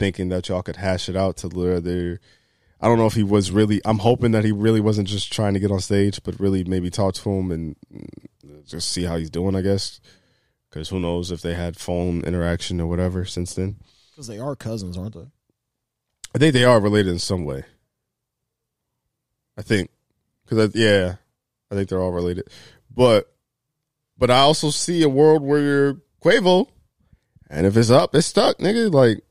thinking 0.01 0.31
that 0.31 0.49
y'all 0.49 0.63
could 0.63 0.77
hash 0.77 1.09
it 1.09 1.17
out 1.17 1.37
to 1.39 1.49
where 1.49 1.79
they're 1.79 2.21
I 2.81 2.89
don't 2.89 2.99
know 2.99 3.07
if 3.07 3.15
he 3.15 3.23
was 3.23 3.51
really 3.51 3.81
I'm 3.85 3.99
hoping 3.99 4.33
that 4.33 4.45
he 4.45 4.53
really 4.53 4.81
wasn't 4.81 5.09
just 5.09 5.33
trying 5.33 5.55
to 5.55 5.61
get 5.61 5.71
on 5.71 5.81
stage, 5.81 6.23
but 6.23 6.41
really 6.41 6.65
maybe 6.65 6.91
talk 6.91 7.15
to 7.15 7.31
him 7.31 7.51
and 7.53 7.77
just 8.67 8.91
see 8.91 9.05
how 9.05 9.17
he's 9.17 9.31
doing, 9.31 9.55
I 9.55 9.61
guess. 9.61 10.01
Cause 10.71 10.89
who 10.89 11.01
knows 11.01 11.31
if 11.33 11.43
they 11.43 11.55
had 11.55 11.77
phone 11.77 12.23
interaction 12.23 12.81
or 12.81 12.87
whatever 12.87 13.25
since 13.25 13.55
then. 13.55 13.77
because 14.13 14.29
they 14.29 14.39
are 14.39 14.55
cousins, 14.55 14.97
aren't 14.97 15.15
they? 15.15 15.27
I 16.35 16.39
think 16.39 16.55
they 16.55 16.65
are 16.65 16.81
related 16.81 17.11
in 17.11 17.19
some 17.19 17.45
way. 17.45 17.65
I 19.59 19.63
think, 19.63 19.91
because 20.47 20.75
yeah, 20.75 21.17
I 21.71 21.75
think 21.75 21.89
they're 21.89 22.01
all 22.01 22.13
related. 22.13 22.49
But, 22.95 23.33
but 24.17 24.31
I 24.31 24.39
also 24.39 24.71
see 24.71 25.03
a 25.03 25.09
world 25.09 25.43
where 25.43 25.61
you're 25.61 25.97
Quavo, 26.23 26.69
and 27.49 27.67
if 27.67 27.77
it's 27.77 27.91
up, 27.91 28.15
it's 28.15 28.29
stuck, 28.29 28.59
nigga. 28.59 28.93
Like, 28.93 29.23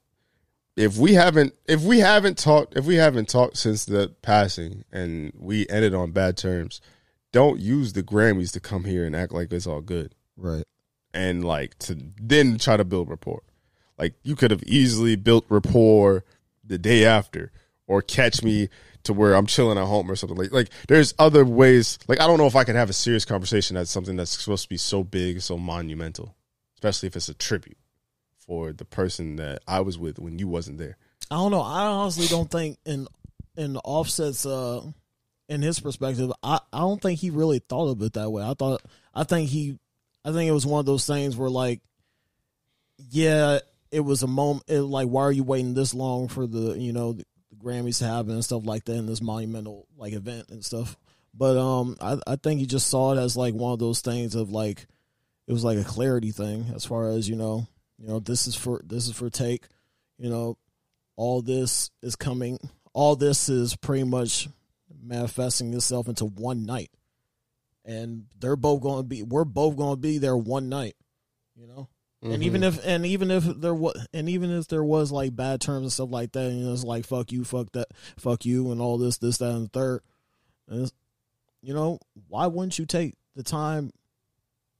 if 0.80 0.98
we 0.98 1.14
haven't, 1.14 1.54
if 1.68 1.82
we 1.84 2.00
haven't 2.00 2.38
talked, 2.38 2.78
if 2.78 2.86
we 2.86 2.96
haven't 2.96 3.28
talked 3.28 3.58
since 3.58 3.84
the 3.84 4.16
passing, 4.22 4.86
and 4.94 5.34
we 5.38 5.68
ended 5.68 5.94
on 5.94 6.12
bad 6.12 6.38
terms, 6.38 6.80
don't 7.34 7.60
use 7.60 7.92
the 7.92 8.02
Grammys 8.02 8.54
to 8.54 8.62
come 8.62 8.86
here 8.86 9.06
and 9.06 9.14
act 9.14 9.34
like 9.34 9.52
it's 9.52 9.68
all 9.68 9.82
good 9.82 10.16
Right. 10.38 10.64
and 11.14 11.44
like 11.44 11.78
to 11.80 11.98
then 12.22 12.58
try 12.58 12.78
to 12.78 12.86
build 12.86 13.10
rapport. 13.10 13.44
Like 13.98 14.14
you 14.24 14.38
could 14.38 14.52
have 14.52 14.64
easily 14.64 15.18
built 15.18 15.46
rapport 15.50 16.24
the 16.64 16.78
day 16.78 17.04
after, 17.04 17.52
or 17.86 18.02
catch 18.02 18.42
me 18.42 18.70
to 19.04 19.12
where 19.12 19.34
I'm 19.34 19.48
chilling 19.48 19.78
at 19.78 19.86
home 19.86 20.10
or 20.10 20.16
something 20.16 20.38
like. 20.38 20.54
Like 20.54 20.70
there's 20.88 21.14
other 21.20 21.44
ways. 21.44 22.00
Like 22.08 22.22
I 22.22 22.28
don't 22.28 22.38
know 22.38 22.48
if 22.48 22.56
I 22.56 22.64
could 22.64 22.76
have 22.76 22.90
a 22.90 22.94
serious 22.94 23.26
conversation 23.26 23.76
that's 23.76 23.92
something 23.92 24.16
that's 24.16 24.32
supposed 24.32 24.64
to 24.64 24.70
be 24.70 24.78
so 24.78 25.04
big, 25.04 25.42
so 25.42 25.58
monumental, 25.58 26.38
especially 26.76 27.08
if 27.08 27.18
it's 27.18 27.28
a 27.28 27.34
tribute 27.34 27.78
for 28.50 28.74
the 28.74 28.84
person 28.84 29.36
that 29.36 29.62
I 29.68 29.82
was 29.82 30.00
with 30.00 30.18
when 30.18 30.40
you 30.40 30.48
wasn't 30.48 30.80
there. 30.80 30.98
I 31.30 31.36
don't 31.36 31.52
know. 31.52 31.62
I 31.62 31.86
honestly 31.86 32.26
don't 32.26 32.50
think 32.50 32.80
in 32.84 33.08
in 33.56 33.78
Offset's 33.78 34.44
uh 34.44 34.82
in 35.48 35.62
his 35.62 35.80
perspective, 35.80 36.32
I, 36.42 36.60
I 36.74 36.80
don't 36.80 37.00
think 37.00 37.20
he 37.20 37.30
really 37.30 37.60
thought 37.60 37.92
of 37.92 38.02
it 38.02 38.14
that 38.14 38.32
way. 38.32 38.44
I 38.44 38.56
thought 38.56 38.82
I 39.14 39.24
think 39.24 39.50
he 39.50 39.78
I 40.26 40.32
think 40.32 40.50
it 40.50 40.54
was 40.54 40.66
one 40.66 40.80
of 40.80 40.88
those 40.88 41.06
things 41.06 41.38
where 41.38 41.50
like 41.50 41.82
yeah, 42.98 43.60
it 43.92 44.00
was 44.00 44.24
a 44.24 44.28
moment 44.28 44.66
it, 44.68 44.82
like 44.82 45.08
why 45.08 45.22
are 45.22 45.32
you 45.32 45.44
waiting 45.44 45.76
this 45.76 45.94
long 45.94 46.28
for 46.28 46.48
the 46.48 46.76
you 46.76 46.92
know 46.92 47.14
the, 47.14 47.26
Grammys 47.64 48.00
to 48.00 48.06
happen 48.06 48.32
and 48.32 48.44
stuff 48.44 48.66
like 48.66 48.86
that 48.86 48.96
in 48.96 49.06
this 49.06 49.22
monumental 49.22 49.86
like 49.96 50.14
event 50.14 50.50
and 50.50 50.66
stuff. 50.66 50.98
But 51.36 51.56
um 51.56 51.98
I 52.02 52.18
I 52.26 52.36
think 52.36 52.62
he 52.62 52.66
just 52.66 52.88
saw 52.88 53.14
it 53.14 53.20
as 53.20 53.38
like 53.38 53.54
one 53.54 53.74
of 53.74 53.80
those 53.80 54.02
things 54.02 54.34
of 54.34 54.50
like 54.50 54.88
it 55.48 55.54
was 55.54 55.64
like 55.64 55.78
a 55.78 55.84
clarity 55.84 56.32
thing 56.32 56.66
as 56.74 56.86
far 56.86 57.10
as, 57.10 57.30
you 57.30 57.36
know, 57.36 57.68
you 58.00 58.08
know, 58.08 58.20
this 58.20 58.48
is 58.48 58.56
for 58.56 58.82
this 58.84 59.08
is 59.08 59.16
for 59.16 59.30
take, 59.30 59.66
you 60.18 60.30
know, 60.30 60.58
all 61.16 61.42
this 61.42 61.92
is 62.02 62.16
coming 62.16 62.58
all 62.94 63.16
this 63.16 63.50
is 63.50 63.76
pretty 63.76 64.04
much 64.04 64.50
manifesting 65.02 65.74
itself 65.74 66.08
into 66.08 66.26
one 66.26 66.66
night. 66.66 66.90
And 67.86 68.26
they're 68.40 68.56
both 68.56 68.82
going 68.82 69.00
to 69.00 69.04
be 69.04 69.24
we're 69.24 69.46
both 69.46 69.78
going 69.78 69.94
to 69.94 70.02
be 70.02 70.18
there 70.18 70.38
one 70.38 70.70
night 70.70 70.96
you 71.60 71.68
know? 71.68 71.88
And 72.22 72.44
even 72.44 72.62
mm-hmm. 72.62 72.80
if 72.80 72.86
and 72.86 73.06
even 73.06 73.32
if 73.32 73.46
there 73.46 73.74
was 73.74 74.06
and 74.14 74.28
even 74.28 74.52
if 74.52 74.68
there 74.68 74.84
was 74.84 75.10
like 75.10 75.38
bad 75.38 75.62
terms 75.62 75.84
and 75.84 75.92
stuff 75.92 76.12
like 76.12 76.34
that 76.34 76.52
and 76.52 76.70
it's 76.70 76.84
like 76.84 77.06
fuck 77.06 77.32
you 77.32 77.46
fuck 77.46 77.72
that 77.72 77.88
fuck 78.18 78.46
you 78.46 78.74
and 78.74 78.82
all 78.82 78.98
this 78.98 79.18
this 79.20 79.38
that 79.38 79.52
and 79.52 79.68
the 79.68 79.70
third 79.70 80.02
and 80.68 80.92
you 81.62 81.74
know 81.74 81.98
why 82.28 82.46
wouldn't 82.48 82.78
you 82.78 82.86
take 82.86 83.14
the 83.38 83.44
time 83.44 83.92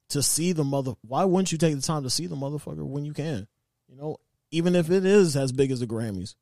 to 0.10 0.22
see 0.22 0.52
the 0.52 0.64
mother 0.64 0.94
why 1.02 1.24
wouldn't 1.24 1.52
you 1.52 1.58
take 1.58 1.76
the 1.76 1.82
time 1.82 2.04
to 2.04 2.10
see 2.10 2.28
the 2.28 2.36
motherfucker 2.36 2.86
when 2.86 3.06
you 3.06 3.14
can 3.14 3.48
you 3.88 3.96
know 3.96 4.18
even 4.52 4.76
if 4.76 4.90
it 4.90 5.06
is 5.06 5.36
as 5.36 5.52
big 5.52 5.72
as 5.72 5.80
the 5.80 5.88
grammys 5.88 6.36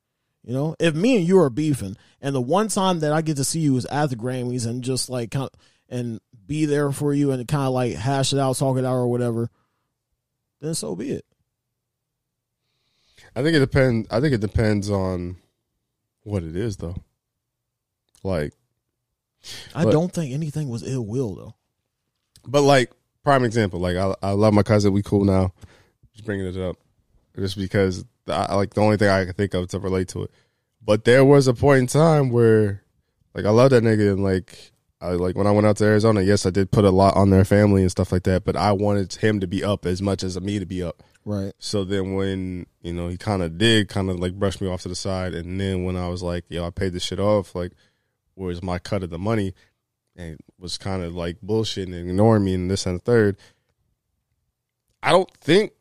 you 0.48 0.54
know, 0.54 0.78
if 0.80 0.96
me 0.96 1.18
and 1.18 1.28
you 1.28 1.40
are 1.40 1.50
beefing, 1.50 1.98
and 2.22 2.34
the 2.34 2.40
one 2.40 2.70
time 2.70 3.02
that 3.02 3.12
I 3.12 3.22
get 3.22 3.36
to 3.36 3.44
see 3.44 3.60
you 3.60 3.76
is 3.76 3.86
at 3.88 4.10
the 4.10 4.16
Grammys, 4.16 4.66
and 4.66 4.82
just 4.82 5.10
like 5.10 5.30
kind 5.32 5.50
of, 5.54 5.60
and 5.90 6.22
be 6.46 6.64
there 6.64 6.90
for 6.94 7.14
you 7.14 7.32
and 7.32 7.46
kind 7.50 7.68
of 7.68 7.74
like 7.74 7.96
hash 7.96 8.32
it 8.32 8.40
out, 8.40 8.56
talk 8.56 8.78
it 8.78 8.86
out, 8.86 8.94
or 8.94 9.10
whatever, 9.10 9.50
then 10.62 10.74
so 10.74 10.96
be 10.96 11.12
it. 11.12 11.26
I 13.36 13.44
think 13.44 13.58
it 13.58 13.60
depends. 13.60 14.08
I 14.10 14.22
think 14.22 14.34
it 14.34 14.40
depends 14.40 14.90
on 14.90 15.36
what 16.24 16.44
it 16.44 16.56
is, 16.56 16.78
though. 16.78 16.96
Like, 18.24 18.54
I 19.76 19.84
But- 19.84 19.92
don't 19.92 20.14
think 20.14 20.34
anything 20.34 20.70
was 20.70 20.84
ill 20.84 21.06
will 21.06 21.36
though. 21.36 21.56
but 22.48 22.62
like 22.62 22.92
prime 23.28 23.44
example. 23.44 23.82
Like, 23.82 23.98
I 23.98 24.16
I 24.22 24.32
love 24.32 24.54
my 24.54 24.64
cousin. 24.64 24.94
We 24.94 25.04
cool 25.04 25.26
now. 25.26 25.52
Just 26.14 26.26
bringing 26.26 26.48
it 26.48 26.56
up, 26.56 26.78
just 27.38 27.58
because 27.58 28.06
I 28.26 28.56
like 28.56 28.74
the 28.74 28.80
only 28.80 28.96
thing 28.96 29.10
I 29.10 29.26
can 29.26 29.34
think 29.34 29.54
of 29.54 29.68
to 29.68 29.80
relate 29.80 30.08
to 30.10 30.24
it. 30.24 30.32
But 30.82 31.04
there 31.04 31.26
was 31.26 31.50
a 31.50 31.54
point 31.54 31.80
in 31.82 31.88
time 31.88 32.30
where, 32.30 32.84
like, 33.36 33.44
I 33.44 33.50
love 33.50 33.72
that 33.72 33.84
nigga, 33.84 34.14
and 34.14 34.24
like, 34.24 34.72
I 35.02 35.10
like 35.10 35.36
when 35.36 35.46
I 35.46 35.52
went 35.52 35.68
out 35.68 35.76
to 35.78 35.84
Arizona. 35.84 36.22
Yes, 36.22 36.46
I 36.46 36.52
did 36.52 36.72
put 36.72 36.86
a 36.86 36.90
lot 36.90 37.18
on 37.18 37.30
their 37.30 37.44
family 37.44 37.82
and 37.82 37.92
stuff 37.92 38.14
like 38.14 38.24
that. 38.24 38.46
But 38.46 38.56
I 38.56 38.72
wanted 38.72 39.14
him 39.16 39.42
to 39.42 39.48
be 39.48 39.62
up 39.62 39.86
as 39.86 40.02
much 40.02 40.24
as 40.24 40.40
me 40.40 40.58
to 40.60 40.66
be 40.66 40.82
up. 40.82 41.04
Right. 41.26 41.52
So 41.60 41.84
then 41.84 42.14
when, 42.14 42.66
you 42.82 42.94
know, 42.94 43.10
he 43.10 43.18
kind 43.18 43.44
of 43.44 43.58
did 43.58 43.90
kind 43.90 44.10
of 44.10 44.18
like 44.22 44.36
brush 44.36 44.62
me 44.62 44.70
off 44.70 44.84
to 44.84 44.88
the 44.88 44.96
side. 44.96 45.34
And 45.36 45.60
then 45.60 45.84
when 45.84 45.98
I 45.98 46.08
was 46.08 46.24
like, 46.24 46.46
yo, 46.48 46.66
I 46.66 46.70
paid 46.70 46.94
this 46.94 47.04
shit 47.04 47.20
off, 47.20 47.54
like, 47.54 47.74
where's 48.36 48.64
my 48.64 48.80
cut 48.80 49.04
of 49.04 49.10
the 49.10 49.20
money? 49.20 49.54
And 50.18 50.38
was 50.60 50.78
kind 50.78 51.04
of 51.04 51.16
like 51.16 51.38
bullshitting 51.46 51.94
and 51.94 52.10
ignoring 52.10 52.44
me 52.44 52.56
and 52.56 52.70
this 52.70 52.86
and 52.86 53.00
the 53.00 53.04
third. 53.04 53.38
I 55.04 55.12
don't 55.12 55.32
think 55.38 55.74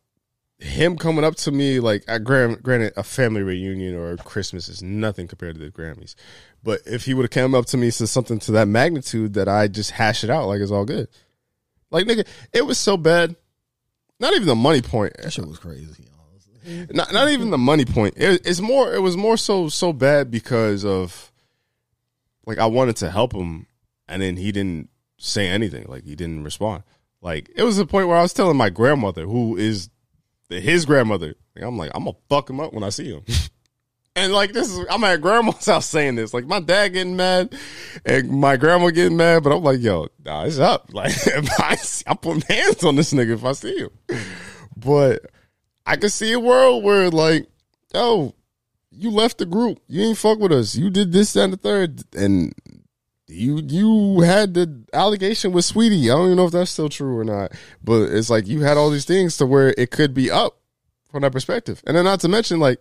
him 0.58 0.96
coming 0.96 1.24
up 1.24 1.36
to 1.36 1.50
me 1.50 1.80
like, 1.80 2.04
I 2.08 2.18
grant, 2.18 2.62
granted, 2.62 2.92
a 2.96 3.02
family 3.02 3.42
reunion 3.42 3.94
or 3.94 4.16
Christmas 4.18 4.68
is 4.68 4.82
nothing 4.82 5.26
compared 5.26 5.54
to 5.54 5.60
the 5.60 5.70
Grammys. 5.70 6.14
But 6.62 6.80
if 6.86 7.04
he 7.04 7.14
would 7.14 7.24
have 7.24 7.30
come 7.30 7.54
up 7.54 7.66
to 7.66 7.76
me 7.76 7.86
and 7.86 7.94
said 7.94 8.08
something 8.08 8.38
to 8.40 8.52
that 8.52 8.68
magnitude 8.68 9.34
that 9.34 9.48
I 9.48 9.68
just 9.68 9.92
hash 9.92 10.22
it 10.22 10.30
out 10.30 10.46
like 10.46 10.60
it's 10.60 10.70
all 10.70 10.84
good. 10.84 11.08
Like, 11.90 12.06
nigga, 12.06 12.26
it 12.52 12.66
was 12.66 12.78
so 12.78 12.96
bad. 12.96 13.36
Not 14.18 14.34
even 14.34 14.48
the 14.48 14.54
money 14.54 14.82
point. 14.82 15.14
That 15.18 15.32
shit 15.32 15.46
was 15.46 15.58
crazy. 15.58 16.08
Honestly. 16.28 16.86
not 16.90 17.12
not 17.12 17.28
even 17.28 17.50
the 17.50 17.58
money 17.58 17.84
point. 17.84 18.14
It, 18.16 18.46
it's 18.46 18.60
more. 18.60 18.94
It 18.94 19.00
was 19.00 19.16
more 19.16 19.36
so 19.36 19.68
so 19.68 19.92
bad 19.92 20.30
because 20.30 20.84
of 20.84 21.30
like 22.46 22.58
I 22.58 22.66
wanted 22.66 22.96
to 22.96 23.10
help 23.10 23.34
him, 23.34 23.66
and 24.08 24.22
then 24.22 24.36
he 24.36 24.52
didn't 24.52 24.90
say 25.18 25.48
anything. 25.48 25.86
Like 25.88 26.04
he 26.04 26.14
didn't 26.14 26.44
respond. 26.44 26.82
Like 27.20 27.50
it 27.56 27.62
was 27.62 27.78
a 27.78 27.86
point 27.86 28.08
where 28.08 28.16
I 28.16 28.22
was 28.22 28.32
telling 28.32 28.56
my 28.56 28.70
grandmother, 28.70 29.26
who 29.26 29.56
is 29.56 29.90
the, 30.48 30.60
his 30.60 30.84
grandmother, 30.84 31.34
like, 31.54 31.64
I'm 31.64 31.78
like 31.78 31.90
I'm 31.94 32.04
gonna 32.04 32.16
fuck 32.28 32.50
him 32.50 32.60
up 32.60 32.72
when 32.72 32.84
I 32.84 32.90
see 32.90 33.10
him. 33.10 33.24
And 34.16 34.32
like 34.32 34.52
this 34.52 34.70
is, 34.70 34.84
I'm 34.88 35.04
at 35.04 35.20
grandma's 35.20 35.66
house 35.66 35.84
saying 35.86 36.14
this. 36.14 36.32
Like 36.32 36.46
my 36.46 36.58
dad 36.58 36.94
getting 36.94 37.16
mad, 37.16 37.54
and 38.06 38.30
my 38.30 38.56
grandma 38.56 38.88
getting 38.88 39.18
mad. 39.18 39.44
But 39.44 39.54
I'm 39.54 39.62
like, 39.62 39.80
yo, 39.80 40.08
nah, 40.24 40.44
it's 40.44 40.58
up. 40.58 40.90
Like 40.94 41.12
if 41.12 41.60
I 41.60 41.76
see, 41.76 42.02
I'm 42.06 42.16
putting 42.16 42.40
hands 42.40 42.82
on 42.82 42.96
this 42.96 43.12
nigga 43.12 43.34
if 43.34 43.44
I 43.44 43.52
see 43.52 43.76
him. 43.76 43.90
But 44.74 45.26
I 45.84 45.96
can 45.96 46.08
see 46.08 46.32
a 46.32 46.40
world 46.40 46.82
where 46.82 47.10
like, 47.10 47.46
yo, 47.92 48.34
you 48.90 49.10
left 49.10 49.36
the 49.36 49.44
group. 49.44 49.80
You 49.86 50.04
ain't 50.04 50.18
fuck 50.18 50.38
with 50.38 50.52
us. 50.52 50.74
You 50.74 50.88
did 50.88 51.12
this 51.12 51.34
that, 51.34 51.44
and 51.44 51.52
the 51.52 51.58
third, 51.58 52.02
and 52.16 52.54
you 53.28 53.58
you 53.58 54.20
had 54.20 54.54
the 54.54 54.84
allegation 54.92 55.52
with 55.52 55.64
Saweetie. 55.64 56.04
I 56.04 56.16
don't 56.16 56.26
even 56.26 56.36
know 56.36 56.46
if 56.46 56.52
that's 56.52 56.70
still 56.70 56.88
true 56.88 57.18
or 57.18 57.24
not. 57.24 57.52
But 57.82 58.10
it's 58.12 58.30
like 58.30 58.46
you 58.46 58.60
had 58.60 58.76
all 58.76 58.90
these 58.90 59.04
things 59.04 59.36
to 59.38 59.46
where 59.46 59.74
it 59.76 59.90
could 59.90 60.14
be 60.14 60.30
up 60.30 60.58
from 61.10 61.22
that 61.22 61.32
perspective. 61.32 61.82
And 61.86 61.96
then 61.96 62.04
not 62.04 62.20
to 62.20 62.28
mention 62.28 62.60
like 62.60 62.80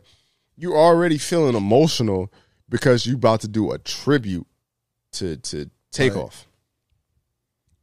you 0.57 0.75
already 0.75 1.17
feeling 1.17 1.55
emotional 1.55 2.31
because 2.69 3.05
you 3.05 3.15
about 3.15 3.41
to 3.41 3.47
do 3.47 3.71
a 3.71 3.77
tribute 3.79 4.45
to 5.13 5.37
to 5.37 5.69
take 5.91 6.13
Right. 6.13 6.23
off. 6.23 6.47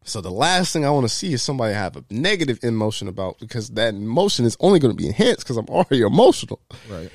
So 0.05 0.21
the 0.21 0.31
last 0.33 0.73
thing 0.73 0.85
I 0.85 0.91
want 0.91 1.05
to 1.09 1.15
see 1.15 1.33
is 1.33 1.43
somebody 1.43 1.75
have 1.75 1.97
a 1.97 2.05
negative 2.11 2.59
emotion 2.65 3.07
about 3.07 3.39
because 3.39 3.69
that 3.71 3.95
emotion 3.95 4.45
is 4.45 4.57
only 4.59 4.81
going 4.81 4.91
to 4.91 5.01
be 5.01 5.07
enhanced 5.07 5.41
because 5.41 5.57
I'm 5.57 5.69
already 5.69 6.03
emotional. 6.03 6.61
Right. 6.91 7.11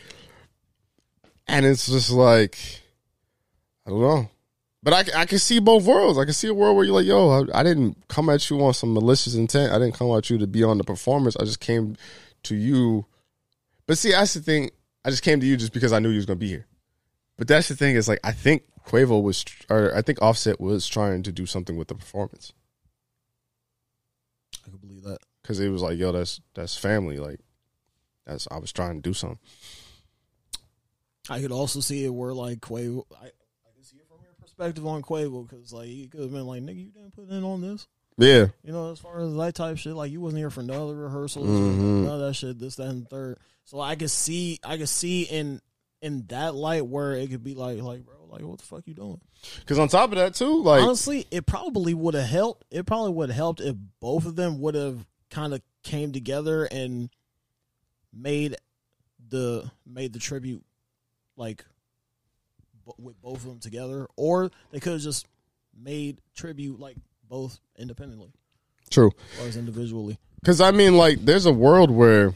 And 1.48 1.66
it's 1.66 1.88
just 1.88 2.12
like, 2.12 2.58
I 3.86 3.90
don't 3.90 4.02
know. 4.02 4.30
But 4.88 5.14
I, 5.14 5.24
I 5.24 5.26
can 5.26 5.38
see 5.38 5.60
both 5.60 5.84
worlds. 5.84 6.18
I 6.18 6.24
can 6.24 6.34
see 6.34 6.48
a 6.48 6.54
world 6.54 6.78
where 6.78 6.86
you're 6.86 6.96
like, 6.96 7.06
yo, 7.06 7.30
I, 7.30 7.60
I 7.60 7.62
didn't 7.62 8.08
come 8.08 8.30
at 8.30 8.50
you 8.50 8.64
on 8.64 8.74
some 8.74 8.94
malicious 8.94 9.36
intent. 9.36 9.74
I 9.74 9.80
didn't 9.80 9.96
come 9.96 10.10
at 10.12 10.30
you 10.30 10.38
to 10.38 10.48
be 10.48 10.64
on 10.64 10.78
the 10.78 10.86
performance. 10.86 11.36
I 11.36 11.44
just 11.44 11.60
came 11.60 11.98
to 12.44 12.56
you. 12.56 13.06
But 13.86 13.98
see, 13.98 14.12
that's 14.12 14.34
the 14.34 14.40
thing. 14.40 14.70
I 15.04 15.10
just 15.10 15.24
came 15.24 15.42
to 15.42 15.46
you 15.46 15.58
just 15.58 15.74
because 15.74 15.92
I 15.92 16.00
knew 16.00 16.08
you 16.08 16.16
was 16.16 16.26
going 16.26 16.40
to 16.40 16.46
be 16.46 16.48
here. 16.48 16.68
But 17.36 17.50
that's 17.50 17.68
the 17.68 17.76
thing 17.76 17.98
is 17.98 18.08
like, 18.08 18.22
I 18.24 18.32
think 18.32 18.64
Quavo 18.86 19.22
was, 19.22 19.44
or 19.70 19.94
I 19.94 20.02
think 20.02 20.22
Offset 20.22 20.62
was 20.62 20.88
trying 20.88 21.22
to 21.24 21.34
do 21.34 21.46
something 21.46 21.76
with 21.76 21.90
the 21.90 21.96
performance. 21.96 22.54
I 24.66 24.70
could 24.70 24.80
believe 24.80 25.04
that. 25.04 25.20
Cause 25.44 25.60
it 25.60 25.68
was 25.68 25.82
like, 25.82 25.98
yo, 25.98 26.14
that's, 26.14 26.40
that's 26.54 26.78
family. 26.78 27.18
Like, 27.18 27.42
that's, 28.26 28.48
I 28.50 28.58
was 28.58 28.72
trying 28.72 28.96
to 28.96 29.02
do 29.02 29.14
something. 29.14 29.40
I 31.30 31.42
could 31.42 31.52
also 31.52 31.82
see 31.82 32.06
it 32.06 32.14
where 32.14 32.34
like 32.34 32.62
Quavo. 32.62 33.04
I, 33.12 33.26
I 33.26 33.74
can 33.76 33.84
see 33.84 33.98
it 33.98 34.08
from 34.08 34.20
your 34.24 34.32
perspective 34.58 34.86
on 34.88 35.02
Quavo 35.02 35.48
because 35.48 35.72
like 35.72 35.88
he 35.88 36.08
could 36.08 36.22
have 36.22 36.32
been 36.32 36.46
like, 36.48 36.62
nigga, 36.64 36.86
you 36.86 36.92
didn't 36.92 37.16
put 37.16 37.30
in 37.30 37.44
on 37.44 37.62
this. 37.62 37.88
Yeah. 38.18 38.48
You 38.64 38.74
know, 38.74 38.92
as 38.92 39.00
far 39.00 39.20
as 39.20 39.34
that 39.36 39.56
type 39.56 39.78
shit, 39.78 39.94
like 39.94 40.12
you 40.12 40.20
wasn't 40.20 40.40
here 40.40 40.50
for 40.50 40.64
none 40.64 40.82
of 40.82 40.88
the 40.90 40.96
rehearsals, 40.96 41.48
Mhm. 41.48 42.04
none 42.06 42.16
of 42.16 42.20
that 42.22 42.34
shit, 42.34 42.58
this, 42.60 42.76
that, 42.78 42.88
and 42.88 43.08
third. 43.08 43.38
So 43.66 43.80
I 43.80 43.96
could 43.96 44.10
see, 44.10 44.60
I 44.64 44.78
could 44.78 44.90
see 44.90 45.24
in 45.24 45.62
in 46.02 46.26
that 46.28 46.54
light 46.56 46.86
where 46.86 47.14
it 47.14 47.30
could 47.30 47.44
be 47.44 47.56
like, 47.56 47.82
like, 47.82 48.06
bro, 48.06 48.16
like, 48.30 48.42
what 48.44 48.60
the 48.60 48.66
fuck 48.66 48.84
you 48.86 48.94
doing? 48.94 49.20
Cause 49.66 49.80
on 49.80 49.88
top 49.88 50.12
of 50.12 50.18
that 50.18 50.36
too, 50.36 50.62
like, 50.62 50.82
Honestly, 50.84 51.26
it 51.32 51.46
probably 51.48 51.94
would 51.94 52.14
have 52.14 52.28
helped. 52.30 52.66
It 52.72 52.86
probably 52.86 53.12
would 53.12 53.30
have 53.30 53.36
helped 53.36 53.62
if 53.62 53.76
both 54.00 54.26
of 54.26 54.36
them 54.36 54.60
would 54.62 54.76
have 54.76 55.06
kind 55.32 55.54
of 55.54 55.62
came 55.84 56.12
together 56.12 56.66
and 56.66 57.10
made 58.14 58.56
the 59.30 59.70
made 59.86 60.14
the 60.14 60.20
tribute 60.20 60.64
like 61.36 61.66
with 62.98 63.22
both 63.22 63.38
of 63.38 63.46
them 63.46 63.60
together, 63.60 64.08
or 64.16 64.52
they 64.72 64.80
could 64.80 64.94
have 64.94 65.02
just 65.02 65.26
made 65.80 66.20
tribute 66.36 66.80
like 66.80 66.98
both 67.30 67.60
independently 67.78 68.32
true. 68.90 69.12
or 69.42 69.48
as 69.48 69.58
individually. 69.58 70.18
Because 70.42 70.62
I 70.62 70.72
mean, 70.72 70.96
like, 70.98 71.24
there's 71.26 71.46
a 71.46 71.52
world 71.52 71.92
where, 71.92 72.34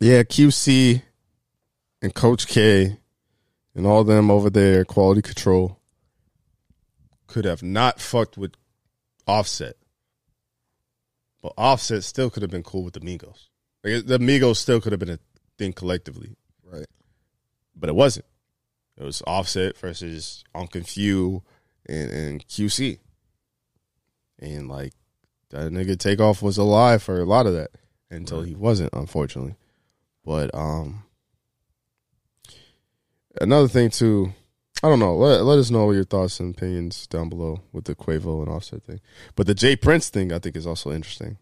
yeah, 0.00 0.22
QC 0.22 1.02
and 2.02 2.14
Coach 2.14 2.46
K 2.46 2.98
and 3.74 3.86
all 3.86 4.04
them 4.04 4.30
over 4.30 4.50
there, 4.50 4.84
quality 4.84 5.22
control, 5.22 5.78
could 7.26 7.44
have 7.44 7.62
not 7.62 8.00
fucked 8.00 8.36
with 8.36 8.52
Offset, 9.26 9.76
but 11.42 11.54
Offset 11.56 12.04
still 12.04 12.30
could 12.30 12.42
have 12.42 12.50
been 12.50 12.62
cool 12.62 12.84
with 12.84 12.94
the 12.94 13.00
Migos. 13.00 13.48
Like, 13.82 14.06
the 14.06 14.18
Migos 14.18 14.56
still 14.56 14.80
could 14.80 14.92
have 14.92 14.98
been 15.00 15.10
a 15.10 15.18
thing 15.58 15.72
collectively, 15.72 16.36
Right. 16.62 16.86
but 17.74 17.88
it 17.88 17.94
wasn't. 17.94 18.26
It 18.96 19.02
was 19.02 19.22
Offset 19.26 19.76
versus 19.76 20.44
Uncle 20.54 20.82
Few 20.82 21.42
and, 21.86 22.10
and 22.10 22.46
QC, 22.46 22.98
and 24.38 24.68
like 24.68 24.92
that 25.50 25.72
nigga 25.72 25.98
takeoff 25.98 26.42
was 26.42 26.58
alive 26.58 27.02
for 27.02 27.20
a 27.20 27.24
lot 27.24 27.46
of 27.46 27.54
that 27.54 27.70
until 28.10 28.42
he 28.42 28.54
wasn't, 28.54 28.92
unfortunately. 28.92 29.56
But 30.24 30.54
um, 30.54 31.04
another 33.40 33.68
thing 33.68 33.90
too, 33.90 34.32
I 34.82 34.88
don't 34.88 35.00
know. 35.00 35.16
Let 35.16 35.44
let 35.44 35.58
us 35.58 35.70
know 35.70 35.90
your 35.90 36.04
thoughts 36.04 36.38
and 36.40 36.54
opinions 36.54 37.06
down 37.06 37.28
below 37.28 37.62
with 37.72 37.84
the 37.84 37.94
Quavo 37.94 38.42
and 38.42 38.48
Offset 38.48 38.82
thing. 38.84 39.00
But 39.34 39.46
the 39.46 39.54
J. 39.54 39.76
Prince 39.76 40.08
thing, 40.08 40.32
I 40.32 40.38
think, 40.38 40.56
is 40.56 40.66
also 40.66 40.92
interesting. 40.92 41.38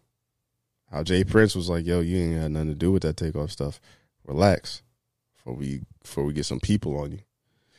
How 0.91 1.03
J. 1.03 1.23
Prince 1.23 1.55
was 1.55 1.69
like, 1.69 1.85
"Yo, 1.85 2.01
you 2.01 2.17
ain't 2.17 2.41
had 2.41 2.51
nothing 2.51 2.69
to 2.69 2.75
do 2.75 2.91
with 2.91 3.03
that 3.03 3.17
takeoff 3.17 3.51
stuff. 3.51 3.79
Relax, 4.25 4.81
before 5.35 5.53
we 5.53 5.81
before 6.01 6.23
we 6.23 6.33
get 6.33 6.45
some 6.45 6.59
people 6.59 6.99
on 6.99 7.11
you." 7.11 7.19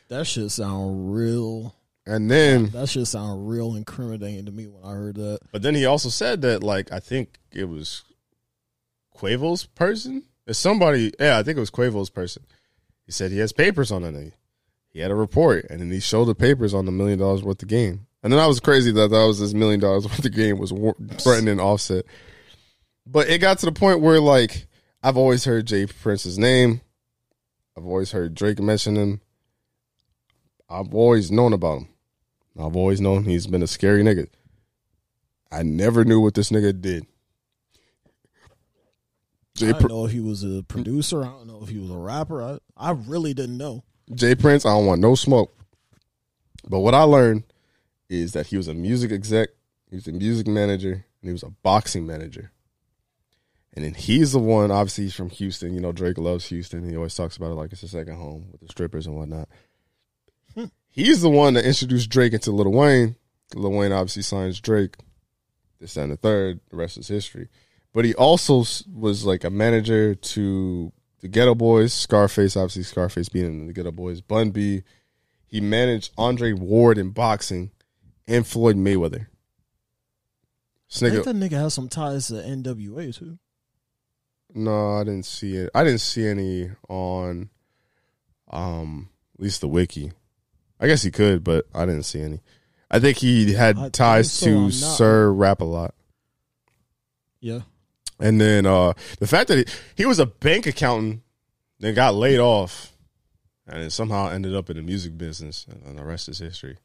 That 0.09 0.25
shit 0.25 0.51
sound 0.51 1.13
real. 1.13 1.75
And 2.05 2.29
then 2.29 2.67
That 2.67 2.87
shit 2.87 3.07
sound 3.07 3.49
real 3.49 3.75
incriminating 3.75 4.45
to 4.45 4.51
me 4.51 4.67
when 4.67 4.83
I 4.83 4.93
heard 4.93 5.15
that. 5.15 5.39
But 5.51 5.63
then 5.63 5.73
he 5.73 5.85
also 5.85 6.09
said 6.09 6.41
that, 6.43 6.61
like, 6.61 6.91
I 6.91 6.99
think 6.99 7.39
it 7.51 7.65
was 7.65 8.03
Quavo's 9.17 9.65
person. 9.65 10.23
It's 10.45 10.59
somebody, 10.59 11.11
yeah, 11.19 11.39
I 11.39 11.43
think 11.43 11.57
it 11.57 11.61
was 11.61 11.71
Quavo's 11.71 12.11
person. 12.11 12.43
He 13.05 13.11
said 13.11 13.31
he 13.31 13.39
has 13.39 13.51
papers 13.51 13.91
on 13.91 14.03
nigga. 14.03 14.33
He 14.89 14.99
had 14.99 15.11
a 15.11 15.15
report, 15.15 15.65
and 15.69 15.81
then 15.81 15.91
he 15.91 15.99
showed 15.99 16.25
the 16.25 16.35
papers 16.35 16.73
on 16.73 16.85
the 16.85 16.91
million 16.91 17.19
dollars 17.19 17.43
worth 17.43 17.61
of 17.61 17.67
game. 17.67 18.07
And 18.23 18.31
then 18.31 18.39
I 18.39 18.47
was 18.47 18.59
crazy 18.59 18.91
that 18.91 19.09
that 19.09 19.25
was 19.25 19.39
this 19.39 19.53
million 19.53 19.79
dollars 19.79 20.05
worth 20.05 20.23
of 20.23 20.31
game 20.31 20.57
was 20.57 20.71
war- 20.71 20.95
threatening 21.17 21.59
Offset. 21.59 22.05
But 23.05 23.29
it 23.29 23.39
got 23.39 23.59
to 23.59 23.65
the 23.65 23.71
point 23.71 24.01
where, 24.01 24.19
like, 24.19 24.67
I've 25.03 25.17
always 25.17 25.45
heard 25.45 25.67
J. 25.67 25.85
Prince's 25.87 26.39
name. 26.39 26.81
I've 27.77 27.85
always 27.85 28.11
heard 28.11 28.33
Drake 28.35 28.59
mention 28.59 28.95
him. 28.95 29.21
I've 30.69 30.93
always 30.93 31.31
known 31.31 31.53
about 31.53 31.79
him. 31.79 31.89
I've 32.57 32.75
always 32.75 33.01
known 33.01 33.23
he's 33.23 33.47
been 33.47 33.63
a 33.63 33.67
scary 33.67 34.03
nigga. 34.03 34.27
I 35.51 35.63
never 35.63 36.03
knew 36.03 36.21
what 36.21 36.33
this 36.33 36.49
nigga 36.49 36.79
did. 36.79 37.05
Jay, 39.55 39.69
I 39.69 39.71
don't 39.71 39.89
know 39.89 40.05
if 40.05 40.11
he 40.11 40.19
was 40.19 40.43
a 40.43 40.63
producer. 40.63 41.23
I 41.23 41.27
don't 41.27 41.47
know 41.47 41.61
if 41.63 41.69
he 41.69 41.79
was 41.79 41.89
a 41.89 41.97
rapper. 41.97 42.43
I, 42.43 42.57
I 42.75 42.91
really 42.91 43.33
didn't 43.33 43.57
know. 43.57 43.83
J. 44.13 44.35
Prince, 44.35 44.65
I 44.65 44.69
don't 44.69 44.85
want 44.85 45.01
no 45.01 45.15
smoke. 45.15 45.57
But 46.67 46.79
what 46.79 46.93
I 46.93 47.03
learned 47.03 47.43
is 48.09 48.33
that 48.33 48.47
he 48.47 48.57
was 48.57 48.67
a 48.67 48.73
music 48.73 49.11
exec, 49.11 49.49
he 49.89 49.95
was 49.95 50.07
a 50.07 50.11
music 50.11 50.47
manager, 50.47 50.91
and 50.93 51.29
he 51.29 51.31
was 51.31 51.43
a 51.43 51.49
boxing 51.49 52.05
manager. 52.05 52.51
And 53.73 53.83
then 53.83 53.93
he's 53.93 54.31
the 54.31 54.39
one, 54.39 54.71
obviously, 54.71 55.05
he's 55.05 55.15
from 55.15 55.29
Houston. 55.29 55.73
You 55.73 55.81
know, 55.81 55.91
Drake 55.91 56.17
loves 56.17 56.47
Houston. 56.47 56.89
He 56.89 56.95
always 56.95 57.15
talks 57.15 57.35
about 57.35 57.51
it 57.51 57.55
like 57.55 57.73
it's 57.73 57.83
a 57.83 57.87
second 57.87 58.15
home 58.15 58.47
with 58.51 58.61
the 58.61 58.67
strippers 58.67 59.05
and 59.05 59.17
whatnot. 59.17 59.49
He's 60.95 61.21
the 61.21 61.29
one 61.29 61.55
that 61.55 61.65
introduced 61.65 62.09
Drake 62.09 62.31
into 62.31 62.51
Lil 62.51 62.71
Wayne. 62.71 63.17
Lil 63.53 63.73
Wayne 63.73 63.91
obviously 63.91 64.21
signs 64.21 64.61
Drake. 64.61 64.95
This 65.81 65.97
and 65.97 66.09
the 66.09 66.15
third. 66.15 66.61
The 66.69 66.77
rest 66.77 66.97
is 66.97 67.09
history. 67.09 67.49
But 67.93 68.05
he 68.05 68.15
also 68.15 68.63
was 68.93 69.25
like 69.25 69.43
a 69.43 69.49
manager 69.49 70.15
to 70.15 70.93
the 71.19 71.27
Geto 71.27 71.57
Boys, 71.57 71.93
Scarface, 71.93 72.55
obviously 72.55 72.83
Scarface 72.83 73.27
being 73.27 73.45
in 73.45 73.67
the 73.67 73.73
Geto 73.73 73.93
Boys, 73.93 74.21
Bun 74.21 74.51
B. 74.51 74.83
He 75.47 75.59
managed 75.59 76.13
Andre 76.17 76.53
Ward 76.53 76.97
in 76.97 77.09
boxing 77.09 77.71
and 78.25 78.47
Floyd 78.47 78.77
Mayweather. 78.77 79.27
This 80.87 81.03
I 81.03 81.09
think 81.09 81.25
that 81.25 81.35
nigga 81.35 81.59
has 81.59 81.73
some 81.73 81.89
ties 81.89 82.27
to 82.27 82.35
NWA 82.35 83.13
too. 83.13 83.37
No, 84.53 84.95
I 84.95 85.03
didn't 85.03 85.25
see 85.25 85.57
it. 85.57 85.69
I 85.75 85.83
didn't 85.83 85.99
see 85.99 86.25
any 86.25 86.71
on 86.87 87.49
um 88.49 89.09
at 89.33 89.41
least 89.41 89.59
the 89.59 89.67
wiki. 89.67 90.13
I 90.79 90.87
guess 90.87 91.03
he 91.03 91.11
could, 91.11 91.43
but 91.43 91.65
I 91.73 91.85
didn't 91.85 92.03
see 92.03 92.21
any. 92.21 92.41
I 92.89 92.99
think 92.99 93.17
he 93.17 93.53
had 93.53 93.77
I 93.77 93.89
ties 93.89 94.31
so, 94.31 94.45
to 94.45 94.71
Sir 94.71 95.31
Rap 95.31 95.61
a 95.61 95.65
lot. 95.65 95.95
Yeah. 97.39 97.61
And 98.19 98.39
then 98.39 98.65
uh 98.65 98.93
the 99.19 99.27
fact 99.27 99.49
that 99.49 99.57
he, 99.57 99.75
he 99.95 100.05
was 100.05 100.19
a 100.19 100.25
bank 100.25 100.65
accountant, 100.65 101.21
then 101.79 101.93
got 101.93 102.15
laid 102.15 102.39
off, 102.39 102.93
and 103.67 103.81
then 103.81 103.89
somehow 103.89 104.29
ended 104.29 104.55
up 104.55 104.69
in 104.69 104.77
the 104.77 104.83
music 104.83 105.17
business, 105.17 105.65
and 105.85 105.97
the 105.97 106.05
rest 106.05 106.29
is 106.29 106.39
history. 106.39 106.77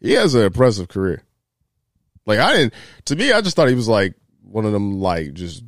He 0.00 0.12
has 0.12 0.34
an 0.34 0.42
impressive 0.42 0.88
career. 0.88 1.22
Like 2.26 2.38
I 2.38 2.52
didn't, 2.52 2.74
to 3.06 3.16
me, 3.16 3.32
I 3.32 3.40
just 3.40 3.56
thought 3.56 3.68
he 3.68 3.74
was 3.74 3.88
like 3.88 4.14
one 4.42 4.64
of 4.64 4.72
them 4.72 5.00
like 5.00 5.34
just 5.34 5.64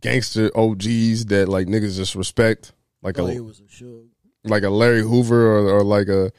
gangster 0.00 0.50
OGs 0.56 1.26
that 1.26 1.48
like 1.48 1.66
niggas 1.66 1.96
just 1.96 2.14
respect, 2.14 2.72
like 3.02 3.16
Thought 3.16 3.30
a 3.30 3.40
a 3.40 4.02
like 4.44 4.62
a 4.62 4.70
Larry 4.70 5.02
Hoover 5.02 5.58
or, 5.58 5.78
or 5.78 5.84
like 5.84 6.08
a 6.08 6.30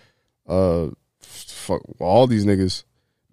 uh 0.48 0.88
fuck 1.20 1.82
all 2.00 2.28
these 2.28 2.46
niggas. 2.46 2.84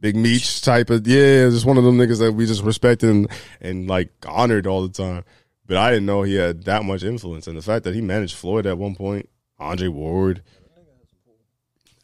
Big 0.00 0.16
Meech 0.16 0.60
type 0.60 0.90
of 0.90 1.06
yeah, 1.06 1.48
just 1.48 1.64
one 1.64 1.78
of 1.78 1.84
them 1.84 1.96
niggas 1.96 2.18
that 2.18 2.32
we 2.32 2.46
just 2.46 2.62
respected 2.62 3.08
and, 3.08 3.30
and 3.60 3.88
like 3.88 4.10
honored 4.26 4.66
all 4.66 4.86
the 4.86 4.92
time. 4.92 5.24
But 5.66 5.78
I 5.78 5.90
didn't 5.90 6.06
know 6.06 6.22
he 6.22 6.34
had 6.34 6.64
that 6.64 6.84
much 6.84 7.02
influence. 7.02 7.46
And 7.46 7.56
the 7.56 7.62
fact 7.62 7.84
that 7.84 7.94
he 7.94 8.02
managed 8.02 8.36
Floyd 8.36 8.66
at 8.66 8.76
one 8.76 8.94
point, 8.94 9.30
Andre 9.58 9.88
Ward, 9.88 10.42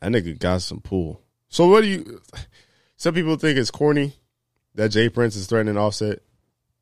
that 0.01 0.11
nigga 0.13 0.39
got 0.39 0.63
some 0.63 0.81
pull. 0.81 1.21
So 1.49 1.69
what 1.69 1.83
do 1.83 1.89
you 1.89 2.23
some 2.97 3.15
people 3.15 3.37
think 3.37 3.59
it's 3.59 3.71
corny 3.71 4.15
that 4.77 4.91
J. 4.91 5.09
Prince 5.09 5.37
is 5.37 5.47
threatening 5.47 5.77
offset 5.77 6.21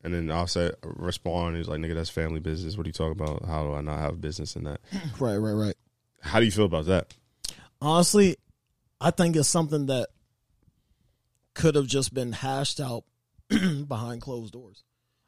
and 0.03 0.13
then 0.13 0.31
offset 0.31 0.75
respond 0.83 1.57
he's 1.57 1.67
like, 1.67 1.79
nigga, 1.79 1.95
that's 1.95 2.09
family 2.09 2.39
business. 2.39 2.77
What 2.77 2.85
are 2.85 2.89
you 2.89 2.93
talking 2.93 3.19
about? 3.19 3.43
How 3.45 3.63
do 3.63 3.73
I 3.73 3.81
not 3.81 3.99
have 3.99 4.21
business 4.21 4.55
in 4.55 4.63
that? 4.63 4.79
Right, 5.19 5.37
right, 5.37 5.53
right. 5.53 5.75
How 6.21 6.39
do 6.39 6.45
you 6.45 6.51
feel 6.51 6.65
about 6.65 6.85
that? 6.85 7.13
Honestly, 7.81 8.35
I 8.99 9.11
think 9.11 9.35
it's 9.35 9.47
something 9.47 9.85
that 9.87 10.09
could 11.53 11.75
have 11.75 11.87
just 11.87 12.13
been 12.13 12.31
hashed 12.33 12.79
out 12.79 13.03
behind 13.49 14.21
closed 14.21 14.53
doors. 14.53 14.83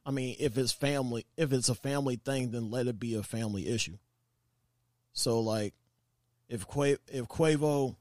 I 0.06 0.12
mean, 0.12 0.36
if 0.40 0.58
it's 0.58 0.72
family, 0.72 1.26
if 1.38 1.54
it's 1.54 1.70
a 1.70 1.76
family 1.76 2.16
thing, 2.16 2.52
then 2.52 2.72
let 2.72 2.88
it 2.88 3.00
be 3.00 3.16
a 3.16 3.24
family 3.24 3.68
issue. 3.68 3.98
So, 5.14 5.40
like, 5.40 5.74
if 6.50 6.66
Qua- 6.68 6.98
if 7.08 7.28
Quavo, 7.28 7.96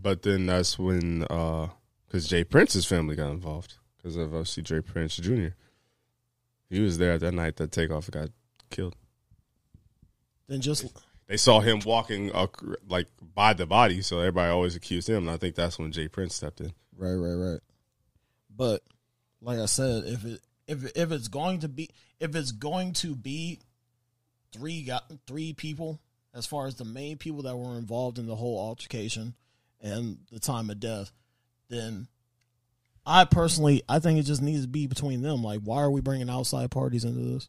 But 0.00 0.22
then 0.22 0.46
that's 0.46 0.78
when, 0.78 1.20
because 1.20 2.28
J. 2.28 2.44
Prince's 2.44 2.86
family 2.86 3.16
got 3.16 3.30
involved 3.30 3.74
because 3.96 4.16
of 4.16 4.34
uh, 4.34 4.44
C. 4.44 4.62
J. 4.62 4.80
Prince 4.80 5.16
Jr. 5.16 5.48
He 6.68 6.80
was 6.80 6.98
there 6.98 7.18
that 7.18 7.32
night 7.32 7.56
that 7.56 7.72
takeoff 7.72 8.10
got 8.10 8.30
killed. 8.70 8.94
then 10.46 10.60
just 10.60 10.86
They 11.30 11.36
saw 11.36 11.60
him 11.60 11.78
walking 11.86 12.32
uh, 12.32 12.48
like 12.88 13.06
by 13.36 13.52
the 13.52 13.64
body, 13.64 14.02
so 14.02 14.18
everybody 14.18 14.50
always 14.50 14.74
accused 14.74 15.08
him. 15.08 15.28
And 15.28 15.30
I 15.30 15.36
think 15.36 15.54
that's 15.54 15.78
when 15.78 15.92
J. 15.92 16.08
Prince 16.08 16.34
stepped 16.34 16.60
in. 16.60 16.72
Right, 16.98 17.14
right, 17.14 17.52
right. 17.52 17.60
But 18.54 18.82
like 19.40 19.60
I 19.60 19.66
said, 19.66 20.02
if 20.06 20.24
it 20.24 20.40
if 20.66 20.96
if 20.96 21.12
it's 21.12 21.28
going 21.28 21.60
to 21.60 21.68
be 21.68 21.88
if 22.18 22.34
it's 22.34 22.50
going 22.50 22.94
to 22.94 23.14
be 23.14 23.60
three 24.52 24.82
got 24.82 25.04
three 25.28 25.52
people 25.52 26.00
as 26.34 26.46
far 26.46 26.66
as 26.66 26.74
the 26.74 26.84
main 26.84 27.16
people 27.16 27.42
that 27.42 27.56
were 27.56 27.78
involved 27.78 28.18
in 28.18 28.26
the 28.26 28.34
whole 28.34 28.58
altercation 28.58 29.34
and 29.80 30.18
the 30.32 30.40
time 30.40 30.68
of 30.68 30.80
death, 30.80 31.12
then 31.68 32.08
I 33.06 33.24
personally 33.24 33.82
I 33.88 34.00
think 34.00 34.18
it 34.18 34.24
just 34.24 34.42
needs 34.42 34.62
to 34.62 34.68
be 34.68 34.88
between 34.88 35.22
them. 35.22 35.44
Like, 35.44 35.60
why 35.60 35.80
are 35.80 35.92
we 35.92 36.00
bringing 36.00 36.28
outside 36.28 36.72
parties 36.72 37.04
into 37.04 37.20
this? 37.20 37.48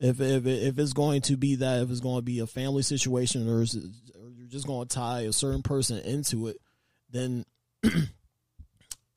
If 0.00 0.20
if 0.20 0.46
if 0.46 0.78
it's 0.78 0.94
going 0.94 1.20
to 1.22 1.36
be 1.36 1.56
that, 1.56 1.82
if 1.82 1.90
it's 1.90 2.00
going 2.00 2.16
to 2.16 2.22
be 2.22 2.40
a 2.40 2.46
family 2.46 2.82
situation, 2.82 3.48
or, 3.48 3.62
is 3.62 3.76
or 3.76 4.30
you're 4.34 4.48
just 4.48 4.66
going 4.66 4.88
to 4.88 4.94
tie 4.94 5.20
a 5.20 5.32
certain 5.32 5.62
person 5.62 5.98
into 5.98 6.48
it, 6.48 6.56
then 7.10 7.44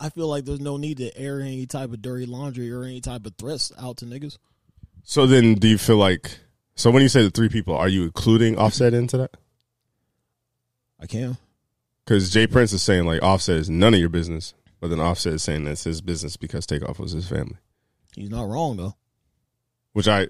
I 0.00 0.10
feel 0.10 0.28
like 0.28 0.44
there's 0.44 0.60
no 0.60 0.76
need 0.76 0.98
to 0.98 1.16
air 1.16 1.40
any 1.40 1.66
type 1.66 1.92
of 1.92 2.02
dirty 2.02 2.26
laundry 2.26 2.70
or 2.70 2.84
any 2.84 3.00
type 3.00 3.24
of 3.24 3.34
threats 3.36 3.72
out 3.78 3.98
to 3.98 4.04
niggas. 4.04 4.36
So 5.04 5.26
then, 5.26 5.54
do 5.54 5.68
you 5.68 5.78
feel 5.78 5.96
like? 5.96 6.38
So 6.76 6.90
when 6.90 7.02
you 7.02 7.08
say 7.08 7.22
the 7.22 7.30
three 7.30 7.48
people, 7.48 7.74
are 7.74 7.88
you 7.88 8.02
including 8.02 8.58
Offset 8.58 8.92
into 8.92 9.16
that? 9.16 9.36
I 11.00 11.06
can. 11.06 11.38
Because 12.04 12.30
J. 12.30 12.46
Prince 12.46 12.72
is 12.72 12.82
saying 12.82 13.06
like 13.06 13.22
Offset 13.22 13.56
is 13.56 13.70
none 13.70 13.94
of 13.94 14.00
your 14.00 14.08
business, 14.08 14.52
but 14.80 14.88
then 14.88 15.00
Offset 15.00 15.34
is 15.34 15.42
saying 15.42 15.64
that's 15.64 15.84
his 15.84 16.00
business 16.00 16.36
because 16.36 16.66
Takeoff 16.66 16.98
was 16.98 17.12
his 17.12 17.28
family. 17.28 17.56
He's 18.14 18.30
not 18.30 18.48
wrong 18.48 18.76
though. 18.76 18.96
Which 19.92 20.08
I, 20.08 20.28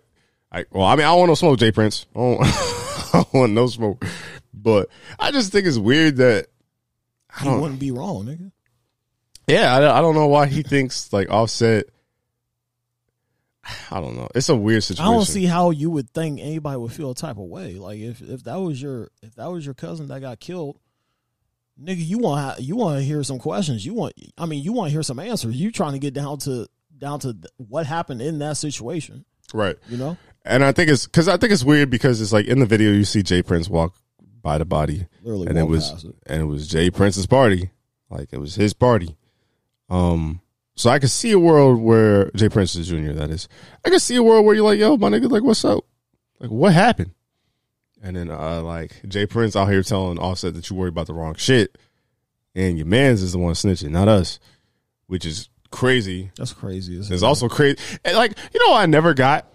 I 0.54 0.64
well, 0.70 0.84
I 0.84 0.94
mean, 0.94 1.04
I 1.04 1.10
don't 1.10 1.18
want 1.18 1.30
no 1.30 1.34
smoke, 1.34 1.58
J. 1.58 1.72
Prince. 1.72 2.06
I 2.14 2.18
don't, 2.18 2.40
I 2.44 3.10
don't 3.12 3.34
want 3.34 3.52
no 3.52 3.66
smoke, 3.66 4.04
but 4.52 4.88
I 5.18 5.32
just 5.32 5.50
think 5.50 5.66
it's 5.66 5.78
weird 5.78 6.18
that 6.18 6.46
I 7.36 7.44
don't. 7.44 7.60
wouldn't 7.60 7.80
be 7.80 7.90
wrong, 7.90 8.26
nigga. 8.26 8.52
Yeah, 9.48 9.74
I, 9.74 9.98
I 9.98 10.00
don't 10.00 10.14
know 10.14 10.28
why 10.28 10.46
he 10.46 10.62
thinks 10.62 11.12
like 11.12 11.28
Offset. 11.28 11.86
I 13.90 14.00
don't 14.00 14.16
know. 14.16 14.28
It's 14.34 14.48
a 14.48 14.54
weird 14.54 14.84
situation. 14.84 15.10
I 15.10 15.12
don't 15.12 15.24
see 15.24 15.46
how 15.46 15.70
you 15.70 15.90
would 15.90 16.10
think 16.10 16.38
anybody 16.38 16.78
would 16.78 16.92
feel 16.92 17.10
a 17.10 17.14
type 17.14 17.38
of 17.38 17.44
way. 17.44 17.74
Like 17.74 17.98
if, 17.98 18.20
if 18.20 18.44
that 18.44 18.56
was 18.56 18.80
your 18.80 19.10
if 19.22 19.34
that 19.34 19.50
was 19.50 19.64
your 19.64 19.74
cousin 19.74 20.06
that 20.08 20.20
got 20.20 20.38
killed, 20.38 20.78
nigga, 21.82 22.04
you 22.04 22.18
want 22.18 22.60
you 22.60 22.76
want 22.76 22.98
to 22.98 23.04
hear 23.04 23.24
some 23.24 23.40
questions. 23.40 23.84
You 23.84 23.94
want 23.94 24.12
I 24.38 24.46
mean 24.46 24.62
you 24.62 24.72
want 24.72 24.88
to 24.88 24.92
hear 24.92 25.02
some 25.02 25.18
answers. 25.18 25.56
You 25.56 25.72
trying 25.72 25.94
to 25.94 25.98
get 25.98 26.14
down 26.14 26.38
to 26.40 26.68
down 26.96 27.18
to 27.20 27.36
what 27.56 27.86
happened 27.86 28.22
in 28.22 28.38
that 28.38 28.56
situation. 28.56 29.24
right. 29.52 29.76
You 29.88 29.96
know, 29.96 30.16
And 30.44 30.62
I 30.62 30.72
think 30.72 30.90
it's 30.90 31.06
because 31.06 31.28
I 31.28 31.36
think 31.36 31.52
it's 31.52 31.64
weird 31.64 31.90
because 31.90 32.20
it's 32.20 32.32
like 32.32 32.46
in 32.46 32.58
the 32.58 32.66
video 32.66 32.92
you 32.92 33.04
see 33.04 33.22
J. 33.22 33.42
Prince 33.42 33.68
walk 33.68 33.94
by 34.42 34.58
the 34.58 34.64
body, 34.64 35.06
literally. 35.22 35.46
and 35.48 35.58
it 35.58 35.64
was 35.64 36.04
it. 36.04 36.14
and 36.26 36.42
it 36.42 36.44
was 36.44 36.68
J. 36.68 36.90
Prince's 36.90 37.26
party, 37.26 37.70
like 38.10 38.28
it 38.32 38.38
was 38.38 38.54
his 38.54 38.74
party. 38.74 39.16
Um, 39.88 40.40
so 40.76 40.90
I 40.90 40.98
could 40.98 41.10
see 41.10 41.32
a 41.32 41.38
world 41.38 41.80
where 41.80 42.30
J. 42.34 42.48
Prince 42.48 42.74
is 42.74 42.88
Jr. 42.88 43.12
That 43.12 43.30
is, 43.30 43.48
I 43.84 43.90
could 43.90 44.02
see 44.02 44.16
a 44.16 44.22
world 44.22 44.44
where 44.44 44.54
you're 44.54 44.64
like, 44.64 44.78
yo, 44.78 44.96
my 44.96 45.08
nigga, 45.08 45.30
like, 45.30 45.42
what's 45.42 45.64
up? 45.64 45.84
Like, 46.40 46.50
what 46.50 46.72
happened? 46.72 47.12
And 48.02 48.16
then 48.16 48.28
uh, 48.28 48.60
like 48.62 49.00
J. 49.08 49.24
Prince 49.26 49.56
out 49.56 49.70
here 49.70 49.82
telling 49.82 50.18
Offset 50.18 50.54
that 50.54 50.68
you 50.68 50.76
worry 50.76 50.90
about 50.90 51.06
the 51.06 51.14
wrong 51.14 51.36
shit, 51.36 51.78
and 52.54 52.76
your 52.76 52.86
man's 52.86 53.22
is 53.22 53.32
the 53.32 53.38
one 53.38 53.54
snitching, 53.54 53.90
not 53.90 54.08
us, 54.08 54.40
which 55.06 55.24
is 55.24 55.48
crazy. 55.70 56.30
That's 56.36 56.52
crazy. 56.52 56.98
It's 56.98 57.08
hell. 57.08 57.24
also 57.24 57.48
crazy. 57.48 57.78
And 58.04 58.14
like, 58.14 58.36
you 58.52 58.68
know, 58.68 58.74
I 58.74 58.84
never 58.84 59.14
got, 59.14 59.46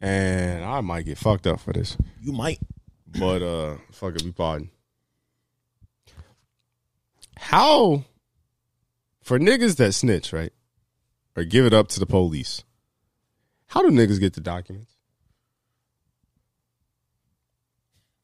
and 0.00 0.64
I 0.64 0.80
might 0.80 1.04
get 1.04 1.18
fucked 1.18 1.46
up 1.46 1.60
for 1.60 1.72
this, 1.72 1.96
you 2.20 2.32
might. 2.32 2.60
but 3.06 3.42
uh, 3.42 3.76
fuck 3.92 4.14
it, 4.14 4.22
we 4.22 4.32
pardon. 4.32 4.70
How 7.36 8.04
for 9.22 9.38
niggas 9.38 9.76
that 9.76 9.92
snitch, 9.92 10.32
right, 10.32 10.52
or 11.36 11.44
give 11.44 11.64
it 11.64 11.74
up 11.74 11.88
to 11.88 12.00
the 12.00 12.06
police? 12.06 12.64
How 13.66 13.82
do 13.82 13.90
niggas 13.90 14.20
get 14.20 14.32
the 14.32 14.40
documents? 14.40 14.96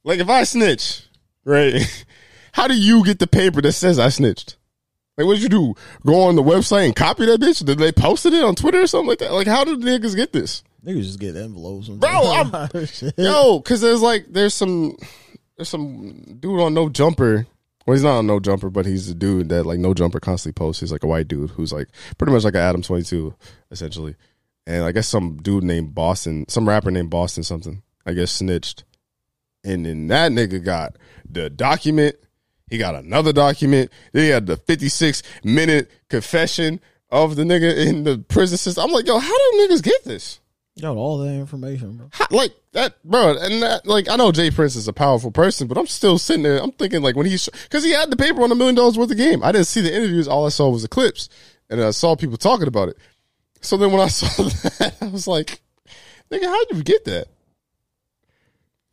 Like, 0.02 0.20
if 0.20 0.28
I 0.28 0.44
snitch, 0.44 1.08
right, 1.44 2.04
how 2.52 2.68
do 2.68 2.74
you 2.74 3.04
get 3.04 3.18
the 3.18 3.26
paper 3.26 3.62
that 3.62 3.72
says 3.72 3.98
I 3.98 4.08
snitched? 4.08 4.56
Like, 5.16 5.26
what'd 5.26 5.42
you 5.42 5.48
do? 5.48 5.74
Go 6.04 6.22
on 6.22 6.34
the 6.34 6.42
website 6.42 6.86
and 6.86 6.96
copy 6.96 7.26
that 7.26 7.40
bitch? 7.40 7.64
Did 7.64 7.78
they 7.78 7.92
posted 7.92 8.34
it 8.34 8.42
on 8.42 8.54
Twitter 8.54 8.82
or 8.82 8.86
something 8.86 9.08
like 9.08 9.18
that? 9.20 9.32
Like, 9.32 9.46
how 9.46 9.64
do 9.64 9.76
niggas 9.76 10.16
get 10.16 10.32
this? 10.32 10.64
Niggas 10.84 11.02
just 11.04 11.18
get 11.20 11.36
envelopes. 11.36 11.88
Bro, 11.88 12.10
I'm- 12.10 12.68
Yo, 13.16 13.58
because 13.58 13.80
there's 13.80 14.02
like 14.02 14.26
there's 14.28 14.54
some 14.54 14.96
there's 15.56 15.68
some 15.68 16.36
dude 16.40 16.60
on 16.60 16.74
No 16.74 16.88
Jumper. 16.88 17.46
Well, 17.86 17.94
he's 17.94 18.02
not 18.04 18.18
on 18.18 18.26
No 18.26 18.40
Jumper, 18.40 18.70
but 18.70 18.86
he's 18.86 19.10
a 19.10 19.14
dude 19.14 19.48
that 19.50 19.64
like 19.64 19.78
No 19.78 19.94
Jumper 19.94 20.20
constantly 20.20 20.58
posts. 20.58 20.80
He's 20.80 20.92
like 20.92 21.04
a 21.04 21.06
white 21.06 21.28
dude 21.28 21.50
who's 21.50 21.72
like 21.72 21.88
pretty 22.18 22.32
much 22.32 22.44
like 22.44 22.54
an 22.54 22.60
Adam 22.60 22.82
Twenty 22.82 23.04
Two, 23.04 23.34
essentially. 23.70 24.14
And 24.66 24.84
I 24.84 24.92
guess 24.92 25.08
some 25.08 25.36
dude 25.42 25.64
named 25.64 25.94
Boston, 25.94 26.46
some 26.48 26.66
rapper 26.68 26.90
named 26.90 27.10
Boston 27.10 27.42
something, 27.44 27.82
I 28.06 28.12
guess 28.14 28.32
snitched, 28.32 28.84
and 29.62 29.84
then 29.84 30.06
that 30.08 30.32
nigga 30.32 30.62
got 30.64 30.96
the 31.28 31.50
document. 31.50 32.16
He 32.70 32.78
got 32.78 32.94
another 32.94 33.32
document. 33.34 33.90
Then 34.12 34.22
he 34.24 34.30
had 34.30 34.46
the 34.46 34.56
56 34.56 35.22
minute 35.44 35.90
confession 36.08 36.80
of 37.10 37.36
the 37.36 37.42
nigga 37.44 37.86
in 37.86 38.04
the 38.04 38.18
prison 38.18 38.56
system. 38.56 38.84
I'm 38.84 38.90
like, 38.90 39.06
yo, 39.06 39.18
how 39.18 39.28
do 39.52 39.68
niggas 39.68 39.82
get 39.82 40.02
this? 40.04 40.40
Got 40.80 40.96
all 40.96 41.18
that 41.18 41.32
information, 41.32 41.96
bro. 41.96 42.08
How, 42.12 42.26
like 42.30 42.52
that, 42.72 42.96
bro. 43.04 43.36
And 43.38 43.62
that, 43.62 43.86
like, 43.86 44.08
I 44.08 44.16
know 44.16 44.32
J. 44.32 44.50
Prince 44.50 44.74
is 44.74 44.88
a 44.88 44.92
powerful 44.92 45.30
person, 45.30 45.68
but 45.68 45.78
I'm 45.78 45.86
still 45.86 46.18
sitting 46.18 46.42
there. 46.42 46.60
I'm 46.60 46.72
thinking 46.72 47.00
like 47.00 47.14
when 47.14 47.26
he's 47.26 47.48
because 47.48 47.84
he 47.84 47.92
had 47.92 48.10
the 48.10 48.16
paper 48.16 48.42
on 48.42 48.50
a 48.50 48.56
million 48.56 48.74
dollars 48.74 48.98
worth 48.98 49.10
of 49.10 49.16
game. 49.16 49.44
I 49.44 49.52
didn't 49.52 49.68
see 49.68 49.80
the 49.80 49.94
interviews. 49.94 50.26
All 50.26 50.46
I 50.46 50.48
saw 50.48 50.68
was 50.68 50.82
the 50.82 50.88
clips, 50.88 51.28
and 51.70 51.80
I 51.80 51.90
saw 51.92 52.16
people 52.16 52.36
talking 52.36 52.66
about 52.66 52.88
it. 52.88 52.98
So 53.60 53.76
then 53.76 53.92
when 53.92 54.00
I 54.00 54.08
saw 54.08 54.26
that, 54.42 54.96
I 55.00 55.06
was 55.06 55.28
like, 55.28 55.60
nigga, 56.32 56.46
how 56.46 56.64
did 56.64 56.78
you 56.78 56.82
get 56.82 57.04
that? 57.04 57.28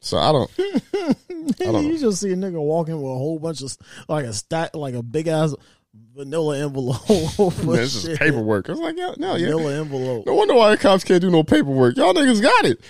So 0.02 0.20
I 0.20 0.32
don't. 0.32 0.52
I 1.62 1.72
don't 1.72 1.86
you 1.86 1.98
just 1.98 2.22
see 2.22 2.32
a 2.32 2.36
nigga 2.36 2.62
walking 2.62 2.96
with 2.96 3.12
a 3.12 3.16
whole 3.16 3.40
bunch 3.40 3.64
of 3.64 3.76
like 4.08 4.26
a 4.26 4.34
stack, 4.34 4.76
like 4.76 4.94
a 4.94 5.02
big 5.02 5.28
ass 5.28 5.56
vanilla 5.94 6.60
envelope. 6.60 7.02
This 7.64 8.06
is 8.06 8.18
paperwork. 8.18 8.70
I 8.70 8.74
was 8.74 8.82
like, 8.82 8.98
yeah, 8.98 9.14
no, 9.18 9.36
yeah. 9.36 9.48
Vanilla 9.48 9.80
envelope. 9.80 10.26
No 10.26 10.34
wonder 10.36 10.54
why 10.54 10.72
the 10.72 10.78
cops 10.78 11.04
can't 11.04 11.22
do 11.22 11.30
no 11.30 11.44
paperwork. 11.44 11.98
Y'all 11.98 12.14
niggas 12.14 12.42
got 12.42 12.66
it. 12.66 12.82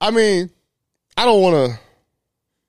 I 0.00 0.10
mean, 0.10 0.50
I 1.16 1.24
don't 1.24 1.42
want 1.42 1.72
to. 1.72 1.80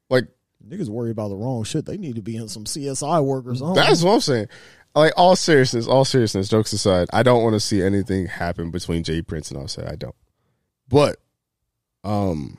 Like 0.09 0.27
Niggas 0.67 0.89
worry 0.89 1.11
about 1.11 1.29
the 1.29 1.35
wrong 1.35 1.63
shit. 1.63 1.85
They 1.85 1.97
need 1.97 2.15
to 2.15 2.21
be 2.21 2.35
in 2.35 2.47
some 2.47 2.65
CSI 2.65 3.23
work 3.23 3.45
or 3.47 3.55
something. 3.55 3.75
that's 3.75 4.03
what 4.03 4.13
I'm 4.13 4.19
saying. 4.21 4.47
Like 4.95 5.13
all 5.15 5.35
seriousness, 5.35 5.87
all 5.87 6.03
seriousness, 6.03 6.49
jokes 6.49 6.73
aside, 6.73 7.07
I 7.13 7.23
don't 7.23 7.43
want 7.43 7.53
to 7.53 7.59
see 7.59 7.81
anything 7.81 8.25
happen 8.25 8.71
between 8.71 9.03
J. 9.03 9.21
Prince 9.21 9.51
and 9.51 9.59
Offset. 9.59 9.87
I 9.87 9.95
don't. 9.95 10.15
But, 10.87 11.17
um, 12.03 12.57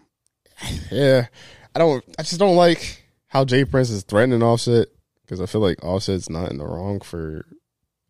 yeah, 0.90 1.26
I 1.74 1.78
don't. 1.78 2.04
I 2.18 2.22
just 2.22 2.38
don't 2.38 2.56
like 2.56 3.04
how 3.26 3.44
J. 3.44 3.64
Prince 3.64 3.90
is 3.90 4.04
threatening 4.04 4.42
Offset 4.42 4.88
because 5.30 5.40
I 5.40 5.46
feel 5.46 5.60
like 5.60 5.78
Offset's 5.84 6.28
not 6.28 6.50
in 6.50 6.58
the 6.58 6.66
wrong 6.66 7.00
for 7.00 7.46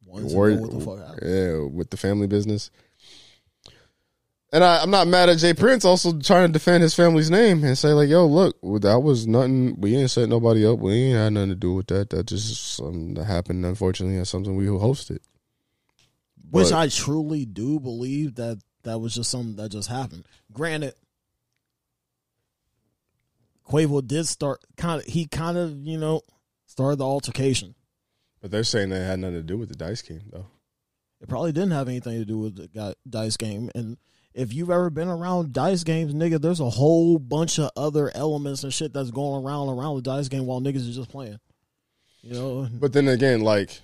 Ones 0.06 0.32
that 0.32 0.38
worried, 0.38 0.56
know 0.56 0.62
what 0.62 0.70
the 0.72 0.80
fuck 0.80 0.98
happened. 1.06 1.30
yeah, 1.30 1.76
with 1.76 1.90
the 1.90 1.98
family 1.98 2.26
business. 2.26 2.70
And 4.54 4.64
I, 4.64 4.82
I'm 4.82 4.90
not 4.90 5.06
mad 5.06 5.28
at 5.28 5.36
J. 5.36 5.52
Prince 5.52 5.84
also 5.84 6.18
trying 6.18 6.48
to 6.48 6.52
defend 6.52 6.82
his 6.82 6.94
family's 6.94 7.30
name 7.30 7.62
and 7.62 7.76
say 7.76 7.90
like, 7.90 8.08
"Yo, 8.08 8.26
look, 8.26 8.56
that 8.80 9.00
was 9.00 9.26
nothing. 9.26 9.78
We 9.78 9.96
ain't 9.96 10.10
set 10.10 10.30
nobody 10.30 10.66
up. 10.66 10.78
We 10.78 10.94
ain't 10.94 11.18
had 11.18 11.32
nothing 11.34 11.50
to 11.50 11.54
do 11.56 11.74
with 11.74 11.88
that. 11.88 12.08
That 12.08 12.26
just 12.26 12.74
something 12.76 13.14
that 13.14 13.24
happened. 13.24 13.66
Unfortunately, 13.66 14.16
that's 14.16 14.30
something 14.30 14.56
we 14.56 14.64
hosted." 14.64 15.18
Which 16.50 16.70
But- 16.70 16.72
I 16.72 16.88
truly 16.88 17.44
do 17.44 17.78
believe 17.78 18.36
that 18.36 18.58
that 18.84 18.98
was 18.98 19.14
just 19.14 19.30
something 19.30 19.56
that 19.56 19.70
just 19.70 19.88
happened. 19.90 20.24
Granted, 20.52 20.94
Quavo 23.68 24.04
did 24.04 24.26
start 24.26 24.60
kind 24.78 25.00
of. 25.02 25.06
He 25.06 25.26
kind 25.26 25.58
of 25.58 25.86
you 25.86 25.98
know 25.98 26.22
started 26.80 26.96
the 26.98 27.04
altercation. 27.04 27.74
But 28.40 28.50
they're 28.50 28.64
saying 28.64 28.88
that 28.88 29.02
it 29.02 29.06
had 29.06 29.18
nothing 29.18 29.36
to 29.36 29.42
do 29.42 29.58
with 29.58 29.68
the 29.68 29.76
dice 29.76 30.00
game, 30.00 30.22
though. 30.32 30.46
It 31.20 31.28
probably 31.28 31.52
didn't 31.52 31.72
have 31.72 31.88
anything 31.88 32.18
to 32.18 32.24
do 32.24 32.38
with 32.38 32.56
the 32.56 32.96
dice 33.08 33.36
game. 33.36 33.70
And 33.74 33.98
if 34.32 34.54
you've 34.54 34.70
ever 34.70 34.88
been 34.88 35.08
around 35.08 35.52
dice 35.52 35.84
games, 35.84 36.14
nigga, 36.14 36.40
there's 36.40 36.60
a 36.60 36.70
whole 36.70 37.18
bunch 37.18 37.58
of 37.58 37.70
other 37.76 38.10
elements 38.14 38.64
and 38.64 38.72
shit 38.72 38.94
that's 38.94 39.10
going 39.10 39.44
around 39.44 39.68
around 39.68 39.96
the 39.96 40.02
dice 40.02 40.28
game 40.28 40.46
while 40.46 40.60
niggas 40.62 40.88
are 40.88 40.94
just 40.94 41.10
playing. 41.10 41.38
You 42.22 42.32
know, 42.32 42.68
But 42.72 42.94
then 42.94 43.08
again, 43.08 43.42
like 43.42 43.78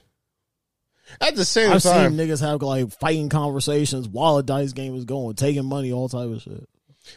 at 1.21 1.37
the 1.37 1.45
same 1.45 1.73
I've 1.73 1.83
time, 1.83 2.17
seen 2.17 2.19
niggas 2.27 2.41
have 2.41 2.63
like 2.63 2.91
fighting 2.99 3.29
conversations 3.29 4.09
while 4.09 4.39
a 4.39 4.43
dice 4.43 4.73
game 4.73 4.97
is 4.97 5.05
going, 5.05 5.37
taking 5.37 5.67
money, 5.67 5.93
all 5.93 6.09
type 6.09 6.31
of 6.31 6.41
shit. 6.41 6.67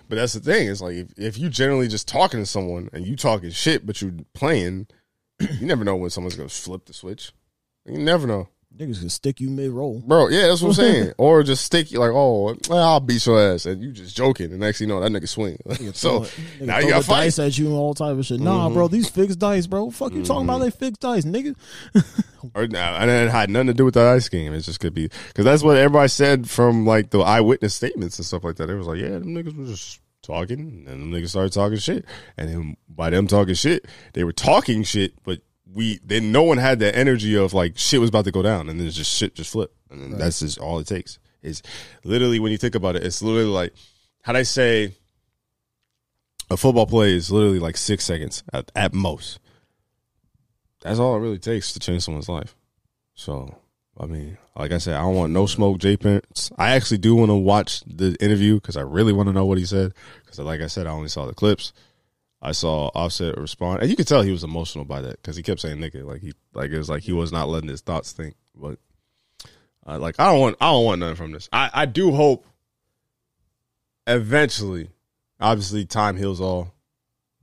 but 0.09 0.15
that's 0.15 0.33
the 0.33 0.39
thing. 0.41 0.67
It's 0.67 0.81
like 0.81 0.95
if, 0.95 1.13
if 1.17 1.37
you 1.37 1.47
generally 1.49 1.87
just 1.87 2.07
talking 2.09 2.41
to 2.41 2.45
someone 2.45 2.89
and 2.91 3.07
you 3.07 3.15
talking 3.15 3.49
shit, 3.51 3.85
but 3.85 4.01
you 4.01 4.25
playing, 4.33 4.87
you 5.39 5.65
never 5.65 5.83
know 5.83 5.95
when 5.95 6.09
someone's 6.09 6.35
gonna 6.35 6.49
flip 6.49 6.85
the 6.85 6.93
switch. 6.93 7.31
You 7.85 7.97
never 7.97 8.27
know. 8.27 8.49
Niggas 8.77 8.99
could 9.01 9.11
stick 9.11 9.41
you 9.41 9.49
mid 9.49 9.71
roll. 9.71 9.99
Bro, 10.05 10.29
yeah, 10.29 10.47
that's 10.47 10.61
what 10.61 10.69
I'm 10.69 10.73
saying. 10.75 11.13
or 11.17 11.41
just 11.41 11.65
stick 11.65 11.91
you 11.91 11.99
like, 11.99 12.11
oh, 12.13 12.55
well, 12.69 12.87
I'll 12.87 12.99
beat 12.99 13.25
your 13.25 13.41
ass, 13.41 13.65
and 13.65 13.81
you 13.81 13.91
just 13.91 14.15
joking, 14.15 14.51
and 14.51 14.59
next 14.59 14.77
thing 14.77 14.87
you 14.87 14.93
know, 14.93 15.01
that 15.01 15.11
nigga 15.11 15.27
swing. 15.27 15.57
so 15.93 16.21
Nigga 16.21 16.61
now 16.61 16.77
you 16.77 16.89
got 16.89 17.03
fight. 17.03 17.23
dice 17.23 17.39
at 17.39 17.57
you 17.57 17.65
and 17.65 17.75
all 17.75 17.95
type 17.95 18.15
of 18.15 18.25
shit. 18.25 18.39
Nah, 18.39 18.65
mm-hmm. 18.65 18.75
bro, 18.75 18.87
these 18.87 19.09
fixed 19.09 19.39
dice, 19.39 19.65
bro. 19.65 19.89
Fuck 19.89 20.13
you 20.13 20.23
talking 20.23 20.43
about 20.43 20.59
they 20.59 20.67
mm-hmm. 20.67 20.77
fixed 20.77 21.01
dice, 21.01 21.25
nigga. 21.25 21.55
Or 22.55 22.67
nah, 22.67 22.95
and 22.95 23.11
it 23.11 23.29
had 23.29 23.49
nothing 23.49 23.67
to 23.67 23.73
do 23.73 23.83
with 23.83 23.95
the 23.95 24.01
ice 24.01 24.29
game. 24.29 24.53
It 24.53 24.61
just 24.61 24.79
could 24.79 24.93
be 24.93 25.09
because 25.27 25.43
that's 25.43 25.61
what 25.61 25.75
everybody 25.75 26.07
said 26.07 26.49
from 26.49 26.85
like 26.85 27.09
the 27.09 27.19
eyewitness 27.19 27.75
statements 27.75 28.17
and 28.17 28.25
stuff 28.25 28.45
like 28.45 28.55
that. 28.55 28.69
It 28.69 28.75
was 28.75 28.87
like, 28.87 28.99
yeah, 28.99 29.09
them 29.09 29.35
niggas 29.35 29.57
were 29.57 29.65
just 29.65 29.99
talking, 30.29 30.85
and 30.87 30.87
them 30.87 31.11
niggas 31.11 31.29
started 31.29 31.53
talking 31.53 31.77
shit, 31.77 32.05
and 32.37 32.49
then 32.49 32.77
by 32.87 33.09
them 33.09 33.27
talking 33.27 33.55
shit, 33.55 33.87
they 34.13 34.23
were 34.23 34.33
talking 34.33 34.83
shit, 34.83 35.13
but 35.23 35.41
we 35.71 35.99
then 36.03 36.31
no 36.31 36.43
one 36.43 36.57
had 36.57 36.79
that 36.79 36.95
energy 36.95 37.35
of 37.35 37.53
like 37.53 37.77
shit 37.77 37.99
was 37.99 38.09
about 38.09 38.25
to 38.25 38.31
go 38.31 38.41
down, 38.41 38.69
and 38.69 38.79
then 38.79 38.87
it's 38.87 38.95
just 38.95 39.15
shit 39.15 39.35
just 39.35 39.51
flip, 39.51 39.73
and 39.89 40.01
then 40.01 40.19
that's 40.19 40.39
just 40.39 40.59
all 40.59 40.79
it 40.79 40.87
takes. 40.87 41.19
Is 41.41 41.61
literally 42.03 42.39
when 42.39 42.51
you 42.51 42.57
think 42.57 42.75
about 42.75 42.95
it, 42.95 43.03
it's 43.03 43.21
literally 43.21 43.45
like 43.45 43.73
how'd 44.23 44.35
I 44.35 44.43
say 44.43 44.93
a 46.49 46.57
football 46.57 46.85
play 46.85 47.13
is 47.13 47.31
literally 47.31 47.59
like 47.59 47.77
six 47.77 48.03
seconds 48.03 48.43
at, 48.53 48.71
at 48.75 48.93
most. 48.93 49.39
That's 50.81 50.99
all 50.99 51.15
it 51.15 51.19
really 51.19 51.39
takes 51.39 51.73
to 51.73 51.79
change 51.79 52.03
someone's 52.03 52.29
life. 52.29 52.55
So, 53.13 53.58
I 53.99 54.05
mean, 54.05 54.37
like 54.55 54.71
I 54.71 54.77
said, 54.77 54.95
I 54.95 55.01
don't 55.01 55.15
want 55.15 55.33
no 55.33 55.45
smoke, 55.45 55.79
J 55.79 55.97
Prince. 55.97 56.51
I 56.57 56.71
actually 56.71 56.99
do 56.99 57.15
want 57.15 57.29
to 57.29 57.35
watch 57.35 57.81
the 57.81 58.15
interview 58.21 58.55
because 58.55 58.77
I 58.77 58.81
really 58.81 59.11
want 59.11 59.27
to 59.27 59.33
know 59.33 59.45
what 59.45 59.57
he 59.57 59.65
said. 59.65 59.93
Because, 60.23 60.39
like 60.39 60.61
I 60.61 60.67
said, 60.67 60.87
I 60.87 60.91
only 60.91 61.09
saw 61.09 61.25
the 61.25 61.33
clips. 61.33 61.73
I 62.41 62.53
saw 62.53 62.87
Offset 62.95 63.37
respond, 63.37 63.81
and 63.81 63.89
you 63.89 63.97
could 63.97 64.07
tell 64.07 64.21
he 64.21 64.31
was 64.31 64.45
emotional 64.45 64.85
by 64.85 65.01
that 65.01 65.21
because 65.21 65.35
he 65.35 65.43
kept 65.43 65.59
saying 65.59 65.77
"nigga," 65.77 66.05
like 66.05 66.21
he, 66.21 66.33
like 66.53 66.71
it 66.71 66.77
was 66.77 66.89
like 66.89 67.03
he 67.03 67.11
was 67.11 67.33
not 67.33 67.49
letting 67.49 67.67
his 67.67 67.81
thoughts 67.81 68.13
think. 68.13 68.35
But, 68.55 68.79
uh, 69.85 69.99
like 69.99 70.15
I 70.19 70.27
don't 70.27 70.39
want, 70.39 70.57
I 70.61 70.71
don't 70.71 70.85
want 70.85 70.99
nothing 71.01 71.15
from 71.17 71.31
this. 71.33 71.49
I, 71.51 71.69
I 71.73 71.85
do 71.85 72.11
hope 72.11 72.45
eventually, 74.07 74.89
obviously, 75.41 75.85
time 75.85 76.15
heals 76.15 76.39
all, 76.39 76.73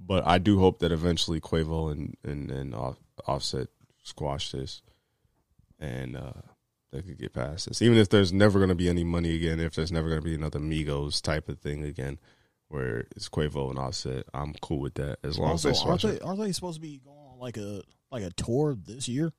but 0.00 0.26
I 0.26 0.38
do 0.38 0.58
hope 0.58 0.78
that 0.78 0.92
eventually 0.92 1.40
Quavo 1.40 1.92
and 1.92 2.16
and 2.24 2.50
and 2.50 2.74
Off- 2.74 2.96
Offset 3.26 3.68
squash 4.02 4.52
this, 4.52 4.80
and 5.78 6.16
uh, 6.16 6.32
they 6.92 7.02
could 7.02 7.18
get 7.18 7.32
past 7.32 7.68
this. 7.68 7.82
Even 7.82 7.98
if 7.98 8.08
there's 8.08 8.32
never 8.32 8.58
going 8.58 8.68
to 8.68 8.74
be 8.74 8.88
any 8.88 9.04
money 9.04 9.34
again, 9.34 9.60
if 9.60 9.74
there's 9.74 9.92
never 9.92 10.08
going 10.08 10.20
to 10.20 10.24
be 10.24 10.34
another 10.34 10.58
Migos 10.58 11.20
type 11.20 11.48
of 11.48 11.58
thing 11.58 11.84
again, 11.84 12.18
where 12.68 13.06
it's 13.14 13.28
Quavo 13.28 13.70
and 13.70 13.78
Offset, 13.78 14.24
I'm 14.34 14.54
cool 14.60 14.80
with 14.80 14.94
that 14.94 15.18
as 15.22 15.38
long 15.38 15.50
Also, 15.50 15.70
as 15.70 15.82
they 15.82 15.88
aren't 15.88 16.02
they 16.02 16.20
aren't 16.20 16.40
they 16.40 16.52
supposed 16.52 16.76
to 16.76 16.80
be 16.80 17.00
going 17.04 17.16
on 17.16 17.38
like 17.38 17.56
a 17.56 17.82
like 18.10 18.22
a 18.22 18.30
tour 18.30 18.74
this 18.74 19.08
year? 19.08 19.32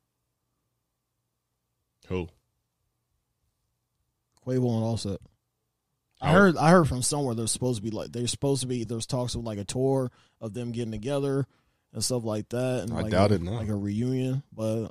Who? 2.08 2.28
Quavo 4.46 4.76
and 4.76 4.84
Offset. 4.84 5.20
I 6.20 6.32
heard 6.32 6.58
I 6.58 6.72
heard 6.72 6.88
from 6.88 7.04
somewhere 7.04 7.36
they're 7.36 7.48
supposed 7.48 7.78
to 7.78 7.84
be 7.84 7.92
like 7.92 8.12
they're 8.12 8.28
supposed 8.28 8.62
to 8.62 8.68
be 8.68 8.84
there's 8.84 9.06
talks 9.06 9.36
of 9.36 9.44
like 9.44 9.60
a 9.60 9.66
tour 9.66 10.12
of 10.42 10.54
them 10.54 10.72
getting 10.72 10.92
together 10.92 11.46
and 11.94 12.04
stuff 12.04 12.24
like 12.24 12.50
that 12.50 12.84
and 12.84 12.94
I 12.94 13.02
like 13.02 13.12
doubt 13.12 13.32
a, 13.32 13.36
it, 13.36 13.42
no. 13.42 13.54
like 13.54 13.68
a 13.68 13.76
reunion. 13.76 14.42
But 14.52 14.90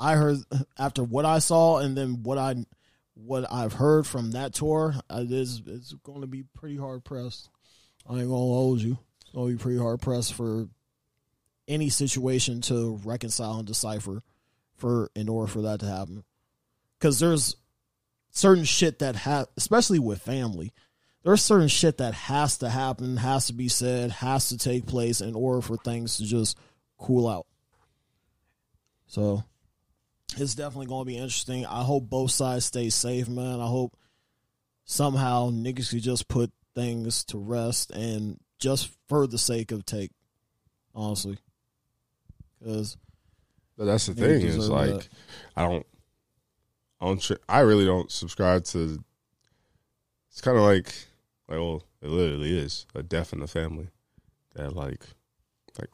I 0.00 0.16
heard 0.16 0.38
after 0.78 1.04
what 1.04 1.26
I 1.26 1.38
saw 1.40 1.78
and 1.78 1.96
then 1.96 2.22
what 2.22 2.38
I 2.38 2.56
what 3.14 3.52
I've 3.52 3.74
heard 3.74 4.06
from 4.06 4.30
that 4.30 4.54
tour, 4.54 4.94
uh, 5.10 5.20
it 5.20 5.30
is 5.30 5.62
it's 5.66 5.92
going 6.02 6.22
to 6.22 6.26
be 6.26 6.44
pretty 6.54 6.78
hard 6.78 7.04
pressed. 7.04 7.50
I 8.08 8.14
ain't 8.14 8.22
gonna 8.22 8.34
hold 8.34 8.80
you. 8.80 8.98
It's 9.20 9.30
gonna 9.32 9.50
be 9.50 9.58
pretty 9.58 9.78
hard 9.78 10.00
pressed 10.00 10.32
for 10.32 10.68
any 11.68 11.90
situation 11.90 12.62
to 12.62 12.98
reconcile 13.04 13.58
and 13.58 13.66
decipher 13.66 14.22
for 14.76 15.10
in 15.14 15.28
order 15.28 15.52
for 15.52 15.62
that 15.62 15.80
to 15.80 15.86
happen. 15.86 16.24
Because 16.98 17.20
there's 17.20 17.54
certain 18.30 18.64
shit 18.64 19.00
that 19.00 19.16
ha 19.16 19.44
especially 19.58 19.98
with 19.98 20.22
family, 20.22 20.72
there's 21.22 21.42
certain 21.42 21.68
shit 21.68 21.98
that 21.98 22.14
has 22.14 22.58
to 22.58 22.70
happen, 22.70 23.18
has 23.18 23.48
to 23.48 23.52
be 23.52 23.68
said, 23.68 24.10
has 24.10 24.48
to 24.48 24.56
take 24.56 24.86
place 24.86 25.20
in 25.20 25.34
order 25.34 25.60
for 25.60 25.76
things 25.76 26.16
to 26.16 26.24
just 26.24 26.56
cool 26.96 27.28
out. 27.28 27.46
So 29.06 29.44
it's 30.38 30.54
definitely 30.54 30.86
going 30.86 31.02
to 31.02 31.12
be 31.12 31.16
interesting. 31.16 31.66
I 31.66 31.82
hope 31.82 32.08
both 32.08 32.30
sides 32.30 32.64
stay 32.64 32.90
safe, 32.90 33.28
man. 33.28 33.60
I 33.60 33.66
hope 33.66 33.96
somehow 34.84 35.50
niggas 35.50 35.90
could 35.90 36.02
just 36.02 36.28
put 36.28 36.50
things 36.74 37.24
to 37.26 37.38
rest 37.38 37.90
and 37.90 38.38
just 38.58 38.90
for 39.08 39.26
the 39.26 39.38
sake 39.38 39.72
of 39.72 39.84
take, 39.84 40.10
honestly. 40.94 41.38
Because 42.58 42.96
But 43.76 43.86
that's 43.86 44.06
the 44.06 44.14
thing 44.14 44.42
is 44.42 44.68
like 44.68 44.90
that. 44.90 45.08
I 45.56 45.62
don't, 45.66 45.86
I 47.00 47.06
don't, 47.06 47.22
tr- 47.22 47.34
I 47.48 47.60
really 47.60 47.86
don't 47.86 48.10
subscribe 48.10 48.64
to. 48.66 49.02
It's 50.30 50.40
kind 50.40 50.56
of 50.56 50.64
like, 50.64 50.94
like, 51.48 51.58
well, 51.58 51.82
it 52.02 52.08
literally 52.08 52.58
is 52.58 52.86
a 52.94 53.02
death 53.02 53.32
in 53.32 53.40
the 53.40 53.48
family. 53.48 53.88
That 54.54 54.74
like, 54.76 55.02
like, 55.78 55.90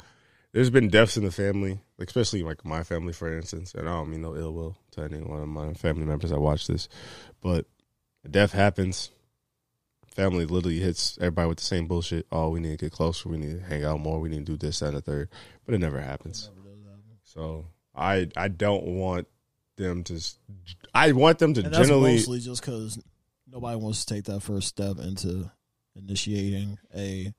there's 0.52 0.70
been 0.70 0.88
deaths 0.88 1.16
in 1.16 1.24
the 1.24 1.30
family, 1.30 1.80
like 1.98 2.08
especially 2.08 2.42
like 2.42 2.64
my 2.64 2.82
family, 2.82 3.12
for 3.12 3.36
instance. 3.36 3.74
And 3.74 3.88
I 3.88 3.92
don't 3.92 4.10
mean 4.10 4.22
no 4.22 4.36
ill 4.36 4.52
will 4.52 4.76
to 4.92 5.02
any 5.02 5.18
one 5.18 5.42
of 5.42 5.48
my 5.48 5.72
family 5.74 6.04
members 6.04 6.30
that 6.30 6.40
watch 6.40 6.66
this, 6.66 6.88
but 7.40 7.66
death 8.30 8.52
happens. 8.52 9.10
Family 10.08 10.46
literally 10.46 10.78
hits 10.78 11.18
everybody 11.20 11.48
with 11.48 11.58
the 11.58 11.64
same 11.64 11.86
bullshit. 11.86 12.26
Oh, 12.32 12.48
we 12.48 12.60
need 12.60 12.78
to 12.78 12.86
get 12.86 12.92
closer. 12.92 13.28
We 13.28 13.36
need 13.36 13.60
to 13.60 13.66
hang 13.66 13.84
out 13.84 14.00
more. 14.00 14.18
We 14.18 14.30
need 14.30 14.46
to 14.46 14.52
do 14.52 14.56
this, 14.56 14.78
that, 14.78 14.88
and 14.88 14.96
the 14.96 15.02
third. 15.02 15.28
But 15.66 15.74
it 15.74 15.78
never 15.78 16.00
happens. 16.00 16.50
So 17.24 17.66
I 17.94 18.28
I 18.36 18.48
don't 18.48 18.84
want 18.84 19.26
them 19.76 20.04
to. 20.04 20.20
I 20.94 21.12
want 21.12 21.38
them 21.38 21.52
to 21.54 21.60
And 21.64 21.72
that's 21.72 21.86
generally. 21.86 22.12
mostly 22.12 22.40
just 22.40 22.62
because 22.62 22.98
nobody 23.46 23.76
wants 23.76 24.04
to 24.04 24.14
take 24.14 24.24
that 24.24 24.40
first 24.40 24.68
step 24.68 24.98
into 24.98 25.50
initiating 25.94 26.78
a 26.94 27.32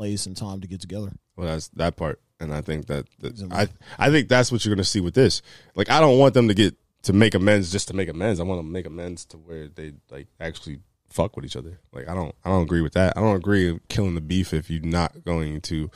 place 0.00 0.24
and 0.24 0.34
time 0.34 0.62
to 0.62 0.66
get 0.66 0.80
together. 0.80 1.12
Well, 1.36 1.46
that's 1.46 1.68
that 1.68 1.96
part, 1.96 2.20
and 2.40 2.54
I 2.54 2.62
think 2.62 2.86
that, 2.86 3.04
that 3.18 3.32
Exactly. 3.32 3.58
I 3.98 4.06
I 4.06 4.10
think 4.10 4.28
that's 4.28 4.50
what 4.50 4.64
you're 4.64 4.74
gonna 4.74 4.82
see 4.82 5.00
with 5.00 5.12
this. 5.12 5.42
Like, 5.74 5.90
I 5.90 6.00
don't 6.00 6.18
want 6.18 6.32
them 6.32 6.48
to 6.48 6.54
get 6.54 6.74
to 7.02 7.12
make 7.12 7.34
amends 7.34 7.70
just 7.70 7.88
to 7.88 7.94
make 7.94 8.08
amends. 8.08 8.40
I 8.40 8.44
want 8.44 8.60
them 8.60 8.66
to 8.68 8.72
make 8.72 8.86
amends 8.86 9.26
to 9.26 9.36
where 9.36 9.68
they 9.68 9.92
like 10.10 10.28
actually 10.40 10.80
fuck 11.10 11.36
with 11.36 11.44
each 11.44 11.56
other. 11.56 11.80
Like, 11.92 12.08
I 12.08 12.14
don't 12.14 12.34
I 12.42 12.48
don't 12.48 12.62
agree 12.62 12.80
with 12.80 12.94
that. 12.94 13.14
I 13.14 13.20
don't 13.20 13.36
agree 13.36 13.72
with 13.72 13.86
killing 13.88 14.14
the 14.14 14.22
beef 14.22 14.54
if 14.54 14.70
you're 14.70 14.80
not 14.80 15.22
going 15.22 15.60
to 15.62 15.90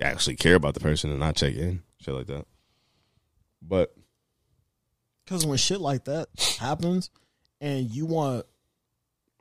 actually 0.00 0.36
care 0.36 0.54
about 0.54 0.74
the 0.74 0.80
person 0.80 1.10
and 1.10 1.18
not 1.18 1.34
check 1.34 1.54
in, 1.54 1.82
shit 2.00 2.14
like 2.14 2.28
that. 2.28 2.46
But 3.60 3.92
Because 5.24 5.44
when 5.44 5.58
shit 5.58 5.80
like 5.80 6.04
that 6.04 6.28
happens, 6.60 7.10
and 7.60 7.90
you 7.90 8.06
want 8.06 8.46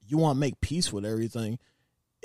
you 0.07 0.17
want 0.17 0.37
to 0.37 0.39
make 0.39 0.59
peace 0.61 0.91
with 0.91 1.05
everything, 1.05 1.59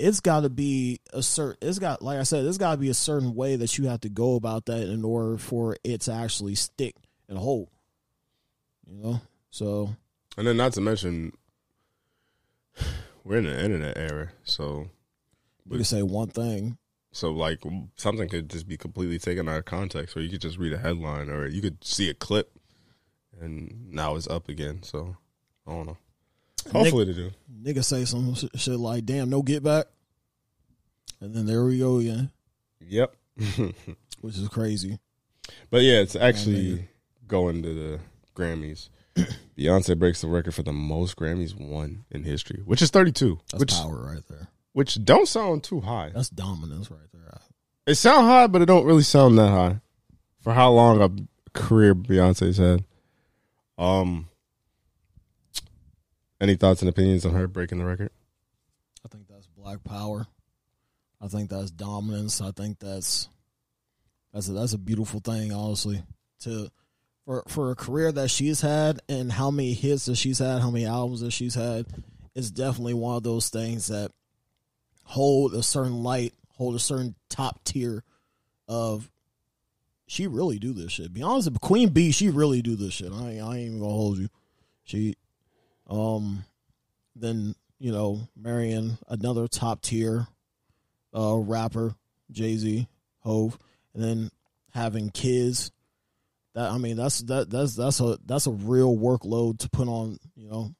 it's 0.01 0.19
got 0.19 0.41
to 0.41 0.49
be 0.49 0.99
a 1.13 1.21
certain. 1.21 1.57
It's 1.61 1.79
got 1.79 2.01
like 2.01 2.19
I 2.19 2.23
said, 2.23 2.45
it's 2.45 2.57
got 2.57 2.71
to 2.71 2.77
be 2.77 2.89
a 2.89 2.93
certain 2.93 3.35
way 3.35 3.55
that 3.55 3.77
you 3.77 3.87
have 3.87 4.01
to 4.01 4.09
go 4.09 4.35
about 4.35 4.65
that 4.65 4.87
in 4.87 5.05
order 5.05 5.37
for 5.37 5.77
it 5.83 6.01
to 6.01 6.13
actually 6.13 6.55
stick 6.55 6.95
and 7.29 7.37
hold. 7.37 7.69
You 8.87 9.01
know, 9.01 9.21
so 9.51 9.95
and 10.37 10.47
then 10.47 10.57
not 10.57 10.73
to 10.73 10.81
mention, 10.81 11.33
we're 13.23 13.37
in 13.37 13.45
the 13.45 13.63
internet 13.63 13.97
era, 13.97 14.31
so 14.43 14.87
you 15.69 15.77
can 15.77 15.83
say 15.85 16.01
one 16.01 16.29
thing. 16.29 16.77
So 17.13 17.31
like 17.31 17.61
something 17.95 18.27
could 18.27 18.49
just 18.49 18.67
be 18.67 18.77
completely 18.77 19.19
taken 19.19 19.47
out 19.47 19.59
of 19.59 19.65
context, 19.65 20.17
or 20.17 20.21
you 20.21 20.29
could 20.29 20.41
just 20.41 20.57
read 20.57 20.73
a 20.73 20.77
headline, 20.77 21.29
or 21.29 21.47
you 21.47 21.61
could 21.61 21.83
see 21.83 22.09
a 22.09 22.13
clip, 22.13 22.57
and 23.39 23.91
now 23.91 24.15
it's 24.15 24.27
up 24.27 24.49
again. 24.49 24.81
So 24.83 25.15
I 25.67 25.71
don't 25.71 25.87
know. 25.87 25.97
Hopefully 26.71 27.05
they 27.05 27.13
do. 27.13 27.31
Nigga 27.63 27.83
say 27.83 28.05
some 28.05 28.33
sh- 28.35 28.45
shit 28.55 28.79
like, 28.79 29.05
"Damn, 29.05 29.29
no 29.29 29.41
get 29.41 29.63
back," 29.63 29.85
and 31.19 31.33
then 31.33 31.45
there 31.45 31.63
we 31.65 31.79
go 31.79 31.97
again, 31.97 32.31
Yep. 32.81 33.15
which 34.21 34.37
is 34.37 34.47
crazy. 34.49 34.99
but 35.69 35.81
yeah, 35.81 35.99
it's 35.99 36.15
actually 36.15 36.87
going 37.27 37.63
to 37.63 37.73
the 37.73 37.99
Grammys. 38.35 38.89
Beyonce 39.57 39.97
breaks 39.97 40.21
the 40.21 40.27
record 40.27 40.53
for 40.55 40.63
the 40.63 40.71
most 40.73 41.15
Grammys 41.17 41.53
won 41.59 42.05
in 42.11 42.23
history, 42.23 42.61
which 42.65 42.81
is 42.81 42.89
32. 42.89 43.39
That's 43.51 43.59
which 43.59 43.71
power 43.73 44.11
right 44.13 44.23
there. 44.29 44.47
which 44.73 45.03
don't 45.03 45.27
sound 45.27 45.63
too 45.63 45.81
high. 45.81 46.11
That's 46.13 46.29
dominance 46.29 46.89
right 46.89 46.99
there. 47.13 47.39
It 47.87 47.95
sound 47.95 48.27
high, 48.27 48.47
but 48.47 48.61
it 48.61 48.65
don't 48.67 48.85
really 48.85 49.03
sound 49.03 49.37
that 49.37 49.49
high 49.49 49.81
for 50.39 50.53
how 50.53 50.71
long 50.71 51.01
a 51.01 51.09
career 51.57 51.93
Beyonce's 51.95 52.57
had. 52.57 52.85
Um, 53.77 54.29
any 56.41 56.55
thoughts 56.55 56.81
and 56.81 56.89
opinions 56.89 57.25
on 57.25 57.33
her 57.33 57.47
breaking 57.47 57.77
the 57.77 57.85
record? 57.85 58.09
I 59.05 59.07
think 59.07 59.27
that's 59.29 59.47
black 59.47 59.83
power. 59.83 60.25
I 61.21 61.27
think 61.27 61.49
that's 61.49 61.71
dominance. 61.71 62.41
I 62.41 62.51
think 62.51 62.79
that's 62.79 63.29
that's 64.33 64.49
a, 64.49 64.53
that's 64.53 64.73
a 64.73 64.79
beautiful 64.79 65.19
thing, 65.19 65.53
honestly. 65.53 66.03
To 66.41 66.69
for 67.25 67.43
for 67.47 67.71
a 67.71 67.75
career 67.75 68.11
that 68.11 68.29
she's 68.29 68.61
had 68.61 68.99
and 69.07 69.31
how 69.31 69.51
many 69.51 69.73
hits 69.73 70.05
that 70.05 70.15
she's 70.15 70.39
had, 70.39 70.61
how 70.61 70.71
many 70.71 70.85
albums 70.85 71.21
that 71.21 71.31
she's 71.31 71.55
had, 71.55 71.85
it's 72.33 72.49
definitely 72.49 72.95
one 72.95 73.15
of 73.15 73.23
those 73.23 73.49
things 73.49 73.87
that 73.87 74.11
hold 75.03 75.53
a 75.53 75.61
certain 75.61 76.01
light, 76.01 76.33
hold 76.55 76.75
a 76.75 76.79
certain 76.79 77.15
top 77.29 77.63
tier 77.63 78.03
of. 78.67 79.09
She 80.07 80.27
really 80.27 80.59
do 80.59 80.73
this 80.73 80.91
shit. 80.91 81.13
Be 81.13 81.21
honest, 81.21 81.49
Queen 81.61 81.87
B, 81.87 82.11
she 82.11 82.29
really 82.29 82.61
do 82.61 82.75
this 82.75 82.95
shit. 82.95 83.13
I 83.13 83.29
ain't, 83.29 83.41
I 83.41 83.57
ain't 83.57 83.67
even 83.67 83.79
gonna 83.79 83.93
hold 83.93 84.17
you. 84.17 84.27
She, 84.83 85.15
um, 85.91 86.45
then 87.15 87.53
you 87.79 87.91
know 87.91 88.27
marrying 88.35 88.97
another 89.09 89.47
top 89.47 89.81
tier 89.81 90.27
uh, 91.13 91.37
rapper, 91.37 91.93
Jay 92.31 92.55
Z, 92.55 92.87
Hove, 93.19 93.59
and 93.93 94.03
then 94.03 94.29
having 94.73 95.09
kids. 95.09 95.71
That 96.55 96.71
I 96.71 96.77
mean, 96.77 96.97
that's 96.97 97.19
that 97.23 97.49
that's 97.49 97.75
that's 97.75 97.99
a 97.99 98.17
that's 98.25 98.47
a 98.47 98.51
real 98.51 98.95
workload 98.95 99.59
to 99.59 99.69
put 99.69 99.87
on 99.87 100.17
you 100.35 100.49
know 100.49 100.71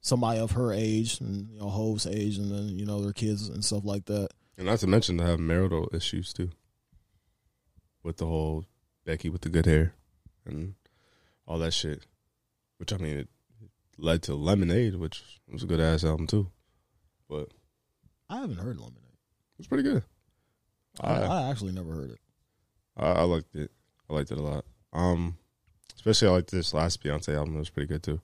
somebody 0.00 0.38
of 0.38 0.52
her 0.52 0.72
age 0.72 1.20
and 1.20 1.50
you 1.50 1.58
know 1.58 1.68
Hove's 1.68 2.06
age, 2.06 2.38
and 2.38 2.50
then 2.50 2.78
you 2.78 2.86
know 2.86 3.02
their 3.02 3.12
kids 3.12 3.48
and 3.48 3.64
stuff 3.64 3.84
like 3.84 4.06
that. 4.06 4.28
And 4.56 4.66
not 4.66 4.78
to 4.80 4.86
mention 4.86 5.18
to 5.18 5.24
have 5.24 5.40
marital 5.40 5.88
issues 5.92 6.32
too, 6.32 6.50
with 8.04 8.18
the 8.18 8.26
whole 8.26 8.64
Becky 9.04 9.28
with 9.28 9.42
the 9.42 9.48
good 9.48 9.66
hair 9.66 9.94
and 10.46 10.74
all 11.46 11.58
that 11.58 11.72
shit. 11.72 12.06
Which 12.78 12.92
I 12.92 12.96
mean, 12.96 13.18
it 13.18 13.28
led 13.98 14.22
to 14.24 14.34
Lemonade, 14.34 14.96
which 14.96 15.22
was 15.50 15.62
a 15.62 15.66
good 15.66 15.80
ass 15.80 16.04
album 16.04 16.26
too. 16.26 16.50
But 17.28 17.48
I 18.28 18.38
haven't 18.40 18.58
heard 18.58 18.78
Lemonade. 18.78 19.18
it's 19.58 19.68
pretty 19.68 19.82
good. 19.82 20.02
I, 21.00 21.14
I, 21.14 21.20
I 21.20 21.50
actually 21.50 21.72
never 21.72 21.92
heard 21.92 22.10
it. 22.10 22.20
I, 22.96 23.06
I 23.06 23.22
liked 23.22 23.54
it. 23.54 23.70
I 24.08 24.14
liked 24.14 24.30
it 24.30 24.38
a 24.38 24.42
lot. 24.42 24.64
Um, 24.92 25.38
especially 25.96 26.28
I 26.28 26.32
liked 26.32 26.50
this 26.50 26.74
last 26.74 27.02
Beyonce 27.02 27.34
album. 27.34 27.56
It 27.56 27.60
was 27.60 27.70
pretty 27.70 27.88
good 27.88 28.02
too. 28.02 28.20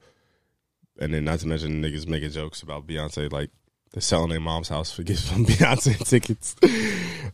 And 0.98 1.14
then 1.14 1.24
not 1.24 1.40
to 1.40 1.48
mention 1.48 1.82
niggas 1.82 2.06
making 2.06 2.30
jokes 2.30 2.62
about 2.62 2.86
Beyonce, 2.86 3.32
like 3.32 3.50
they're 3.92 4.00
selling 4.00 4.30
their 4.30 4.40
mom's 4.40 4.68
house 4.68 4.92
for 4.92 5.02
giving 5.02 5.44
them 5.44 5.44
Beyonce 5.54 5.98
tickets. 6.08 6.54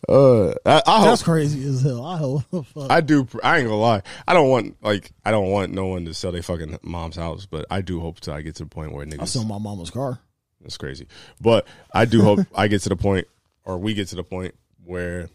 Uh, 0.09 0.51
I, 0.65 0.83
I 0.87 0.99
hope 0.99 1.05
That's 1.07 1.23
crazy 1.23 1.67
as 1.69 1.83
hell. 1.83 2.05
I 2.05 2.17
hope. 2.17 2.43
fuck. 2.75 2.91
I 2.91 3.01
do. 3.01 3.27
I 3.43 3.59
ain't 3.59 3.67
gonna 3.69 3.81
lie. 3.81 4.03
I 4.27 4.33
don't 4.35 4.49
want 4.49 4.77
like 4.83 5.13
I 5.25 5.31
don't 5.31 5.51
want 5.51 5.73
no 5.73 5.87
one 5.87 6.05
to 6.07 6.15
sell 6.15 6.33
their 6.33 6.43
fucking 6.43 6.79
mom's 6.83 7.17
house, 7.17 7.47
but 7.47 7.67
I 7.71 7.81
do 7.83 8.01
hope 8.01 8.21
to. 8.21 8.33
I 8.33 8.43
get 8.43 8.57
to 8.57 8.65
the 8.65 8.71
point 8.71 8.93
where 8.93 9.03
I 9.03 9.07
niggas. 9.09 9.29
sell 9.29 9.45
my 9.45 9.59
mama's 9.59 9.91
car. 9.91 10.19
That's 10.63 10.77
crazy. 10.79 11.07
But 11.41 11.67
I 11.93 12.07
do 12.07 12.23
hope 12.23 12.41
I 12.55 12.69
get 12.69 12.81
to 12.83 12.89
the 12.89 12.97
point, 12.97 13.27
or 13.65 13.79
we 13.79 13.95
get 13.95 14.09
to 14.09 14.17
the 14.17 14.25
point 14.25 14.55
where 14.85 15.29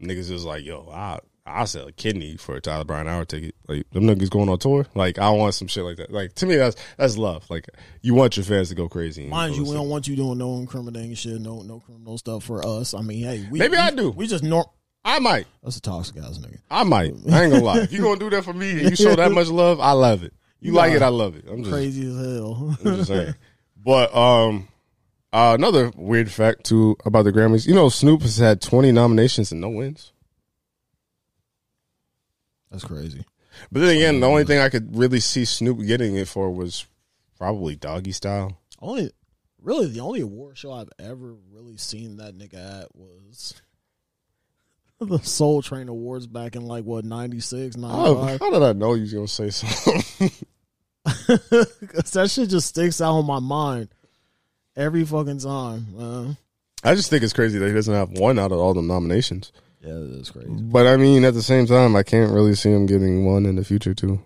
niggas 0.00 0.30
is 0.30 0.44
like, 0.44 0.64
yo, 0.64 0.88
I 0.92 1.20
I 1.46 1.64
sell 1.64 1.86
a 1.86 1.92
kidney 1.92 2.36
for 2.36 2.56
a 2.56 2.60
Tyler 2.60 2.84
Brown 2.84 3.06
hour 3.08 3.24
ticket. 3.24 3.54
Like 3.68 3.88
them 3.90 4.04
niggas 4.04 4.30
going 4.30 4.48
on 4.48 4.58
tour. 4.58 4.86
Like 4.94 5.18
I 5.18 5.30
want 5.30 5.54
some 5.54 5.68
shit 5.68 5.84
like 5.84 5.96
that. 5.98 6.10
Like 6.10 6.34
to 6.34 6.46
me, 6.46 6.56
that's 6.56 6.76
that's 6.96 7.16
love. 7.16 7.48
Like 7.48 7.68
you 8.02 8.14
want 8.14 8.36
your 8.36 8.44
fans 8.44 8.68
to 8.70 8.74
go 8.74 8.88
crazy. 8.88 9.26
Mind 9.26 9.54
you, 9.54 9.64
we 9.64 9.72
don't 9.72 9.88
want 9.88 10.08
you 10.08 10.16
doing 10.16 10.38
no 10.38 10.56
incriminating 10.56 11.14
shit, 11.14 11.40
no 11.40 11.62
no 11.62 11.80
criminal 11.80 12.18
stuff 12.18 12.44
for 12.44 12.66
us. 12.66 12.94
I 12.94 13.02
mean, 13.02 13.24
hey, 13.24 13.46
we, 13.50 13.58
Maybe 13.58 13.72
we, 13.72 13.78
I 13.78 13.90
do. 13.90 14.10
We 14.10 14.26
just 14.26 14.42
nor- 14.44 14.70
I 15.04 15.20
might. 15.20 15.46
That's 15.62 15.76
a 15.76 15.80
toxic 15.80 16.16
ass 16.16 16.38
nigga. 16.38 16.58
I 16.68 16.82
might. 16.82 17.12
I 17.30 17.44
ain't 17.44 17.52
gonna 17.52 17.62
lie. 17.64 17.78
If 17.78 17.92
you 17.92 18.02
gonna 18.02 18.18
do 18.18 18.30
that 18.30 18.44
for 18.44 18.52
me 18.52 18.70
and 18.72 18.90
you 18.90 18.96
show 18.96 19.14
that 19.14 19.30
much 19.32 19.48
love, 19.48 19.78
I 19.78 19.92
love 19.92 20.24
it. 20.24 20.32
You 20.60 20.72
like 20.72 20.92
it, 20.92 21.02
I 21.02 21.08
love 21.08 21.36
it. 21.36 21.44
I'm 21.48 21.62
just 21.62 21.72
Crazy 21.72 22.08
as 22.08 22.16
hell. 22.16 22.76
I'm 22.84 22.96
just 22.96 23.08
saying. 23.08 23.34
But 23.86 24.12
um, 24.16 24.66
uh, 25.32 25.54
another 25.56 25.92
weird 25.94 26.28
fact 26.28 26.64
too 26.64 26.96
about 27.04 27.22
the 27.22 27.32
Grammys. 27.32 27.68
You 27.68 27.74
know, 27.74 27.88
Snoop 27.88 28.22
has 28.22 28.38
had 28.38 28.60
20 28.60 28.90
nominations 28.90 29.52
and 29.52 29.60
no 29.60 29.68
wins. 29.68 30.12
That's 32.70 32.84
crazy. 32.84 33.24
But 33.72 33.80
then 33.80 33.96
again, 33.96 34.20
the 34.20 34.26
only 34.26 34.44
thing 34.44 34.58
I 34.58 34.68
could 34.68 34.96
really 34.96 35.20
see 35.20 35.44
Snoop 35.44 35.80
getting 35.86 36.14
it 36.16 36.28
for 36.28 36.50
was 36.50 36.86
probably 37.38 37.74
Doggy 37.76 38.12
Style. 38.12 38.58
Only, 38.80 39.10
really, 39.62 39.86
the 39.88 40.00
only 40.00 40.20
award 40.20 40.58
show 40.58 40.72
I've 40.72 40.90
ever 40.98 41.34
really 41.52 41.76
seen 41.78 42.18
that 42.18 42.36
nigga 42.36 42.82
at 42.82 42.94
was 42.94 43.54
the 45.00 45.18
Soul 45.20 45.62
Train 45.62 45.88
Awards 45.88 46.26
back 46.26 46.54
in 46.56 46.66
like 46.66 46.84
what 46.84 47.04
96, 47.04 47.76
Oh, 47.78 47.80
95. 47.80 48.40
how 48.40 48.50
did 48.50 48.62
I 48.62 48.72
know 48.72 48.94
you 48.94 49.02
was 49.02 49.12
gonna 49.14 49.28
say 49.28 49.50
something? 49.50 50.30
'Cause 51.06 52.10
that 52.12 52.30
shit 52.30 52.48
just 52.50 52.68
sticks 52.68 53.00
out 53.00 53.18
in 53.20 53.26
my 53.26 53.38
mind 53.38 53.88
every 54.76 55.04
fucking 55.04 55.38
time. 55.38 55.86
Man. 55.96 56.36
I 56.84 56.94
just 56.94 57.10
think 57.10 57.22
it's 57.22 57.32
crazy 57.32 57.58
that 57.58 57.66
he 57.68 57.72
doesn't 57.74 57.94
have 57.94 58.10
one 58.12 58.38
out 58.38 58.52
of 58.52 58.58
all 58.58 58.74
the 58.74 58.82
nominations. 58.82 59.50
Yeah, 59.80 59.92
that 59.94 60.18
is 60.20 60.30
crazy. 60.30 60.48
But 60.50 60.86
I 60.86 60.96
mean, 60.96 61.24
at 61.24 61.34
the 61.34 61.42
same 61.42 61.66
time, 61.66 61.94
I 61.96 62.02
can't 62.02 62.32
really 62.32 62.54
see 62.54 62.70
him 62.70 62.86
getting 62.86 63.24
one 63.24 63.46
in 63.46 63.56
the 63.56 63.64
future 63.64 63.94
too. 63.94 64.20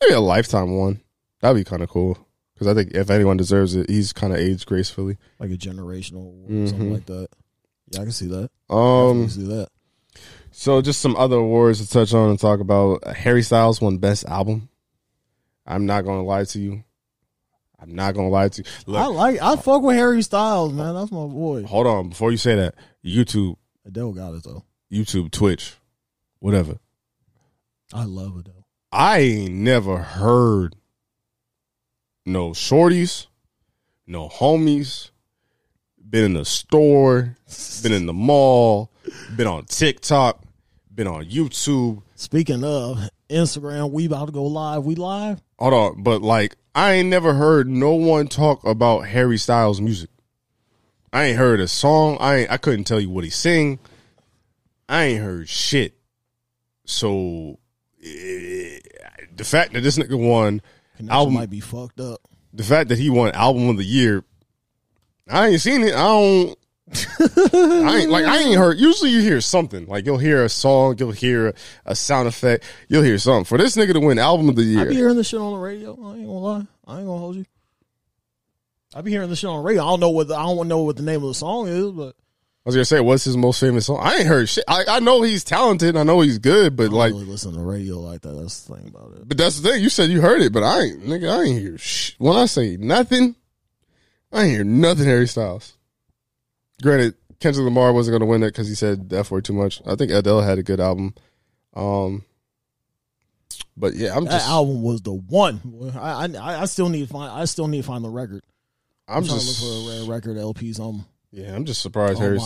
Maybe 0.00 0.14
a 0.14 0.20
lifetime 0.20 0.76
one. 0.76 1.00
That'd 1.40 1.56
be 1.56 1.64
kind 1.68 1.82
of 1.82 1.88
cool. 1.88 2.18
Because 2.54 2.66
I 2.68 2.74
think 2.74 2.92
if 2.94 3.10
anyone 3.10 3.36
deserves 3.36 3.74
it, 3.74 3.88
he's 3.90 4.12
kind 4.12 4.32
of 4.32 4.38
aged 4.38 4.66
gracefully. 4.66 5.18
Like 5.38 5.50
a 5.50 5.56
generational 5.56 6.26
award 6.28 6.50
or 6.52 6.66
something 6.68 6.92
like 6.92 7.06
that. 7.06 7.28
Yeah, 7.90 8.00
I 8.00 8.02
can 8.04 8.12
see 8.12 8.26
that. 8.28 8.50
Um, 8.70 9.20
I 9.20 9.22
can 9.24 9.28
see 9.30 9.46
that. 9.48 9.68
So 10.52 10.82
just 10.82 11.00
some 11.00 11.16
other 11.16 11.36
awards 11.36 11.80
to 11.80 11.88
touch 11.88 12.12
on 12.14 12.30
and 12.30 12.38
talk 12.38 12.60
about. 12.60 13.04
Harry 13.06 13.42
Styles 13.42 13.80
won 13.80 13.98
Best 13.98 14.24
Album. 14.26 14.68
I'm 15.66 15.86
not 15.86 16.02
gonna 16.02 16.24
lie 16.24 16.44
to 16.44 16.58
you. 16.60 16.84
I'm 17.80 17.94
not 17.94 18.14
gonna 18.14 18.28
lie 18.28 18.48
to 18.48 18.62
you. 18.86 18.96
I 18.96 19.06
like. 19.06 19.40
I 19.42 19.56
fuck 19.56 19.82
with 19.82 19.96
Harry 19.96 20.22
Styles, 20.22 20.72
man. 20.72 20.94
That's 20.94 21.10
my 21.10 21.26
boy. 21.26 21.64
hold 21.64 21.86
on. 21.86 22.10
Before 22.10 22.30
you 22.30 22.36
say 22.36 22.54
that, 22.56 22.74
YouTube, 23.04 23.56
Adele 23.84 24.12
got 24.12 24.34
it 24.34 24.44
though. 24.44 24.64
YouTube, 24.90 25.30
Twitch, 25.30 25.76
whatever. 26.38 26.78
I 27.92 28.04
love 28.04 28.36
Adele. 28.36 28.66
I 28.90 29.18
ain't 29.18 29.54
never 29.54 29.98
heard 29.98 30.76
no 32.26 32.50
shorties, 32.50 33.26
no 34.06 34.28
homies, 34.28 35.10
been 35.98 36.24
in 36.24 36.32
the 36.34 36.44
store, 36.44 37.36
been 37.82 37.92
in 37.92 38.06
the 38.06 38.12
mall, 38.12 38.90
been 39.34 39.46
on 39.46 39.64
TikTok, 39.64 40.42
been 40.94 41.06
on 41.06 41.24
YouTube, 41.24 42.02
Speaking 42.22 42.62
of 42.62 43.10
Instagram, 43.28 43.90
we 43.90 44.06
about 44.06 44.26
to 44.26 44.32
go 44.32 44.44
live. 44.44 44.84
We 44.84 44.94
live. 44.94 45.42
Hold 45.58 45.74
on, 45.74 46.02
but 46.04 46.22
like 46.22 46.54
I 46.72 46.92
ain't 46.92 47.08
never 47.08 47.34
heard 47.34 47.68
no 47.68 47.94
one 47.94 48.28
talk 48.28 48.64
about 48.64 49.08
Harry 49.08 49.38
Styles 49.38 49.80
music. 49.80 50.08
I 51.12 51.24
ain't 51.24 51.38
heard 51.38 51.60
a 51.60 51.68
song. 51.68 52.16
I 52.20 52.36
ain't, 52.36 52.50
I 52.50 52.56
couldn't 52.56 52.84
tell 52.84 53.00
you 53.00 53.10
what 53.10 53.24
he 53.24 53.30
sing. 53.30 53.78
I 54.88 55.04
ain't 55.04 55.22
heard 55.22 55.48
shit. 55.48 55.94
So 56.84 57.58
eh, 58.02 58.78
the 59.36 59.44
fact 59.44 59.72
that 59.74 59.82
this 59.82 59.98
nigga 59.98 60.18
won 60.18 60.60
Connection 60.96 61.10
Album- 61.10 61.34
might 61.34 61.50
be 61.50 61.60
fucked 61.60 62.00
up. 62.00 62.20
the 62.52 62.62
fact 62.64 62.88
that 62.90 62.98
he 62.98 63.10
won 63.10 63.32
album 63.32 63.68
of 63.68 63.76
the 63.76 63.84
year, 63.84 64.24
I 65.28 65.48
ain't 65.48 65.60
seen 65.60 65.82
it. 65.82 65.94
I 65.94 65.98
don't. 65.98 66.58
I 67.54 68.00
ain't 68.00 68.10
like 68.10 68.26
I 68.26 68.38
ain't 68.42 68.58
heard. 68.58 68.78
Usually 68.78 69.10
you 69.10 69.20
hear 69.22 69.40
something 69.40 69.86
like 69.86 70.04
you'll 70.04 70.18
hear 70.18 70.44
a 70.44 70.48
song, 70.48 70.96
you'll 70.98 71.12
hear 71.12 71.54
a 71.86 71.94
sound 71.94 72.28
effect, 72.28 72.64
you'll 72.88 73.02
hear 73.02 73.16
something. 73.18 73.44
For 73.44 73.56
this 73.56 73.76
nigga 73.76 73.94
to 73.94 74.00
win 74.00 74.18
album 74.18 74.48
of 74.50 74.56
the 74.56 74.62
year, 74.62 74.82
I 74.82 74.88
be 74.88 74.96
hearing 74.96 75.16
this 75.16 75.28
shit 75.28 75.40
on 75.40 75.52
the 75.52 75.58
radio. 75.58 75.92
I 75.92 76.16
ain't 76.16 76.26
gonna 76.26 76.38
lie. 76.38 76.66
I 76.86 76.98
ain't 76.98 77.06
gonna 77.06 77.18
hold 77.18 77.36
you. 77.36 77.44
I 78.94 79.00
be 79.00 79.10
hearing 79.10 79.30
this 79.30 79.38
shit 79.38 79.50
on 79.50 79.62
radio. 79.62 79.82
I 79.82 79.90
don't 79.90 80.00
know 80.00 80.10
what 80.10 80.28
the, 80.28 80.36
I 80.36 80.42
don't 80.42 80.68
know 80.68 80.82
what 80.82 80.96
the 80.96 81.02
name 81.02 81.22
of 81.22 81.28
the 81.28 81.34
song 81.34 81.68
is, 81.68 81.90
but 81.92 82.14
I 82.64 82.68
was 82.68 82.74
gonna 82.74 82.84
say, 82.84 83.00
what's 83.00 83.24
his 83.24 83.36
most 83.36 83.58
famous 83.58 83.86
song? 83.86 83.98
I 84.00 84.16
ain't 84.18 84.26
heard 84.26 84.48
shit. 84.48 84.64
I, 84.68 84.84
I 84.88 85.00
know 85.00 85.22
he's 85.22 85.42
talented. 85.42 85.96
I 85.96 86.02
know 86.04 86.20
he's 86.20 86.38
good, 86.38 86.76
but 86.76 86.84
I 86.84 86.86
don't 86.86 86.98
like, 86.98 87.12
really 87.12 87.24
listen 87.24 87.54
to 87.54 87.60
radio 87.60 87.98
like 87.98 88.20
that. 88.22 88.32
That's 88.32 88.64
the 88.64 88.76
thing 88.76 88.88
about 88.88 89.12
it. 89.16 89.28
but 89.28 89.36
that's 89.36 89.58
the 89.58 89.68
thing. 89.68 89.82
You 89.82 89.88
said 89.88 90.10
you 90.10 90.20
heard 90.20 90.42
it, 90.42 90.52
but 90.52 90.62
I 90.62 90.82
ain't, 90.82 91.04
nigga. 91.04 91.28
I 91.28 91.42
ain't 91.42 91.60
hear 91.60 91.78
shit. 91.78 92.14
When 92.18 92.36
I 92.36 92.46
say 92.46 92.76
nothing, 92.76 93.34
I 94.32 94.42
ain't 94.44 94.52
hear 94.52 94.64
nothing. 94.64 95.06
Harry 95.06 95.26
Styles. 95.26 95.74
Granted, 96.82 97.14
Kendrick 97.40 97.64
Lamar 97.64 97.92
wasn't 97.92 98.14
gonna 98.14 98.26
win 98.30 98.42
it 98.44 98.48
because 98.48 98.68
he 98.68 98.74
said 98.76 99.08
the 99.08 99.18
F 99.18 99.30
word 99.32 99.44
too 99.44 99.52
much. 99.54 99.82
I 99.84 99.96
think 99.96 100.12
Adele 100.12 100.42
had 100.42 100.58
a 100.58 100.62
good 100.62 100.80
album. 100.80 101.14
Um, 101.74 102.24
but 103.76 103.94
yeah, 103.94 104.16
I'm 104.16 104.24
That 104.24 104.32
just, 104.32 104.48
album 104.48 104.82
was 104.82 105.02
the 105.02 105.12
one. 105.12 105.92
I, 105.96 106.26
I 106.26 106.62
I 106.62 106.64
still 106.66 106.88
need 106.88 107.08
to 107.08 107.12
find. 107.12 107.32
I 107.32 107.44
still 107.46 107.66
need 107.66 107.78
to 107.80 107.86
find 107.86 108.04
the 108.04 108.08
record. 108.10 108.42
I'm 109.08 109.18
I'm 109.18 109.24
trying 109.24 109.38
just, 109.40 109.60
to 109.60 109.66
look 109.66 109.84
for 109.84 109.90
a 109.90 110.00
rare 110.00 110.10
record 110.10 110.38
LP. 110.38 110.72
Something. 110.72 111.04
yeah, 111.30 111.54
I'm 111.54 111.64
just 111.64 111.82
surprised 111.82 112.18
Harry. 112.18 112.38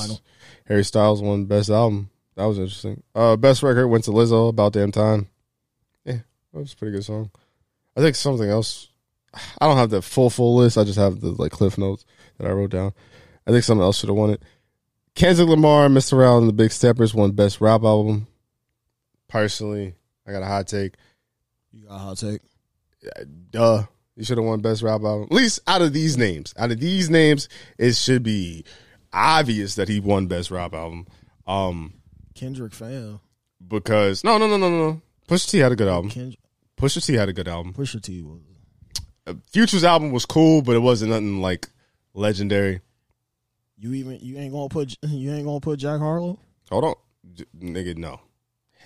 Harry 0.67 0.85
Styles 0.85 1.23
won 1.23 1.45
best 1.45 1.71
album. 1.71 2.11
That 2.37 2.45
was 2.45 2.59
interesting. 2.59 3.03
Uh, 3.15 3.37
best 3.37 3.63
record 3.63 3.89
went 3.89 4.05
to 4.05 4.11
Lizzo. 4.11 4.51
About 4.51 4.73
damn 4.73 4.93
time. 4.93 5.29
Yeah, 6.05 6.19
that 6.53 6.61
was 6.61 6.73
a 6.73 6.77
pretty 6.77 6.93
good 6.97 7.05
song. 7.05 7.31
I 7.97 8.01
think 8.01 8.17
something 8.17 8.49
else. 8.49 8.89
I 9.59 9.67
don't 9.67 9.77
have 9.77 9.91
the 9.91 10.03
full 10.03 10.31
full 10.31 10.57
list. 10.57 10.79
I 10.79 10.85
just 10.85 10.99
have 10.99 11.21
the 11.21 11.31
like 11.31 11.53
cliff 11.53 11.79
notes 11.79 12.05
that 12.39 12.47
I 12.47 12.53
wrote 12.53 12.71
down. 12.71 12.93
I 13.47 13.51
think 13.51 13.65
something 13.65 13.83
else 13.83 13.99
should 13.99 14.09
have 14.09 14.17
won 14.17 14.31
it. 14.31 14.43
Kendrick 15.15 15.49
Lamar, 15.49 15.89
Mr. 15.89 16.13
Morale, 16.13 16.39
and 16.39 16.49
the 16.49 16.53
Big 16.53 16.73
Steppers 16.73 17.15
won 17.15 17.33
best 17.33 17.61
rap 17.61 17.83
album. 17.83 18.27
Personally, 19.29 19.95
I 20.27 20.33
got 20.33 20.43
a 20.43 20.47
hot 20.47 20.67
take. 20.67 20.95
You 21.73 21.89
got 21.89 21.95
a 21.95 21.99
hot 21.99 22.19
take. 22.19 22.41
Duh. 23.51 23.85
You 24.17 24.25
should 24.25 24.39
have 24.39 24.47
won 24.47 24.61
best 24.61 24.83
rap 24.83 25.03
album. 25.03 25.25
At 25.31 25.33
least 25.33 25.61
out 25.67 25.83
of 25.83 25.93
these 25.93 26.17
names. 26.17 26.55
Out 26.57 26.71
of 26.71 26.81
these 26.81 27.11
names, 27.11 27.49
it 27.79 27.95
should 27.95 28.23
be 28.23 28.65
obvious 29.13 29.75
that 29.75 29.89
he 29.89 30.01
won 30.01 30.27
best 30.27 30.51
rap 30.51 30.73
album. 30.75 31.07
Um, 31.47 31.95
Kendrick 32.35 32.73
fan. 32.75 33.21
because 33.67 34.25
no, 34.25 34.39
no, 34.39 34.47
no, 34.49 34.57
no, 34.57 34.71
no. 34.71 35.03
Pusha 35.29 35.51
T 35.51 35.59
had 35.59 35.73
a 35.73 35.77
good 35.77 35.89
album. 35.89 36.11
Kendrick. 36.11 36.41
Pusha 36.79 37.05
T 37.05 37.15
had 37.15 37.29
a 37.29 37.33
good 37.33 37.49
album. 37.49 37.73
Pusha 37.75 38.01
T 38.03 38.23
was. 38.23 38.41
Uh, 39.27 39.35
Future's 39.53 39.85
album 39.85 40.13
was 40.13 40.25
cool, 40.25 40.63
but 40.63 40.77
it 40.77 40.81
wasn't 40.81 41.11
nothing 41.11 41.41
like 41.43 41.69
legendary. 42.15 42.81
You 43.79 43.93
even 43.95 44.19
you 44.23 44.39
ain't 44.39 44.53
gonna 44.53 44.69
put 44.69 44.95
you 45.03 45.33
ain't 45.33 45.45
gonna 45.47 45.61
put 45.61 45.79
Jack 45.79 45.99
Harlow. 46.01 46.39
Hold 46.71 46.85
on, 46.85 46.95
J- 47.35 47.45
nigga, 47.59 47.97
no. 47.97 48.21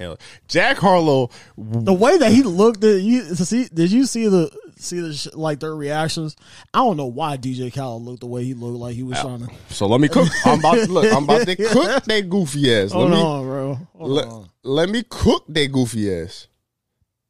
Hell, 0.00 0.18
Jack 0.48 0.78
Harlow. 0.78 1.30
The 1.58 1.92
way 1.92 2.16
that 2.18 2.32
he 2.32 2.42
looked 2.42 2.82
at 2.82 3.00
you 3.02 3.22
see 3.36 3.68
did 3.68 3.92
you 3.92 4.06
see 4.06 4.26
the 4.28 4.50
see 4.78 4.98
the 5.00 5.12
sh- 5.14 5.28
like 5.34 5.60
their 5.60 5.76
reactions? 5.76 6.36
I 6.74 6.78
don't 6.78 6.96
know 6.96 7.06
why 7.06 7.36
DJ 7.36 7.72
Khaled 7.72 8.02
looked 8.02 8.20
the 8.20 8.26
way 8.26 8.42
he 8.44 8.54
looked 8.54 8.78
like 8.78 8.94
he 8.94 9.02
was 9.02 9.18
uh, 9.18 9.22
trying 9.22 9.46
to. 9.46 9.52
So 9.68 9.86
let 9.86 10.00
me 10.00 10.08
cook. 10.08 10.26
I'm 10.46 10.58
about 10.60 10.74
to 10.74 10.86
look. 10.90 11.12
I'm 11.14 11.24
about 11.24 11.46
to 11.46 11.54
cook 11.54 12.04
that 12.04 12.26
goofy 12.30 12.74
ass. 12.74 12.92
Let 12.92 12.98
Hold 12.98 13.10
me 13.10 13.16
on, 13.22 13.44
bro. 13.44 13.74
Hold 13.98 14.10
let, 14.10 14.26
on. 14.26 14.50
let 14.62 14.88
me 14.88 15.04
cook 15.08 15.44
that 15.50 15.70
goofy 15.70 16.12
ass. 16.22 16.48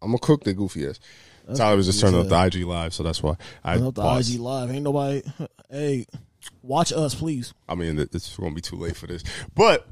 I'm 0.00 0.10
gonna 0.10 0.18
cook 0.20 0.44
that 0.44 0.54
goofy 0.54 0.86
ass. 0.88 1.00
Tyler 1.56 1.76
was 1.76 1.86
just 1.86 2.00
turning 2.00 2.20
up 2.20 2.28
the 2.28 2.58
IG 2.60 2.64
live, 2.64 2.94
so 2.94 3.02
that's 3.02 3.20
why 3.20 3.34
I 3.64 3.76
Turn 3.76 3.86
up 3.88 3.94
the 3.96 4.02
paused. 4.02 4.32
IG 4.32 4.40
live. 4.40 4.70
Ain't 4.70 4.84
nobody. 4.84 5.22
Hey, 5.72 6.06
watch 6.62 6.92
us, 6.92 7.14
please. 7.14 7.54
I 7.68 7.74
mean, 7.76 7.98
it- 7.98 8.12
it's 8.14 8.36
going 8.36 8.50
to 8.50 8.54
be 8.54 8.60
too 8.60 8.74
late 8.76 8.96
for 8.96 9.06
this. 9.06 9.22
But 9.54 9.86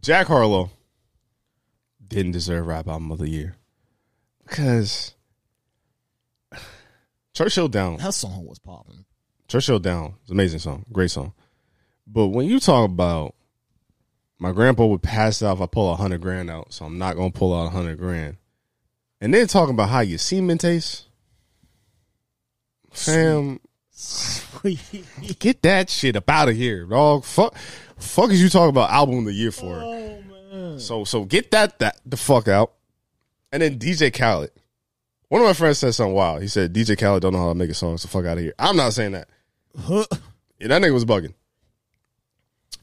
Jack 0.00 0.26
Harlow 0.26 0.70
didn't 2.06 2.32
deserve 2.32 2.66
rap 2.66 2.88
album 2.88 3.10
of 3.10 3.18
the 3.18 3.28
year 3.28 3.56
because 4.44 5.14
Churchill 7.32 7.68
Down. 7.68 7.96
That 7.96 8.14
song 8.14 8.46
was 8.46 8.58
popping. 8.58 9.04
Churchill 9.48 9.78
Down 9.78 10.14
is 10.24 10.30
an 10.30 10.36
amazing 10.36 10.60
song, 10.60 10.86
great 10.92 11.10
song. 11.10 11.32
But 12.06 12.28
when 12.28 12.46
you 12.46 12.60
talk 12.60 12.84
about 12.88 13.34
my 14.38 14.52
grandpa 14.52 14.86
would 14.86 15.02
pass 15.02 15.42
out 15.42 15.56
if 15.56 15.62
I 15.62 15.66
pull 15.66 15.92
a 15.92 15.96
hundred 15.96 16.20
grand 16.20 16.50
out, 16.50 16.72
so 16.72 16.84
I'm 16.84 16.98
not 16.98 17.16
gonna 17.16 17.30
pull 17.30 17.54
out 17.58 17.66
a 17.66 17.70
hundred 17.70 17.98
grand. 17.98 18.36
And 19.20 19.32
then 19.32 19.46
talking 19.46 19.74
about 19.74 19.88
how 19.88 20.00
your 20.00 20.18
semen 20.18 20.58
tastes, 20.58 21.06
fam, 22.90 23.60
get 25.38 25.62
that 25.62 25.88
shit 25.88 26.16
up 26.16 26.28
out 26.28 26.48
of 26.48 26.56
here, 26.56 26.84
dog. 26.84 27.24
Fuck, 27.24 27.54
fuck 27.96 28.30
is 28.30 28.42
you 28.42 28.48
talking 28.48 28.70
about 28.70 28.90
album 28.90 29.20
of 29.20 29.24
the 29.26 29.32
year 29.32 29.50
for? 29.52 29.80
oh 29.82 29.90
man. 29.90 30.23
So 30.78 31.04
so 31.04 31.24
get 31.24 31.50
that 31.52 31.78
that 31.80 32.00
the 32.06 32.16
fuck 32.16 32.48
out. 32.48 32.72
And 33.52 33.62
then 33.62 33.78
DJ 33.78 34.12
Khaled. 34.12 34.50
One 35.28 35.40
of 35.40 35.46
my 35.46 35.52
friends 35.52 35.78
said 35.78 35.94
something 35.94 36.14
wild. 36.14 36.42
He 36.42 36.48
said 36.48 36.72
DJ 36.74 36.98
Khaled 36.98 37.22
don't 37.22 37.32
know 37.32 37.38
how 37.40 37.48
to 37.48 37.54
make 37.54 37.70
a 37.70 37.74
song, 37.74 37.96
so 37.98 38.08
fuck 38.08 38.24
out 38.24 38.36
of 38.38 38.42
here. 38.44 38.54
I'm 38.58 38.76
not 38.76 38.92
saying 38.92 39.12
that. 39.12 39.28
Huh. 39.78 40.04
Yeah, 40.60 40.68
that 40.68 40.82
nigga 40.82 40.94
was 40.94 41.04
bugging. 41.04 41.34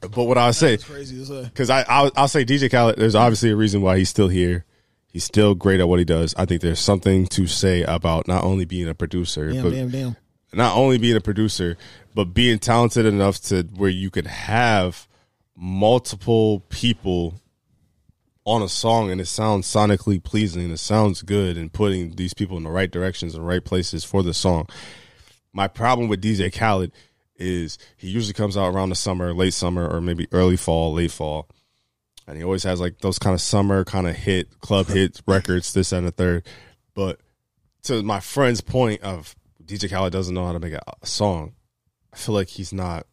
But 0.00 0.24
what 0.24 0.36
I 0.36 0.50
say, 0.50 0.72
That's 0.72 0.84
crazy 0.84 1.24
say. 1.24 1.44
because 1.44 1.70
I 1.70 1.82
I'll, 1.88 2.10
I'll 2.16 2.28
say 2.28 2.44
DJ 2.44 2.70
Khaled. 2.70 2.96
There's 2.96 3.14
obviously 3.14 3.50
a 3.50 3.56
reason 3.56 3.80
why 3.82 3.96
he's 3.98 4.10
still 4.10 4.28
here. 4.28 4.64
He's 5.06 5.24
still 5.24 5.54
great 5.54 5.80
at 5.80 5.88
what 5.88 5.98
he 5.98 6.04
does. 6.04 6.34
I 6.36 6.44
think 6.44 6.60
there's 6.60 6.80
something 6.80 7.26
to 7.28 7.46
say 7.46 7.82
about 7.82 8.28
not 8.28 8.44
only 8.44 8.64
being 8.66 8.88
a 8.88 8.94
producer, 8.94 9.52
Damn, 9.52 9.62
but 9.62 9.70
damn, 9.70 9.88
damn. 9.90 10.16
not 10.52 10.76
only 10.76 10.98
being 10.98 11.16
a 11.16 11.20
producer, 11.20 11.76
but 12.14 12.34
being 12.34 12.58
talented 12.58 13.06
enough 13.06 13.40
to 13.44 13.62
where 13.74 13.90
you 13.90 14.10
could 14.10 14.26
have 14.26 15.06
multiple 15.56 16.60
people 16.68 17.40
on 18.44 18.62
a 18.62 18.68
song 18.68 19.10
and 19.10 19.20
it 19.20 19.26
sounds 19.26 19.66
sonically 19.66 20.22
pleasing 20.22 20.70
it 20.70 20.78
sounds 20.78 21.22
good 21.22 21.56
and 21.56 21.72
putting 21.72 22.16
these 22.16 22.34
people 22.34 22.56
in 22.56 22.64
the 22.64 22.70
right 22.70 22.90
directions 22.90 23.34
and 23.34 23.46
right 23.46 23.64
places 23.64 24.04
for 24.04 24.22
the 24.22 24.34
song. 24.34 24.66
My 25.52 25.68
problem 25.68 26.08
with 26.08 26.22
DJ 26.22 26.52
Khaled 26.52 26.92
is 27.36 27.78
he 27.96 28.08
usually 28.08 28.32
comes 28.32 28.56
out 28.56 28.74
around 28.74 28.88
the 28.88 28.94
summer, 28.94 29.34
late 29.34 29.54
summer, 29.54 29.88
or 29.88 30.00
maybe 30.00 30.28
early 30.32 30.56
fall, 30.56 30.92
late 30.94 31.10
fall. 31.10 31.48
And 32.26 32.36
he 32.36 32.44
always 32.44 32.62
has 32.62 32.80
like 32.80 32.98
those 32.98 33.18
kind 33.18 33.34
of 33.34 33.40
summer 33.40 33.84
kind 33.84 34.06
of 34.06 34.14
hit, 34.14 34.60
club 34.60 34.86
hits, 34.86 35.22
records, 35.26 35.72
this 35.72 35.92
and 35.92 36.06
the 36.06 36.12
third. 36.12 36.46
But 36.94 37.20
to 37.84 38.02
my 38.02 38.20
friend's 38.20 38.60
point 38.60 39.02
of 39.02 39.34
DJ 39.62 39.90
Khaled 39.90 40.12
doesn't 40.12 40.34
know 40.34 40.46
how 40.46 40.52
to 40.52 40.60
make 40.60 40.72
a, 40.72 40.82
a 41.02 41.06
song, 41.06 41.54
I 42.12 42.16
feel 42.16 42.34
like 42.34 42.48
he's 42.48 42.72
not. 42.72 43.06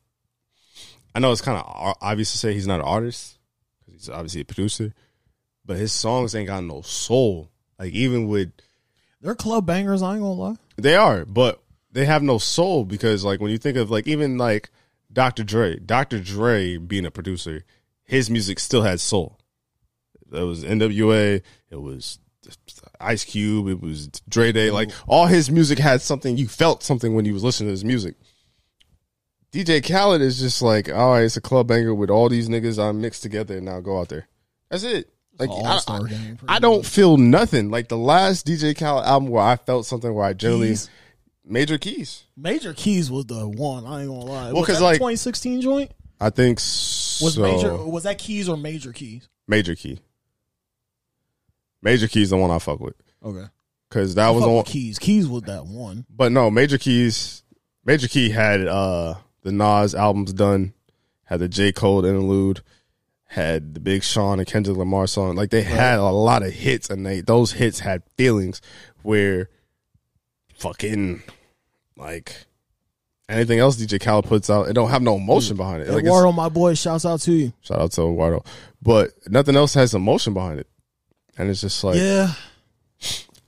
I 1.15 1.19
know 1.19 1.31
it's 1.31 1.41
kind 1.41 1.57
of 1.57 1.95
obvious 2.01 2.31
to 2.31 2.37
say 2.37 2.53
he's 2.53 2.67
not 2.67 2.79
an 2.79 2.85
artist 2.85 3.39
because 3.79 3.93
he's 3.93 4.09
obviously 4.09 4.41
a 4.41 4.45
producer, 4.45 4.93
but 5.69 5.77
his 5.77 5.93
songs 5.93 6.33
ain't 6.33 6.47
got 6.47 6.63
no 6.63 6.81
soul. 6.81 7.51
Like 7.77 7.93
even 7.93 8.27
with 8.27 8.51
They're 9.21 9.35
club 9.35 9.67
bangers. 9.67 10.01
I 10.01 10.13
ain't 10.13 10.21
gonna 10.21 10.33
lie. 10.33 10.55
they 10.77 10.95
are, 10.95 11.25
but 11.25 11.61
they 11.91 12.05
have 12.05 12.23
no 12.23 12.39
soul 12.39 12.85
because 12.85 13.23
like 13.23 13.39
when 13.39 13.51
you 13.51 13.59
think 13.59 13.77
of 13.77 13.91
like 13.91 14.07
even 14.07 14.39
like 14.39 14.71
Dr. 15.13 15.43
Dre, 15.43 15.77
Dr. 15.77 16.21
Dre 16.21 16.77
being 16.77 17.05
a 17.05 17.11
producer, 17.11 17.65
his 18.03 18.31
music 18.31 18.57
still 18.59 18.81
had 18.81 18.99
soul. 18.99 19.37
It 20.33 20.41
was 20.41 20.63
NWA, 20.63 21.43
it 21.69 21.79
was 21.79 22.17
Ice 22.99 23.23
Cube, 23.23 23.67
it 23.67 23.79
was 23.79 24.07
Dre 24.27 24.51
Day. 24.51 24.69
Mm-hmm. 24.69 24.73
Like 24.73 24.89
all 25.05 25.27
his 25.27 25.51
music 25.51 25.77
had 25.77 26.01
something 26.01 26.35
you 26.35 26.47
felt 26.47 26.81
something 26.81 27.13
when 27.13 27.25
you 27.25 27.33
was 27.35 27.43
listening 27.43 27.67
to 27.67 27.73
his 27.73 27.85
music. 27.85 28.15
DJ 29.51 29.87
Khaled 29.87 30.21
is 30.21 30.39
just 30.39 30.63
like, 30.63 30.91
all 30.91 31.11
right, 31.11 31.25
it's 31.25 31.37
a 31.37 31.41
club 31.41 31.67
banger 31.67 31.93
with 31.93 32.09
all 32.09 32.27
these 32.27 32.49
niggas 32.49 32.83
I 32.83 32.91
mixed 32.91 33.21
together 33.21 33.57
and 33.57 33.65
now 33.67 33.81
go 33.81 33.99
out 33.99 34.09
there. 34.09 34.27
That's 34.71 34.81
it. 34.81 35.13
Like 35.39 35.49
I, 35.49 35.79
I-. 35.87 36.55
I 36.55 36.59
don't 36.59 36.85
feel 36.85 37.17
nothing. 37.17 37.71
Like 37.71 37.87
the 37.87 37.97
last 37.97 38.45
DJ 38.45 38.77
Khaled 38.77 39.05
album 39.05 39.29
where 39.29 39.43
I 39.43 39.55
felt 39.55 39.85
something 39.85 40.13
where 40.13 40.25
I 40.25 40.33
generally 40.33 40.69
Keys. 40.69 40.89
major 41.45 41.77
keys. 41.77 42.23
Major 42.35 42.73
Keys 42.73 43.09
was 43.09 43.25
the 43.25 43.47
one. 43.47 43.85
I 43.85 44.01
ain't 44.01 44.09
gonna 44.09 44.25
lie. 44.25 44.45
Well, 44.51 44.55
Was 44.61 44.67
'cause, 44.67 44.77
that 44.79 44.83
like- 44.83 44.95
2016 44.97 45.61
joint 45.61 45.91
I 46.21 46.29
think 46.29 46.57
was 46.57 47.33
so. 47.35 47.41
major. 47.41 47.77
Was 47.77 48.03
that 48.03 48.17
Keys 48.17 48.49
or 48.49 48.57
Major 48.57 48.91
Keys? 48.91 49.29
Major 49.47 49.73
key. 49.75 49.99
Major 51.81 52.07
keys 52.07 52.29
the 52.29 52.37
one 52.37 52.51
I 52.51 52.59
fuck 52.59 52.79
with 52.79 52.95
Okay. 53.23 53.45
because 53.89 54.15
that 54.15 54.29
was 54.29 54.43
Fuck 54.43 54.51
on. 54.51 54.63
Keys. 54.65 54.99
Keys 54.99 55.27
was 55.27 55.43
that 55.43 55.65
one. 55.65 56.05
But 56.09 56.31
no, 56.31 56.51
Major 56.51 56.77
Keys. 56.77 57.43
Major 57.85 58.07
Key 58.09 58.29
had 58.29 58.67
uh 58.67 59.15
the 59.43 59.51
Nas 59.53 59.95
albums 59.95 60.33
done, 60.33 60.73
had 61.23 61.39
the 61.39 61.47
J 61.47 61.71
Cole 61.71 62.03
interlude, 62.05 62.61
had 63.29 63.75
the 63.75 63.79
Big 63.79 64.03
Sean 64.03 64.39
and 64.39 64.47
Kendrick 64.47 64.75
Lamar 64.75 65.05
song. 65.05 65.35
Like 65.35 65.51
they 65.51 65.61
had 65.61 65.99
a 65.99 66.09
lot 66.09 66.43
of 66.43 66.51
hits, 66.51 66.89
and 66.89 67.05
they 67.05 67.21
those 67.21 67.51
hits 67.51 67.79
had 67.79 68.01
feelings 68.17 68.59
where 69.03 69.49
fucking 70.55 71.21
like 71.95 72.47
anything 73.29 73.59
else 73.59 73.77
DJ 73.77 74.01
Khaled 74.01 74.25
puts 74.25 74.49
out, 74.49 74.67
it 74.67 74.73
don't 74.73 74.89
have 74.89 75.03
no 75.03 75.15
emotion 75.15 75.55
mm. 75.55 75.59
behind 75.59 75.83
it. 75.83 75.89
Like 75.89 76.05
Eduardo, 76.05 76.31
my 76.31 76.49
boy, 76.49 76.73
shouts 76.73 77.05
out 77.05 77.21
to 77.21 77.31
you. 77.31 77.53
shout 77.61 77.79
out 77.79 77.91
to 77.93 78.01
Eduardo, 78.01 78.43
but 78.81 79.11
nothing 79.27 79.55
else 79.55 79.75
has 79.75 79.93
emotion 79.93 80.33
behind 80.33 80.59
it, 80.59 80.67
and 81.37 81.49
it's 81.49 81.61
just 81.61 81.83
like 81.83 81.97
yeah, 81.97 82.33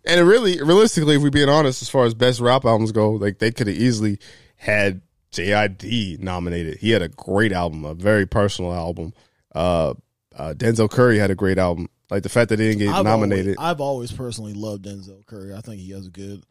And 0.05 0.19
it 0.19 0.23
really, 0.23 0.61
realistically, 0.61 1.15
if 1.15 1.23
we're 1.23 1.31
being 1.31 1.49
honest, 1.49 1.81
as 1.81 1.89
far 1.89 2.05
as 2.05 2.13
best 2.13 2.39
rap 2.39 2.65
albums 2.65 2.91
go, 2.91 3.13
like 3.13 3.39
they 3.39 3.51
could 3.51 3.65
have 3.65 3.75
easily 3.75 4.19
had 4.57 5.01
JID 5.31 6.19
nominated. 6.19 6.77
He 6.77 6.91
had 6.91 7.01
a 7.01 7.09
great 7.09 7.51
album, 7.51 7.83
a 7.83 7.95
very 7.95 8.27
personal 8.27 8.73
album. 8.73 9.13
Uh, 9.53 9.93
uh, 10.35 10.53
Denzel 10.55 10.89
Curry 10.89 11.17
had 11.19 11.31
a 11.31 11.35
great 11.35 11.57
album. 11.57 11.89
Like 12.09 12.23
the 12.23 12.29
fact 12.29 12.49
that 12.49 12.59
he 12.59 12.67
didn't 12.67 12.79
get 12.79 12.89
I've 12.93 13.05
nominated, 13.05 13.57
Always, 13.57 13.71
I've 13.71 13.81
always 13.81 14.11
personally 14.11 14.53
loved 14.53 14.85
Denzel 14.85 15.25
Curry. 15.25 15.53
I 15.53 15.61
think 15.61 15.79
he 15.81 15.91
has 15.91 16.07
a 16.07 16.09
good 16.09 16.43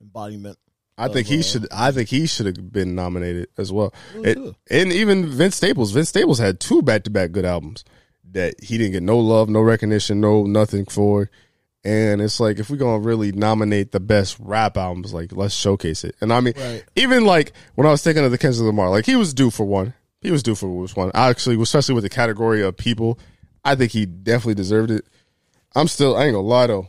embodiment. 0.00 0.58
I 0.98 1.08
think 1.08 1.26
he 1.26 1.40
uh, 1.40 1.42
should. 1.42 1.66
I 1.72 1.90
think 1.92 2.08
he 2.08 2.26
should 2.26 2.46
have 2.46 2.72
been 2.72 2.94
nominated 2.94 3.48
as 3.58 3.70
well. 3.72 3.92
It- 4.14 4.38
and 4.70 4.92
even 4.92 5.26
Vince 5.26 5.56
Staples. 5.56 5.92
Vince 5.92 6.08
Staples 6.08 6.38
had 6.38 6.58
two 6.60 6.80
back 6.82 7.04
to 7.04 7.10
back 7.10 7.32
good 7.32 7.44
albums 7.44 7.84
that 8.32 8.62
he 8.62 8.78
didn't 8.78 8.92
get 8.92 9.02
no 9.02 9.18
love, 9.18 9.48
no 9.48 9.60
recognition, 9.60 10.20
no 10.20 10.44
nothing 10.44 10.84
for. 10.86 11.30
And 11.84 12.20
it's 12.20 12.40
like 12.40 12.58
if 12.58 12.68
we're 12.68 12.76
gonna 12.78 12.98
really 12.98 13.30
nominate 13.32 13.92
the 13.92 14.00
best 14.00 14.36
rap 14.40 14.76
albums, 14.76 15.14
like 15.14 15.32
let's 15.32 15.54
showcase 15.54 16.02
it. 16.02 16.16
And 16.20 16.32
I 16.32 16.40
mean, 16.40 16.54
Right. 16.56 16.82
even 16.96 17.24
like 17.24 17.52
when 17.74 17.86
I 17.86 17.90
was 17.90 18.02
thinking 18.02 18.24
of 18.24 18.30
the 18.32 18.38
Kendrick 18.38 18.64
Lamar, 18.66 18.90
like 18.90 19.06
he 19.06 19.16
was 19.16 19.32
due 19.32 19.50
for 19.50 19.64
one. 19.64 19.94
He 20.26 20.32
was 20.32 20.42
due 20.42 20.56
for 20.56 20.68
one. 20.68 21.12
I 21.14 21.28
actually, 21.28 21.54
especially 21.62 21.94
with 21.94 22.02
the 22.02 22.10
category 22.10 22.60
of 22.60 22.76
people, 22.76 23.16
I 23.64 23.76
think 23.76 23.92
he 23.92 24.06
definitely 24.06 24.56
deserved 24.56 24.90
it. 24.90 25.04
I'm 25.76 25.86
still, 25.86 26.16
I 26.16 26.24
ain't 26.24 26.34
gonna 26.34 26.44
lie 26.44 26.66
though. 26.66 26.88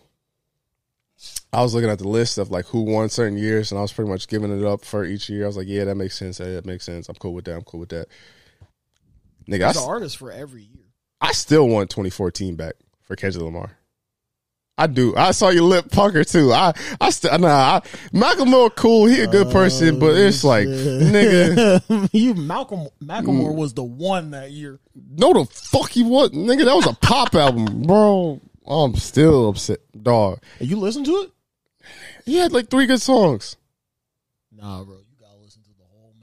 I 1.54 1.62
was 1.62 1.76
looking 1.76 1.92
at 1.92 2.00
the 2.00 2.08
list 2.08 2.40
of 2.40 2.50
like 2.50 2.66
who 2.66 2.82
won 2.82 3.10
certain 3.10 3.38
years, 3.38 3.72
and 3.72 3.78
I 3.78 3.84
was 3.84 3.94
pretty 3.94 4.10
much 4.10 4.28
giving 4.28 4.52
it 4.60 4.66
up 4.66 4.84
for 4.84 5.06
each 5.06 5.30
year. 5.30 5.44
I 5.44 5.48
was 5.48 5.56
like, 5.56 5.68
yeah, 5.68 5.84
that 5.84 5.94
makes 5.94 6.18
sense. 6.18 6.40
Hey, 6.40 6.56
that 6.56 6.66
makes 6.66 6.84
sense. 6.84 7.10
I'm 7.10 7.16
cool 7.16 7.36
with 7.36 7.46
that. 7.46 7.54
I'm 7.58 7.62
cool 7.62 7.80
with 7.82 7.90
that. 7.90 8.08
Nigga, 9.48 9.66
I, 9.66 9.68
He's 9.68 9.78
s- 9.78 9.84
an 9.84 9.88
artist 9.90 10.18
for 10.18 10.32
every 10.32 10.64
year. 10.64 10.86
I 11.22 11.32
still 11.32 11.68
want 11.70 11.92
2014 11.92 12.56
back 12.56 12.74
for 13.04 13.16
Kendrick 13.16 13.44
Lamar. 13.44 13.78
I 14.78 14.86
do. 14.86 15.16
I 15.16 15.32
saw 15.32 15.50
your 15.50 15.64
lip 15.64 15.90
pucker 15.92 16.24
too. 16.24 16.54
I, 16.54 16.74
I 17.02 17.10
still, 17.10 17.38
nah, 17.40 17.48
I, 17.48 17.80
Macklemore 18.14 18.76
cool. 18.76 19.08
He 19.08 19.22
a 19.22 19.28
good 19.28 19.52
person, 19.52 19.98
but 20.00 20.12
oh, 20.12 20.16
it's 20.16 20.44
like, 20.44 20.68
nigga, 20.68 22.10
you 22.14 22.36
Malcolm 22.36 22.88
Macklemore 23.04 23.54
mm. 23.54 23.56
was 23.56 23.74
the 23.74 23.84
one 23.84 24.32
that 24.32 24.52
year. 24.52 24.80
no 24.94 25.34
the 25.34 25.46
fuck 25.46 25.90
he 25.90 26.04
was, 26.04 26.30
nigga. 26.30 26.66
That 26.66 26.76
was 26.76 26.86
a 26.86 26.94
pop 26.94 27.34
album, 27.34 27.84
bro. 27.84 28.40
I'm 28.68 28.96
still 28.96 29.50
upset, 29.50 29.80
dog. 30.00 30.40
You 30.60 30.78
listen 30.78 31.04
to 31.06 31.12
it? 31.12 31.32
He 32.26 32.36
had 32.36 32.52
like 32.52 32.70
three 32.70 32.86
good 32.86 33.02
songs. 33.02 33.56
Nah, 34.52 34.84
bro. 34.84 34.98
You 34.98 35.18
gotta 35.20 35.40
listen 35.42 35.64
to 35.64 35.70
the 35.70 35.86
whole 35.86 36.14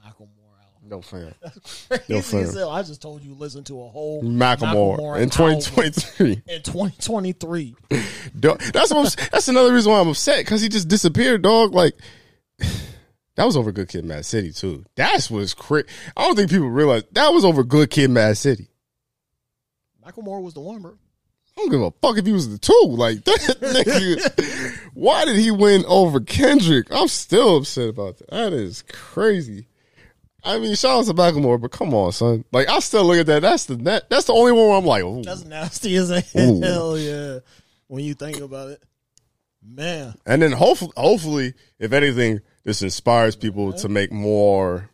Macklemore. 1.02 2.08
No 2.08 2.20
fam. 2.20 2.40
as 2.44 2.54
hell. 2.54 2.70
I 2.70 2.82
just 2.82 3.02
told 3.02 3.22
you 3.22 3.34
listen 3.34 3.64
to 3.64 3.82
a 3.82 3.88
whole 3.88 4.22
Macklemore, 4.22 5.18
in 5.18 5.30
2023. 5.30 6.42
in 6.48 6.62
2023. 6.62 7.74
Dog, 8.40 8.60
That's 8.60 9.16
that's 9.28 9.48
another 9.48 9.72
reason 9.72 9.92
why 9.92 10.00
I'm 10.00 10.08
upset 10.08 10.44
because 10.44 10.60
he 10.60 10.68
just 10.68 10.88
disappeared, 10.88 11.42
dog. 11.42 11.74
Like 11.74 11.94
that 12.58 13.44
was 13.44 13.56
over 13.56 13.72
Good 13.72 13.88
Kid, 13.88 14.04
Mad 14.04 14.24
City 14.24 14.52
too. 14.52 14.84
That's 14.96 15.30
what's 15.30 15.54
crazy. 15.54 15.88
I 16.16 16.26
don't 16.26 16.36
think 16.36 16.50
people 16.50 16.68
realize 16.68 17.04
that 17.12 17.28
was 17.30 17.44
over 17.44 17.62
Good 17.64 17.90
Kid, 17.90 18.10
Mad 18.10 18.36
City. 18.36 18.68
Macklemore 20.04 20.42
was 20.42 20.54
the 20.54 20.60
one, 20.60 20.82
bro. 20.82 20.92
I 21.56 21.60
don't 21.60 21.70
give 21.70 21.82
a 21.82 21.90
fuck 22.02 22.18
if 22.18 22.26
he 22.26 22.32
was 22.32 22.50
the 22.50 22.58
two. 22.58 22.82
Like 22.88 23.24
that 23.24 23.58
nigga. 23.60 24.90
Why 24.94 25.24
did 25.24 25.36
he 25.36 25.50
win 25.50 25.84
over 25.86 26.20
Kendrick? 26.20 26.88
I'm 26.90 27.08
still 27.08 27.58
upset 27.58 27.88
about 27.88 28.18
that. 28.18 28.30
That 28.30 28.52
is 28.52 28.82
crazy. 28.82 29.68
I 30.44 30.58
mean, 30.58 30.74
shout 30.74 30.98
out 30.98 31.06
to 31.06 31.14
Macklemore, 31.14 31.60
but 31.60 31.72
come 31.72 31.94
on, 31.94 32.12
son. 32.12 32.44
Like 32.52 32.68
I 32.68 32.78
still 32.80 33.04
look 33.04 33.18
at 33.18 33.26
that. 33.26 33.42
That's 33.42 33.64
the 33.64 33.76
that, 33.76 34.10
that's 34.10 34.26
the 34.26 34.34
only 34.34 34.52
one 34.52 34.68
where 34.68 34.78
I'm 34.78 34.84
like, 34.84 35.02
ooh. 35.02 35.22
That's 35.22 35.44
nasty 35.44 35.96
as 35.96 36.10
Ooh. 36.10 36.60
hell, 36.62 36.98
yeah. 36.98 37.38
When 37.86 38.04
you 38.04 38.14
think 38.14 38.40
about 38.40 38.70
it, 38.70 38.82
man. 39.62 40.14
And 40.26 40.42
then 40.42 40.52
hopefully, 40.52 40.92
hopefully, 40.96 41.54
if 41.78 41.92
anything, 41.92 42.40
this 42.64 42.82
inspires 42.82 43.36
people 43.36 43.72
to 43.74 43.88
make 43.88 44.12
more, 44.12 44.90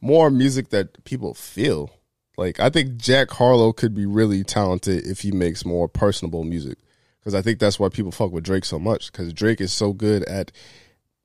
more 0.00 0.30
music 0.30 0.70
that 0.70 1.04
people 1.04 1.34
feel. 1.34 1.90
Like 2.36 2.60
I 2.60 2.70
think 2.70 2.96
Jack 2.96 3.30
Harlow 3.30 3.72
could 3.72 3.94
be 3.94 4.06
really 4.06 4.44
talented 4.44 5.06
if 5.06 5.20
he 5.20 5.32
makes 5.32 5.64
more 5.64 5.88
personable 5.88 6.44
music, 6.44 6.78
because 7.20 7.34
I 7.34 7.42
think 7.42 7.58
that's 7.58 7.78
why 7.78 7.88
people 7.88 8.12
fuck 8.12 8.32
with 8.32 8.44
Drake 8.44 8.64
so 8.64 8.78
much. 8.78 9.12
Because 9.12 9.32
Drake 9.32 9.60
is 9.60 9.72
so 9.72 9.92
good 9.92 10.24
at 10.24 10.52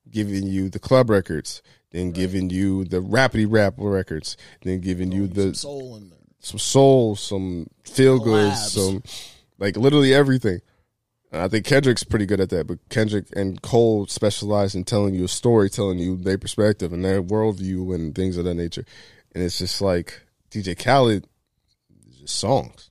giving 0.10 0.48
you 0.48 0.70
the 0.70 0.80
club 0.80 1.10
records, 1.10 1.62
then 1.94 2.12
giving 2.12 2.50
you 2.50 2.84
the 2.84 3.02
rapidy 3.02 3.46
rap 3.48 3.76
records, 3.78 4.36
then 4.64 4.82
giving 4.82 5.12
you 5.12 5.28
the 5.28 5.54
soul 5.54 5.96
in 5.96 6.10
there. 6.10 6.20
some 6.40 6.60
soul, 6.60 7.16
some 7.16 7.68
feel 7.84 8.20
good, 8.20 8.54
some 8.56 9.02
like 9.60 9.78
literally 9.78 10.14
everything. 10.14 10.60
And 11.32 11.42
I 11.42 11.48
think 11.48 11.66
Kendrick's 11.66 12.04
pretty 12.04 12.26
good 12.26 12.42
at 12.42 12.50
that, 12.50 12.68
but 12.68 12.78
Kendrick 12.90 13.28
and 13.36 13.62
Cole 13.62 14.08
specialize 14.08 14.76
in 14.76 14.84
telling 14.84 15.16
you 15.16 15.24
a 15.24 15.28
story, 15.30 15.70
telling 15.70 16.00
you 16.00 16.18
their 16.18 16.38
perspective 16.38 16.92
and 16.94 17.06
their 17.06 17.24
worldview 17.24 17.96
and 17.96 18.14
things 18.14 18.38
of 18.38 18.46
that 18.46 18.56
nature. 18.56 18.86
And 19.34 19.44
it's 19.44 19.60
just 19.60 19.82
like 19.82 20.22
DJ 20.52 20.78
Khaled, 20.78 21.28
just 22.20 22.36
songs. 22.36 22.90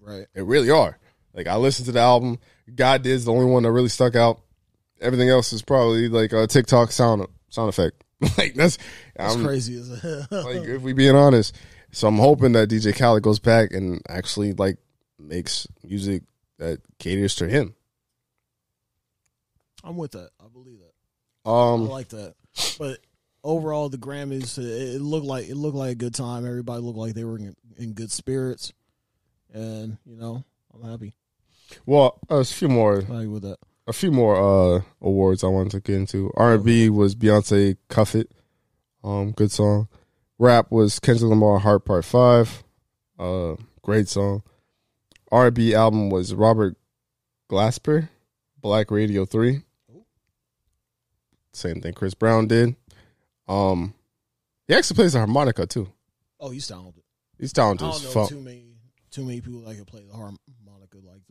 Right. 0.00 0.26
It 0.34 0.44
really 0.44 0.70
are. 0.70 0.98
Like 1.34 1.48
I 1.48 1.56
listened 1.56 1.86
to 1.86 1.92
the 1.92 2.00
album. 2.00 2.38
God 2.72 3.04
is 3.04 3.24
the 3.24 3.32
only 3.32 3.46
one 3.46 3.64
that 3.64 3.72
really 3.72 3.88
stuck 3.88 4.14
out. 4.14 4.40
Everything 5.00 5.28
else 5.28 5.52
is 5.52 5.62
probably 5.62 6.08
like 6.08 6.32
a 6.32 6.46
TikTok 6.46 6.92
sound 6.92 7.26
sound 7.50 7.68
effect. 7.68 8.03
like 8.38 8.54
that's, 8.54 8.78
That's 9.16 9.34
I'm- 9.34 9.44
crazy 9.44 9.76
as 9.78 10.00
hell. 10.00 10.26
like 10.44 10.62
if 10.64 10.82
we 10.82 10.92
being 10.92 11.16
honest. 11.16 11.56
So 11.92 12.08
I'm 12.08 12.18
hoping 12.18 12.52
that 12.52 12.68
DJ 12.68 12.96
Khaled 12.96 13.22
goes 13.22 13.38
back 13.38 13.72
and 13.72 14.02
actually 14.08 14.52
like 14.52 14.78
makes 15.18 15.68
music 15.84 16.24
that 16.58 16.80
caters 16.98 17.36
to 17.36 17.48
him. 17.48 17.74
I'm 19.84 19.96
with 19.96 20.12
that. 20.12 20.30
I 20.42 20.48
believe 20.52 20.78
that. 20.80 21.48
Um, 21.50 21.82
I 21.82 21.86
like 21.86 22.08
that. 22.08 22.34
But 22.78 22.98
overall, 23.42 23.88
the 23.88 23.98
Grammys 23.98 24.58
it, 24.58 25.00
looked 25.00 25.26
like 25.26 25.48
it 25.48 25.56
looked 25.56 25.76
like 25.76 25.92
a 25.92 25.96
good 25.96 26.14
time. 26.14 26.46
Everybody 26.46 26.80
looked 26.80 26.98
like 26.98 27.14
they 27.14 27.24
were 27.24 27.38
in, 27.38 27.54
in 27.76 27.92
good 27.92 28.10
spirits, 28.10 28.72
and 29.52 29.98
you 30.06 30.16
know, 30.16 30.42
I'm 30.72 30.88
happy. 30.90 31.14
well, 31.86 32.18
uh, 32.30 32.36
a 32.36 32.44
few 32.44 32.68
more, 32.68 33.02
Happy 33.02 33.26
with 33.26 33.42
that. 33.42 33.58
A 33.86 33.92
few 33.92 34.10
more 34.10 34.36
uh 34.36 34.82
awards 35.00 35.44
I 35.44 35.48
wanted 35.48 35.72
to 35.72 35.80
get 35.80 35.96
into. 35.96 36.32
R 36.36 36.54
and 36.54 36.64
B 36.64 36.88
was 36.88 37.14
Beyonce 37.14 37.76
"Cuff 37.88 38.14
It," 38.14 38.30
um, 39.02 39.32
good 39.32 39.50
song. 39.52 39.88
Rap 40.38 40.70
was 40.70 40.98
Kendrick 40.98 41.28
Lamar 41.30 41.58
"Heart 41.60 41.84
Part 41.84 42.04
5. 42.04 42.64
uh, 43.18 43.54
great 43.82 44.08
song. 44.08 44.42
R 45.30 45.46
and 45.46 45.54
B 45.54 45.74
album 45.74 46.10
was 46.10 46.34
Robert 46.34 46.76
Glasper, 47.50 48.08
Black 48.60 48.90
Radio 48.90 49.24
Three. 49.24 49.62
Same 51.52 51.80
thing 51.80 51.92
Chris 51.94 52.14
Brown 52.14 52.48
did. 52.48 52.74
Um, 53.46 53.94
he 54.66 54.74
actually 54.74 54.96
plays 54.96 55.12
the 55.12 55.18
harmonica 55.20 55.66
too. 55.66 55.88
Oh, 56.40 56.50
he's 56.50 56.66
talented. 56.66 57.02
He's 57.38 57.52
talented 57.52 57.86
I 57.86 57.90
don't 57.92 58.02
know 58.04 58.10
fuck. 58.10 58.28
too 58.28 58.40
many 58.40 58.64
too 59.10 59.24
many 59.24 59.40
people 59.40 59.60
that 59.60 59.76
can 59.76 59.84
play 59.84 60.02
the 60.02 60.12
harmonica 60.12 60.40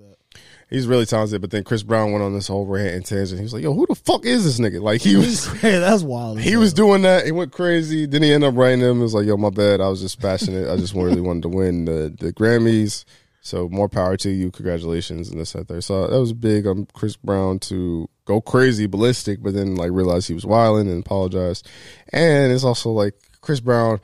that. 0.10 0.40
He's 0.70 0.88
really 0.88 1.06
talented. 1.06 1.42
But 1.42 1.52
then 1.52 1.64
Chris 1.64 1.84
Brown 1.84 2.12
went 2.12 2.24
on 2.24 2.34
this 2.34 2.48
whole 2.48 2.66
rant 2.66 3.06
tangent. 3.06 3.40
He 3.40 3.44
was 3.44 3.54
like, 3.54 3.64
"Yo, 3.64 3.74
who 3.74 3.86
the 3.88 3.96
fuck 3.96 4.26
is 4.26 4.44
this 4.44 4.60
nigga?" 4.60 4.82
Like 4.82 5.02
he 5.02 5.16
was. 5.18 5.46
hey, 5.46 5.78
that's 5.80 6.04
wild. 6.04 6.40
He 6.40 6.56
was 6.56 6.74
doing 6.74 7.04
that. 7.04 7.26
He 7.26 7.32
went 7.32 7.52
crazy. 7.52 8.06
Then 8.06 8.24
he 8.24 8.32
ended 8.34 8.50
up 8.50 8.56
writing 8.58 8.82
him. 8.82 9.00
It 9.00 9.04
was 9.04 9.14
like, 9.14 9.26
yo, 9.26 9.38
my 9.38 9.50
bad. 9.50 9.82
I 9.82 9.90
was 9.90 10.02
just 10.02 10.20
passionate. 10.20 10.70
I 10.70 10.78
just 10.78 10.94
really 10.94 11.22
wanted 11.22 11.44
to 11.44 11.50
win 11.50 11.86
the, 11.86 12.16
the 12.18 12.34
Grammys. 12.34 13.06
So 13.42 13.68
more 13.68 13.90
power 13.90 14.16
to 14.18 14.30
you. 14.30 14.52
Congratulations. 14.52 15.30
And 15.30 15.40
this, 15.40 15.52
that, 15.52 15.68
there. 15.68 15.82
So 15.82 16.08
that 16.08 16.20
was 16.20 16.32
big 16.32 16.66
on 16.66 16.88
Chris 16.94 17.18
Brown 17.18 17.60
to 17.60 18.10
go 18.24 18.40
crazy, 18.40 18.88
ballistic, 18.88 19.44
but 19.44 19.54
then 19.54 19.76
like 19.76 19.92
realize 19.92 20.26
he 20.28 20.34
was 20.34 20.46
wilding 20.46 20.90
and 20.90 21.06
apologized. 21.06 21.68
And 22.14 22.54
it's 22.54 22.64
also 22.64 22.92
like 22.92 23.16
Chris 23.42 23.60
Brown. 23.60 24.00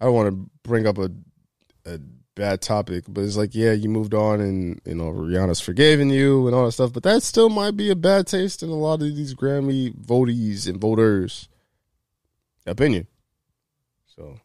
I 0.00 0.04
don't 0.04 0.14
want 0.14 0.30
to 0.30 0.50
bring 0.62 0.86
up 0.86 0.96
a, 0.98 1.10
a 1.86 1.98
bad 2.38 2.62
topic, 2.62 3.04
but 3.08 3.24
it's 3.24 3.36
like, 3.36 3.52
yeah, 3.52 3.72
you 3.72 3.88
moved 3.88 4.14
on 4.14 4.40
and, 4.40 4.80
you 4.86 4.94
know, 4.94 5.10
Rihanna's 5.10 5.60
forgiven 5.60 6.08
you 6.08 6.46
and 6.46 6.54
all 6.54 6.66
that 6.66 6.72
stuff, 6.72 6.92
but 6.92 7.02
that 7.02 7.24
still 7.24 7.48
might 7.48 7.76
be 7.76 7.90
a 7.90 7.96
bad 7.96 8.28
taste 8.28 8.62
in 8.62 8.68
a 8.70 8.74
lot 8.76 9.02
of 9.02 9.16
these 9.16 9.34
Grammy 9.34 9.92
votees 9.94 10.68
and 10.68 10.80
voters 10.80 11.48
opinion. 12.64 13.08
So 14.06 14.38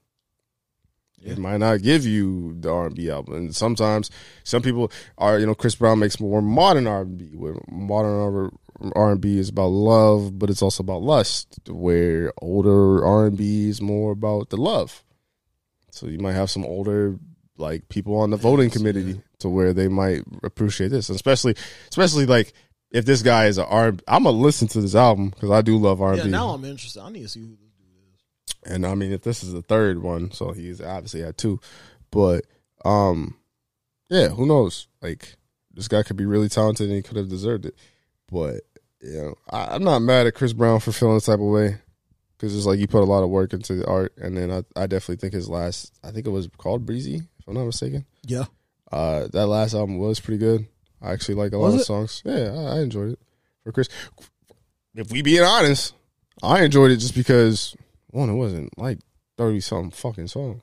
Yeah. 1.22 1.34
it 1.34 1.38
might 1.38 1.57
not 1.57 1.84
give 1.84 2.06
you 2.06 2.56
the 2.60 2.70
R 2.72 2.88
and 2.88 2.95
B 2.95 3.10
album. 3.11 3.36
And 3.36 3.56
sometimes 3.56 4.10
some 4.44 4.61
people 4.64 4.91
are, 5.18 5.38
you 5.40 5.45
know, 5.45 5.56
Chris 5.56 5.76
Brown 5.76 5.99
makes 5.99 6.20
more 6.20 6.41
modern 6.41 6.88
R 6.88 7.02
and 7.02 7.18
B. 7.18 7.26
Where 7.36 7.56
modern 7.70 8.52
R 8.95 9.11
and 9.11 9.22
B 9.22 9.38
is 9.38 9.49
about 9.49 9.68
love, 9.68 10.38
but 10.40 10.49
it's 10.49 10.61
also 10.61 10.82
about 10.84 11.03
lust. 11.03 11.60
Where 11.70 12.34
older 12.41 13.06
R 13.06 13.28
and 13.28 13.38
B 13.38 13.70
is 13.70 13.82
more 13.82 14.11
about 14.11 14.49
the 14.49 14.57
love. 14.57 15.03
So 15.91 16.07
you 16.07 16.18
might 16.18 16.34
have 16.34 16.49
some 16.49 16.65
older 16.65 17.20
like 17.57 17.88
people 17.89 18.17
on 18.17 18.30
the 18.31 18.38
voting 18.38 18.69
committee 18.69 19.21
to 19.39 19.49
where 19.49 19.73
they 19.73 19.88
might 19.88 20.23
appreciate 20.43 20.89
this, 20.89 21.09
especially 21.09 21.55
especially 21.89 22.25
like 22.25 22.53
if 22.91 23.05
this 23.05 23.21
guy 23.21 23.45
is 23.45 23.57
a 23.57 23.65
R. 23.65 23.93
I'm 24.07 24.23
gonna 24.23 24.31
listen 24.31 24.67
to 24.69 24.81
this 24.81 24.95
album 24.95 25.30
because 25.30 25.51
I 25.51 25.61
do 25.61 25.77
love 25.77 26.01
R&B. 26.01 26.21
Yeah, 26.21 26.27
now 26.27 26.49
I'm 26.49 26.65
interested. 26.65 27.01
I 27.01 27.09
need 27.09 27.23
to 27.23 27.27
see 27.30 27.41
who 27.41 27.55
this 27.59 27.71
dude 27.71 27.88
is. 28.13 28.71
and 28.73 28.85
I 28.85 28.95
mean, 28.95 29.11
if 29.11 29.21
this 29.21 29.43
is 29.43 29.53
the 29.53 29.61
third 29.61 30.01
one, 30.01 30.31
so 30.31 30.51
he's 30.51 30.81
obviously 30.81 31.21
had 31.21 31.38
two, 31.38 31.59
but 32.11 32.45
um, 32.85 33.35
yeah, 34.09 34.30
who 34.30 34.45
knows? 34.45 34.88
Like 35.01 35.35
this 35.73 35.88
guy 35.88 36.03
could 36.03 36.17
be 36.17 36.25
really 36.25 36.49
talented 36.49 36.88
and 36.88 36.95
he 36.95 37.01
could 37.01 37.17
have 37.17 37.30
deserved 37.30 37.65
it, 37.65 37.75
but 38.31 38.61
you 39.01 39.21
know, 39.21 39.35
I, 39.49 39.75
I'm 39.75 39.84
not 39.84 39.99
mad 39.99 40.27
at 40.27 40.35
Chris 40.35 40.53
Brown 40.53 40.80
for 40.80 40.91
feeling 40.91 41.15
this 41.15 41.25
type 41.25 41.35
of 41.35 41.45
way 41.45 41.77
because 42.38 42.55
it's 42.55 42.65
like 42.65 42.80
he 42.80 42.88
put 42.88 43.01
a 43.01 43.05
lot 43.05 43.23
of 43.23 43.30
work 43.30 43.53
into 43.53 43.75
the 43.75 43.88
art, 43.88 44.13
and 44.17 44.35
then 44.38 44.51
I, 44.51 44.63
I 44.75 44.88
definitely 44.88 45.17
think 45.17 45.34
his 45.34 45.49
last, 45.49 45.93
I 46.03 46.11
think 46.11 46.27
it 46.27 46.31
was 46.31 46.49
called 46.57 46.85
Breezy, 46.85 47.21
if 47.44 47.48
I'm 47.48 47.53
not 47.56 47.65
mistaken. 47.65 48.06
Yeah. 48.26 48.45
Uh, 48.91 49.28
that 49.34 49.48
last 49.48 49.74
album 49.74 49.98
was 49.98 50.20
pretty 50.20 50.38
good. 50.38 50.65
I 51.02 51.11
actually 51.11 51.36
like 51.36 51.52
a 51.52 51.57
lot 51.57 51.74
Was 51.74 51.82
of 51.82 51.86
songs. 51.86 52.22
Yeah, 52.26 52.53
I, 52.53 52.78
I 52.78 52.80
enjoyed 52.82 53.11
it. 53.14 53.20
For 53.64 53.72
Chris, 53.74 53.90
if 54.95 55.11
we 55.11 55.22
being 55.22 55.41
honest, 55.44 55.94
I 56.41 56.64
enjoyed 56.64 56.91
it 56.91 56.98
just 56.98 57.15
because 57.15 57.76
one, 58.07 58.30
it 58.30 58.34
wasn't 58.36 58.78
like 58.78 58.99
thirty 59.38 59.60
something 59.60 59.91
fucking 59.91 60.28
songs. 60.28 60.61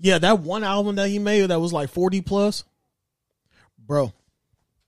Yeah, 0.00 0.18
that 0.18 0.40
one 0.40 0.64
album 0.64 0.96
that 0.96 1.08
he 1.08 1.18
made 1.18 1.46
that 1.48 1.60
was 1.60 1.72
like 1.72 1.88
40 1.88 2.20
plus. 2.22 2.64
Bro, 3.78 4.12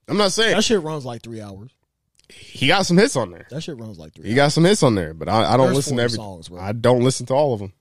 I'm 0.09 0.17
not 0.19 0.33
saying 0.33 0.55
that 0.57 0.65
shit 0.65 0.83
runs 0.83 1.05
like 1.05 1.23
three 1.23 1.41
hours. 1.41 1.71
he 2.31 2.67
got 2.67 2.85
some 2.85 2.99
hits 2.99 3.17
on 3.17 3.31
there. 3.31 3.47
That 3.51 3.63
shit 3.63 3.79
runs 3.79 3.99
like 3.99 4.15
three 4.15 4.29
He 4.29 4.35
got 4.35 4.53
some 4.53 4.65
hits 4.65 4.83
on 4.83 4.95
there, 4.97 5.15
but 5.15 5.29
I, 5.29 5.55
I 5.55 5.57
don't 5.57 5.67
There's 5.67 5.77
listen 5.77 5.97
to 5.99 6.03
every. 6.03 6.17
songs, 6.17 6.49
bro. 6.49 6.61
I 6.61 6.73
don't 6.73 7.03
listen 7.05 7.25
to 7.27 7.35
all 7.35 7.55
of 7.55 7.61
them. 7.61 7.73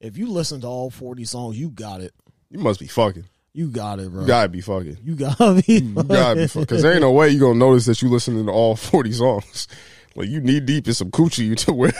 If 0.00 0.16
you 0.18 0.26
listen 0.28 0.60
to 0.62 0.66
all 0.66 0.90
40 0.90 1.24
songs, 1.24 1.58
you 1.58 1.70
got 1.70 2.00
it. 2.00 2.12
You 2.52 2.58
must 2.58 2.80
be 2.80 2.86
fucking. 2.86 3.24
You 3.54 3.68
got 3.68 3.98
it, 3.98 4.10
bro. 4.10 4.20
You 4.20 4.26
gotta 4.26 4.48
be 4.50 4.60
fucking. 4.60 4.98
You 5.02 5.14
gotta 5.14 5.62
be. 5.66 5.78
You 5.80 6.02
gotta 6.02 6.36
be 6.36 6.46
fucking. 6.46 6.62
Because 6.62 6.82
there 6.82 6.92
ain't 6.92 7.00
no 7.00 7.10
way 7.10 7.30
you 7.30 7.40
gonna 7.40 7.58
notice 7.58 7.86
that 7.86 8.02
you 8.02 8.10
listening 8.10 8.44
to 8.44 8.52
all 8.52 8.76
40 8.76 9.12
songs. 9.12 9.68
Like 10.14 10.28
you 10.28 10.42
knee 10.42 10.60
deep 10.60 10.86
in 10.86 10.92
some 10.92 11.10
coochie 11.10 11.56
to 11.64 11.72
where 11.72 11.94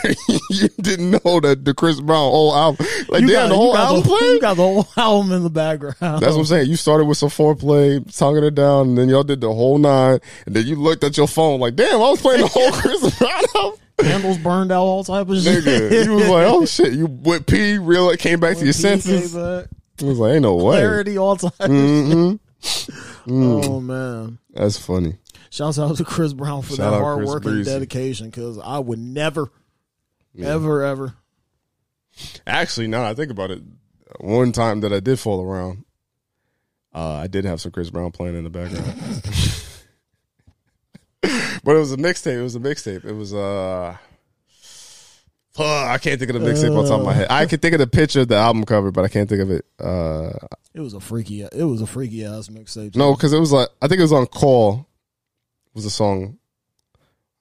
you 0.51 0.67
didn't 0.79 1.09
know 1.09 1.39
that 1.39 1.65
the 1.65 1.73
Chris 1.73 1.99
Brown 1.99 2.29
whole 2.29 2.55
album, 2.55 2.85
like 3.09 3.21
You 3.21 3.29
damn, 3.29 3.35
got, 3.35 3.47
the 3.49 3.55
whole 3.55 3.75
album 3.75 4.03
the, 4.03 4.07
played. 4.07 4.33
You 4.33 4.41
got 4.41 4.57
the 4.57 4.61
whole 4.63 4.87
album 4.97 5.31
in 5.31 5.41
the 5.41 5.49
background. 5.49 6.21
That's 6.21 6.33
what 6.33 6.41
I'm 6.41 6.45
saying. 6.45 6.69
You 6.69 6.75
started 6.75 7.05
with 7.05 7.17
some 7.17 7.29
foreplay, 7.29 8.15
tonguing 8.15 8.43
it 8.43 8.53
down, 8.53 8.89
and 8.89 8.97
then 8.99 9.09
y'all 9.09 9.23
did 9.23 9.41
the 9.41 9.51
whole 9.51 9.79
nine, 9.79 10.19
and 10.45 10.55
then 10.55 10.67
you 10.67 10.75
looked 10.75 11.03
at 11.03 11.17
your 11.17 11.27
phone 11.27 11.59
like, 11.59 11.75
damn, 11.75 11.95
I 11.95 12.09
was 12.11 12.21
playing 12.21 12.41
the 12.41 12.47
whole 12.47 12.71
Chris 12.71 13.17
Brown 13.17 13.43
album. 13.55 13.79
Candles 13.99 14.37
burned 14.37 14.71
out, 14.71 14.83
all 14.83 15.03
type 15.03 15.27
of 15.29 15.41
shit. 15.41 15.63
Nigga, 15.63 16.05
you 16.05 16.13
was 16.13 16.29
like, 16.29 16.45
oh 16.47 16.65
shit, 16.65 16.93
you 16.93 17.07
went 17.07 17.47
pee, 17.47 17.79
real, 17.79 18.15
came 18.17 18.39
back 18.39 18.57
to 18.57 18.63
your 18.63 18.73
senses. 18.73 19.35
It 19.99 20.05
was 20.05 20.19
like, 20.19 20.33
ain't 20.33 20.41
no 20.41 20.55
way. 20.55 20.79
Clarity, 20.79 21.17
all 21.17 21.35
type. 21.35 21.53
of 21.59 21.69
hmm 21.69 22.33
shit. 22.61 22.95
Oh 23.27 23.79
man. 23.79 24.39
That's 24.53 24.77
funny. 24.77 25.17
Shouts 25.49 25.77
out 25.77 25.95
to 25.97 26.03
Chris 26.03 26.33
Brown 26.33 26.61
for 26.63 26.75
Shout 26.75 26.91
that 26.91 26.99
hard 26.99 27.19
Chris 27.19 27.29
work 27.29 27.45
and 27.45 27.63
dedication 27.63 28.29
because 28.29 28.57
I 28.57 28.79
would 28.79 28.99
never, 28.99 29.51
ever, 30.41 30.83
ever. 30.83 31.13
Actually, 32.47 32.87
now 32.87 33.03
I 33.03 33.13
think 33.13 33.31
about 33.31 33.51
it, 33.51 33.61
one 34.19 34.51
time 34.51 34.81
that 34.81 34.91
I 34.91 34.99
did 34.99 35.19
fall 35.19 35.41
around, 35.41 35.85
uh, 36.93 37.15
I 37.15 37.27
did 37.27 37.45
have 37.45 37.61
some 37.61 37.71
Chris 37.71 37.89
Brown 37.89 38.11
playing 38.11 38.35
in 38.35 38.43
the 38.43 38.49
background. 38.49 38.85
but 41.63 41.75
it 41.75 41.79
was 41.79 41.93
a 41.93 41.97
mixtape. 41.97 42.39
It 42.39 42.43
was 42.43 42.55
a 42.55 42.59
mixtape. 42.59 43.05
It 43.05 43.13
was 43.13 43.33
uh 43.33 43.97
fuck, 45.53 45.89
I 45.89 45.97
can't 45.97 46.19
think 46.19 46.31
of 46.31 46.41
the 46.41 46.47
mixtape 46.47 46.77
on 46.77 46.85
top 46.85 46.99
of 46.99 47.05
my 47.05 47.13
head. 47.13 47.27
I 47.29 47.45
can 47.45 47.59
think 47.59 47.73
of 47.73 47.79
the 47.79 47.87
picture 47.87 48.21
of 48.21 48.27
the 48.27 48.35
album 48.35 48.63
cover, 48.65 48.91
but 48.91 49.05
I 49.05 49.07
can't 49.07 49.29
think 49.29 49.41
of 49.41 49.49
it. 49.51 49.65
Uh 49.79 50.31
It 50.73 50.79
was 50.81 50.93
a 50.93 50.99
freaky. 50.99 51.41
It 51.43 51.63
was 51.65 51.81
a 51.81 51.87
freaky 51.87 52.25
ass 52.25 52.49
mixtape. 52.49 52.95
no, 52.95 53.13
because 53.15 53.33
it 53.33 53.39
was 53.39 53.51
like 53.51 53.69
I 53.81 53.87
think 53.87 53.99
it 53.99 54.03
was 54.03 54.13
on 54.13 54.25
call. 54.27 54.87
It 55.67 55.75
was 55.75 55.85
a 55.85 55.89
song. 55.91 56.37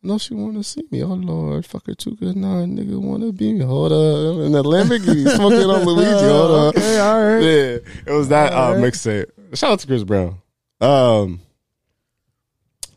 No, 0.05 0.19
she 0.19 0.35
wanna 0.35 0.65
see 0.65 0.83
me. 0.91 1.03
Oh 1.05 1.15
Lord, 1.15 1.65
fuck 1.65 1.87
her 1.87 1.95
too 1.95 2.17
good 2.17 2.37
now. 2.37 2.65
Nigga 2.65 3.01
wanna 3.01 3.31
be 3.33 3.53
me. 3.53 3.65
Hold 3.65 3.93
up. 3.93 4.45
And 4.47 4.55
that 4.55 4.65
Lamborghini 4.65 5.29
smoking 5.37 5.71
on 5.71 5.85
Luigi. 5.85 6.11
Hold 6.11 6.51
up. 6.51 6.77
Okay, 6.77 6.99
all 6.99 7.23
right. 7.25 7.41
Yeah, 7.43 7.79
it 8.07 8.13
was 8.13 8.29
that 8.29 8.53
uh, 8.53 8.57
Alright. 8.57 8.83
mixtape. 8.83 9.27
Shout 9.55 9.71
out 9.73 9.79
to 9.81 9.87
Chris 9.87 10.03
Brown. 10.03 10.39
Um, 10.81 11.41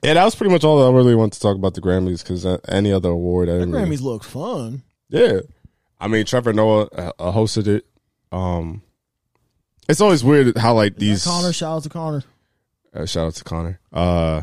yeah, 0.03 0.13
that 0.15 0.23
was 0.25 0.35
pretty 0.35 0.51
much 0.51 0.63
all 0.63 0.83
I 0.87 0.95
really 0.95 1.15
want 1.15 1.33
to 1.33 1.39
talk 1.39 1.55
about 1.55 1.73
the 1.75 1.81
Grammys 1.81 2.23
because 2.23 2.45
uh, 2.45 2.57
any 2.67 2.91
other 2.91 3.09
award, 3.09 3.49
I 3.49 3.53
The 3.53 3.59
didn't. 3.59 3.73
really- 3.75 3.97
Grammys 3.97 4.01
look 4.01 4.23
fun. 4.23 4.81
Yeah, 5.09 5.39
I 5.99 6.07
mean 6.07 6.25
Trevor 6.25 6.53
Noah 6.53 6.85
uh, 6.85 7.11
uh, 7.19 7.31
hosted 7.31 7.67
it. 7.67 7.85
Um, 8.31 8.81
it's 9.87 10.01
always 10.01 10.23
weird 10.23 10.57
how 10.57 10.73
like 10.73 10.97
These. 10.97 11.23
Connor, 11.23 11.53
shout 11.53 11.77
out 11.77 11.83
to 11.83 11.89
Connor. 11.89 12.23
Uh, 12.93 13.05
shout 13.05 13.27
out 13.27 13.35
to 13.35 13.43
Connor. 13.43 13.79
Uh, 13.91 14.41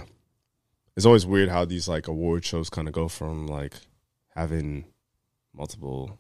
it's 0.97 1.07
always 1.07 1.27
weird 1.27 1.49
how 1.49 1.65
these 1.65 1.89
like 1.89 2.09
award 2.09 2.45
shows 2.45 2.71
kind 2.71 2.89
of 2.89 2.95
go 2.95 3.09
from 3.09 3.47
like 3.47 3.75
having 4.35 4.85
multiple 5.55 6.19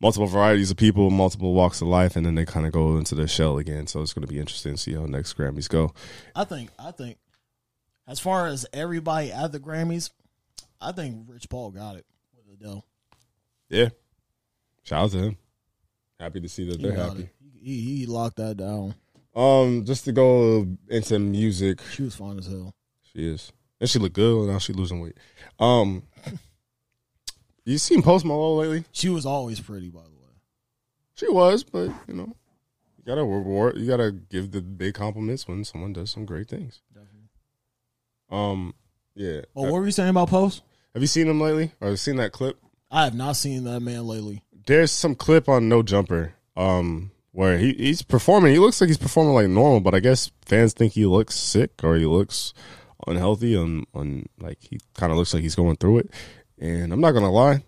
multiple 0.00 0.26
varieties 0.26 0.70
of 0.70 0.76
people, 0.76 1.10
multiple 1.10 1.54
walks 1.54 1.80
of 1.80 1.88
life, 1.88 2.16
and 2.16 2.24
then 2.24 2.34
they 2.34 2.44
kind 2.44 2.66
of 2.66 2.72
go 2.72 2.96
into 2.96 3.14
the 3.14 3.26
shell 3.26 3.58
again. 3.58 3.86
So 3.86 4.00
it's 4.02 4.12
going 4.12 4.26
to 4.26 4.32
be 4.32 4.38
interesting 4.38 4.74
to 4.74 4.78
see 4.78 4.94
how 4.94 5.06
next 5.06 5.36
Grammys 5.36 5.68
go. 5.68 5.92
I 6.34 6.44
think. 6.44 6.70
I 6.78 6.90
think. 6.90 7.18
As 8.06 8.20
far 8.20 8.46
as 8.46 8.66
everybody 8.72 9.32
at 9.32 9.52
the 9.52 9.60
Grammys, 9.60 10.10
I 10.80 10.92
think 10.92 11.24
Rich 11.28 11.48
Paul 11.48 11.70
got 11.70 11.96
it 11.96 12.06
with 12.34 12.60
Adele. 12.60 12.84
Yeah, 13.68 13.88
shout 14.84 15.04
out 15.04 15.10
to 15.12 15.18
him. 15.18 15.36
Happy 16.18 16.40
to 16.40 16.48
see 16.48 16.68
that 16.68 16.80
He 16.80 16.82
they're 16.86 16.96
happy. 16.96 17.28
He, 17.60 17.80
he 17.80 18.06
locked 18.06 18.36
that 18.36 18.56
down. 18.56 18.94
Um, 19.34 19.84
just 19.84 20.04
to 20.06 20.12
go 20.12 20.66
into 20.88 21.18
music, 21.18 21.80
She 21.92 22.02
was 22.02 22.14
fine 22.16 22.38
as 22.38 22.46
hell. 22.46 22.74
she 23.12 23.28
is, 23.28 23.52
and 23.80 23.88
she 23.88 23.98
looked 23.98 24.14
good. 24.16 24.48
Now 24.48 24.58
she 24.58 24.72
losing 24.72 25.00
weight. 25.00 25.16
Um, 25.58 26.02
you 27.64 27.78
seen 27.78 28.02
Post 28.02 28.24
Malone 28.24 28.58
lately? 28.60 28.84
She 28.92 29.08
was 29.08 29.26
always 29.26 29.60
pretty, 29.60 29.90
by 29.90 30.00
the 30.02 30.06
way. 30.08 30.14
She 31.14 31.28
was, 31.28 31.62
but 31.64 31.90
you 32.06 32.14
know, 32.14 32.34
you 32.96 33.04
gotta 33.04 33.22
reward. 33.24 33.76
You 33.76 33.86
gotta 33.86 34.12
give 34.12 34.50
the 34.52 34.60
big 34.62 34.94
compliments 34.94 35.46
when 35.46 35.64
someone 35.64 35.92
does 35.92 36.10
some 36.10 36.24
great 36.24 36.48
things. 36.48 36.80
Definitely. 36.94 37.28
Um, 38.30 38.74
yeah. 39.14 39.42
Well, 39.54 39.72
what 39.72 39.80
were 39.80 39.86
you 39.86 39.92
saying 39.92 40.10
about 40.10 40.28
Post? 40.30 40.62
Have 40.98 41.02
you 41.04 41.06
seen 41.06 41.28
him 41.28 41.40
lately, 41.40 41.70
or 41.80 41.94
seen 41.94 42.16
that 42.16 42.32
clip? 42.32 42.58
I 42.90 43.04
have 43.04 43.14
not 43.14 43.36
seen 43.36 43.62
that 43.62 43.78
man 43.78 44.04
lately. 44.04 44.42
There's 44.66 44.90
some 44.90 45.14
clip 45.14 45.48
on 45.48 45.68
No 45.68 45.84
Jumper, 45.84 46.34
um, 46.56 47.12
where 47.30 47.56
he, 47.56 47.72
he's 47.74 48.02
performing. 48.02 48.52
He 48.52 48.58
looks 48.58 48.80
like 48.80 48.88
he's 48.88 48.98
performing 48.98 49.32
like 49.32 49.46
normal, 49.46 49.78
but 49.78 49.94
I 49.94 50.00
guess 50.00 50.32
fans 50.44 50.72
think 50.72 50.94
he 50.94 51.06
looks 51.06 51.36
sick 51.36 51.84
or 51.84 51.94
he 51.94 52.04
looks 52.04 52.52
unhealthy. 53.06 53.54
On 53.54 53.84
on 53.94 54.26
like 54.40 54.58
he 54.60 54.80
kind 54.94 55.12
of 55.12 55.18
looks 55.18 55.32
like 55.32 55.44
he's 55.44 55.54
going 55.54 55.76
through 55.76 55.98
it. 55.98 56.10
And 56.58 56.92
I'm 56.92 57.00
not 57.00 57.12
gonna 57.12 57.30
lie. 57.30 57.62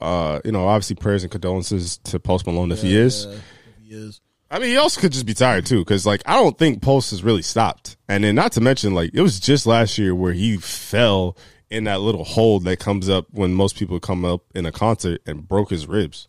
Uh, 0.00 0.40
you 0.42 0.52
know, 0.52 0.66
obviously 0.68 0.96
prayers 0.96 1.24
and 1.24 1.30
condolences 1.30 1.98
to 1.98 2.18
Post 2.18 2.46
Malone 2.46 2.72
if 2.72 2.80
he 2.80 2.96
is. 2.96 3.26
Yeah, 3.26 3.32
if 3.34 3.42
he 3.82 3.94
is. 3.94 4.20
I 4.50 4.58
mean, 4.58 4.70
he 4.70 4.78
also 4.78 5.02
could 5.02 5.12
just 5.12 5.26
be 5.26 5.34
tired 5.34 5.66
too, 5.66 5.80
because 5.80 6.06
like 6.06 6.22
I 6.24 6.36
don't 6.36 6.56
think 6.56 6.80
Post 6.80 7.10
has 7.10 7.22
really 7.22 7.42
stopped. 7.42 7.98
And 8.08 8.24
then 8.24 8.36
not 8.36 8.52
to 8.52 8.62
mention, 8.62 8.94
like 8.94 9.10
it 9.12 9.20
was 9.20 9.38
just 9.38 9.66
last 9.66 9.98
year 9.98 10.14
where 10.14 10.32
he 10.32 10.56
fell 10.56 11.36
in 11.72 11.84
that 11.84 12.00
little 12.00 12.24
hole 12.24 12.60
that 12.60 12.78
comes 12.78 13.08
up 13.08 13.26
when 13.30 13.54
most 13.54 13.76
people 13.76 13.98
come 13.98 14.24
up 14.24 14.42
in 14.54 14.66
a 14.66 14.72
concert 14.72 15.22
and 15.26 15.48
broke 15.48 15.70
his 15.70 15.86
ribs. 15.86 16.28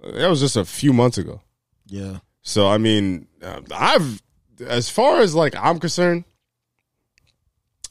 That 0.00 0.28
was 0.28 0.40
just 0.40 0.56
a 0.56 0.64
few 0.64 0.92
months 0.92 1.18
ago. 1.18 1.42
Yeah. 1.86 2.18
So 2.42 2.68
I 2.68 2.78
mean, 2.78 3.26
uh, 3.42 3.60
I've 3.74 4.22
as 4.66 4.88
far 4.88 5.20
as 5.20 5.34
like 5.34 5.54
I'm 5.56 5.80
concerned, 5.80 6.24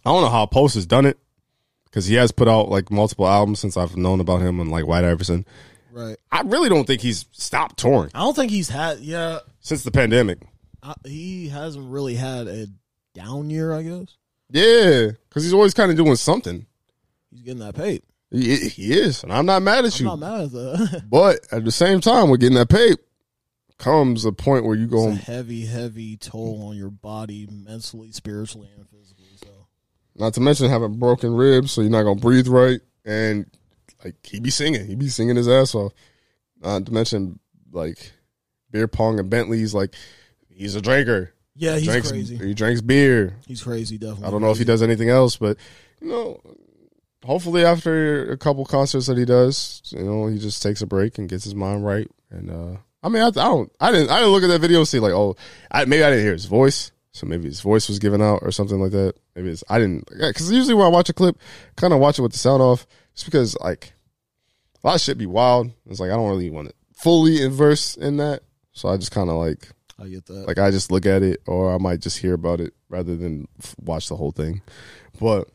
I 0.06 0.11
don't 0.11 0.22
know 0.22 0.30
how 0.30 0.45
Post 0.45 0.76
has 0.76 0.85
done 0.85 1.06
it 1.06 1.18
because 1.85 2.06
he 2.06 2.15
has 2.15 2.31
put 2.31 2.48
out 2.48 2.69
like 2.69 2.89
multiple 2.89 3.27
albums 3.27 3.60
since 3.60 3.76
I've 3.76 3.98
known 3.98 4.22
about 4.22 4.41
him 4.41 4.60
and 4.60 4.72
like 4.72 4.88
White 4.88 5.03
Iverson. 5.03 5.45
Right. 5.91 6.18
I 6.31 6.41
really 6.41 6.69
don't 6.69 6.88
think 6.88 7.02
he's 7.02 7.26
stopped 7.34 7.77
touring 7.77 8.11
I 8.15 8.19
don't 8.19 8.34
think 8.34 8.49
he's 8.49 8.69
had. 8.69 8.99
Yeah. 8.99 9.39
since 9.60 9.84
the 9.84 9.91
pandemic. 9.91 10.39
I, 10.81 10.93
he 11.03 11.49
hasn't 11.49 11.91
really 11.91 12.15
had 12.15 12.48
a 12.48 12.68
down 13.14 13.49
year. 13.49 13.73
I 13.73 13.84
guess 13.84 14.15
Yeah, 14.52 15.11
because 15.30 15.44
he's 15.44 15.53
always 15.53 15.73
kind 15.73 15.91
of 15.91 15.98
doing 15.98 16.15
something. 16.15 16.65
he's 17.32 17.41
getting 17.41 17.60
that 17.60 17.76
paid. 17.76 18.03
He, 18.30 18.57
he 18.69 18.94
is, 18.94 19.23
and 19.23 19.34
I'm 19.34 19.45
not 19.45 19.61
mad 19.61 19.86
at 19.86 19.94
I'm 19.99 20.06
you. 20.06 20.06
not 20.06 20.19
mad 20.19 20.41
at 20.45 20.52
that. 20.52 21.03
But 21.10 21.40
at 21.52 21.65
the 21.65 21.72
same 21.72 21.99
time, 22.02 22.30
we're 22.30 22.38
getting 22.38 22.56
that 22.57 22.69
paid, 22.69 22.98
comes 23.78 24.23
a 24.26 24.32
point 24.32 24.64
where 24.65 24.76
you 24.76 24.88
go, 24.88 25.10
it's 25.10 25.28
a 25.28 25.32
heavy, 25.32 25.65
heavy 25.65 26.15
toll 26.18 26.68
on 26.69 26.78
your 26.78 26.90
body, 26.91 27.48
mentally, 27.52 28.11
spiritually, 28.11 28.69
and 28.78 28.88
physically. 28.90 29.26
So 29.41 29.49
not 30.15 30.34
to 30.36 30.41
mention 30.41 30.69
having 30.69 30.98
broken 30.99 31.34
ribs, 31.34 31.72
so 31.73 31.82
you're 31.82 31.90
not 31.90 32.03
gonna 32.03 32.19
breathe 32.22 32.48
right, 32.48 32.80
and 33.06 33.45
like 34.03 34.15
he 34.23 34.40
be 34.40 34.49
singing, 34.49 34.86
he 34.88 34.95
be 34.95 35.10
singing 35.10 35.36
his 35.36 35.49
ass 35.49 35.76
off. 35.76 35.91
Not 36.61 36.86
to 36.86 36.94
mention 36.94 37.40
like 37.72 38.11
beer 38.72 38.88
pong 38.88 39.19
and 39.19 39.30
Bentleys, 39.30 39.73
like 39.73 39.94
he's 40.49 40.76
a 40.76 40.82
drinker. 40.82 41.34
Yeah, 41.56 41.76
he's 41.78 41.88
drinks, 41.88 42.11
crazy. 42.11 42.38
He 42.38 42.53
drinks 42.53 42.82
beer. 42.82 43.36
He's 43.45 43.64
crazy. 43.64 43.98
Definitely. 43.98 44.26
I 44.26 44.32
don't 44.32 44.41
know 44.41 44.52
if 44.52 44.57
he 44.57 44.65
does 44.65 44.82
anything 44.82 45.10
else, 45.10 45.38
but 45.38 45.57
you 46.02 46.07
know, 46.07 46.41
hopefully 47.23 47.65
after 47.65 48.32
a 48.32 48.38
couple 48.38 48.65
concerts 48.65 49.07
that 49.07 49.18
he 49.18 49.26
does, 49.26 49.82
you 49.86 50.03
know, 50.03 50.28
he 50.28 50.40
just 50.40 50.64
takes 50.64 50.82
a 50.82 50.88
break 50.88 51.18
and 51.18 51.30
gets 51.30 51.44
his 51.44 51.56
mind 51.56 51.86
right 51.86 52.10
and 52.30 52.49
uh 52.49 52.78
I 53.03 53.10
mean, 53.10 53.23
I, 53.23 53.28
I 53.28 53.32
don't, 53.32 53.72
I 53.80 53.91
didn't, 53.91 54.11
I 54.11 54.19
didn't 54.19 54.32
look 54.32 54.44
at 54.44 54.48
that 54.49 54.61
video 54.61 54.80
and 54.80 54.88
see 54.88 54.99
like, 54.99 55.14
oh, 55.14 55.36
I, 55.72 55.86
maybe 55.86 56.03
I 56.03 56.11
didn't 56.11 56.23
hear 56.23 56.34
his 56.34 56.45
voice, 56.45 56.91
so 57.14 57.26
maybe 57.26 57.45
his 57.45 57.61
voice 57.61 57.88
was 57.90 57.98
given 57.98 58.22
out 58.22 58.40
or 58.44 58.52
something 58.52 58.80
like 58.80 58.91
that. 58.91 59.15
Maybe 59.36 59.49
it's, 59.49 59.64
I 59.69 59.80
didn't, 59.80 60.07
because 60.07 60.52
usually 60.52 60.76
when 60.76 60.86
I 60.86 60.90
watch 60.90 61.10
a 61.10 61.14
clip, 61.14 61.38
kind 61.76 61.94
of 61.94 61.99
watch 61.99 62.19
it 62.19 62.22
with 62.22 62.34
the 62.34 62.38
sound 62.38 62.61
off, 62.61 62.86
just 63.15 63.26
because 63.26 63.57
like 63.60 63.94
a 64.84 64.88
lot 64.88 64.95
of 64.95 65.02
shit 65.02 65.18
be 65.18 65.26
wild. 65.26 65.72
It's 65.88 65.99
like 65.99 66.11
I 66.11 66.15
don't 66.15 66.30
really 66.30 66.52
want 66.52 66.69
to 66.69 66.76
fully 66.94 67.41
immerse 67.41 67.95
in 67.95 68.18
that, 68.18 68.44
so 68.72 68.90
I 68.90 68.98
just 68.98 69.11
kind 69.11 69.32
of 69.32 69.36
like, 69.38 69.69
I 70.02 70.07
get 70.07 70.26
that. 70.28 70.48
like 70.48 70.57
I 70.60 70.72
just 70.72 70.91
look 70.91 71.06
at 71.06 71.23
it, 71.23 71.41
or 71.45 71.73
I 71.73 71.78
might 71.78 71.99
just 71.99 72.18
hear 72.18 72.34
about 72.34 72.60
it 72.60 72.73
rather 72.90 73.15
than 73.15 73.48
f- 73.60 73.76
watch 73.80 74.10
the 74.10 74.15
whole 74.15 74.32
thing. 74.32 74.61
But 75.19 75.49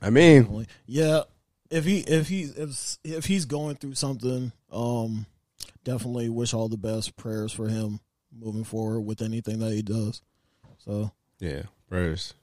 I 0.00 0.10
mean, 0.10 0.66
yeah, 0.86 1.22
if 1.70 1.84
he 1.84 2.00
if 2.00 2.28
he 2.28 2.42
if 2.42 2.98
if 3.04 3.26
he's 3.26 3.44
going 3.44 3.76
through 3.76 3.94
something, 3.94 4.52
um, 4.72 5.26
definitely 5.84 6.28
wish 6.28 6.54
all 6.54 6.68
the 6.68 6.76
best 6.76 7.16
prayers 7.16 7.52
for 7.52 7.68
him 7.68 8.00
moving 8.32 8.64
forward 8.64 9.00
with 9.00 9.22
anything 9.22 9.58
that 9.58 9.72
he 9.72 9.82
does. 9.82 10.22
So 10.78 11.12
yeah, 11.38 11.62
prayers. 11.88 12.34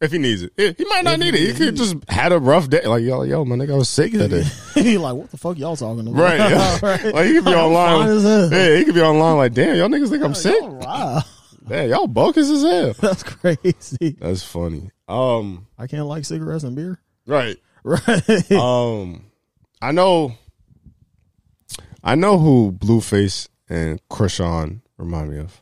If 0.00 0.12
he 0.12 0.18
needs 0.18 0.42
it, 0.42 0.52
he 0.78 0.84
might 0.86 1.04
not 1.04 1.18
need 1.18 1.34
it. 1.34 1.40
He 1.40 1.52
could 1.52 1.76
just 1.76 1.94
had 2.08 2.32
a 2.32 2.38
rough 2.38 2.70
day. 2.70 2.82
Like 2.86 3.02
yo, 3.02 3.22
yo, 3.22 3.44
my 3.44 3.56
nigga, 3.56 3.74
I 3.74 3.76
was 3.76 3.88
sick 3.90 4.12
that 4.12 4.28
day. 4.28 4.44
he 4.82 4.96
like, 4.96 5.14
what 5.14 5.30
the 5.30 5.36
fuck 5.36 5.58
y'all 5.58 5.76
talking 5.76 6.08
about? 6.08 6.18
Right. 6.22 6.82
right. 6.82 7.14
Like 7.14 7.26
he 7.26 7.34
could 7.34 7.44
be 7.44 7.50
online. 7.54 8.18
Yeah, 8.50 8.76
he 8.76 8.84
could 8.86 8.94
be 8.94 9.02
online. 9.02 9.36
Like, 9.36 9.52
damn, 9.52 9.76
y'all 9.76 9.88
niggas 9.88 10.08
think 10.08 10.22
I'm 10.24 10.34
sick. 10.34 10.54
Y'all- 10.60 10.80
Wow, 10.80 11.22
Damn, 11.68 11.90
y'all 11.90 12.06
bogus 12.06 12.48
as 12.50 12.62
hell. 12.62 12.92
that's 12.94 13.22
crazy. 13.22 14.16
That's 14.18 14.42
funny. 14.42 14.90
Um, 15.06 15.66
I 15.78 15.86
can't 15.86 16.06
like 16.06 16.24
cigarettes 16.24 16.64
and 16.64 16.74
beer. 16.74 16.98
right. 17.26 17.56
Right. 17.82 18.52
Um, 18.52 19.26
I 19.82 19.92
know. 19.92 20.34
I 22.02 22.14
know 22.14 22.38
who 22.38 22.72
Blueface 22.72 23.48
and 23.68 24.00
Chrisean 24.08 24.80
remind 24.96 25.30
me 25.30 25.38
of. 25.38 25.60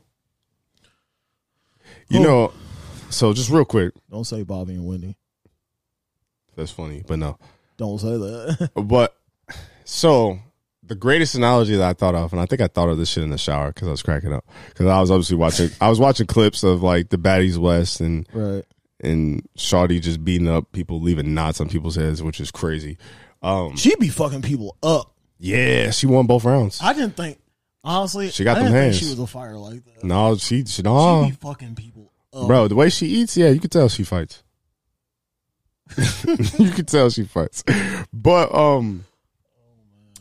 You 2.09 2.21
know, 2.21 2.53
so 3.11 3.33
just 3.33 3.51
real 3.51 3.65
quick. 3.65 3.93
Don't 4.11 4.25
say 4.25 4.43
Bobby 4.43 4.75
and 4.75 4.87
Wendy. 4.87 5.17
That's 6.57 6.71
funny, 6.71 7.03
but 7.07 7.19
no. 7.19 7.39
Don't 7.77 7.99
say 7.99 8.17
that. 8.17 8.71
But 8.85 9.17
so 9.85 10.39
the 10.83 10.95
greatest 10.95 11.35
analogy 11.35 11.77
that 11.77 11.89
I 11.89 11.93
thought 11.93 12.15
of, 12.15 12.33
and 12.33 12.41
I 12.41 12.47
think 12.47 12.61
I 12.61 12.67
thought 12.67 12.89
of 12.89 12.99
this 12.99 13.09
shit 13.09 13.23
in 13.23 13.31
the 13.31 13.39
shower 13.39 13.69
because 13.69 13.89
I 13.89 13.91
was 13.93 14.03
cracking 14.03 14.33
up 14.33 14.45
because 14.69 14.87
I 14.87 15.01
was 15.01 15.11
obviously 15.11 15.37
watching. 15.37 15.71
I 15.81 15.89
was 15.89 16.01
watching 16.01 16.27
clips 16.27 16.63
of 16.65 16.83
like 16.83 17.11
the 17.11 17.19
Baddies 17.19 17.57
West 17.59 18.01
and 18.01 18.29
right. 18.33 18.65
and 19.01 19.47
Shawty 19.57 20.01
just 20.01 20.25
beating 20.25 20.49
up 20.49 20.73
people, 20.73 21.01
leaving 21.01 21.35
knots 21.35 21.61
on 21.61 21.69
people's 21.69 21.97
heads, 21.97 22.23
which 22.23 22.41
is 22.41 22.51
crazy. 22.51 22.99
Um, 23.43 23.77
She 23.77 23.95
be 23.97 24.09
fucking 24.09 24.43
people 24.43 24.77
up. 24.83 25.15
yeah, 25.39 25.91
she 25.93 26.07
won 26.07 26.27
both 26.27 26.45
rounds. 26.45 26.81
I 26.83 26.93
didn't 26.93 27.17
think 27.17 27.39
honestly. 27.85 28.31
She 28.31 28.45
got 28.45 28.59
I 28.59 28.65
them 28.65 28.73
hands. 28.73 28.99
Think 28.99 29.05
she 29.05 29.11
was 29.11 29.21
a 29.21 29.27
fire 29.27 29.57
like 29.57 29.85
that. 29.85 30.05
No, 30.05 30.37
she 30.37 30.65
she 30.65 30.67
She 30.67 30.83
no, 30.83 31.27
be 31.27 31.33
fucking 31.33 31.75
people 31.75 31.98
up. 32.33 32.47
bro. 32.47 32.69
The 32.69 32.75
way 32.75 32.89
she 32.91 33.07
eats, 33.07 33.37
yeah, 33.37 33.49
you 33.49 33.61
can 33.61 33.71
tell 33.71 33.89
she 33.89 34.05
fights. 34.05 34.43
you 36.59 36.71
can 36.71 36.85
tell 36.85 37.11
she 37.11 37.25
fights. 37.25 37.65
But 38.13 38.55
um, 38.55 39.05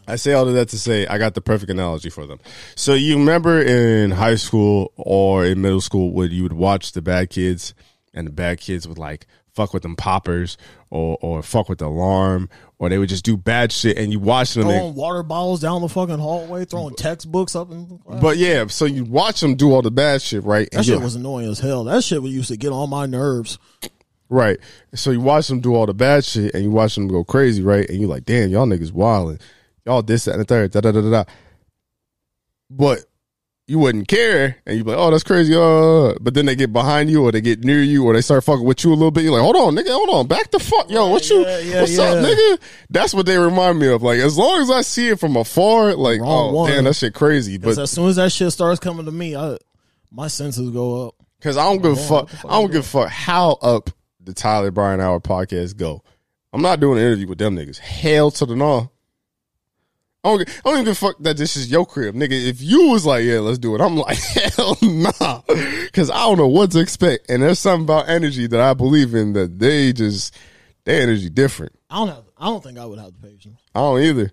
I 0.08 0.16
say 0.16 0.34
all 0.34 0.48
of 0.48 0.54
that 0.54 0.70
to 0.70 0.80
say 0.80 1.06
I 1.06 1.18
got 1.18 1.34
the 1.34 1.42
perfect 1.42 1.70
analogy 1.70 2.10
for 2.10 2.26
them. 2.26 2.40
So 2.76 2.94
you 2.94 3.18
remember 3.18 3.62
in 3.62 4.12
high 4.12 4.36
school 4.36 4.94
or 4.96 5.46
in 5.46 5.62
middle 5.62 5.82
school 5.82 6.14
when 6.14 6.32
you 6.32 6.44
would 6.44 6.54
watch 6.54 6.94
the 6.94 7.02
bad 7.02 7.30
kids 7.30 7.74
and 8.14 8.28
the 8.28 8.32
bad 8.32 8.60
kids 8.60 8.88
would 8.88 8.98
like 8.98 9.28
fuck 9.58 9.74
with 9.74 9.82
them 9.82 9.96
poppers 9.96 10.56
or 10.92 11.18
or 11.22 11.42
fuck 11.42 11.68
with 11.68 11.80
the 11.80 11.88
alarm 11.88 12.48
or 12.78 12.90
they 12.90 13.00
would 13.00 13.10
just 13.10 13.26
do 13.26 13.36
bad 13.36 13.72
shit 13.72 13.98
and 13.98 14.12
you 14.12 14.20
watch 14.20 14.54
them. 14.54 14.66
Throwing 14.66 14.94
water 14.94 15.24
bottles 15.24 15.60
down 15.60 15.82
the 15.82 15.90
fucking 15.90 16.20
hallway, 16.20 16.64
throwing 16.64 16.94
textbooks 16.94 17.56
up 17.56 17.72
and 17.72 18.00
but 18.22 18.38
yeah, 18.38 18.68
so 18.68 18.86
you 18.86 19.04
watch 19.04 19.42
them 19.42 19.56
do 19.56 19.74
all 19.74 19.82
the 19.82 19.90
bad 19.90 20.22
shit, 20.22 20.44
right? 20.44 20.70
that 20.72 20.78
And 20.78 20.86
shit 20.86 21.02
was 21.02 21.16
annoying 21.16 21.50
as 21.50 21.60
hell. 21.60 21.84
That 21.86 22.04
shit 22.04 22.22
would 22.22 22.32
used 22.32 22.50
to 22.50 22.58
get 22.58 22.72
on 22.72 22.90
my 22.92 23.08
nerves. 23.08 23.58
Right. 24.30 24.60
So 24.94 25.10
you 25.10 25.22
watch 25.22 25.48
them 25.48 25.60
do 25.60 25.74
all 25.74 25.88
the 25.88 25.94
bad 25.96 26.24
shit 26.24 26.54
and 26.54 26.64
you 26.64 26.70
watch 26.70 26.94
them 26.94 27.08
go 27.08 27.24
crazy, 27.24 27.64
right? 27.64 27.90
And 27.90 28.00
you're 28.00 28.10
like, 28.10 28.26
damn, 28.26 28.50
y'all 28.50 28.68
niggas 28.68 28.92
wildin'. 28.92 29.42
Y'all 29.86 30.04
this, 30.04 30.26
that, 30.26 30.34
and 30.34 30.42
the 30.42 30.46
third, 30.46 30.72
da 30.72 30.82
da 30.82 30.92
da 30.92 31.02
da 31.02 31.10
da. 31.10 31.24
But 32.70 33.06
you 33.68 33.78
wouldn't 33.80 34.08
care 34.08 34.56
and 34.66 34.78
you'd 34.78 34.86
be 34.86 34.92
like, 34.92 35.00
oh, 35.00 35.12
that's 35.12 35.24
crazy. 35.24 35.54
Uh, 35.54 36.14
but 36.22 36.34
then 36.34 36.46
they 36.46 36.56
get 36.56 36.72
behind 36.72 37.10
you 37.12 37.26
or 37.26 37.34
they 37.34 37.42
get 37.42 37.66
near 37.66 37.82
you 37.82 38.06
or 38.06 38.14
they 38.14 38.22
start 38.22 38.46
fucking 38.46 38.64
with 38.64 38.84
you 38.86 38.92
a 38.92 38.96
little 38.96 39.12
bit. 39.12 39.26
You're 39.26 39.34
like, 39.34 39.42
hold 39.42 39.58
on, 39.58 39.76
nigga, 39.76 39.90
hold 39.90 40.10
on, 40.10 40.26
back 40.26 40.52
the 40.52 40.60
fuck. 40.60 40.90
Yo, 40.90 41.10
what 41.10 41.30
you, 41.30 41.42
Yeah, 41.42 41.60
yeah, 41.60 41.82
what's 41.82 42.00
up, 42.00 42.18
nigga? 42.18 42.60
That's 42.90 43.14
what 43.14 43.26
they 43.26 43.38
remind 43.38 43.78
me 43.78 43.88
of. 43.90 44.02
Like, 44.02 44.20
as 44.20 44.38
long 44.38 44.62
as 44.62 44.72
I 44.72 44.82
see 44.82 45.10
it 45.10 45.20
from 45.20 45.36
afar, 45.36 45.94
like, 45.96 46.22
Wrong 46.22 46.52
oh, 46.52 46.54
one. 46.54 46.72
damn, 46.72 46.86
that 46.86 46.96
shit 46.96 47.14
crazy. 47.14 47.58
But 47.58 47.78
as 47.78 47.92
soon 47.92 48.08
as 48.08 48.16
that 48.16 48.32
shit 48.32 48.54
starts 48.54 48.80
coming 48.80 49.06
to 49.06 49.12
me, 49.12 49.36
I 49.36 49.58
my 50.12 50.28
senses 50.30 50.70
go 50.70 51.08
up. 51.08 51.16
Cause 51.42 51.58
I 51.58 51.64
don't 51.66 51.82
give 51.82 51.92
a 51.92 51.96
fuck. 51.96 52.30
fuck 52.30 52.52
I 52.52 52.60
don't 52.60 52.72
give 52.72 52.82
a 52.82 52.88
fuck 52.88 53.10
how 53.10 53.52
up 53.62 53.92
the 54.20 54.34
Tyler 54.34 54.72
Bryan 54.72 55.02
Hour 55.02 55.20
podcast 55.20 55.78
go. 55.78 56.04
I'm 56.54 56.62
not 56.62 56.80
doing 56.80 56.98
an 56.98 57.06
interview 57.06 57.28
with 57.28 57.38
them 57.38 57.56
niggas. 57.56 57.78
Hell 57.78 58.32
to 58.32 58.46
the 58.46 58.56
no. 58.56 58.90
I 60.24 60.30
don't, 60.30 60.42
I 60.42 60.62
don't 60.64 60.74
even 60.74 60.86
give 60.86 60.92
a 60.92 60.96
fuck 60.96 61.16
that 61.20 61.38
this 61.38 61.56
is 61.56 61.72
your 61.72 61.86
crib, 61.86 62.16
nigga. 62.16 62.32
If 62.32 62.62
you 62.62 62.90
was 62.90 63.06
like, 63.06 63.24
yeah, 63.24 63.40
let's 63.40 63.60
do 63.60 63.76
it, 63.76 63.82
I'm 63.82 63.96
like, 63.96 64.18
hell 64.56 64.78
nah, 64.82 65.42
because 65.48 66.10
I 66.10 66.18
don't 66.24 66.38
know 66.38 66.48
what 66.48 66.72
to 66.72 66.80
expect. 66.80 67.30
And 67.30 67.42
there's 67.44 67.60
something 67.60 67.86
about 67.86 68.10
energy 68.10 68.48
that 68.48 68.60
I 68.60 68.74
believe 68.74 69.14
in 69.14 69.34
that 69.34 69.60
they 69.60 69.94
just 69.94 70.36
their 70.86 71.02
energy 71.02 71.30
different. 71.30 71.74
I 71.90 71.98
don't 71.98 72.08
have. 72.10 72.24
I 72.38 72.46
don't 72.46 72.64
think 72.64 72.78
I 72.78 72.86
would 72.86 73.00
have 73.00 73.14
the 73.14 73.28
patience. 73.28 73.62
I 73.74 73.80
don't 73.80 74.02
either. 74.02 74.32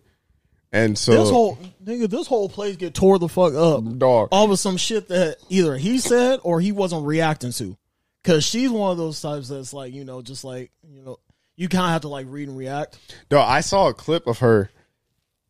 And 0.73 0.99
so, 0.99 1.13
this 1.13 1.31
whole 1.31 1.57
nigga, 1.85 2.11
this 2.11 2.27
whole 2.27 2.49
place 2.49 2.77
get 2.77 2.95
tore 2.95 3.21
the 3.21 3.29
fuck 3.29 3.55
up. 3.55 3.85
dog, 3.99 4.29
All 4.33 4.51
of 4.51 4.59
some 4.59 4.77
shit 4.77 5.07
that 5.09 5.37
either 5.49 5.77
he 5.77 5.99
said 5.99 6.41
or 6.43 6.61
he 6.61 6.73
wasn't 6.73 7.07
reacting 7.07 7.53
to. 7.53 7.77
Cause 8.25 8.43
she's 8.43 8.71
one 8.71 8.91
of 8.91 8.97
those 8.97 9.21
types 9.21 9.49
that's 9.51 9.73
like, 9.73 9.93
you 9.93 10.05
know, 10.05 10.23
just 10.23 10.45
like, 10.45 10.73
you 10.83 11.03
know, 11.03 11.19
you 11.57 11.69
kind 11.69 11.85
of 11.85 11.91
have 11.91 12.01
to 12.03 12.09
like 12.09 12.27
read 12.29 12.49
and 12.49 12.57
react. 12.57 12.99
Dog, 13.29 13.47
I 13.49 13.61
saw 13.61 13.89
a 13.89 13.95
clip 13.95 14.27
of 14.27 14.39
her, 14.39 14.71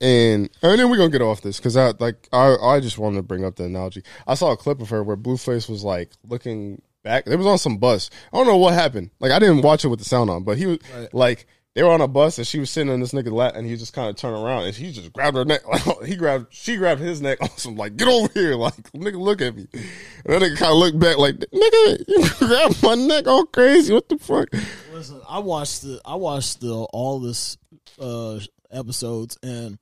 and 0.01 0.51
and 0.63 0.79
then 0.81 0.91
we're 0.91 0.97
gonna 0.97 1.11
get 1.11 1.23
off 1.23 1.41
this 1.41 1.59
because 1.59 1.77
I 1.77 1.93
like 1.99 2.29
I 2.33 2.57
I 2.57 2.81
just 2.81 2.99
wanted 2.99 3.17
to 3.17 3.23
bring 3.23 3.45
up 3.45 3.57
the 3.57 3.65
analogy. 3.65 4.03
I 4.27 4.35
saw 4.35 4.53
a 4.53 4.57
clip 4.57 4.81
of 4.81 4.91
her 4.91 5.03
where 5.03 5.17
Blueface 5.17 5.69
was 5.69 5.85
like 5.85 6.11
looking 6.29 6.83
back. 7.03 7.27
It 7.27 7.37
was 7.37 7.47
on 7.47 7.59
some 7.59 7.79
bus. 7.79 8.11
I 8.33 8.37
don't 8.37 8.47
know 8.47 8.57
what 8.57 8.75
happened. 8.75 9.11
Like 9.21 9.33
I 9.33 9.39
didn't 9.39 9.63
watch 9.63 9.85
it 9.85 9.89
with 9.89 10.01
the 10.01 10.05
sound 10.05 10.31
on, 10.31 10.45
but 10.45 10.59
he 10.59 10.67
was 10.67 10.79
like 11.13 11.47
they 11.75 11.83
were 11.83 11.91
on 11.91 12.01
a 12.01 12.09
bus 12.09 12.39
and 12.39 12.47
she 12.47 12.61
was 12.61 12.71
sitting 12.71 12.93
on 12.93 13.01
this 13.01 13.13
nigga 13.13 13.33
lap 13.33 13.55
and 13.57 13.67
he 13.67 13.77
just 13.77 13.93
kind 13.93 14.09
of 14.09 14.15
turned 14.15 14.37
around 14.37 14.65
and 14.65 14.75
he 14.75 14.93
just 14.93 15.13
grabbed 15.13 15.37
her 15.37 15.45
neck. 15.45 15.61
he 16.05 16.17
grabbed 16.17 16.53
she 16.55 16.77
grabbed 16.77 17.01
his 17.01 17.21
neck 17.21 17.39
on 17.43 17.51
some 17.57 17.77
like 17.77 17.97
get 17.97 18.09
over 18.09 18.33
here 18.33 18.55
like 18.55 18.75
nigga 18.93 19.21
look 19.21 19.43
at 19.43 19.55
me. 19.55 19.67
And 19.73 20.35
that 20.35 20.43
nigga 20.43 20.57
kind 20.57 20.73
of 20.73 20.79
looked 20.79 20.99
back 20.99 21.19
like 21.19 21.37
nigga 21.37 22.05
you 22.09 22.29
grabbed 22.47 22.83
my 22.83 22.95
neck 22.95 23.27
all 23.27 23.47
crazy. 23.47 23.93
What 23.93 24.09
the 24.09 24.19
fuck? 24.19 24.49
Listen, 24.93 25.21
I 25.29 25.39
watched 25.41 25.83
the 25.83 26.01
I 26.05 26.15
watched 26.15 26.61
the 26.61 26.75
all 26.93 27.21
this 27.21 27.59
uh 27.99 28.39
episodes 28.71 29.39
and 29.43 29.79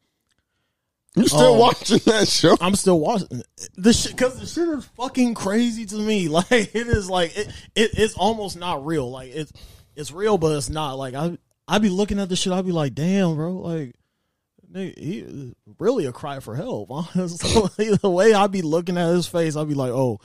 You 1.15 1.27
still 1.29 1.55
Oh. 1.55 1.59
watching 1.59 1.99
that 2.07 2.27
show? 2.29 2.57
I'm 2.61 2.75
still 2.75 2.99
watching 3.01 3.43
the 3.77 3.93
shit 3.93 4.13
because 4.13 4.39
the 4.41 4.47
shit 4.47 4.69
is 4.69 4.85
fucking 4.97 5.35
crazy 5.35 5.85
to 5.87 5.97
me. 5.97 6.29
Like 6.29 6.51
it 6.51 6.87
is 6.89 7.11
like 7.11 7.37
it, 7.37 7.49
it 7.75 7.91
it's 7.99 8.15
almost 8.15 8.57
not 8.59 8.85
real. 8.87 9.11
Like 9.11 9.31
it's 9.35 9.53
it's 9.95 10.11
real, 10.11 10.39
but 10.39 10.57
it's 10.57 10.71
not. 10.71 10.95
Like 10.95 11.15
I 11.15 11.37
I 11.69 11.79
be 11.79 11.91
looking 11.91 12.19
at 12.19 12.29
the 12.31 12.37
shit. 12.37 12.53
I 12.53 12.63
be 12.63 12.73
like, 12.73 12.95
damn, 12.95 13.35
bro. 13.37 13.53
Like 13.59 13.95
nigga, 14.73 14.99
he 14.99 15.55
really 15.79 16.07
a 16.07 16.13
cry 16.13 16.41
for 16.41 16.55
help. 16.57 16.91
Honestly, 17.15 17.95
the 18.03 18.09
way 18.11 18.33
I 18.33 18.47
be 18.47 18.63
looking 18.63 18.97
at 18.97 19.11
his 19.13 19.27
face, 19.29 19.55
I 19.55 19.65
be 19.65 19.75
like, 19.75 19.91
oh, 19.93 20.19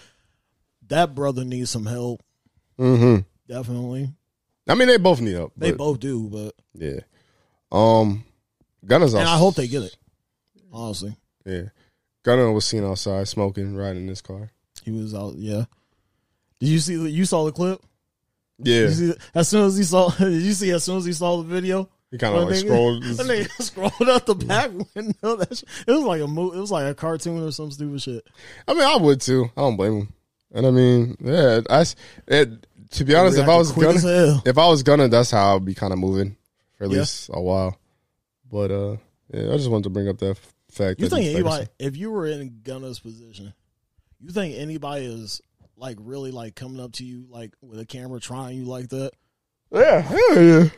that 0.87 1.13
brother 1.13 1.43
needs 1.43 1.69
some 1.69 1.85
help. 1.85 2.21
Mm-hmm. 2.79 3.23
Definitely, 3.53 4.13
I 4.69 4.75
mean, 4.75 4.87
they 4.87 4.97
both 4.97 5.19
need 5.19 5.33
help. 5.35 5.51
they 5.57 5.71
both 5.73 5.99
do. 5.99 6.29
But 6.29 6.53
Yeah. 6.73 7.01
Um, 7.73 8.23
Gunna's 8.87 9.13
and 9.13 9.27
I 9.27 9.37
hope 9.37 9.55
they 9.55 9.67
get 9.67 9.83
it. 9.83 9.95
Honestly, 10.71 11.15
Yeah. 11.45 11.63
Gunna 12.23 12.51
was 12.51 12.65
seen 12.65 12.83
outside 12.83 13.27
smoking, 13.27 13.75
riding 13.75 14.03
in 14.03 14.07
his 14.07 14.21
car. 14.21 14.51
he 14.83 14.91
was 14.91 15.13
out. 15.15 15.35
Yeah. 15.37 15.65
Did 16.59 16.69
you 16.69 16.79
see? 16.79 16.95
the- 16.95 17.09
You 17.09 17.25
saw 17.25 17.45
the 17.45 17.51
clip? 17.51 17.81
Yeah. 18.59 18.81
You 18.81 18.91
see, 18.91 19.13
as 19.35 19.47
soon 19.47 19.65
as 19.67 19.77
he 19.77 19.83
saw, 19.83 20.09
did 20.17 20.41
you 20.41 20.53
see? 20.53 20.71
As 20.71 20.83
soon 20.83 20.97
as 20.97 21.05
he 21.05 21.13
saw 21.13 21.37
the 21.37 21.43
video, 21.43 21.89
He 22.11 22.17
kind 22.17 22.35
of 22.35 22.45
like 22.49 22.55
scrolled. 22.55 23.03
that 23.03 23.25
nigga 23.27 23.61
scrolled 23.63 24.09
out 24.09 24.25
the 24.25 24.35
back 24.35 24.71
window. 24.95 25.35
That 25.35 25.55
shit, 25.57 25.69
it 25.87 25.91
was 25.91 26.03
like 26.03 26.21
a 26.21 26.27
mo- 26.27 26.51
It 26.53 26.59
was 26.59 26.71
like 26.71 26.85
a 26.89 26.95
cartoon 26.95 27.43
or 27.43 27.51
some 27.51 27.71
stupid 27.71 28.01
shit. 28.01 28.25
I 28.67 28.73
mean, 28.73 28.83
I 28.83 28.97
would 28.97 29.21
too. 29.21 29.49
I 29.55 29.61
don't 29.61 29.77
blame 29.77 29.93
him. 30.01 30.13
And 30.53 30.65
I 30.65 30.71
mean, 30.71 31.17
yeah, 31.19 31.59
I, 31.69 31.81
s- 31.81 31.95
it, 32.27 32.65
to 32.91 33.03
be 33.03 33.13
honest, 33.15 33.37
if 33.37 33.43
I 33.43 33.47
Reacted 33.47 33.59
was 33.59 33.71
quick 33.73 33.87
as 33.89 34.03
Gunna, 34.03 34.15
hell. 34.27 34.43
if 34.45 34.57
I 34.57 34.67
was 34.67 34.83
Gunna, 34.83 35.07
that's 35.09 35.31
how 35.31 35.55
I'd 35.57 35.65
be 35.65 35.75
kind 35.75 35.91
of 35.93 35.99
moving 35.99 36.35
for 36.77 36.85
at 36.85 36.91
Yeah. 36.91 36.99
least 36.99 37.29
a 37.33 37.41
while. 37.41 37.77
But, 38.51 38.71
uh, 38.71 38.97
yeah, 39.33 39.51
I 39.53 39.57
just 39.57 39.69
wanted 39.69 39.83
to 39.85 39.89
bring 39.89 40.07
up 40.07 40.17
that 40.19 40.37
fact. 40.71 40.99
You 40.99 41.07
that 41.09 41.15
think 41.15 41.33
anybody, 41.33 41.67
if 41.79 41.97
you 41.97 42.11
were 42.11 42.27
in 42.27 42.61
Gunna's 42.63 42.99
position, 42.99 43.53
you 44.19 44.29
think 44.31 44.55
anybody 44.57 45.05
is 45.05 45.41
like 45.75 45.97
really 45.99 46.31
like 46.31 46.55
coming 46.55 46.79
up 46.79 46.93
to 46.93 47.05
you 47.05 47.25
like 47.29 47.53
with 47.61 47.79
a 47.79 47.85
camera 47.85 48.19
trying 48.19 48.57
you 48.57 48.65
like 48.65 48.89
that? 48.89 49.11
Yeah, 49.71 49.99
hell 50.01 50.41
yeah. 50.41 50.69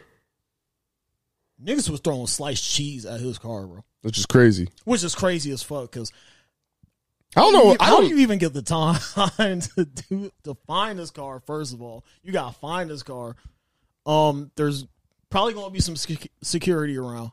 Niggas 1.64 1.90
was 1.90 2.00
throwing 2.00 2.28
sliced 2.28 2.64
cheese 2.64 3.06
at 3.06 3.20
his 3.20 3.38
car, 3.38 3.68
bro, 3.68 3.84
Which 4.02 4.18
is 4.18 4.26
crazy. 4.26 4.70
which 4.86 5.04
is 5.04 5.14
crazy 5.14 5.52
as 5.52 5.62
fuck. 5.62 5.92
Because 5.92 6.12
I 7.36 7.42
don't 7.42 7.54
know. 7.54 7.76
I 7.80 7.86
How 7.86 7.98
don't, 8.00 8.10
do 8.10 8.16
you 8.16 8.22
even 8.22 8.40
get 8.40 8.54
the 8.54 8.62
time 8.62 8.96
to 9.62 9.86
do 10.10 10.32
to 10.44 10.56
find 10.66 10.98
this 10.98 11.12
car? 11.12 11.42
First 11.46 11.74
of 11.74 11.82
all, 11.82 12.06
you 12.24 12.32
gotta 12.32 12.54
find 12.58 12.90
this 12.90 13.04
car. 13.04 13.36
Um, 14.06 14.52
there's 14.56 14.86
probably 15.30 15.54
gonna 15.54 15.70
be 15.70 15.82
some 15.82 15.96
sec- 15.98 16.32
security 16.42 16.98
around, 16.98 17.32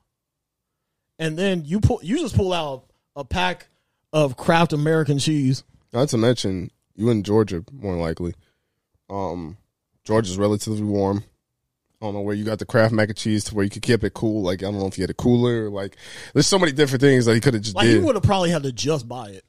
and 1.18 1.38
then 1.38 1.64
you 1.64 1.80
pull. 1.80 2.00
You 2.02 2.18
just 2.18 2.36
pull 2.36 2.52
out 2.52 2.84
a 3.14 3.24
pack 3.24 3.68
of 4.12 4.36
Kraft 4.36 4.72
American 4.72 5.18
cheese. 5.18 5.64
Not 5.92 6.08
to 6.10 6.18
mention, 6.18 6.70
you 6.94 7.10
in 7.10 7.22
Georgia, 7.22 7.64
more 7.72 7.96
likely. 7.96 8.34
Um, 9.08 9.56
Georgia's 10.04 10.36
relatively 10.38 10.82
warm. 10.82 11.24
I 12.00 12.04
don't 12.06 12.14
know 12.14 12.20
where 12.20 12.34
you 12.34 12.44
got 12.44 12.58
the 12.58 12.66
Kraft 12.66 12.92
mac 12.92 13.08
and 13.08 13.16
cheese 13.16 13.44
to 13.44 13.54
where 13.54 13.64
you 13.64 13.70
could 13.70 13.82
keep 13.82 14.04
it 14.04 14.12
cool. 14.12 14.42
Like 14.42 14.62
I 14.62 14.66
don't 14.66 14.78
know 14.78 14.86
if 14.86 14.98
you 14.98 15.02
had 15.02 15.10
a 15.10 15.14
cooler. 15.14 15.70
Like 15.70 15.96
there's 16.34 16.46
so 16.46 16.58
many 16.58 16.72
different 16.72 17.00
things 17.00 17.24
that 17.24 17.34
he 17.34 17.40
could 17.40 17.54
have 17.54 17.62
just 17.62 17.74
Like 17.74 17.86
did. 17.86 17.94
you 18.00 18.06
would 18.06 18.14
have 18.16 18.22
probably 18.24 18.50
had 18.50 18.62
to 18.64 18.72
just 18.72 19.08
buy 19.08 19.28
it. 19.30 19.44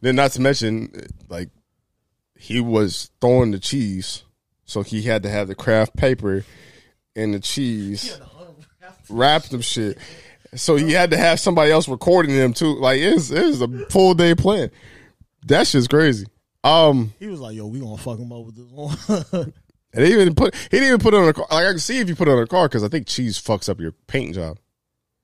Then 0.00 0.16
not 0.16 0.32
to 0.32 0.40
mention, 0.40 0.90
like 1.28 1.50
he 2.36 2.60
was 2.60 3.10
throwing 3.20 3.52
the 3.52 3.60
cheese, 3.60 4.24
so 4.64 4.82
he 4.82 5.02
had 5.02 5.22
to 5.22 5.28
have 5.30 5.46
the 5.46 5.54
Kraft 5.54 5.94
paper 5.96 6.44
and 7.14 7.34
the 7.34 7.38
cheese 7.40 8.18
wrap 9.08 9.44
them 9.44 9.60
shit. 9.60 9.96
So 10.54 10.76
he 10.76 10.92
had 10.92 11.10
to 11.12 11.16
have 11.16 11.40
somebody 11.40 11.70
else 11.70 11.88
recording 11.88 12.36
them 12.36 12.52
too. 12.52 12.74
Like 12.78 13.00
it's 13.00 13.30
it's 13.30 13.60
a 13.60 13.68
full 13.90 14.14
day 14.14 14.34
plan. 14.34 14.70
That 15.46 15.66
shit's 15.66 15.88
crazy. 15.88 16.26
Um, 16.64 17.12
He 17.18 17.26
was 17.26 17.40
like, 17.40 17.56
"Yo, 17.56 17.66
we 17.66 17.80
gonna 17.80 17.96
fuck 17.96 18.18
him 18.18 18.32
up 18.32 18.44
with 18.46 18.56
this 18.56 18.70
one." 18.70 19.52
and 19.94 20.06
he 20.06 20.12
even 20.12 20.34
put 20.34 20.54
he 20.54 20.68
didn't 20.70 20.88
even 20.88 21.00
put 21.00 21.14
it 21.14 21.18
on 21.18 21.28
a 21.28 21.32
car. 21.32 21.46
Like 21.50 21.66
I 21.66 21.70
can 21.70 21.78
see 21.78 21.98
if 21.98 22.08
you 22.08 22.14
put 22.14 22.28
it 22.28 22.32
on 22.32 22.42
a 22.42 22.46
car 22.46 22.68
because 22.68 22.84
I 22.84 22.88
think 22.88 23.06
cheese 23.06 23.40
fucks 23.40 23.68
up 23.68 23.80
your 23.80 23.92
paint 24.06 24.34
job. 24.34 24.58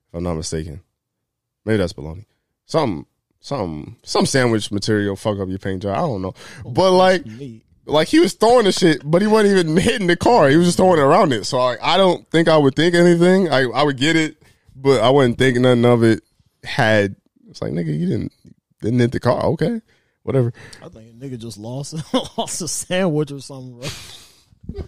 If 0.09 0.17
I'm 0.17 0.23
not 0.23 0.35
mistaken, 0.35 0.81
maybe 1.65 1.77
that's 1.77 1.93
baloney. 1.93 2.25
Some 2.65 3.05
some 3.39 3.97
some 4.03 4.25
sandwich 4.25 4.71
material 4.71 5.15
fuck 5.15 5.39
up 5.39 5.47
your 5.49 5.59
paint 5.59 5.83
job. 5.83 5.97
I 5.97 6.01
don't 6.01 6.21
know, 6.21 6.33
but 6.65 6.91
like 6.91 7.23
like 7.85 8.07
he 8.07 8.19
was 8.19 8.33
throwing 8.33 8.65
the 8.65 8.71
shit, 8.71 9.01
but 9.03 9.21
he 9.21 9.27
wasn't 9.27 9.59
even 9.59 9.77
hitting 9.77 10.07
the 10.07 10.17
car. 10.17 10.49
He 10.49 10.57
was 10.57 10.67
just 10.67 10.77
throwing 10.77 10.99
it 10.99 11.03
around 11.03 11.33
it. 11.33 11.45
So 11.45 11.57
like, 11.57 11.79
I 11.81 11.97
don't 11.97 12.29
think 12.31 12.47
I 12.47 12.57
would 12.57 12.75
think 12.75 12.95
anything. 12.95 13.49
I 13.49 13.61
I 13.63 13.83
would 13.83 13.97
get 13.97 14.15
it, 14.15 14.38
but 14.81 15.01
I 15.01 15.09
wasn't 15.09 15.37
thinking 15.37 15.63
nothing 15.63 15.85
of 15.85 16.03
it. 16.03 16.23
Had 16.63 17.15
it's 17.49 17.61
like 17.61 17.71
nigga, 17.71 17.97
you 17.97 18.05
didn't 18.07 18.33
didn't 18.81 18.99
hit 18.99 19.11
the 19.11 19.19
car. 19.19 19.43
Okay, 19.45 19.81
whatever. 20.23 20.53
I 20.83 20.89
think 20.89 21.11
a 21.11 21.13
nigga 21.13 21.37
just 21.37 21.57
lost 21.57 21.95
lost 22.37 22.61
a 22.61 22.67
sandwich 22.67 23.31
or 23.31 23.39
something, 23.39 23.79
bro. 23.79 24.85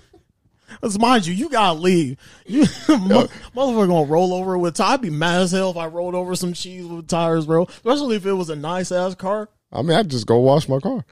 Let's 0.82 0.98
mind 0.98 1.26
you, 1.28 1.34
you 1.34 1.50
gotta 1.50 1.78
leave. 1.78 2.18
You 2.46 2.62
mo- 2.90 3.28
motherfucker 3.56 3.88
gonna 3.88 4.06
roll 4.06 4.34
over 4.34 4.58
with 4.58 4.76
tires. 4.76 4.94
I'd 4.94 5.02
be 5.02 5.10
mad 5.10 5.42
as 5.42 5.52
hell 5.52 5.72
if 5.72 5.78
I 5.78 5.88
rolled 5.88 6.16
over 6.16 6.36
some 6.36 6.54
cheese 6.54 6.86
with 6.86 7.08
tires, 7.08 7.46
bro. 7.46 7.66
Especially 7.66 8.16
if 8.16 8.26
it 8.26 8.34
was 8.34 8.50
a 8.50 8.56
nice 8.56 8.92
ass 8.92 9.16
car. 9.16 9.50
I 9.72 9.82
mean, 9.82 9.98
I'd 9.98 10.10
just 10.10 10.28
go 10.28 10.38
wash 10.40 10.68
my 10.68 10.80
car. 10.80 11.06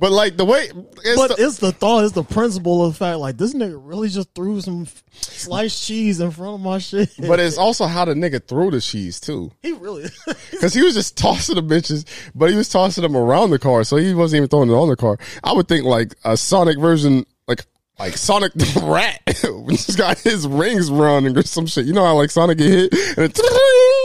But 0.00 0.12
like 0.12 0.36
the 0.36 0.44
way, 0.44 0.70
it's 1.04 1.16
But 1.20 1.36
the- 1.36 1.44
it's 1.44 1.58
the 1.58 1.72
thought, 1.72 2.04
it's 2.04 2.12
the 2.12 2.22
principle 2.22 2.84
of 2.84 2.92
the 2.92 2.98
fact, 2.98 3.18
like 3.18 3.36
this 3.36 3.52
nigga 3.52 3.76
really 3.82 4.08
just 4.08 4.32
threw 4.32 4.60
some 4.60 4.86
sliced 5.20 5.84
cheese 5.84 6.20
in 6.20 6.30
front 6.30 6.54
of 6.54 6.60
my 6.60 6.78
shit. 6.78 7.10
but 7.18 7.40
it's 7.40 7.58
also 7.58 7.86
how 7.86 8.04
the 8.04 8.14
nigga 8.14 8.40
threw 8.46 8.70
the 8.70 8.80
cheese 8.80 9.18
too, 9.18 9.50
he 9.60 9.72
really, 9.72 10.08
because 10.52 10.72
he 10.72 10.82
was 10.82 10.94
just 10.94 11.16
tossing 11.18 11.56
the 11.56 11.62
bitches, 11.62 12.04
but 12.34 12.48
he 12.50 12.56
was 12.56 12.68
tossing 12.68 13.02
them 13.02 13.16
around 13.16 13.50
the 13.50 13.58
car, 13.58 13.82
so 13.82 13.96
he 13.96 14.14
wasn't 14.14 14.36
even 14.38 14.48
throwing 14.48 14.70
it 14.70 14.74
on 14.74 14.88
the 14.88 14.94
car. 14.96 15.18
I 15.42 15.52
would 15.52 15.66
think 15.66 15.84
like 15.84 16.14
a 16.24 16.36
Sonic 16.36 16.78
version, 16.78 17.26
like 17.48 17.64
like 17.98 18.16
Sonic 18.16 18.52
the 18.54 18.80
Rat, 18.84 19.20
just 19.68 19.98
got 19.98 20.18
his 20.20 20.46
rings 20.46 20.88
running 20.92 21.36
or 21.36 21.42
some 21.42 21.66
shit. 21.66 21.86
You 21.86 21.92
know 21.92 22.04
how 22.04 22.14
like 22.14 22.30
Sonic 22.30 22.58
get 22.58 22.68
hit 22.70 22.92
and 23.16 23.24
it, 23.24 23.34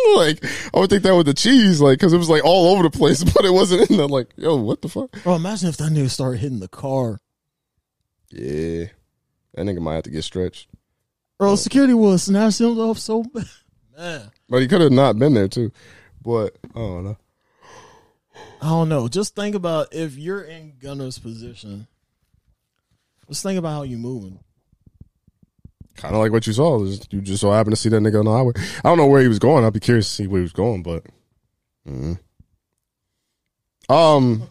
like 0.15 0.43
I 0.73 0.79
would 0.79 0.89
think 0.89 1.03
that 1.03 1.15
with 1.15 1.25
the 1.25 1.33
cheese, 1.33 1.81
like 1.81 1.99
because 1.99 2.13
it 2.13 2.17
was 2.17 2.29
like 2.29 2.43
all 2.45 2.73
over 2.73 2.83
the 2.83 2.89
place, 2.89 3.23
but 3.33 3.45
it 3.45 3.53
wasn't 3.53 3.89
in 3.89 3.97
the 3.97 4.07
like 4.07 4.27
yo 4.37 4.55
what 4.57 4.81
the 4.81 4.89
fuck. 4.89 5.11
bro. 5.23 5.35
Imagine 5.35 5.69
if 5.69 5.77
that 5.77 5.91
nigga 5.91 6.09
started 6.09 6.39
hitting 6.39 6.59
the 6.59 6.67
car, 6.67 7.19
Yeah, 8.31 8.85
that 9.53 9.65
nigga 9.65 9.79
might 9.79 9.95
have 9.95 10.03
to 10.03 10.09
get 10.11 10.23
stretched, 10.23 10.69
bro. 11.39 11.55
Security 11.55 11.93
would 11.93 12.11
have 12.11 12.21
snatched 12.21 12.61
him 12.61 12.77
off 12.79 12.99
so 12.99 13.23
bad. 13.33 13.45
Man, 13.97 14.31
but 14.49 14.61
he 14.61 14.67
could 14.67 14.81
have 14.81 14.91
not 14.91 15.19
been 15.19 15.33
there 15.33 15.47
too. 15.47 15.71
But 16.23 16.55
I 16.75 16.79
don't 16.79 17.03
know. 17.03 17.17
I 18.61 18.67
don't 18.69 18.89
know. 18.89 19.07
Just 19.07 19.35
think 19.35 19.55
about 19.55 19.93
if 19.93 20.17
you're 20.17 20.41
in 20.41 20.73
Gunna's 20.79 21.19
position. 21.19 21.85
Just 23.27 23.43
think 23.43 23.59
about 23.59 23.71
how 23.71 23.83
you're 23.83 23.99
moving. 23.99 24.39
Kind 25.95 26.15
of 26.15 26.21
like 26.21 26.31
what 26.31 26.47
you 26.47 26.53
saw. 26.53 26.83
You 26.83 27.21
just 27.21 27.41
so 27.41 27.51
happened 27.51 27.75
to 27.75 27.81
see 27.81 27.89
that 27.89 28.01
nigga 28.01 28.19
on 28.19 28.25
the 28.25 28.31
highway. 28.31 28.53
I 28.83 28.89
don't 28.89 28.97
know 28.97 29.07
where 29.07 29.21
he 29.21 29.27
was 29.27 29.39
going. 29.39 29.63
I'd 29.65 29.73
be 29.73 29.79
curious 29.79 30.07
to 30.07 30.13
see 30.13 30.27
where 30.27 30.39
he 30.39 30.43
was 30.43 30.53
going, 30.53 30.83
but. 30.83 31.05
mm. 31.87 32.19
Um, 33.89 34.49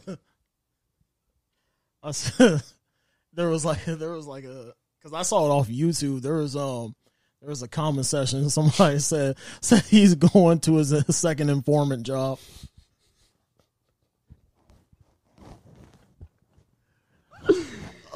there 3.32 3.48
was 3.48 3.64
like 3.64 3.85
there 3.86 4.10
was 4.10 4.27
like 4.27 4.44
a 4.44 4.73
because 4.98 5.12
I 5.12 5.23
saw 5.23 5.47
it 5.47 5.51
off 5.51 5.69
YouTube. 5.69 6.23
There 6.23 6.35
was 6.35 6.56
um 6.56 6.94
there 7.40 7.51
was 7.51 7.62
a 7.62 7.69
comment 7.69 8.06
session. 8.06 8.51
Somebody 8.51 8.98
said 8.98 9.36
said 9.60 9.82
he's 9.85 10.14
going 10.14 10.60
to 10.60 10.77
his 10.77 10.94
second 11.16 11.51
informant 11.51 12.05
job. 12.05 12.39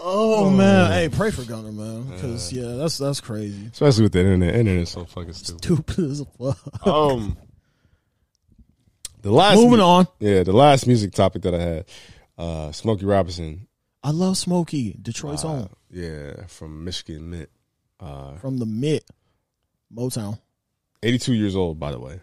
Oh 0.09 0.51
man, 0.51 0.93
hey, 0.93 1.09
pray 1.09 1.33
for 1.33 1.43
Gunna, 1.43 1.73
man, 1.73 2.05
because 2.05 2.53
yeah, 2.53 2.77
that's 2.77 2.97
that's 2.99 3.20
crazy. 3.20 3.69
especially 3.73 4.05
with 4.05 4.12
the 4.12 4.20
internet. 4.20 4.55
Internet's 4.55 4.93
so 4.93 5.05
fucking 5.05 5.33
stupid. 5.33 5.65
Stupid 5.65 5.99
as 5.99 6.20
a 6.20 6.24
fuck. 6.27 6.87
Um, 6.87 7.37
the 9.23 9.33
last 9.33 9.57
Moving 9.57 9.81
on. 9.81 10.07
Yeah, 10.20 10.45
the 10.45 10.53
last 10.53 10.87
music 10.87 11.11
topic 11.12 11.43
that 11.43 11.55
I 11.55 11.61
had, 11.61 11.85
uh, 12.39 12.70
Smokey 12.70 13.05
Robinson. 13.05 13.66
I 14.05 14.11
love 14.12 14.37
Smokey, 14.37 14.97
Detroit's 15.03 15.45
uh, 15.45 15.49
own 15.49 15.70
yeah, 15.91 16.47
from 16.47 16.85
Michigan 16.85 17.28
Mint. 17.28 17.49
Uh, 17.99 18.37
from 18.37 18.59
the 18.59 18.66
Mid, 18.66 19.03
Motown, 19.93 20.39
82 21.03 21.35
years 21.35 21.57
old, 21.57 21.81
by 21.81 21.91
the 21.91 21.99
way. 21.99 22.20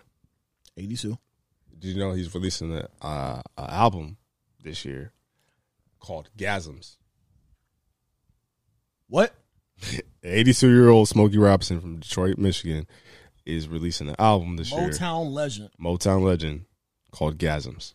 eighty 0.77 0.95
two. 0.95 1.18
Did 1.77 1.89
you 1.89 1.99
know 1.99 2.14
he's 2.14 2.34
releasing 2.34 2.73
a, 2.77 2.88
uh, 3.01 3.41
a 3.57 3.73
album 3.73 4.15
this 4.64 4.85
year 4.85 5.11
called 5.99 6.30
Gasms? 6.38 6.95
What? 9.14 9.31
82 10.23 10.69
year 10.69 10.90
old 10.90 11.07
Smokey 11.07 11.38
Robinson 11.38 11.80
from 11.80 11.99
Detroit, 11.99 12.40
Michigan, 12.40 12.88
is 13.45 13.68
releasing 13.68 14.10
an 14.10 14.15
album 14.18 14.56
this 14.56 14.72
year. 14.72 14.90
Motown 14.90 15.31
legend. 15.31 15.69
Motown 15.80 16.23
legend 16.23 16.65
called 17.11 17.38
Gasms. 17.38 17.94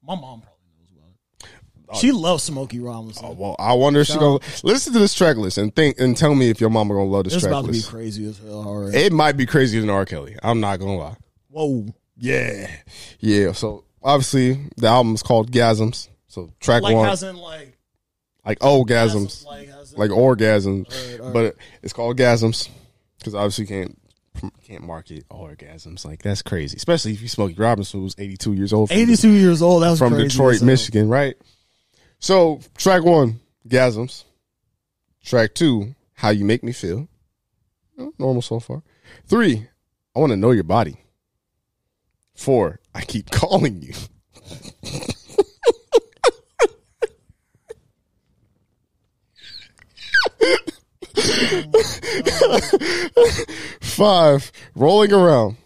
My 0.00 0.14
mom 0.14 0.42
probably 0.42 0.68
knows 0.78 0.90
about 0.92 1.10
it. 1.42 1.48
Uh, 1.88 1.96
she 1.96 2.12
loves 2.12 2.44
Smokey 2.44 2.78
Robinson. 2.78 3.26
Oh, 3.26 3.32
well, 3.32 3.56
I 3.58 3.72
wonder 3.72 3.98
if 3.98 4.06
she 4.06 4.16
gonna 4.16 4.38
listen 4.62 4.92
to 4.92 5.00
this 5.00 5.12
track 5.12 5.36
list 5.38 5.58
and 5.58 5.74
think 5.74 5.98
and 5.98 6.16
tell 6.16 6.36
me 6.36 6.50
if 6.50 6.60
your 6.60 6.70
mama 6.70 6.94
gonna 6.94 7.06
love 7.10 7.24
this 7.24 7.34
it's 7.34 7.42
track 7.42 7.50
about 7.50 7.62
to 7.62 7.72
be 7.72 7.78
list. 7.78 7.90
crazy 7.90 8.24
as 8.28 8.38
hell. 8.38 8.62
Right. 8.62 8.94
It 8.94 9.12
might 9.12 9.36
be 9.36 9.46
crazier 9.46 9.80
than 9.80 9.90
R. 9.90 10.04
Kelly. 10.06 10.36
I'm 10.40 10.60
not 10.60 10.78
gonna 10.78 10.96
lie. 10.96 11.16
Whoa. 11.48 11.86
Yeah, 12.16 12.70
yeah. 13.18 13.50
So 13.50 13.82
obviously 14.04 14.70
the 14.76 14.86
album 14.86 15.14
is 15.14 15.22
called 15.24 15.50
Gasms. 15.50 16.10
So 16.28 16.52
track 16.60 16.84
Like 16.84 16.94
one, 16.94 17.08
hasn't 17.08 17.38
like 17.38 17.73
Oh, 18.44 18.48
like 18.48 18.58
orgasms, 18.60 19.44
Like 19.46 19.68
like 19.96 20.10
orgasms, 20.10 21.32
but 21.32 21.56
it's 21.82 21.92
called 21.92 22.18
Gasms 22.18 22.68
because 23.18 23.34
obviously 23.34 23.64
you 23.64 23.68
can't 23.68 23.98
can't 24.64 24.82
market 24.84 25.26
orgasms 25.28 26.04
like 26.04 26.22
that's 26.22 26.42
crazy. 26.42 26.76
Especially 26.76 27.12
if 27.12 27.22
you 27.22 27.28
Smokey 27.28 27.54
Robinson 27.54 28.00
who's 28.00 28.14
82 28.18 28.52
years 28.54 28.72
old. 28.72 28.90
eighty 28.92 29.16
two 29.16 29.30
years 29.30 29.62
old. 29.62 29.82
That 29.82 29.90
was 29.90 29.98
from 29.98 30.16
Detroit, 30.16 30.58
hell. 30.58 30.66
Michigan, 30.66 31.08
right? 31.08 31.36
So 32.18 32.60
track 32.76 33.02
one, 33.04 33.40
Gasms. 33.68 34.24
Track 35.24 35.54
two, 35.54 35.94
How 36.14 36.30
You 36.30 36.44
Make 36.44 36.62
Me 36.62 36.72
Feel. 36.72 37.08
Oh, 37.98 38.12
Normal 38.18 38.42
so 38.42 38.60
far. 38.60 38.82
Three, 39.26 39.68
I 40.14 40.18
want 40.18 40.30
to 40.32 40.36
know 40.36 40.50
your 40.50 40.64
body. 40.64 40.96
Four, 42.34 42.80
I 42.94 43.02
keep 43.02 43.30
calling 43.30 43.80
you. 43.80 43.94
Five, 53.80 54.52
rolling 54.74 55.12
around. 55.12 55.56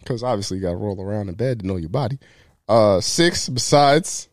Because 0.00 0.22
obviously 0.22 0.58
you 0.58 0.62
got 0.62 0.70
to 0.70 0.76
roll 0.76 1.00
around 1.00 1.28
in 1.28 1.34
bed 1.34 1.60
to 1.60 1.66
know 1.66 1.76
your 1.76 1.88
body. 1.88 2.18
Uh, 2.68 3.00
six, 3.00 3.48
besides. 3.48 4.28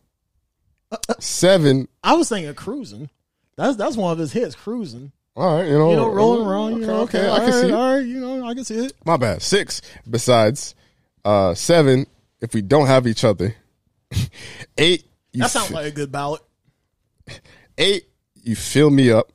Seven, 1.20 1.88
I 2.04 2.14
was 2.14 2.28
thinking 2.28 2.52
cruising. 2.54 3.08
That's 3.56 3.76
that's 3.76 3.96
one 3.96 4.12
of 4.12 4.18
his 4.18 4.30
hits, 4.32 4.54
cruising. 4.54 5.10
all 5.34 5.56
right, 5.56 5.66
you 5.66 5.72
know, 5.78 5.90
You 5.90 5.96
know, 5.96 6.12
rolling 6.12 6.46
around. 6.46 6.82
You 6.82 6.84
Okay, 6.84 6.86
know, 6.86 7.00
okay, 7.04 7.30
I 7.30 7.36
can 7.38 7.44
right, 7.46 7.54
see. 7.54 7.66
it. 7.68 7.72
All 7.72 7.94
right, 7.96 8.04
you 8.06 8.20
know, 8.20 8.46
I 8.46 8.54
can 8.54 8.64
see 8.64 8.84
it. 8.84 8.92
My 9.06 9.16
bad. 9.16 9.40
Six, 9.40 9.80
besides. 10.08 10.74
Uh, 11.24 11.54
seven, 11.54 12.04
if 12.42 12.52
we 12.52 12.60
don't 12.60 12.88
have 12.88 13.06
each 13.06 13.24
other. 13.24 13.54
Eight, 14.76 15.04
you 15.32 15.40
That 15.42 15.50
sounds 15.50 15.68
fi- 15.68 15.74
like 15.76 15.86
a 15.86 15.90
good 15.92 16.12
ballot. 16.12 16.42
eight, 17.78 18.04
you 18.42 18.54
fill 18.56 18.90
me 18.90 19.10
up, 19.10 19.32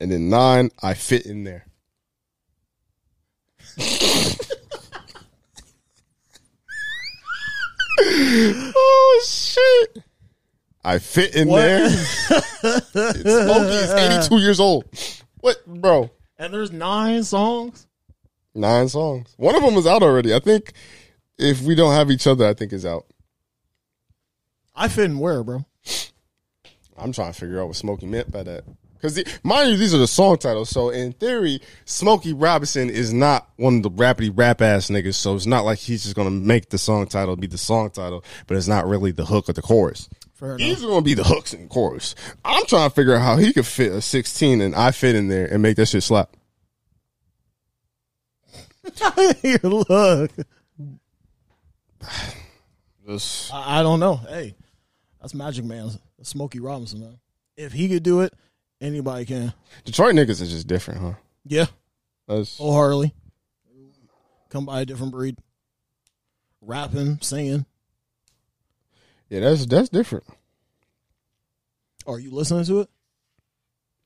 and 0.00 0.10
then 0.10 0.28
nine, 0.28 0.70
I 0.82 0.94
fit 0.94 1.26
in 1.26 1.44
there. 1.44 1.66
Oh 8.02 9.22
shit! 9.26 10.04
I 10.84 10.98
fit 10.98 11.34
in 11.34 11.48
What? 11.48 11.58
there. 11.60 11.88
Smokey 11.90 13.74
is 13.74 13.90
82 13.90 14.36
years 14.38 14.60
old. 14.60 14.84
What, 15.40 15.64
bro? 15.66 16.10
And 16.38 16.52
there's 16.54 16.72
nine 16.72 17.22
songs. 17.24 17.86
Nine 18.54 18.88
songs. 18.88 19.34
One 19.36 19.54
of 19.54 19.62
them 19.62 19.74
is 19.74 19.86
out 19.86 20.02
already. 20.02 20.34
I 20.34 20.38
think 20.40 20.72
if 21.38 21.62
we 21.62 21.74
don't 21.74 21.92
have 21.92 22.10
each 22.10 22.26
other, 22.26 22.46
I 22.46 22.54
think 22.54 22.72
is 22.72 22.86
out. 22.86 23.06
I 24.74 24.88
fit 24.88 25.04
in 25.04 25.18
where, 25.18 25.42
bro? 25.44 25.64
I'm 26.96 27.12
trying 27.12 27.32
to 27.32 27.38
figure 27.38 27.60
out 27.60 27.66
what 27.68 27.76
Smokey 27.76 28.06
meant 28.06 28.30
by 28.30 28.42
that. 28.42 28.64
Because, 29.00 29.22
mind 29.42 29.70
you, 29.70 29.76
these 29.76 29.94
are 29.94 29.98
the 29.98 30.06
song 30.06 30.36
titles. 30.36 30.68
So, 30.68 30.90
in 30.90 31.12
theory, 31.12 31.60
Smokey 31.86 32.32
Robinson 32.32 32.90
is 32.90 33.12
not 33.12 33.48
one 33.56 33.78
of 33.78 33.82
the 33.82 33.90
rapidy 33.90 34.30
rap 34.34 34.60
ass 34.60 34.90
niggas. 34.90 35.14
So, 35.14 35.34
it's 35.34 35.46
not 35.46 35.64
like 35.64 35.78
he's 35.78 36.02
just 36.02 36.14
going 36.14 36.28
to 36.28 36.30
make 36.30 36.68
the 36.68 36.78
song 36.78 37.06
title 37.06 37.34
be 37.36 37.46
the 37.46 37.58
song 37.58 37.90
title, 37.90 38.24
but 38.46 38.56
it's 38.56 38.68
not 38.68 38.86
really 38.86 39.10
the 39.10 39.24
hook 39.24 39.48
or 39.48 39.54
the 39.54 39.62
chorus. 39.62 40.08
Fair 40.34 40.50
enough. 40.50 40.58
These 40.58 40.84
are 40.84 40.88
going 40.88 41.00
to 41.00 41.04
be 41.04 41.14
the 41.14 41.24
hooks 41.24 41.52
and 41.52 41.68
chorus. 41.68 42.14
I'm 42.44 42.64
trying 42.66 42.88
to 42.88 42.94
figure 42.94 43.14
out 43.14 43.22
how 43.22 43.36
he 43.36 43.52
could 43.52 43.66
fit 43.66 43.92
a 43.92 44.00
16 44.00 44.60
and 44.60 44.74
I 44.74 44.90
fit 44.90 45.14
in 45.14 45.28
there 45.28 45.46
and 45.46 45.62
make 45.62 45.76
that 45.76 45.86
shit 45.86 46.02
slap. 46.02 46.34
Look. 49.62 50.30
Just, 53.06 53.52
I, 53.52 53.80
I 53.80 53.82
don't 53.82 54.00
know. 54.00 54.16
Hey, 54.16 54.54
that's 55.20 55.34
Magic 55.34 55.64
Man, 55.64 55.90
That's 56.16 56.30
Smokey 56.30 56.60
Robinson, 56.60 57.00
man. 57.00 57.18
If 57.56 57.72
he 57.72 57.88
could 57.88 58.02
do 58.02 58.20
it, 58.20 58.32
anybody 58.80 59.24
can. 59.24 59.52
Detroit 59.84 60.14
niggas 60.14 60.40
is 60.42 60.50
just 60.50 60.66
different, 60.66 61.00
huh? 61.00 61.12
Yeah, 61.46 61.66
That's, 62.28 62.58
Harley, 62.58 63.14
Come 64.50 64.66
by 64.66 64.80
a 64.80 64.84
different 64.84 65.12
breed. 65.12 65.36
Rapping, 66.60 67.18
singing. 67.22 67.64
yeah, 69.28 69.40
that's 69.40 69.64
that's 69.66 69.88
different. 69.88 70.24
Are 72.06 72.18
you 72.18 72.30
listening 72.32 72.64
to 72.64 72.80
it? 72.80 72.88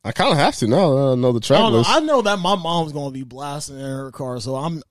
I 0.04 0.12
kind 0.12 0.30
of 0.32 0.36
have 0.38 0.54
to 0.56 0.66
now. 0.66 1.12
I 1.12 1.14
know 1.14 1.32
the 1.32 1.38
I 1.38 1.46
track 1.46 1.58
don't 1.60 1.72
know. 1.72 1.78
list. 1.78 1.90
I 1.90 2.00
know 2.00 2.22
that 2.22 2.38
my 2.38 2.54
mom's 2.56 2.92
gonna 2.92 3.10
be 3.10 3.22
blasting 3.24 3.76
in 3.78 3.84
her 3.86 4.10
car, 4.12 4.38
so 4.40 4.54
I'm. 4.56 4.82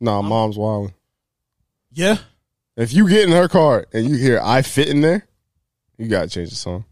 nah, 0.00 0.20
mom's 0.20 0.58
wild. 0.58 0.92
Yeah, 1.92 2.18
If 2.76 2.92
you 2.92 3.08
get 3.08 3.24
in 3.28 3.32
her 3.34 3.48
car 3.48 3.86
and 3.92 4.06
you 4.08 4.16
hear 4.16 4.40
"I 4.42 4.62
fit 4.62 4.88
in 4.88 5.00
there," 5.00 5.26
you 5.96 6.08
gotta 6.08 6.28
change 6.28 6.50
the 6.50 6.56
song. 6.56 6.84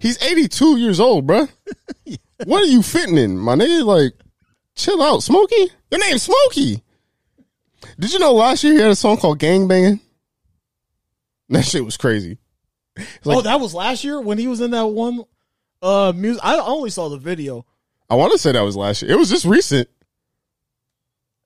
He's 0.00 0.22
82 0.22 0.76
years 0.78 1.00
old, 1.00 1.26
bruh. 1.26 1.48
What 2.44 2.62
are 2.62 2.66
you 2.66 2.82
fitting 2.82 3.18
in, 3.18 3.36
my 3.36 3.56
nigga? 3.56 3.84
Like, 3.84 4.12
chill 4.76 5.02
out, 5.02 5.24
Smokey. 5.24 5.70
Your 5.90 5.98
name's 6.00 6.22
Smokey. 6.22 6.82
Did 7.98 8.12
you 8.12 8.20
know 8.20 8.32
last 8.32 8.62
year 8.62 8.74
he 8.74 8.78
had 8.80 8.92
a 8.92 8.94
song 8.96 9.16
called 9.16 9.40
"Gang 9.40 9.66
Banging"? 9.66 9.98
That 11.48 11.64
shit 11.64 11.84
was 11.84 11.96
crazy. 11.96 12.38
like- 13.24 13.38
oh, 13.38 13.40
that 13.42 13.58
was 13.58 13.74
last 13.74 14.04
year 14.04 14.20
when 14.20 14.38
he 14.38 14.46
was 14.46 14.60
in 14.60 14.70
that 14.70 14.86
one 14.86 15.24
uh 15.82 16.12
music. 16.14 16.40
I 16.44 16.58
only 16.60 16.90
saw 16.90 17.08
the 17.08 17.18
video. 17.18 17.66
I 18.08 18.14
want 18.14 18.30
to 18.32 18.38
say 18.38 18.52
that 18.52 18.60
was 18.60 18.76
last 18.76 19.02
year. 19.02 19.10
It 19.10 19.18
was 19.18 19.30
just 19.30 19.44
recent. 19.44 19.88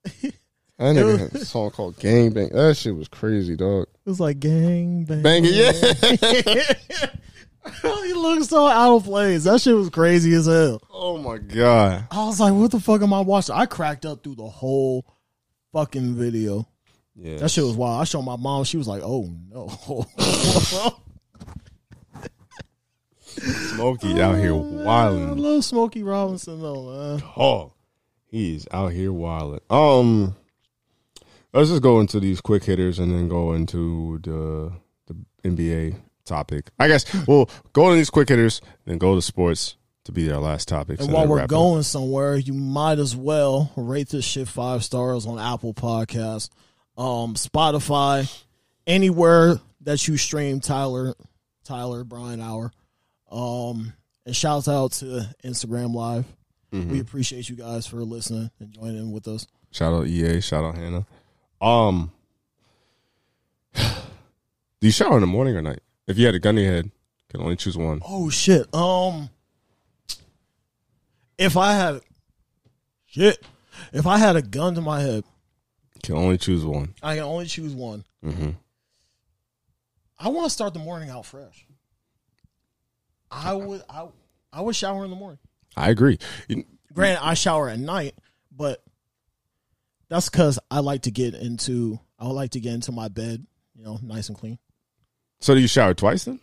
That 0.79 0.95
nigga 0.95 1.19
had 1.19 1.35
a 1.35 1.45
song 1.45 1.69
called 1.71 1.97
"Gang 1.99 2.31
Bang." 2.31 2.49
That 2.49 2.75
shit 2.75 2.95
was 2.95 3.07
crazy, 3.07 3.55
dog. 3.55 3.83
It 4.05 4.09
was 4.09 4.19
like 4.19 4.39
gang 4.39 5.05
bang. 5.05 5.21
Bang 5.21 5.43
it, 5.45 5.53
yeah. 5.53 7.09
he 7.81 8.13
looked 8.13 8.45
so 8.45 8.67
out 8.67 8.95
of 8.97 9.03
place. 9.05 9.43
That 9.45 9.61
shit 9.61 9.75
was 9.75 9.89
crazy 9.89 10.33
as 10.33 10.45
hell. 10.47 10.81
oh 10.91 11.17
my 11.17 11.37
god. 11.37 12.07
I 12.11 12.25
was 12.25 12.39
like, 12.39 12.53
what 12.53 12.71
the 12.71 12.79
fuck 12.79 13.01
am 13.01 13.13
I 13.13 13.21
watching? 13.21 13.55
I 13.55 13.65
cracked 13.65 14.05
up 14.05 14.23
through 14.23 14.35
the 14.35 14.47
whole 14.47 15.05
fucking 15.71 16.15
video. 16.15 16.67
Yeah, 17.15 17.37
That 17.37 17.49
shit 17.51 17.63
was 17.63 17.75
wild. 17.75 18.01
I 18.01 18.03
showed 18.05 18.23
my 18.23 18.35
mom. 18.37 18.63
She 18.63 18.77
was 18.77 18.87
like, 18.87 19.01
oh 19.03 19.29
no. 19.49 20.05
Smokey 23.25 24.21
out 24.21 24.37
here 24.37 24.53
I 24.53 24.57
wilding. 24.57 25.37
love 25.37 25.63
Smokey 25.65 26.03
Robinson 26.03 26.61
though, 26.61 26.91
man. 27.17 27.23
Oh, 27.37 27.73
he's 28.25 28.67
out 28.71 28.93
here 28.93 29.11
wilding. 29.11 29.61
Um, 29.69 30.35
let's 31.53 31.69
just 31.69 31.81
go 31.81 31.99
into 31.99 32.19
these 32.19 32.41
quick 32.41 32.63
hitters 32.63 32.99
and 32.99 33.11
then 33.11 33.27
go 33.27 33.53
into 33.53 34.19
the 34.23 34.73
the 35.07 35.15
NBA 35.49 35.95
topic. 36.25 36.69
I 36.79 36.87
guess 36.87 37.05
we'll 37.27 37.49
go 37.73 37.89
to 37.89 37.95
these 37.95 38.09
quick 38.09 38.29
hitters, 38.29 38.61
then 38.85 38.97
go 38.97 39.15
to 39.15 39.21
sports 39.21 39.75
to 40.05 40.11
be 40.11 40.31
our 40.31 40.39
last 40.39 40.67
topic. 40.67 40.99
And 40.99 41.09
so 41.09 41.15
while 41.15 41.27
we're 41.27 41.39
it 41.39 41.43
up. 41.43 41.49
going 41.49 41.83
somewhere, 41.83 42.35
you 42.35 42.53
might 42.53 42.99
as 42.99 43.15
well 43.15 43.71
rate 43.75 44.09
this 44.09 44.25
shit 44.25 44.47
five 44.47 44.83
stars 44.83 45.25
on 45.25 45.39
Apple 45.39 45.73
Podcasts, 45.73 46.49
um, 46.97 47.35
Spotify, 47.35 48.29
anywhere 48.85 49.59
that 49.81 50.07
you 50.07 50.17
stream 50.17 50.59
Tyler, 50.59 51.13
Tyler 51.63 52.03
Brian 52.03 52.41
Hour. 52.41 52.71
Um, 53.31 53.93
and 54.25 54.35
shout 54.35 54.67
out 54.67 54.93
to 54.93 55.27
Instagram 55.43 55.93
Live. 55.93 56.25
Mm-hmm. 56.71 56.91
We 56.91 56.99
appreciate 56.99 57.49
you 57.49 57.55
guys 57.55 57.85
for 57.85 57.97
listening 57.97 58.49
and 58.59 58.71
joining 58.71 59.11
with 59.11 59.27
us. 59.27 59.47
Shout 59.71 59.93
out 59.93 60.07
EA. 60.07 60.41
Shout 60.41 60.63
out 60.63 60.75
Hannah. 60.75 61.05
Um, 61.61 62.11
do 63.75 63.83
you 64.81 64.91
shower 64.91 65.15
in 65.15 65.21
the 65.21 65.27
morning 65.27 65.55
or 65.55 65.61
night? 65.61 65.79
If 66.07 66.17
you 66.17 66.25
had 66.25 66.35
a 66.35 66.39
gun 66.39 66.57
in 66.57 66.63
your 66.65 66.73
head, 66.73 66.91
can 67.29 67.41
only 67.41 67.55
choose 67.55 67.77
one. 67.77 68.01
Oh 68.05 68.29
shit. 68.29 68.73
Um, 68.75 69.29
if 71.37 71.57
I 71.57 71.73
had 71.73 72.01
shit, 73.05 73.43
if 73.91 74.05
I 74.05 74.17
had 74.17 74.35
a 74.35 74.41
gun 74.41 74.75
to 74.75 74.81
my 74.81 75.01
head, 75.01 75.23
Can 76.03 76.15
only 76.15 76.37
choose 76.37 76.65
one. 76.65 76.93
I 77.01 77.15
can 77.15 77.23
only 77.23 77.45
choose 77.45 77.73
one. 77.73 78.03
Mm-hmm. 78.23 78.51
I 80.19 80.27
want 80.29 80.45
to 80.45 80.49
start 80.49 80.73
the 80.73 80.79
morning 80.79 81.09
out 81.09 81.25
fresh. 81.25 81.65
I 83.31 83.53
would 83.53 83.81
I 83.89 84.07
I 84.51 84.61
would 84.61 84.75
shower 84.75 85.03
in 85.05 85.09
the 85.09 85.15
morning. 85.15 85.39
I 85.75 85.89
agree. 85.89 86.19
Granted, 86.93 87.25
I 87.25 87.33
shower 87.33 87.69
at 87.69 87.79
night, 87.79 88.13
but 88.55 88.83
that's 90.07 90.29
because 90.29 90.59
I 90.69 90.79
like 90.81 91.03
to 91.03 91.11
get 91.11 91.33
into 91.33 91.99
I 92.19 92.25
would 92.27 92.33
like 92.33 92.51
to 92.51 92.59
get 92.59 92.73
into 92.73 92.91
my 92.91 93.07
bed, 93.07 93.45
you 93.75 93.83
know, 93.83 93.97
nice 94.03 94.29
and 94.29 94.37
clean. 94.37 94.59
So 95.43 95.53
do 95.53 95.59
you 95.59 95.67
shower 95.67 95.93
twice 95.93 96.23
then? 96.23 96.39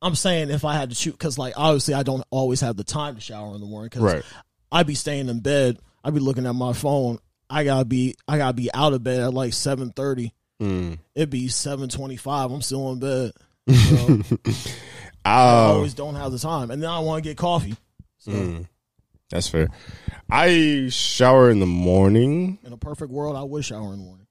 I'm 0.00 0.14
saying 0.14 0.50
if 0.50 0.64
I 0.64 0.74
had 0.74 0.90
to 0.90 0.94
shoot, 0.94 1.12
because 1.12 1.36
like 1.36 1.54
obviously 1.56 1.94
I 1.94 2.02
don't 2.04 2.24
always 2.30 2.60
have 2.60 2.76
the 2.76 2.84
time 2.84 3.16
to 3.16 3.20
shower 3.20 3.54
in 3.56 3.60
the 3.60 3.66
morning 3.66 3.88
because 3.88 4.02
Right. 4.02 4.22
I'd 4.70 4.86
be 4.86 4.94
staying 4.94 5.28
in 5.28 5.40
bed. 5.40 5.78
I'd 6.04 6.14
be 6.14 6.20
looking 6.20 6.46
at 6.46 6.54
my 6.54 6.72
phone. 6.72 7.18
I 7.50 7.64
gotta 7.64 7.84
be 7.84 8.14
I 8.28 8.38
gotta 8.38 8.54
be 8.54 8.72
out 8.72 8.92
of 8.92 9.02
bed 9.02 9.20
at 9.20 9.34
like 9.34 9.52
seven 9.52 9.90
thirty. 9.90 10.32
Mm. 10.60 10.98
It'd 11.16 11.28
be 11.30 11.48
seven 11.48 11.88
twenty 11.88 12.16
five. 12.16 12.50
I'm 12.52 12.62
still 12.62 12.92
in 12.92 13.00
bed. 13.00 13.32
So 13.68 14.22
I 15.24 15.34
Uh, 15.70 15.72
always 15.74 15.94
don't 15.94 16.16
have 16.16 16.32
the 16.32 16.38
time, 16.38 16.70
and 16.72 16.82
then 16.82 16.90
I 16.90 16.98
want 17.00 17.22
to 17.22 17.28
get 17.30 17.36
coffee. 17.36 17.76
So 18.18 18.32
Mm. 18.32 18.68
That's 19.30 19.48
fair. 19.48 19.68
I 20.30 20.86
shower 20.90 21.48
in 21.50 21.58
the 21.60 21.66
morning. 21.66 22.58
in 22.64 22.72
a 22.72 22.76
perfect 22.76 23.10
world, 23.12 23.36
I 23.36 23.42
would 23.42 23.64
shower 23.64 23.92
in 23.92 23.98
the 23.98 24.04
morning. 24.04 24.21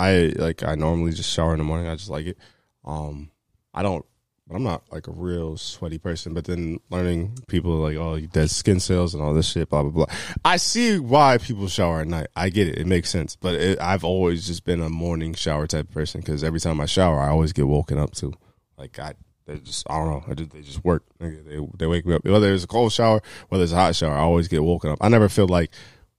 I 0.00 0.32
like 0.36 0.62
I 0.62 0.74
normally 0.76 1.12
just 1.12 1.30
shower 1.30 1.52
in 1.52 1.58
the 1.58 1.64
morning. 1.64 1.86
I 1.86 1.94
just 1.94 2.10
like 2.10 2.26
it. 2.26 2.38
Um 2.84 3.30
I 3.74 3.82
don't 3.82 4.04
I'm 4.52 4.64
not 4.64 4.82
like 4.90 5.06
a 5.06 5.12
real 5.12 5.56
sweaty 5.56 5.98
person, 5.98 6.34
but 6.34 6.44
then 6.44 6.80
learning 6.90 7.38
people 7.46 7.72
like, 7.76 7.96
oh, 7.96 8.16
you 8.16 8.26
dead 8.26 8.50
skin 8.50 8.80
cells 8.80 9.14
and 9.14 9.22
all 9.22 9.32
this 9.32 9.48
shit, 9.48 9.68
blah 9.68 9.82
blah 9.82 9.90
blah. 9.92 10.06
I 10.44 10.56
see 10.56 10.98
why 10.98 11.38
people 11.38 11.68
shower 11.68 12.00
at 12.00 12.08
night. 12.08 12.28
I 12.34 12.48
get 12.48 12.66
it; 12.66 12.78
it 12.78 12.86
makes 12.86 13.10
sense. 13.10 13.36
But 13.36 13.54
it, 13.54 13.80
I've 13.80 14.02
always 14.02 14.46
just 14.46 14.64
been 14.64 14.80
a 14.80 14.88
morning 14.88 15.34
shower 15.34 15.66
type 15.66 15.90
person 15.90 16.20
because 16.20 16.42
every 16.42 16.58
time 16.60 16.80
I 16.80 16.86
shower, 16.86 17.20
I 17.20 17.28
always 17.28 17.52
get 17.52 17.68
woken 17.68 17.98
up 17.98 18.12
too. 18.12 18.32
Like 18.76 18.98
I, 18.98 19.14
they 19.46 19.58
just 19.58 19.86
I 19.88 19.98
don't 19.98 20.10
know. 20.10 20.24
I 20.26 20.34
just, 20.34 20.50
they 20.50 20.62
just 20.62 20.84
work. 20.84 21.04
Nigga, 21.20 21.44
They 21.44 21.68
they 21.78 21.86
wake 21.86 22.06
me 22.06 22.14
up. 22.14 22.24
Whether 22.24 22.52
it's 22.52 22.64
a 22.64 22.66
cold 22.66 22.92
shower, 22.92 23.20
whether 23.50 23.62
it's 23.62 23.72
a 23.72 23.76
hot 23.76 23.94
shower, 23.94 24.14
I 24.14 24.20
always 24.20 24.48
get 24.48 24.64
woken 24.64 24.90
up. 24.90 24.98
I 25.00 25.08
never 25.08 25.28
feel 25.28 25.46
like 25.46 25.70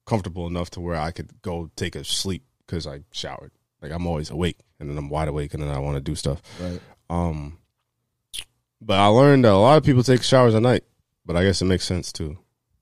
comfortable 0.06 0.48
enough 0.48 0.70
to 0.72 0.80
where 0.80 0.95
I 0.95 1.12
could 1.12 1.41
go 1.41 1.70
take 1.76 1.95
a 1.95 2.06
sleep 2.06 2.44
because 2.66 2.88
I 2.88 3.02
showered. 3.12 3.52
Like 3.82 3.91
I'm 3.91 4.06
always 4.08 4.30
awake 4.30 4.58
and 4.80 4.90
then 4.90 4.98
I'm 4.98 5.10
wide 5.10 5.28
awake 5.28 5.53
and 5.53 5.62
then 5.64 5.70
I 5.70 5.80
want 5.80 5.95
to 5.95 6.02
do 6.02 6.16
stuff. 6.16 6.41
Right. 6.60 6.80
Um, 7.10 7.58
but 8.80 8.99
I 8.99 9.08
learned 9.08 9.45
that 9.45 9.52
a 9.52 9.58
lot 9.58 9.78
of 9.78 9.84
people 9.84 10.03
take 10.03 10.24
showers 10.24 10.56
at 10.56 10.62
night, 10.62 10.84
but 11.26 11.36
I 11.36 11.44
guess 11.44 11.62
it 11.62 11.66
makes 11.66 11.86
sense 11.86 12.12
too, 12.12 12.38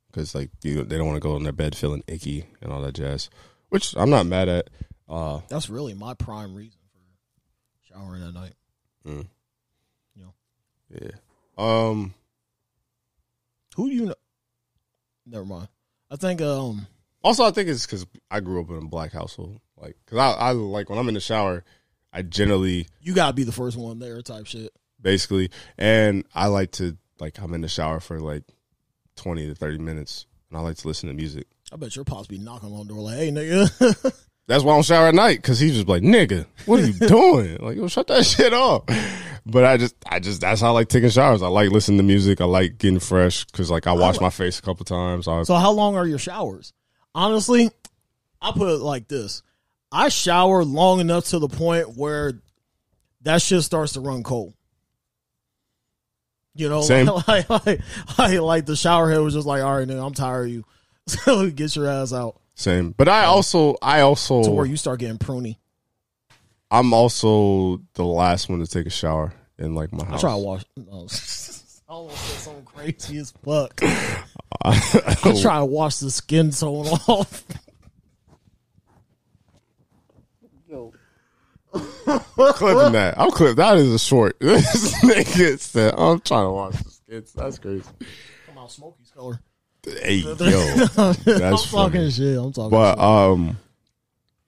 because 0.08 0.34
like 0.36 0.50
you, 0.64 0.84
they 0.84 0.98
don't 0.98 1.08
want 1.08 1.18
to 1.18 1.28
go 1.28 1.36
in 1.36 1.44
their 1.44 1.52
bed 1.52 1.76
feeling 1.76 2.04
icky 2.08 2.46
and 2.62 2.72
all 2.72 2.82
that 2.82 2.96
jazz, 2.96 3.30
which 3.70 3.96
I'm 3.98 4.10
not 4.10 4.26
mad 4.26 4.50
at. 4.50 4.70
Uh, 5.08 5.42
That's 5.50 5.70
really 5.70 5.94
my 5.94 6.14
prime 6.14 6.54
reason 6.54 6.80
for 6.94 7.94
showering 7.94 8.24
at 8.24 8.34
night. 8.34 8.54
You 9.06 9.26
know, 10.16 10.34
yeah. 10.90 11.12
Um, 11.58 12.14
Who 13.76 13.90
do 13.90 13.96
you 13.96 14.06
know? 14.06 14.16
Never 15.26 15.46
mind. 15.46 15.68
I 16.12 16.16
think 16.16 16.42
um 16.42 16.88
also 17.24 17.44
I 17.44 17.52
think 17.52 17.70
it's 17.70 17.86
because 17.86 18.06
I 18.32 18.40
grew 18.40 18.62
up 18.62 18.70
in 18.70 18.78
a 18.78 18.82
black 18.82 19.12
household, 19.12 19.60
like 19.82 19.96
because 20.06 20.18
I, 20.18 20.32
I 20.32 20.52
like 20.52 20.90
when 20.90 21.00
I'm 21.00 21.08
in 21.08 21.14
the 21.14 21.20
shower, 21.20 21.64
I 22.14 22.22
generally 22.22 22.88
you 23.02 23.14
gotta 23.14 23.34
be 23.34 23.44
the 23.44 23.52
first 23.52 23.78
one 23.78 24.00
there 24.00 24.22
type 24.22 24.46
shit. 24.48 24.72
basically, 25.02 25.50
and 25.78 26.26
I 26.34 26.48
like 26.48 26.72
to 26.74 26.98
like 27.20 27.40
I'm 27.40 27.54
in 27.54 27.62
the 27.62 27.68
shower 27.68 28.00
for 28.00 28.20
like 28.20 28.44
twenty 29.16 29.48
to 29.48 29.56
thirty 29.56 29.78
minutes, 29.78 30.26
and 30.50 30.58
I 30.58 30.62
like 30.62 30.78
to 30.78 30.88
listen 30.88 31.10
to 31.10 31.16
music. 31.16 31.48
I 31.72 31.76
bet 31.76 31.96
your 31.96 32.06
pops 32.06 32.28
be 32.28 32.38
knocking 32.40 32.72
on 32.74 32.88
the 32.88 32.94
door 32.94 33.04
like, 33.04 33.18
hey 33.18 33.32
nigga. 33.32 34.14
that's 34.48 34.64
why 34.64 34.72
I 34.74 34.76
don't 34.76 34.84
shower 34.86 35.08
at 35.08 35.16
night 35.16 35.38
because 35.38 35.60
he's 35.60 35.76
just 35.76 35.88
like, 35.88 36.02
nigga, 36.02 36.46
what 36.66 36.80
are 36.80 36.88
you 36.88 36.94
doing? 37.08 37.58
Like, 37.58 37.78
yo, 37.78 37.88
shut 37.88 38.08
that 38.08 38.26
shit 38.26 38.54
off. 38.54 38.84
But 39.46 39.66
I 39.66 39.78
just, 39.78 39.96
I 40.08 40.20
just, 40.20 40.42
that's 40.42 40.62
how 40.62 40.68
I 40.68 40.72
like 40.72 40.90
taking 40.90 41.10
showers. 41.10 41.42
I 41.42 41.48
like 41.48 41.70
listening 41.70 41.98
to 41.98 42.04
music. 42.04 42.42
I 42.42 42.46
like 42.46 42.78
getting 42.78 43.00
fresh 43.00 43.46
because 43.46 43.70
like 43.72 43.86
I 43.88 43.94
wash 43.94 44.20
my 44.20 44.30
face 44.30 44.60
a 44.60 44.62
couple 44.62 44.84
times. 44.86 45.28
I, 45.28 45.44
So 45.44 45.56
how 45.56 45.72
long 45.72 45.96
are 45.96 46.06
your 46.06 46.20
showers? 46.20 46.74
Honestly, 47.16 47.70
I 48.42 48.52
put 48.52 48.70
it 48.70 48.80
like 48.80 49.08
this: 49.08 49.44
I 49.92 50.10
shower 50.10 50.64
long 50.64 51.00
enough 51.00 51.26
to 51.26 51.40
the 51.40 51.48
point 51.48 51.98
where 51.98 52.34
that 53.22 53.42
shit 53.42 53.64
starts 53.64 53.94
to 53.94 54.02
run 54.02 54.24
cold. 54.24 54.54
You 56.56 56.70
know, 56.70 56.82
Same. 56.82 57.06
like, 57.28 57.50
like, 57.50 57.82
like, 58.18 58.40
like 58.40 58.66
the 58.66 58.76
shower 58.76 59.10
head 59.10 59.20
was 59.20 59.34
just 59.34 59.48
like, 59.48 59.64
all 59.64 59.78
right, 59.78 59.88
nigga, 59.88 60.06
I'm 60.06 60.14
tired 60.14 60.48
of 60.48 60.52
you. 60.52 60.66
So 61.08 61.50
get 61.50 61.76
your 61.76 61.88
ass 61.88 62.14
out 62.14 62.40
same. 62.60 62.94
But 62.96 63.08
I 63.08 63.24
um, 63.24 63.32
also, 63.32 63.78
I 63.82 64.02
also, 64.02 64.44
to 64.44 64.52
where 64.52 64.66
you 64.66 64.78
start 64.78 65.00
getting 65.00 65.18
pruny. 65.18 65.58
I'm 66.70 66.94
also 66.94 67.82
the 67.94 68.04
last 68.04 68.50
one 68.50 68.60
to 68.60 68.68
take 68.68 68.86
a 68.86 68.92
shower 68.92 69.34
in 69.58 69.74
like 69.74 69.92
my 69.92 70.06
house. 70.06 70.24
I 70.24 70.28
try 70.28 70.32
to 70.34 70.38
wash. 70.38 70.64
No, 70.76 71.08
I 71.88 71.94
almost 71.94 72.20
said 72.20 72.40
something 72.40 72.66
crazy 72.66 73.18
as 73.18 73.32
fuck. 73.44 73.80
I 74.64 75.40
try 75.42 75.60
to 75.60 75.66
wash 75.66 75.98
the 75.98 76.12
skin 76.12 76.52
tone 76.52 76.86
off. 77.08 77.44
Yo, 80.68 80.94
clipping 81.80 82.94
that. 82.94 83.16
I'm 83.18 83.32
clip. 83.32 83.58
That 83.58 83.78
is 83.78 83.94
a 83.94 84.00
short. 84.00 84.38
this 84.40 84.94
nigga 85.04 85.60
said, 85.60 85.94
I'm 85.98 86.20
trying 86.22 86.46
to 86.46 86.52
watch 86.52 86.74
the 86.84 86.90
skits. 86.90 87.32
That's 87.34 87.60
crazy. 87.60 87.84
come 88.48 88.58
out 88.58 88.72
Smokey's 88.72 89.12
color. 89.12 89.40
Hey, 89.86 90.16
yo. 90.18 90.36
I'm 90.38 91.16
That's 91.24 91.72
talking 91.72 91.72
funny. 91.72 92.12
shit. 92.12 92.38
I'm 92.38 92.52
talking. 92.52 92.70
But 92.72 92.96
shit. 92.96 93.04
um, 93.04 93.58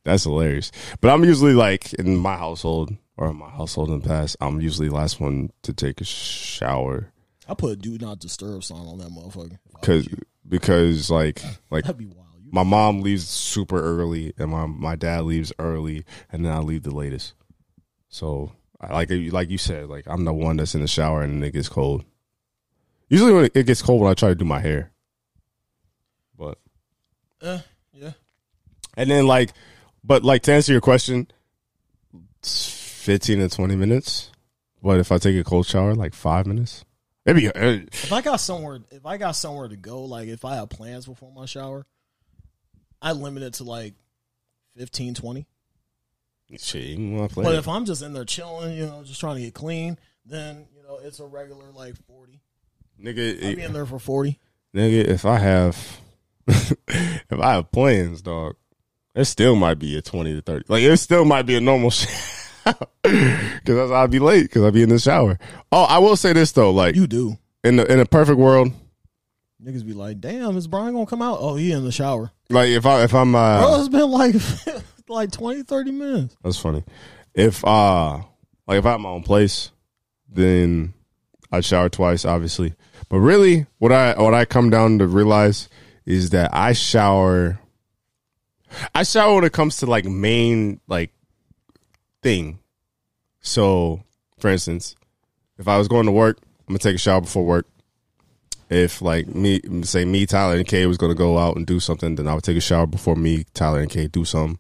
that's 0.04 0.24
hilarious. 0.24 0.72
But 1.00 1.12
I'm 1.12 1.24
usually 1.24 1.54
like 1.54 1.94
in 1.94 2.18
my 2.18 2.36
household 2.36 2.96
or 3.18 3.30
in 3.30 3.38
my 3.38 3.50
household 3.50 3.90
in 3.90 4.00
the 4.02 4.08
past. 4.08 4.36
I'm 4.42 4.60
usually 4.62 4.90
the 4.90 4.96
last 4.96 5.20
one 5.20 5.52
to 5.64 5.74
take 5.74 6.02
a 6.02 6.06
shower 6.06 7.12
I 7.48 7.54
put 7.54 7.72
a 7.72 7.76
do 7.76 7.98
not 7.98 8.20
disturb 8.20 8.64
sign 8.64 8.86
on 8.88 8.98
that 9.00 9.10
motherfucker. 9.10 9.58
because 9.80 10.08
because 10.48 11.10
like 11.10 11.42
like 11.70 11.86
That'd 12.52 12.64
be 12.64 12.64
wild. 12.64 12.64
You, 12.64 12.64
my 12.64 12.64
mom 12.64 13.02
leaves 13.02 13.28
super 13.28 13.82
early 13.82 14.34
and 14.38 14.52
my 14.52 14.66
my 14.66 14.96
dad 14.96 15.24
leaves 15.24 15.54
early 15.60 16.06
and 16.32 16.46
then 16.46 16.52
I 16.52 16.60
leave 16.60 16.84
the 16.84 16.96
latest. 16.96 17.34
So 18.10 18.52
like 18.90 19.10
like 19.12 19.50
you 19.50 19.58
said, 19.58 19.88
like 19.88 20.06
I'm 20.08 20.26
the 20.26 20.34
one 20.34 20.58
that's 20.58 20.76
in 20.76 20.82
the 20.82 20.88
shower 20.88 21.22
and 21.22 21.44
it 21.44 21.52
gets 21.52 21.70
cold. 21.70 22.04
Usually 23.10 23.34
when 23.34 23.50
it 23.54 23.66
gets 23.66 23.82
cold 23.82 24.02
when 24.02 24.12
I 24.12 24.14
try 24.14 24.30
to 24.30 24.36
do 24.36 24.46
my 24.46 24.60
hair. 24.60 24.92
But 26.38 26.58
eh, 27.42 27.60
yeah. 27.94 28.12
and 28.96 29.10
then 29.10 29.28
like 29.28 29.52
but 30.04 30.24
like 30.24 30.44
to 30.44 30.54
answer 30.54 30.72
your 30.72 30.82
question, 30.82 31.28
it's 32.40 32.70
15 32.70 33.40
to 33.40 33.50
20 33.50 33.76
minutes. 33.76 34.32
But 34.84 35.00
if 35.00 35.12
I 35.12 35.20
take 35.20 35.38
a 35.38 35.44
cold 35.44 35.68
shower, 35.68 35.94
like 35.94 36.14
five 36.14 36.48
minutes. 36.48 36.86
Maybe 37.26 37.48
uh, 37.48 37.54
If 37.54 38.12
I 38.12 38.22
got 38.22 38.38
somewhere, 38.38 38.80
if 38.90 39.06
I 39.06 39.18
got 39.18 39.34
somewhere 39.34 39.68
to 39.68 39.76
go, 39.76 40.06
like 40.06 40.28
if 40.28 40.44
I 40.44 40.56
have 40.56 40.70
plans 40.70 41.06
before 41.06 41.32
my 41.32 41.46
shower, 41.46 41.86
I 43.02 43.14
limit 43.14 43.44
it 43.44 43.54
to 43.56 43.64
like 43.64 43.94
15, 44.78 45.14
20. 45.16 45.46
shit. 46.60 47.36
But 47.36 47.56
if 47.56 47.68
I'm 47.68 47.86
just 47.86 48.02
in 48.02 48.14
there 48.14 48.26
chilling, 48.26 48.78
you 48.78 48.86
know, 48.86 49.04
just 49.04 49.20
trying 49.20 49.36
to 49.38 49.42
get 49.42 49.54
clean, 49.54 49.98
then 50.26 50.66
you 50.76 50.84
know 50.84 51.00
it's 51.04 51.20
a 51.20 51.26
regular 51.26 51.72
like 51.74 51.96
40. 52.08 52.40
nigga, 53.04 53.44
I'll 53.50 53.56
be 53.56 53.62
in 53.64 53.74
there 53.74 53.86
for 53.86 54.00
40. 54.00 54.40
Nigga, 54.76 55.06
if 55.08 55.26
I 55.26 55.38
have 55.40 56.00
if 56.48 57.32
I 57.40 57.54
have 57.56 57.72
plans, 57.72 58.22
dog, 58.22 58.56
it 59.16 59.26
still 59.26 59.56
might 59.56 59.80
be 59.80 59.98
a 59.98 60.02
twenty 60.02 60.34
to 60.34 60.42
thirty. 60.42 60.66
Like 60.68 60.84
it 60.84 60.98
still 60.98 61.26
might 61.26 61.44
be 61.44 61.56
a 61.56 61.62
normal 61.62 61.92
because 63.04 63.92
I'll 63.92 64.08
be 64.08 64.20
late 64.20 64.44
because 64.44 64.64
I'll 64.64 64.72
be 64.72 64.84
in 64.84 64.90
the 64.90 65.00
shower. 65.00 65.38
Oh, 65.72 65.84
I 65.84 65.98
will 66.00 66.16
say 66.16 66.34
this 66.34 66.52
though, 66.52 66.72
like 66.72 66.96
You 66.96 67.08
do. 67.08 67.38
in 67.64 67.76
the 67.78 67.92
in 67.92 68.00
a 68.00 68.06
perfect 68.06 68.38
world, 68.38 68.72
Niggas 69.64 69.86
be 69.86 69.94
like, 69.94 70.20
damn, 70.20 70.58
is 70.58 70.68
Brian 70.68 70.94
gonna 70.94 71.06
come 71.06 71.22
out? 71.22 71.38
Oh, 71.40 71.56
he 71.56 71.72
in 71.72 71.84
the 71.84 71.92
shower. 71.92 72.32
like 72.50 72.70
if 72.70 72.86
I 72.86 73.04
if 73.04 73.14
I'm 73.14 73.36
uh, 73.36 73.60
Bro, 73.62 73.80
it's 73.80 73.90
been 73.90 74.10
like 74.10 74.36
like 75.08 75.32
20, 75.32 75.64
30 75.64 75.92
minutes. 75.92 76.38
that's 76.44 76.58
funny. 76.58 76.84
If 77.36 77.64
uh 77.64 78.18
like 78.68 78.80
if 78.80 78.86
I 78.86 78.92
have 78.92 79.00
my 79.02 79.10
own 79.10 79.24
place, 79.24 79.72
then 80.28 80.94
I'd 81.52 81.66
shower 81.66 81.90
twice, 81.90 82.26
obviously. 82.26 82.74
But 83.10 83.20
really, 83.20 83.68
what 83.78 83.92
I 83.92 84.20
what 84.20 84.34
I 84.34 84.46
come 84.46 84.70
down 84.70 84.98
to 85.00 85.08
realize 85.08 85.70
is 86.06 86.32
that 86.32 86.50
I 86.54 86.74
shower. 86.74 87.60
I 88.96 89.04
shower 89.04 89.36
when 89.36 89.44
it 89.44 89.54
comes 89.54 89.78
to 89.78 89.86
like 89.86 90.06
main 90.06 90.80
like 90.88 91.12
thing. 92.24 92.60
So, 93.42 94.02
for 94.40 94.50
instance, 94.50 94.96
if 95.58 95.68
I 95.68 95.78
was 95.78 95.88
going 95.88 96.06
to 96.06 96.12
work, 96.12 96.38
I'm 96.42 96.74
gonna 96.74 96.80
take 96.80 96.96
a 96.96 97.00
shower 97.00 97.22
before 97.22 97.44
work. 97.46 97.68
If 98.72 99.02
like 99.02 99.28
me, 99.28 99.60
say 99.84 100.06
me, 100.06 100.26
Tyler 100.26 100.56
and 100.56 100.66
Kay 100.66 100.86
was 100.86 100.98
gonna 100.98 101.14
go 101.14 101.38
out 101.38 101.58
and 101.58 101.68
do 101.68 101.82
something, 101.82 102.16
then 102.16 102.28
I 102.28 102.34
would 102.34 102.44
take 102.44 102.56
a 102.56 102.62
shower 102.62 102.88
before 102.88 103.18
me, 103.18 103.44
Tyler 103.54 103.82
and 103.82 103.90
Kay 103.90 104.08
do 104.08 104.24
something. 104.24 104.58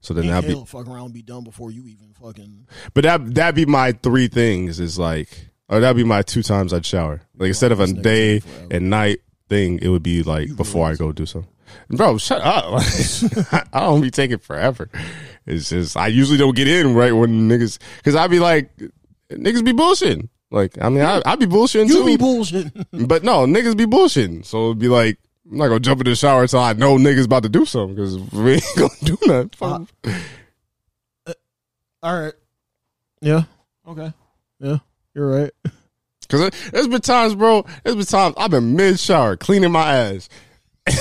So 0.00 0.14
then 0.14 0.28
that'd 0.28 0.48
be 0.48 0.64
fuck 0.64 0.86
around 0.86 1.06
and 1.06 1.14
be 1.14 1.22
done 1.22 1.42
before 1.42 1.72
you 1.72 1.84
even 1.86 2.12
fucking. 2.22 2.68
but 2.94 3.02
that 3.02 3.34
that'd 3.34 3.56
be 3.56 3.66
my 3.66 3.90
three 3.92 4.28
things 4.28 4.78
is 4.78 4.96
like 4.96 5.48
or 5.68 5.80
that'd 5.80 5.96
be 5.96 6.04
my 6.04 6.22
two 6.22 6.44
times 6.44 6.72
I'd 6.72 6.86
shower. 6.86 7.20
Like 7.36 7.48
instead 7.48 7.72
of 7.72 7.80
a 7.80 7.88
day 7.88 8.42
and 8.70 8.90
night 8.90 9.22
thing, 9.48 9.80
it 9.82 9.88
would 9.88 10.04
be 10.04 10.22
like 10.22 10.54
before 10.54 10.86
I 10.86 10.94
go 10.94 11.10
do 11.10 11.26
something. 11.26 11.50
Bro, 11.90 12.18
shut 12.18 12.40
up. 12.40 12.80
I 13.72 13.80
don't 13.80 14.00
be 14.00 14.10
taking 14.12 14.38
forever. 14.38 14.88
It's 15.46 15.70
just 15.70 15.96
I 15.96 16.06
usually 16.06 16.38
don't 16.38 16.54
get 16.54 16.68
in 16.68 16.94
right 16.94 17.12
when 17.12 17.48
niggas 17.48 17.78
cause 18.04 18.14
I'd 18.14 18.30
be 18.30 18.38
like 18.38 18.70
niggas 19.32 19.64
be 19.64 19.72
bullshitting. 19.72 20.28
Like 20.50 20.78
I 20.80 20.88
mean 20.88 21.04
I 21.04 21.20
I 21.26 21.36
be 21.36 21.46
bullshitting 21.46 21.88
You 21.88 22.00
too. 22.00 22.06
be 22.06 22.16
bullshit. 22.16 22.72
but 23.06 23.22
no, 23.22 23.46
niggas 23.46 23.76
be 23.76 23.86
bullshitting. 23.86 24.44
So 24.44 24.66
it'd 24.66 24.78
be 24.78 24.88
like 24.88 25.18
I'm 25.50 25.58
not 25.58 25.68
gonna 25.68 25.80
jump 25.80 26.00
in 26.00 26.06
the 26.06 26.14
shower 26.14 26.42
until 26.42 26.60
I 26.60 26.72
know 26.74 26.96
niggas 26.96 27.24
about 27.26 27.42
to 27.44 27.48
do 27.48 27.64
something 27.64 27.94
because 27.94 28.16
we 28.32 28.52
ain't 28.54 28.64
gonna 28.76 28.90
do 29.02 29.16
nothing. 29.26 29.50
Uh, 29.60 29.78
Fuck. 30.04 30.14
Uh, 31.26 31.32
all 32.02 32.20
right. 32.22 32.32
Yeah. 33.20 33.42
Okay. 33.86 34.12
Yeah. 34.60 34.78
You're 35.14 35.30
right. 35.30 35.50
Cause 36.28 36.50
there's 36.72 36.88
been 36.88 37.00
times, 37.00 37.34
bro. 37.34 37.64
There's 37.84 37.96
been 37.96 38.04
times 38.04 38.34
I've 38.36 38.50
been 38.50 38.76
mid 38.76 39.00
shower 39.00 39.34
cleaning 39.36 39.72
my 39.72 39.94
ass, 39.94 40.28
and 40.86 40.96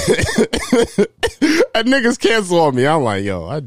niggas 1.87 2.17
cancel 2.17 2.61
on 2.61 2.75
me. 2.75 2.87
I'm 2.87 3.03
like, 3.03 3.25
yo, 3.25 3.43
I, 3.45 3.61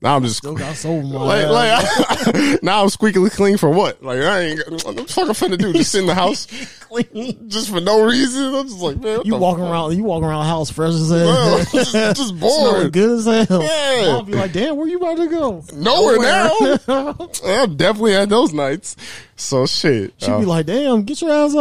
now 0.00 0.16
I'm 0.16 0.22
just 0.22 0.36
Still 0.38 0.54
got 0.54 0.76
soul 0.76 1.00
in 1.00 1.12
my 1.12 1.44
like, 1.46 1.82
now 2.62 2.82
I'm 2.82 2.88
squeakily 2.88 3.30
clean 3.32 3.56
for 3.56 3.68
what? 3.70 4.02
Like 4.02 4.20
I 4.20 4.40
ain't 4.40 4.58
what 4.84 4.96
the 4.96 5.04
fuck 5.08 5.28
I'm 5.28 5.34
finna 5.34 5.58
do? 5.58 5.72
Just 5.72 5.92
sit 5.92 6.00
in 6.02 6.06
the 6.06 6.14
house 6.24 6.46
clean. 6.80 7.48
just 7.48 7.70
for 7.70 7.80
no 7.80 8.04
reason? 8.04 8.54
I'm 8.54 8.68
just 8.68 8.80
like, 8.80 8.98
man, 9.00 9.20
You 9.24 9.36
walking 9.36 9.64
fuck? 9.64 9.72
around, 9.72 9.96
you 9.96 10.04
walking 10.04 10.24
around 10.28 10.44
the 10.44 10.48
house 10.50 10.70
fresh 10.70 10.94
as 10.94 11.10
hell. 11.10 11.58
just, 11.72 11.92
just 11.92 12.28
Smelling 12.28 12.38
bored. 12.40 12.92
good 12.92 13.18
as 13.26 13.48
hell. 13.48 13.62
Yeah. 13.62 14.10
I'll 14.12 14.22
be 14.22 14.34
like, 14.34 14.52
damn, 14.52 14.76
where 14.76 14.86
you 14.88 14.98
about 14.98 15.16
to 15.16 15.26
go? 15.28 15.64
Nowhere 15.74 16.18
now. 16.18 16.78
now. 16.86 17.28
I've 17.44 17.76
definitely 17.76 18.12
had 18.12 18.28
those 18.28 18.52
nights. 18.52 18.96
So 19.36 19.66
shit, 19.66 20.14
She'd 20.18 20.30
uh, 20.30 20.38
be 20.40 20.44
like, 20.46 20.66
damn, 20.66 21.02
get 21.04 21.20
your 21.20 21.30
ass 21.32 21.54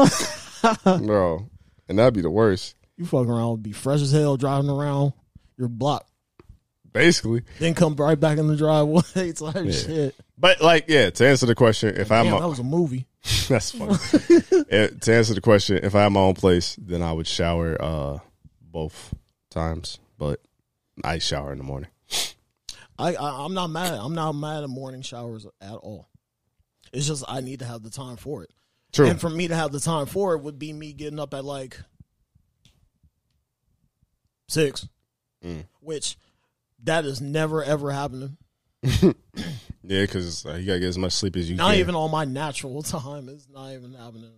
up. 0.64 1.02
bro, 1.04 1.48
and 1.90 2.00
that'd 2.00 2.14
be 2.14 2.22
the 2.22 2.30
worst. 2.30 2.76
you 2.98 3.06
fucking 3.06 3.30
around, 3.30 3.62
be 3.64 3.72
fresh 3.72 4.02
as 4.02 4.12
hell, 4.12 4.38
driving 4.38 4.70
around 4.70 5.14
your 5.58 5.68
block, 5.70 6.06
Basically, 6.98 7.44
then 7.60 7.74
come 7.74 7.96
right 7.96 8.20
back 8.20 8.38
in 8.38 8.48
the 8.48 8.56
driveway 8.56 9.02
type 9.34 9.72
shit. 9.72 10.16
but 10.38 10.62
like, 10.62 10.86
yeah. 10.88 11.10
To 11.10 11.28
answer 11.28 11.46
the 11.46 11.56
question, 11.56 11.96
if 11.96 12.12
I'm 12.12 12.28
a, 12.28 12.40
that 12.40 12.48
was 12.48 12.60
a 12.60 12.64
movie. 12.64 13.08
That's 13.48 13.72
funny. 13.72 13.96
Eh, 14.70 14.88
to 15.02 15.14
answer 15.16 15.34
the 15.34 15.40
question, 15.42 15.78
if 15.82 15.96
I 15.96 16.04
had 16.04 16.12
my 16.12 16.20
own 16.20 16.34
place, 16.34 16.76
then 16.82 17.02
I 17.02 17.14
would 17.14 17.26
shower 17.28 17.78
uh, 17.82 18.20
both 18.62 19.14
times, 19.50 20.00
but 20.18 20.42
I 21.04 21.20
shower 21.20 21.54
in 21.54 21.58
the 21.58 21.64
morning. 21.64 21.90
I, 23.00 23.16
I 23.16 23.46
I'm 23.46 23.54
not 23.54 23.68
mad. 23.70 23.94
I'm 23.94 24.14
not 24.16 24.34
mad 24.34 24.64
at 24.64 24.70
morning 24.70 25.02
showers 25.04 25.46
at 25.62 25.74
all. 25.76 26.10
It's 26.92 27.08
just 27.08 27.24
I 27.28 27.40
need 27.42 27.60
to 27.60 27.66
have 27.66 27.84
the 27.84 27.90
time 27.90 28.18
for 28.18 28.44
it. 28.44 28.50
True. 28.92 29.08
And 29.08 29.22
for 29.22 29.30
me 29.30 29.48
to 29.50 29.56
have 29.56 29.72
the 29.72 29.80
time 29.80 30.06
for 30.08 30.34
it 30.34 30.42
would 30.42 30.58
be 30.60 30.74
me 30.74 30.92
getting 30.94 31.20
up 31.20 31.34
at 31.34 31.46
like 31.46 31.78
six, 34.48 34.88
Mm. 35.46 35.66
which 35.82 36.18
that 36.88 37.06
is 37.06 37.22
never 37.22 37.64
ever 37.64 37.92
happening. 37.92 38.38
yeah, 38.84 39.12
because 39.84 40.46
uh, 40.46 40.56
you 40.56 40.68
gotta 40.68 40.80
get 40.80 40.88
as 40.88 40.98
much 40.98 41.14
sleep 41.14 41.36
as 41.36 41.50
you 41.50 41.56
can. 41.56 41.66
Not 41.66 41.72
can. 41.72 41.80
even 41.80 41.96
on 41.96 42.12
my 42.12 42.26
natural 42.26 42.82
time. 42.84 43.30
It's 43.30 43.48
not 43.50 43.72
even 43.72 43.94
happening. 43.94 44.34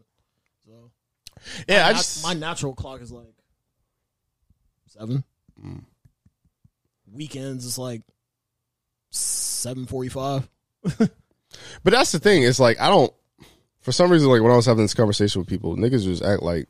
So 0.65 0.91
yeah, 1.67 1.87
I 1.87 1.91
nat- 1.91 1.97
just 1.97 2.23
my 2.23 2.33
natural 2.33 2.73
clock 2.73 3.01
is 3.01 3.11
like 3.11 3.33
seven. 4.87 5.23
Mm. 5.63 5.83
Weekends 7.11 7.65
is 7.65 7.77
like 7.77 8.03
seven 9.11 9.85
forty 9.85 10.09
five. 10.09 10.47
But 11.83 11.93
that's 11.93 12.11
the 12.11 12.19
thing. 12.19 12.43
It's 12.43 12.59
like 12.59 12.79
I 12.79 12.89
don't. 12.89 13.13
For 13.81 13.91
some 13.91 14.11
reason, 14.11 14.29
like 14.29 14.41
when 14.41 14.51
I 14.51 14.55
was 14.55 14.65
having 14.65 14.83
this 14.83 14.93
conversation 14.93 15.39
with 15.39 15.49
people, 15.49 15.75
niggas 15.75 16.03
just 16.03 16.23
act 16.23 16.43
like 16.43 16.67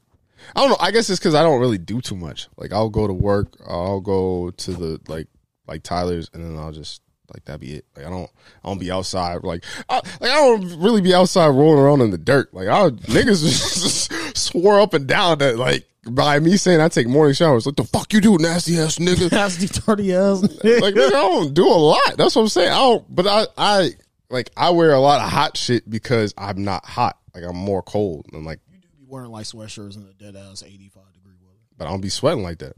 I 0.56 0.62
don't 0.62 0.70
know. 0.70 0.78
I 0.80 0.92
guess 0.92 1.10
it's 1.10 1.20
because 1.20 1.36
I 1.36 1.44
don't 1.44 1.60
really 1.60 1.78
do 1.78 2.02
too 2.02 2.16
much. 2.16 2.48
Like 2.58 2.72
I'll 2.72 2.90
go 2.90 3.08
to 3.08 3.14
work. 3.14 3.56
I'll 3.68 4.02
go 4.02 4.52
to 4.52 4.72
the 4.72 5.02
like 5.08 5.28
like 5.70 5.84
Tyler's, 5.84 6.30
and 6.34 6.44
then 6.44 6.58
I'll 6.58 6.72
just 6.72 7.02
like 7.34 7.46
that 7.46 7.60
be 7.60 7.76
it. 7.76 7.86
Like 7.96 8.06
I 8.06 8.10
don't, 8.10 8.30
I 8.64 8.68
don't 8.68 8.80
be 8.80 8.92
outside. 8.92 9.44
Like, 9.44 9.64
I, 9.88 9.96
like 10.20 10.32
I 10.32 10.36
don't 10.36 10.82
really 10.82 11.02
be 11.02 11.14
outside 11.14 11.50
rolling 11.50 11.80
around 11.80 12.02
in 12.02 12.12
the 12.12 12.18
dirt. 12.18 12.54
Like 12.54 12.68
I 12.68 12.90
niggas 12.90 13.42
just 14.10 14.38
swore 14.38 14.82
up 14.82 14.94
and 14.94 15.08
down 15.08 15.38
that 15.38 15.58
like 15.58 15.86
by 16.10 16.40
me 16.40 16.58
saying 16.58 16.82
I 16.82 16.88
take 16.88 17.08
morning 17.08 17.36
showers. 17.36 17.66
Like 17.66 17.76
the 17.76 17.84
fuck 17.84 18.12
you 18.14 18.22
do, 18.22 18.38
nasty 18.38 18.80
ass 18.80 18.98
nigga. 18.98 19.32
Nasty 19.40 19.68
dirty 19.68 20.14
ass. 20.14 20.42
like 20.64 20.96
nigga, 20.96 21.08
I 21.08 21.10
don't 21.10 21.54
do 21.54 21.68
a 21.68 21.70
lot. 21.70 22.18
That's 22.18 22.36
what 22.36 22.44
I'm 22.44 22.50
saying. 22.50 22.72
I 22.72 22.78
don't. 22.78 23.16
But 23.16 23.28
I, 23.28 23.46
I 23.58 23.90
like 24.30 24.50
I 24.58 24.72
wear 24.72 24.92
a 24.94 25.00
lot 25.00 25.22
of 25.22 25.30
hot 25.30 25.58
shit 25.58 25.90
because 25.90 26.34
I'm 26.38 26.64
not 26.64 26.86
hot. 26.86 27.18
Like 27.34 27.44
I'm 27.44 27.58
more 27.58 27.84
cold. 27.84 28.28
And 28.34 28.46
like, 28.46 28.60
you 28.72 28.80
do 28.80 28.88
be 28.98 29.06
wearing 29.08 29.32
like 29.32 29.46
sweatshirts 29.46 29.96
in 29.96 30.06
the 30.06 30.14
dead 30.14 30.36
ass 30.36 30.64
eighty 30.64 30.90
five 30.90 31.12
degree 31.14 31.36
weather, 31.42 31.60
but 31.78 31.88
I 31.88 31.92
don't 31.92 32.02
be 32.02 32.10
sweating 32.10 32.44
like 32.44 32.60
that. 32.60 32.74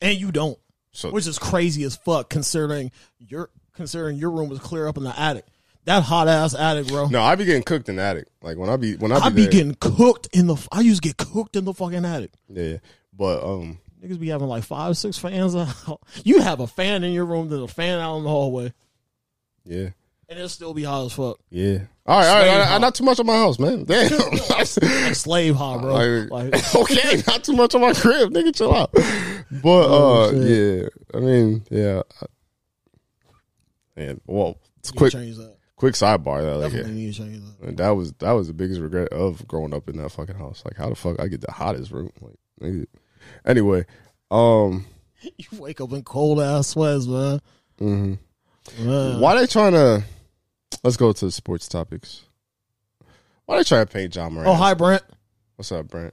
and 0.00 0.18
you 0.18 0.30
don't, 0.32 0.58
So 0.92 1.10
which 1.10 1.26
is 1.26 1.38
crazy 1.38 1.84
as 1.84 1.96
fuck 1.96 2.28
considering 2.28 2.90
your 3.18 3.50
considering 3.74 4.16
your 4.18 4.30
room 4.30 4.48
was 4.48 4.58
clear 4.58 4.86
up 4.86 4.96
in 4.96 5.04
the 5.04 5.18
attic. 5.18 5.46
That 5.84 6.02
hot 6.04 6.28
ass 6.28 6.54
attic, 6.54 6.86
bro. 6.86 7.08
no, 7.08 7.20
I 7.22 7.34
be 7.34 7.44
getting 7.44 7.62
cooked 7.64 7.88
in 7.88 7.96
the 7.96 8.02
attic. 8.02 8.28
Like 8.40 8.56
when 8.56 8.68
I 8.70 8.76
be 8.76 8.96
when 8.96 9.10
I 9.10 9.18
be, 9.18 9.22
I 9.24 9.28
be 9.30 9.42
there, 9.42 9.50
getting 9.50 9.74
cooked 9.80 10.28
in 10.32 10.46
the. 10.46 10.68
I 10.70 10.80
used 10.80 11.02
to 11.02 11.08
get 11.08 11.16
cooked 11.16 11.56
in 11.56 11.64
the 11.64 11.72
fucking 11.74 12.04
attic. 12.04 12.30
yeah. 12.48 12.76
But 13.12 13.42
um, 13.42 13.78
Niggas 14.02 14.20
be 14.20 14.28
having 14.28 14.48
like 14.48 14.64
five, 14.64 14.96
six 14.96 15.18
fans 15.18 15.54
out. 15.56 16.00
You 16.24 16.40
have 16.40 16.60
a 16.60 16.66
fan 16.66 17.04
in 17.04 17.12
your 17.12 17.24
room, 17.24 17.48
there's 17.48 17.62
a 17.62 17.68
fan 17.68 17.98
out 17.98 18.18
in 18.18 18.24
the 18.24 18.30
hallway, 18.30 18.72
yeah. 19.64 19.90
And 20.32 20.38
it'll 20.38 20.48
still 20.48 20.74
be 20.74 20.82
hot 20.84 21.04
as 21.06 21.12
fuck. 21.12 21.38
Yeah. 21.50 21.78
All 22.06 22.18
right, 22.18 22.26
all 22.28 22.38
right, 22.40 22.48
all 22.48 22.58
right. 22.72 22.80
Not 22.80 22.94
too 22.94 23.04
much 23.04 23.20
on 23.20 23.26
my 23.26 23.36
house, 23.36 23.58
man. 23.58 23.84
Damn. 23.88 24.10
Like 24.50 24.66
slave 25.14 25.54
hot, 25.54 25.80
bro. 25.82 25.92
Like- 26.30 26.52
Like, 26.52 26.74
okay, 26.76 27.22
not 27.26 27.44
too 27.44 27.52
much 27.52 27.74
on 27.74 27.80
my 27.82 27.92
crib, 27.92 28.30
nigga. 28.32 28.54
Chill 28.54 28.74
out. 28.74 28.90
But 28.92 29.02
Oh, 29.64 30.24
uh, 30.28 30.32
yeah. 30.32 30.88
I 31.14 31.18
mean, 31.20 31.64
yeah. 31.70 32.02
And 33.96 34.20
well, 34.26 34.56
it's 34.78 34.90
you 34.92 34.96
quick, 34.98 35.12
change 35.12 35.36
that. 35.36 35.54
quick 35.76 35.94
sidebar. 35.94 36.42
That, 36.42 36.56
like, 36.56 36.72
yeah. 36.72 36.90
need 36.90 37.12
to 37.12 37.18
change 37.22 37.40
that. 37.60 37.68
And 37.68 37.76
that 37.78 37.90
was 37.90 38.12
that 38.14 38.32
was 38.32 38.46
the 38.48 38.54
biggest 38.54 38.80
regret 38.80 39.08
of 39.12 39.46
growing 39.46 39.74
up 39.74 39.88
in 39.88 39.98
that 39.98 40.10
fucking 40.10 40.36
house. 40.36 40.62
Like, 40.64 40.76
how 40.76 40.88
the 40.88 40.94
fuck 40.94 41.20
I 41.20 41.28
get 41.28 41.40
the 41.42 41.52
hottest 41.52 41.90
room? 41.92 42.10
Like, 42.20 42.36
nigga. 42.62 42.86
anyway, 43.44 43.84
um, 44.30 44.86
You 45.36 45.44
wake 45.58 45.80
up 45.80 45.92
in 45.92 46.02
cold 46.02 46.40
ass 46.40 46.68
sweats, 46.68 47.06
man. 47.06 47.40
mhm. 47.80 48.18
Man. 48.78 49.20
why 49.20 49.34
they 49.38 49.46
trying 49.46 49.72
to? 49.72 50.02
Let's 50.82 50.96
go 50.96 51.12
to 51.12 51.24
the 51.24 51.30
sports 51.30 51.68
topics. 51.68 52.22
Why 53.46 53.56
they 53.56 53.64
trying 53.64 53.86
to 53.86 53.92
paint 53.92 54.12
John 54.12 54.34
Morant? 54.34 54.48
Oh, 54.48 54.54
hi, 54.54 54.74
Brent. 54.74 55.02
What's 55.54 55.70
up, 55.70 55.88
Brent? 55.88 56.12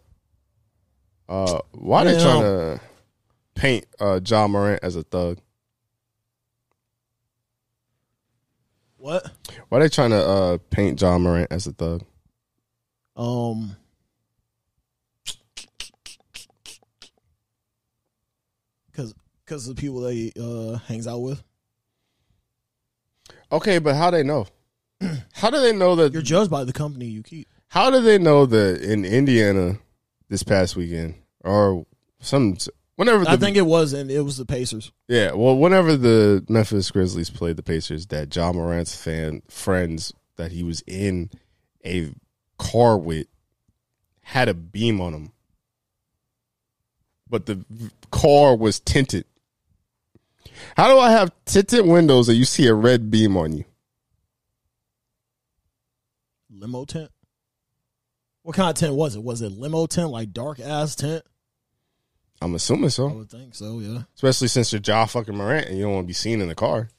Uh, 1.28 1.60
why 1.72 2.04
they 2.04 2.20
trying 2.22 2.42
to 2.42 2.82
paint 3.56 3.86
uh, 4.00 4.20
John 4.20 4.52
Morant 4.52 4.84
as 4.84 4.96
a 4.96 5.04
thug? 5.04 5.40
What? 8.98 9.32
Why 9.70 9.80
they 9.80 9.90
trying 9.90 10.12
to 10.12 10.18
uh, 10.18 10.58
paint 10.70 11.00
John 11.00 11.24
Morant 11.24 11.52
as 11.52 11.66
a 11.66 11.72
thug? 11.72 12.04
Um. 13.16 13.76
Cause, 18.94 19.16
cause 19.46 19.66
the 19.66 19.76
people 19.76 20.02
that 20.02 20.14
he 20.14 20.34
uh, 20.40 20.78
hangs 20.80 21.08
out 21.08 21.20
with. 21.20 21.42
Okay, 23.52 23.80
but 23.80 23.96
how 23.96 24.12
they 24.12 24.24
know? 24.24 24.46
How 25.34 25.50
do 25.50 25.62
they 25.62 25.74
know 25.74 25.96
that? 25.96 26.14
You're 26.14 26.22
judged 26.22 26.52
by 26.52 26.64
the 26.64 26.74
company 26.74 27.06
you 27.06 27.24
keep. 27.24 27.48
how 27.70 27.90
do 27.90 28.02
they 28.02 28.18
know 28.18 28.46
that 28.46 28.82
in 28.82 29.06
Indiana 29.06 29.78
this 30.30 30.44
past 30.44 30.76
weekend 30.76 31.16
or 31.44 31.86
some 32.20 32.58
whenever 32.96 33.24
the 33.24 33.32
I 33.32 33.38
think 33.38 33.56
it 33.56 33.66
was, 33.66 33.94
and 33.94 34.12
it 34.12 34.22
was 34.22 34.38
the 34.38 34.46
Pacers. 34.46 34.92
yeah 35.08 35.32
well 35.32 35.56
whenever 35.58 35.96
the 35.96 36.44
Memphis 36.50 36.92
Grizzlies 36.92 37.30
played 37.30 37.56
the 37.56 37.64
Pacers 37.64 38.08
that 38.08 38.30
John 38.30 38.56
Morant's 38.58 38.96
fan 38.96 39.42
friends 39.48 40.14
that 40.36 40.52
he 40.52 40.64
was 40.64 40.84
in 40.86 41.30
a 41.86 42.12
car 42.58 42.98
with 42.98 43.28
had 44.22 44.50
a 44.50 44.54
beam 44.54 45.00
on 45.02 45.14
him, 45.14 45.32
but 47.30 47.46
the 47.46 47.64
car 48.12 48.56
was 48.56 48.80
tinted. 48.80 49.26
How 50.76 50.88
do 50.90 51.00
I 51.00 51.12
have 51.12 51.32
tinted 51.46 51.86
windows 51.86 52.28
and 52.30 52.38
you 52.38 52.46
see 52.46 52.68
a 52.68 52.74
red 52.74 53.10
beam 53.10 53.38
on 53.38 53.54
you? 53.54 53.66
Limo 56.50 56.86
tent. 56.86 57.10
What 58.44 58.56
kind 58.56 58.70
of 58.70 58.76
tent 58.76 58.96
was 58.96 59.16
it? 59.16 59.24
Was 59.24 59.42
it 59.42 59.52
limo 59.52 59.86
tent, 59.86 60.10
like 60.10 60.32
dark 60.32 60.60
ass 60.60 60.96
tent? 60.96 61.24
I'm 62.42 62.56
assuming 62.56 62.90
so. 62.90 63.10
I 63.10 63.14
would 63.14 63.30
think 63.30 63.54
so. 63.54 63.80
Yeah. 63.80 64.04
especially 64.16 64.48
since 64.48 64.72
you're 64.72 64.82
Ja 64.84 65.06
fucking 65.06 65.36
Morant 65.36 65.68
and 65.68 65.78
you 65.78 65.84
don't 65.84 65.94
want 65.94 66.06
to 66.06 66.08
be 66.08 66.14
seen 66.14 66.42
in 66.42 66.48
the 66.48 66.56
car. 66.56 66.90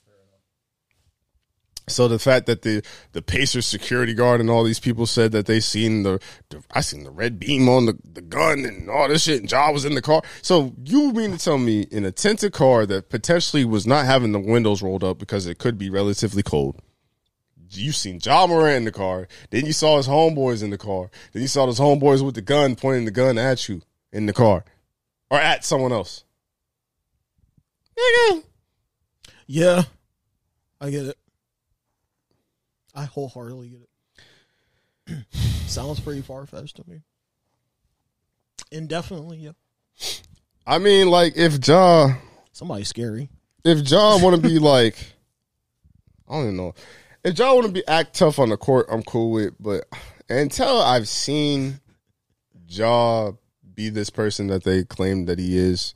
So 1.89 2.07
the 2.07 2.21
fact 2.21 2.47
that 2.47 2.63
the 2.63 2.85
the 3.13 3.23
Pacers 3.23 3.67
security 3.67 4.15
guard 4.15 4.41
and 4.41 4.49
all 4.49 4.63
these 4.63 4.79
people 4.79 5.07
said 5.07 5.33
that 5.33 5.47
they 5.47 5.59
seen 5.59 6.05
the, 6.05 6.21
the 6.51 6.63
I 6.73 6.83
seen 6.83 7.03
the 7.03 7.11
red 7.11 7.41
beam 7.41 7.69
on 7.69 7.87
the, 7.87 7.99
the 8.05 8.21
gun 8.21 8.65
and 8.65 8.89
all 8.89 9.09
this 9.09 9.25
shit 9.25 9.41
and 9.41 9.51
Ja 9.51 9.73
was 9.73 9.85
in 9.85 9.97
the 9.97 10.03
car. 10.03 10.23
So 10.43 10.73
you 10.85 11.13
mean 11.13 11.33
to 11.33 11.39
tell 11.39 11.59
me 11.59 11.83
in 11.91 12.05
a 12.05 12.13
tinted 12.13 12.53
car 12.53 12.87
that 12.87 13.09
potentially 13.09 13.65
was 13.65 13.87
not 13.87 14.05
having 14.05 14.31
the 14.31 14.39
windows 14.39 14.83
rolled 14.83 15.03
up 15.03 15.19
because 15.19 15.47
it 15.47 15.59
could 15.59 15.79
be 15.79 15.91
relatively 15.91 16.45
cold. 16.45 16.81
You 17.73 17.93
seen 17.93 18.19
John 18.19 18.49
Morant 18.51 18.79
in 18.79 18.85
the 18.85 18.93
car, 18.93 19.29
then 19.51 19.65
you 19.65 19.73
saw 19.73 19.97
his 19.97 20.09
homeboys 20.09 20.63
in 20.63 20.71
the 20.71 20.79
car, 20.79 21.11
then 21.33 21.43
you 21.43 21.49
saw 21.49 21.67
those 21.67 21.79
homeboys 21.79 22.25
with 22.25 22.35
the 22.35 22.41
gun 22.43 22.75
pointing 22.75 23.05
the 23.05 23.11
gun 23.11 23.39
at 23.39 23.69
you 23.69 23.83
in 24.13 24.27
the 24.27 24.33
car 24.33 24.65
or 25.31 25.39
at 25.39 25.65
someone 25.65 25.93
else. 25.93 26.25
Nigga. 27.97 28.43
Yeah. 29.47 29.83
I 30.81 30.91
get 30.91 31.07
it. 31.07 31.19
I 32.95 33.05
wholeheartedly 33.05 33.69
get 33.69 33.81
it. 35.17 35.25
Sounds 35.67 36.01
pretty 36.01 36.23
far 36.23 36.47
fetched 36.47 36.77
to 36.77 36.85
me. 36.89 37.03
Indefinitely, 38.73 39.39
yeah. 39.39 39.53
I 40.67 40.79
mean, 40.79 41.09
like 41.09 41.37
if 41.37 41.67
Ja 41.67 42.15
Somebody 42.53 42.85
scary. 42.85 43.29
if 43.65 43.89
Ja 43.91 44.19
want 44.23 44.37
to 44.37 44.43
be 44.49 44.59
like, 44.59 44.97
I 46.29 46.35
don't 46.35 46.45
even 46.45 46.57
know. 46.57 46.75
If 47.23 47.39
Ja 47.39 47.53
want 47.53 47.67
to 47.67 47.73
be 47.73 47.87
act 47.87 48.15
tough 48.15 48.39
on 48.39 48.49
the 48.49 48.57
court, 48.57 48.87
I'm 48.91 49.03
cool 49.03 49.31
with. 49.31 49.55
But 49.61 49.85
until 50.29 50.81
I've 50.81 51.09
seen 51.09 51.81
Ja 52.69 53.33
be 53.75 53.91
this 53.91 54.11
person 54.11 54.47
that 54.49 54.65
they 54.65 54.85
claim 54.85 55.27
that 55.27 55.39
he 55.39 55.57
is 55.59 55.95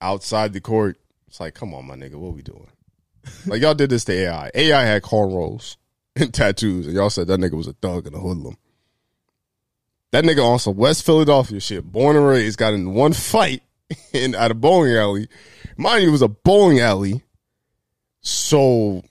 outside 0.00 0.52
the 0.52 0.60
court, 0.60 0.98
it's 1.26 1.40
like, 1.40 1.54
come 1.54 1.74
on, 1.74 1.86
my 1.86 1.94
nigga, 1.94 2.14
what 2.14 2.34
we 2.34 2.42
doing? 2.42 2.68
Like 3.46 3.62
y'all 3.62 3.74
did 3.74 3.90
this 3.90 4.04
to 4.04 4.12
AI. 4.12 4.50
AI 4.54 4.82
had 4.82 5.02
cornrows 5.02 5.76
and 6.16 6.32
tattoos, 6.32 6.86
and 6.86 6.94
y'all 6.94 7.10
said 7.10 7.26
that 7.28 7.40
nigga 7.40 7.52
was 7.52 7.68
a 7.68 7.74
thug 7.74 8.06
and 8.06 8.16
a 8.16 8.18
hoodlum. 8.18 8.56
That 10.10 10.24
nigga 10.24 10.44
on 10.44 10.58
some 10.58 10.76
West 10.76 11.06
Philadelphia 11.06 11.60
shit, 11.60 11.90
born 11.90 12.16
and 12.16 12.26
raised, 12.26 12.58
got 12.58 12.74
in 12.74 12.92
one 12.92 13.12
fight 13.12 13.62
in 14.12 14.34
at 14.34 14.50
a 14.50 14.54
bowling 14.54 14.94
alley. 14.94 15.28
Mind 15.76 16.02
you, 16.02 16.08
it 16.08 16.12
was 16.12 16.22
a 16.22 16.28
bowling 16.28 16.80
alley. 16.80 17.22
So 18.20 19.02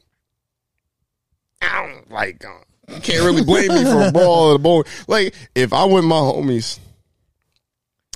I 1.61 1.87
don't 1.93 2.11
like 2.11 2.43
uh, 2.45 2.93
you 2.93 2.99
can't 3.01 3.23
really 3.23 3.43
blame 3.43 3.69
me 3.73 3.83
for 3.83 4.01
a 4.07 4.11
brawl 4.11 4.51
at 4.51 4.55
a 4.55 4.59
bowling. 4.59 4.85
Like 5.07 5.33
if 5.55 5.71
I'm 5.73 5.91
with 5.91 6.03
my 6.05 6.15
homies, 6.15 6.79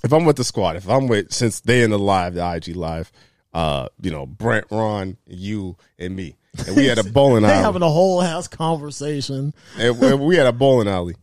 if 0.04 0.12
I'm 0.14 0.26
with 0.26 0.36
the 0.38 0.44
squad, 0.44 0.76
if 0.76 0.88
I'm 0.90 1.08
with 1.08 1.32
since 1.34 1.62
they 1.62 1.82
in 1.84 1.92
the 1.92 2.00
live, 2.00 2.34
the 2.34 2.54
IG 2.56 2.76
live, 2.76 3.12
uh, 3.54 3.88
you 4.02 4.12
know, 4.12 4.26
Brent, 4.26 4.66
Ron, 4.70 5.18
you, 5.26 5.78
and 5.98 6.16
me. 6.16 6.36
And 6.68 6.76
we 6.76 6.86
had 6.86 6.98
a 6.98 7.04
bowling 7.04 7.44
They 7.44 7.52
alley. 7.52 7.64
having 7.64 7.82
a 7.82 7.90
whole 7.90 8.22
ass 8.22 8.48
conversation. 8.48 9.54
and, 9.78 10.02
and 10.02 10.22
we 10.22 10.36
had 10.38 10.46
a 10.48 10.54
bowling 10.54 10.88
alley, 10.88 11.16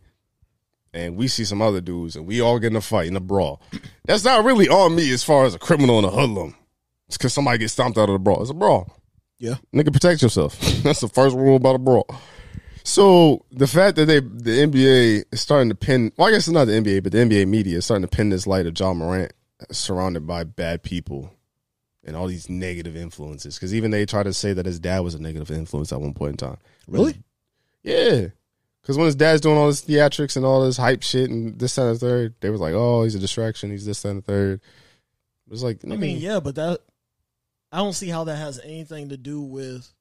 and 0.93 1.15
we 1.15 1.27
see 1.27 1.43
some 1.45 1.61
other 1.61 1.81
dudes, 1.81 2.15
and 2.15 2.25
we 2.27 2.39
all 2.41 2.59
get 2.59 2.71
in 2.71 2.75
a 2.75 2.81
fight 2.81 3.07
in 3.07 3.15
a 3.15 3.19
brawl. 3.19 3.61
That's 4.05 4.23
not 4.23 4.43
really 4.43 4.67
on 4.69 4.95
me 4.95 5.11
as 5.11 5.23
far 5.23 5.45
as 5.45 5.55
a 5.55 5.59
criminal 5.59 5.97
and 5.97 6.05
a 6.07 6.11
hoodlum. 6.11 6.55
It's 7.07 7.17
because 7.17 7.33
somebody 7.33 7.57
gets 7.59 7.73
stomped 7.73 7.97
out 7.97 8.09
of 8.09 8.13
the 8.13 8.19
brawl. 8.19 8.41
It's 8.41 8.51
a 8.51 8.55
brawl. 8.55 8.95
Yeah. 9.43 9.55
Nigga, 9.73 9.91
protect 9.91 10.21
yourself. 10.21 10.57
That's 10.83 11.01
the 11.01 11.09
first 11.09 11.35
rule 11.35 11.57
about 11.57 11.75
a 11.75 11.77
brawl. 11.77 12.07
So 12.85 13.43
the 13.51 13.67
fact 13.67 13.97
that 13.97 14.05
they 14.05 14.21
the 14.21 14.65
NBA 14.65 15.25
is 15.33 15.41
starting 15.41 15.67
to 15.67 15.75
pin 15.75 16.13
well, 16.15 16.29
I 16.29 16.31
guess 16.31 16.47
it's 16.47 16.53
not 16.53 16.65
the 16.65 16.71
NBA, 16.71 17.03
but 17.03 17.11
the 17.11 17.17
NBA 17.17 17.49
media 17.49 17.79
is 17.79 17.85
starting 17.85 18.07
to 18.07 18.07
pin 18.07 18.29
this 18.29 18.47
light 18.47 18.67
of 18.67 18.73
John 18.73 18.97
Morant 18.97 19.33
surrounded 19.69 20.25
by 20.25 20.45
bad 20.45 20.81
people 20.81 21.33
and 22.05 22.15
all 22.15 22.27
these 22.27 22.49
negative 22.49 22.95
influences. 22.95 23.55
Because 23.55 23.75
even 23.75 23.91
they 23.91 24.05
try 24.05 24.23
to 24.23 24.33
say 24.33 24.53
that 24.53 24.65
his 24.65 24.79
dad 24.79 25.01
was 25.01 25.13
a 25.13 25.21
negative 25.21 25.51
influence 25.51 25.91
at 25.91 25.99
one 25.99 26.13
point 26.13 26.31
in 26.31 26.37
time. 26.37 26.57
Really? 26.87 27.21
Yeah. 27.83 28.27
Because 28.81 28.97
when 28.97 29.07
his 29.07 29.15
dad's 29.15 29.41
doing 29.41 29.57
all 29.57 29.67
this 29.67 29.83
theatrics 29.83 30.37
and 30.37 30.45
all 30.45 30.63
this 30.63 30.77
hype 30.77 31.03
shit 31.03 31.29
and 31.29 31.59
this, 31.59 31.75
that, 31.75 31.87
and 31.87 31.95
the 31.95 31.99
third, 31.99 32.35
they 32.39 32.49
was 32.49 32.61
like, 32.61 32.73
oh, 32.73 33.03
he's 33.03 33.15
a 33.15 33.19
distraction. 33.19 33.71
He's 33.71 33.85
this, 33.85 34.01
that, 34.03 34.09
and 34.09 34.19
the 34.19 34.25
third. 34.25 34.61
It 35.47 35.51
was 35.51 35.63
like, 35.63 35.79
I 35.83 35.97
mean, 35.97 36.19
yeah, 36.19 36.39
but 36.39 36.55
that 36.55 36.79
I 37.73 37.77
don't 37.77 37.93
see 37.93 38.09
how 38.09 38.25
that 38.25 38.35
has 38.35 38.59
anything 38.63 39.09
to 39.09 39.17
do 39.17 39.41
with 39.41 39.91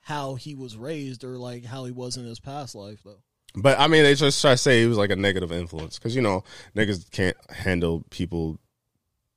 how 0.00 0.36
he 0.36 0.54
was 0.54 0.78
raised 0.78 1.22
or 1.22 1.36
like 1.36 1.66
how 1.66 1.84
he 1.84 1.92
was 1.92 2.16
in 2.16 2.24
his 2.24 2.40
past 2.40 2.74
life 2.74 3.00
though. 3.04 3.22
But 3.54 3.78
I 3.78 3.86
mean, 3.86 4.02
they 4.02 4.14
just 4.14 4.40
try 4.40 4.52
to 4.52 4.56
say 4.56 4.80
he 4.80 4.86
was 4.86 4.96
like 4.96 5.10
a 5.10 5.16
negative 5.16 5.52
influence 5.52 5.98
because 5.98 6.16
you 6.16 6.22
know 6.22 6.44
niggas 6.74 7.10
can't 7.10 7.36
handle 7.50 8.02
people 8.08 8.58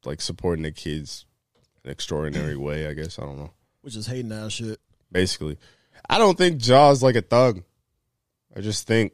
like 0.06 0.22
supporting 0.22 0.64
their 0.64 0.72
kids 0.72 1.26
in 1.84 1.90
an 1.90 1.92
extraordinary 1.92 2.56
way. 2.56 2.88
I 2.88 2.94
guess 2.94 3.20
I 3.20 3.24
don't 3.24 3.38
know. 3.38 3.52
which 3.82 3.98
is 3.98 4.08
hating 4.08 4.32
ass 4.32 4.54
shit. 4.54 4.80
Basically, 5.12 5.58
I 6.10 6.18
don't 6.18 6.38
think 6.38 6.60
Ja's 6.60 7.04
like 7.04 7.16
a 7.18 7.22
thug. 7.22 7.62
I 8.56 8.62
just 8.62 8.88
think 8.88 9.12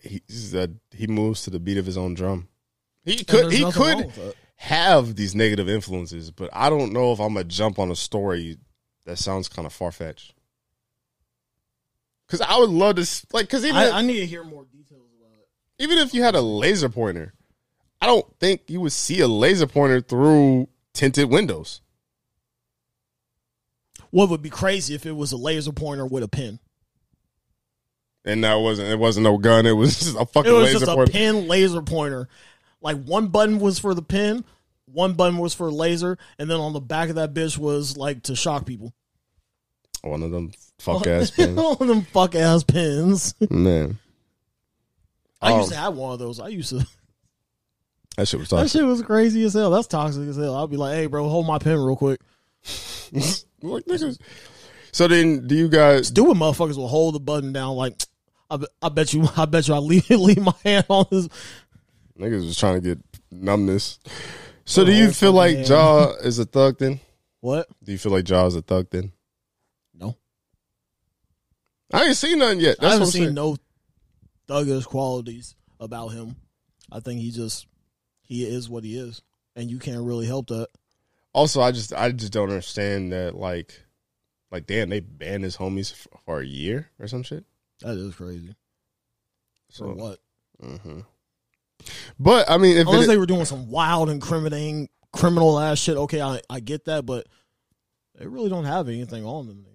he's 0.00 0.52
a, 0.52 0.68
he 0.90 1.06
moves 1.06 1.42
to 1.44 1.50
the 1.50 1.60
beat 1.60 1.78
of 1.78 1.86
his 1.86 1.96
own 1.96 2.14
drum. 2.14 2.48
He 3.04 3.22
could 3.22 3.52
he 3.52 3.62
could 3.70 3.98
that. 3.98 4.34
Have 4.62 5.16
these 5.16 5.34
negative 5.34 5.68
influences, 5.68 6.30
but 6.30 6.48
I 6.52 6.70
don't 6.70 6.92
know 6.92 7.12
if 7.12 7.18
I'm 7.18 7.34
gonna 7.34 7.42
jump 7.44 7.80
on 7.80 7.90
a 7.90 7.96
story 7.96 8.58
that 9.06 9.18
sounds 9.18 9.48
kind 9.48 9.66
of 9.66 9.72
far 9.72 9.90
fetched. 9.90 10.34
Because 12.28 12.40
I 12.42 12.56
would 12.58 12.70
love 12.70 12.94
to 12.96 13.26
like 13.32 13.46
because 13.46 13.64
even 13.64 13.76
I, 13.76 13.86
if- 13.88 13.92
I 13.94 14.02
need 14.02 14.20
to 14.20 14.26
hear 14.26 14.44
more 14.44 14.64
details 14.64 15.08
about 15.18 15.32
it. 15.38 15.48
even 15.82 15.98
if 15.98 16.14
you 16.14 16.22
had 16.22 16.36
a 16.36 16.40
laser 16.40 16.88
pointer, 16.88 17.34
I 18.00 18.06
don't 18.06 18.24
think 18.38 18.62
you 18.68 18.80
would 18.80 18.92
see 18.92 19.18
a 19.20 19.26
laser 19.28 19.66
pointer 19.66 20.00
through 20.00 20.68
tinted 20.94 21.28
windows. 21.28 21.80
What 24.10 24.28
would 24.28 24.42
be 24.42 24.50
crazy 24.50 24.94
if 24.94 25.06
it 25.06 25.12
was 25.16 25.32
a 25.32 25.36
laser 25.36 25.72
pointer 25.72 26.06
with 26.06 26.22
a 26.22 26.28
pin? 26.28 26.58
And 28.24 28.44
that 28.44 28.54
wasn't 28.54 28.90
it 28.90 28.98
wasn't 28.98 29.24
no 29.24 29.38
gun. 29.38 29.66
It 29.66 29.72
was 29.72 29.98
just 29.98 30.16
a 30.16 30.24
fucking 30.24 30.50
It 30.50 30.54
was 30.54 30.66
laser 30.66 30.78
just 30.80 30.92
a 30.92 30.94
pointer. 30.94 31.12
pin 31.12 31.48
laser 31.48 31.82
pointer. 31.82 32.28
Like 32.82 33.02
one 33.04 33.28
button 33.28 33.58
was 33.60 33.78
for 33.78 33.94
the 33.94 34.02
pin, 34.02 34.44
one 34.86 35.14
button 35.14 35.38
was 35.38 35.54
for 35.54 35.70
laser, 35.70 36.18
and 36.38 36.50
then 36.50 36.58
on 36.60 36.72
the 36.74 36.80
back 36.80 37.08
of 37.08 37.14
that 37.14 37.32
bitch 37.32 37.56
was 37.56 37.96
like 37.96 38.24
to 38.24 38.36
shock 38.36 38.66
people. 38.66 38.92
One 40.02 40.22
of 40.22 40.30
them 40.32 40.52
fuck 40.78 41.06
ass 41.06 41.30
pins. 41.36 41.56
All 41.58 41.72
of 41.74 41.86
them 41.86 42.02
fuck 42.02 42.34
ass 42.34 42.64
pins. 42.64 43.34
Man, 43.48 43.98
I 45.40 45.52
Oh. 45.52 45.58
used 45.58 45.70
to 45.70 45.76
have 45.76 45.94
one 45.94 46.12
of 46.12 46.18
those. 46.18 46.40
I 46.40 46.48
used 46.48 46.70
to. 46.70 46.84
that 48.16 48.26
shit 48.26 48.40
was 48.40 48.48
That 48.50 48.62
tough. 48.62 48.70
shit 48.70 48.84
was 48.84 49.00
crazy 49.02 49.44
as 49.44 49.54
hell. 49.54 49.70
That's 49.70 49.86
toxic 49.86 50.28
as 50.28 50.36
hell. 50.36 50.54
I'll 50.56 50.66
be 50.66 50.76
like, 50.76 50.94
hey, 50.96 51.06
bro, 51.06 51.28
hold 51.28 51.46
my 51.46 51.58
pen 51.58 51.78
real 51.78 51.96
quick. 51.96 52.20
Like, 53.64 53.84
niggas. 53.84 54.18
So 54.90 55.06
then, 55.06 55.46
do 55.46 55.54
you 55.54 55.68
guys? 55.68 56.08
Stupid 56.08 56.36
motherfuckers 56.36 56.76
will 56.76 56.88
hold 56.88 57.14
the 57.14 57.20
button 57.20 57.52
down. 57.52 57.76
Like, 57.76 57.94
I, 58.50 58.56
bet- 58.56 58.68
I 58.82 58.88
bet 58.88 59.12
you, 59.14 59.28
I 59.36 59.44
bet 59.44 59.68
you, 59.68 59.74
I 59.74 59.78
leave 59.78 60.10
leave 60.10 60.42
my 60.42 60.52
hand 60.64 60.86
on 60.88 61.06
this. 61.12 61.28
Niggas 62.22 62.46
was 62.46 62.58
trying 62.58 62.80
to 62.80 62.94
get 62.94 62.98
numbness. 63.30 63.98
So 64.64 64.84
do 64.84 64.92
you 64.92 65.10
feel 65.10 65.32
like. 65.32 65.66
Ja 65.68 66.12
is 66.22 66.38
a 66.38 66.44
thug 66.44 66.78
then? 66.78 67.00
What? 67.40 67.66
Do 67.82 67.90
you 67.92 67.98
feel 67.98 68.12
like 68.12 68.28
Ja 68.28 68.46
is 68.46 68.54
a 68.54 68.62
thug 68.62 68.88
then? 68.90 69.12
No, 69.94 70.16
I 71.92 72.04
ain't 72.04 72.16
seen 72.16 72.38
nothing 72.38 72.60
yet. 72.60 72.76
I 72.78 72.82
That's 72.82 72.92
haven't 72.94 73.00
what 73.00 73.06
I'm 73.06 73.12
seen 73.12 73.22
saying. 73.24 73.34
no 73.34 73.56
thuggish 74.48 74.86
qualities 74.86 75.54
about 75.80 76.08
him. 76.08 76.36
I 76.90 77.00
think 77.00 77.20
he 77.20 77.30
just 77.30 77.66
he 78.22 78.44
is 78.44 78.68
what 78.70 78.84
he 78.84 78.96
is, 78.96 79.22
and 79.56 79.70
you 79.70 79.78
can't 79.78 80.04
really 80.04 80.26
help 80.26 80.46
that. 80.48 80.68
Also, 81.32 81.60
I 81.60 81.72
just 81.72 81.92
I 81.92 82.12
just 82.12 82.32
don't 82.32 82.48
understand 82.50 83.12
that 83.12 83.34
like 83.34 83.82
like 84.50 84.66
damn 84.66 84.90
they 84.90 85.00
banned 85.00 85.44
his 85.44 85.56
homies 85.56 86.06
for 86.24 86.40
a 86.40 86.46
year 86.46 86.90
or 87.00 87.08
some 87.08 87.22
shit. 87.22 87.44
That 87.80 87.96
is 87.96 88.14
crazy. 88.14 88.54
So 89.70 89.86
For 89.86 89.94
what? 89.94 90.18
hmm 90.60 91.00
But 92.18 92.50
I 92.50 92.58
mean, 92.58 92.76
if 92.76 92.86
Unless 92.86 93.04
it, 93.04 93.08
they 93.08 93.18
were 93.18 93.26
doing 93.26 93.44
some 93.44 93.70
wild, 93.70 94.10
incriminating, 94.10 94.88
criminal 95.12 95.58
ass 95.58 95.78
shit. 95.78 95.96
Okay, 95.96 96.20
I, 96.20 96.40
I 96.48 96.60
get 96.60 96.86
that, 96.86 97.06
but 97.06 97.26
they 98.18 98.26
really 98.26 98.50
don't 98.50 98.64
have 98.64 98.88
anything 98.88 99.24
on 99.24 99.46
them. 99.46 99.66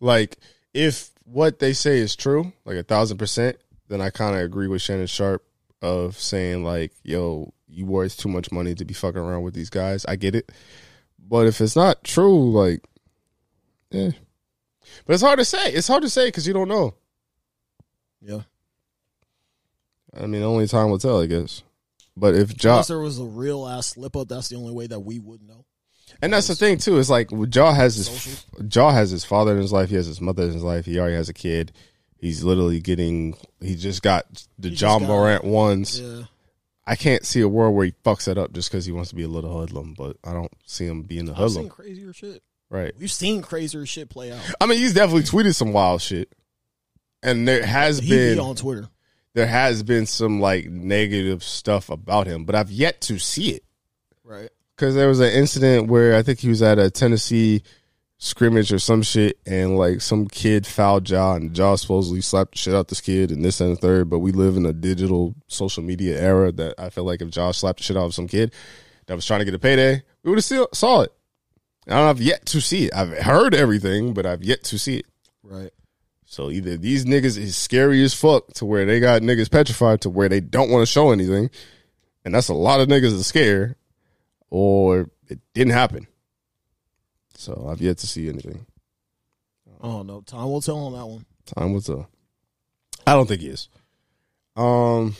like 0.00 0.38
if 0.74 1.10
what 1.24 1.58
they 1.58 1.72
say 1.72 1.98
is 1.98 2.16
true, 2.16 2.52
like 2.64 2.76
a 2.76 2.82
thousand 2.82 3.18
percent, 3.18 3.56
then 3.88 4.00
I 4.00 4.10
kind 4.10 4.36
of 4.36 4.42
agree 4.42 4.68
with 4.68 4.82
Shannon 4.82 5.06
Sharpe 5.06 5.44
of 5.82 6.18
saying 6.18 6.64
like, 6.64 6.92
"Yo, 7.02 7.52
you 7.66 7.86
worth 7.86 8.16
too 8.16 8.28
much 8.28 8.50
money 8.52 8.74
to 8.74 8.84
be 8.84 8.94
fucking 8.94 9.20
around 9.20 9.42
with 9.42 9.54
these 9.54 9.70
guys." 9.70 10.04
I 10.06 10.16
get 10.16 10.34
it, 10.34 10.50
but 11.18 11.46
if 11.46 11.60
it's 11.60 11.76
not 11.76 12.04
true, 12.04 12.50
like, 12.50 12.82
yeah. 13.90 14.10
But 15.06 15.14
it's 15.14 15.22
hard 15.22 15.38
to 15.38 15.44
say. 15.44 15.72
It's 15.72 15.88
hard 15.88 16.02
to 16.02 16.10
say 16.10 16.28
because 16.28 16.46
you 16.46 16.54
don't 16.54 16.68
know. 16.68 16.94
Yeah. 18.20 18.42
I 20.20 20.26
mean, 20.26 20.42
only 20.42 20.66
time 20.66 20.90
will 20.90 20.98
tell, 20.98 21.20
I 21.20 21.26
guess. 21.26 21.62
But 22.16 22.34
if 22.34 22.62
Ja, 22.62 22.72
Unless 22.72 22.88
there 22.88 22.98
was 22.98 23.18
a 23.18 23.24
real 23.24 23.66
ass 23.66 23.88
slip 23.88 24.16
up, 24.16 24.28
that's 24.28 24.48
the 24.48 24.56
only 24.56 24.72
way 24.72 24.86
that 24.88 25.00
we 25.00 25.18
would 25.18 25.40
know. 25.42 25.64
and 26.20 26.32
that's 26.32 26.48
the 26.48 26.54
thing 26.56 26.78
too, 26.78 26.98
is 26.98 27.08
like 27.08 27.30
Ja 27.54 27.72
has 27.72 27.94
his 27.96 28.44
Ja 28.74 28.90
has 28.90 29.10
his 29.10 29.24
father 29.24 29.52
in 29.52 29.58
his 29.58 29.72
life. 29.72 29.88
He 29.90 29.94
has 29.96 30.06
his 30.06 30.20
mother 30.20 30.42
in 30.44 30.52
his 30.52 30.62
life. 30.64 30.84
He 30.84 30.98
already 30.98 31.14
has 31.14 31.28
a 31.28 31.34
kid. 31.34 31.72
He's 32.16 32.42
literally 32.42 32.80
getting. 32.80 33.36
He 33.60 33.76
just 33.76 34.02
got 34.02 34.24
the 34.58 34.68
He 34.68 34.74
just 34.74 34.80
John 34.80 35.00
got- 35.02 35.08
Morant 35.08 35.44
ones. 35.44 36.00
Yeah. 36.00 36.22
I 36.84 36.96
can't 36.96 37.24
see 37.26 37.42
a 37.42 37.48
world 37.48 37.76
where 37.76 37.84
he 37.84 37.92
fucks 38.04 38.24
that 38.24 38.38
up 38.38 38.52
just 38.54 38.70
because 38.70 38.86
he 38.86 38.92
wants 38.92 39.10
to 39.10 39.14
be 39.16 39.22
a 39.22 39.28
little 39.28 39.52
hoodlum. 39.52 39.94
But 39.96 40.16
I 40.24 40.32
don't 40.32 40.50
see 40.64 40.86
him 40.86 41.02
being 41.02 41.28
a 41.28 41.38
I've 41.40 41.50
seen 41.50 41.68
crazier 41.68 42.12
shit. 42.14 42.42
Right. 42.70 42.92
We've 42.98 43.12
seen 43.12 43.42
crazier 43.42 43.84
shit 43.86 44.08
play 44.08 44.32
out. 44.32 44.40
I 44.60 44.66
mean, 44.66 44.78
he's 44.78 44.94
definitely 44.94 45.22
tweeted 45.24 45.54
some 45.54 45.72
wild 45.72 46.00
shit, 46.02 46.32
and 47.22 47.46
there 47.46 47.64
has 47.64 47.98
He 47.98 48.10
been 48.10 48.34
be 48.36 48.40
on 48.40 48.56
Twitter. 48.56 48.88
There 49.34 49.46
has 49.46 49.82
been 49.82 50.06
some 50.06 50.40
like 50.40 50.66
negative 50.66 51.44
stuff 51.44 51.90
about 51.90 52.26
him, 52.26 52.44
but 52.44 52.54
I've 52.54 52.70
yet 52.70 53.00
to 53.02 53.18
see 53.18 53.50
it. 53.50 53.64
Right. 54.24 54.50
because 54.76 54.94
there 54.94 55.08
was 55.08 55.20
an 55.20 55.30
incident 55.32 55.88
where 55.88 56.14
I 56.16 56.22
think 56.22 56.38
he 56.40 56.48
was 56.48 56.62
at 56.62 56.78
a 56.78 56.90
Tennessee 56.90 57.62
scrimmage 58.18 58.72
or 58.72 58.78
some 58.78 59.02
shit, 59.02 59.38
and 59.46 59.76
like 59.78 60.00
some 60.00 60.26
kid 60.28 60.66
fouled 60.66 61.08
Ja, 61.08 61.34
and 61.34 61.56
Ja 61.56 61.76
supposedly 61.76 62.20
slapped 62.20 62.52
the 62.52 62.58
shit 62.58 62.74
out 62.74 62.88
this 62.88 63.00
kid, 63.00 63.30
and 63.30 63.44
this 63.44 63.60
and 63.60 63.72
the 63.72 63.80
third. 63.80 64.10
But 64.10 64.18
we 64.18 64.32
live 64.32 64.56
in 64.56 64.66
a 64.66 64.72
digital 64.72 65.34
social 65.46 65.82
media 65.82 66.20
era 66.20 66.52
that 66.52 66.74
I 66.78 66.90
feel 66.90 67.04
like 67.04 67.22
if 67.22 67.34
Ja 67.34 67.52
slapped 67.52 67.78
the 67.78 67.84
shit 67.84 67.96
out 67.96 68.06
of 68.06 68.14
some 68.14 68.28
kid 68.28 68.52
that 69.06 69.14
was 69.14 69.24
trying 69.24 69.38
to 69.40 69.44
get 69.44 69.54
a 69.54 69.58
payday, 69.58 70.02
we 70.22 70.30
would 70.30 70.38
have 70.38 70.44
still 70.44 70.68
saw 70.74 71.02
it. 71.02 71.12
And 71.86 71.94
I've 71.96 72.20
yet 72.20 72.44
to 72.46 72.60
see 72.60 72.86
it. 72.86 72.94
I've 72.94 73.16
heard 73.18 73.54
everything, 73.54 74.12
but 74.12 74.26
I've 74.26 74.44
yet 74.44 74.62
to 74.64 74.78
see 74.78 74.98
it. 74.98 75.06
Right. 75.42 75.70
So 76.30 76.50
either 76.50 76.76
these 76.76 77.06
niggas 77.06 77.38
is 77.38 77.56
scary 77.56 78.04
as 78.04 78.12
fuck 78.12 78.52
to 78.52 78.66
where 78.66 78.84
they 78.84 79.00
got 79.00 79.22
niggas 79.22 79.50
petrified 79.50 80.02
to 80.02 80.10
where 80.10 80.28
they 80.28 80.40
don't 80.40 80.68
want 80.68 80.82
to 80.82 80.86
show 80.86 81.10
anything, 81.10 81.48
and 82.22 82.34
that's 82.34 82.50
a 82.50 82.54
lot 82.54 82.80
of 82.80 82.88
niggas 82.88 83.18
are 83.18 83.24
scared, 83.24 83.76
or 84.50 85.08
it 85.28 85.40
didn't 85.54 85.72
happen. 85.72 86.06
So 87.34 87.66
I've 87.70 87.80
yet 87.80 87.96
to 87.98 88.06
see 88.06 88.28
anything. 88.28 88.66
Oh 89.80 90.02
don't. 90.02 90.26
Time 90.26 90.50
will 90.50 90.60
tell 90.60 90.76
on 90.76 90.92
that 90.92 91.06
one. 91.06 91.24
Time 91.46 91.72
will 91.72 91.80
tell. 91.80 92.10
I 93.06 93.14
don't 93.14 93.26
think 93.26 93.40
he 93.40 93.48
is. 93.48 93.70
Um, 94.54 95.16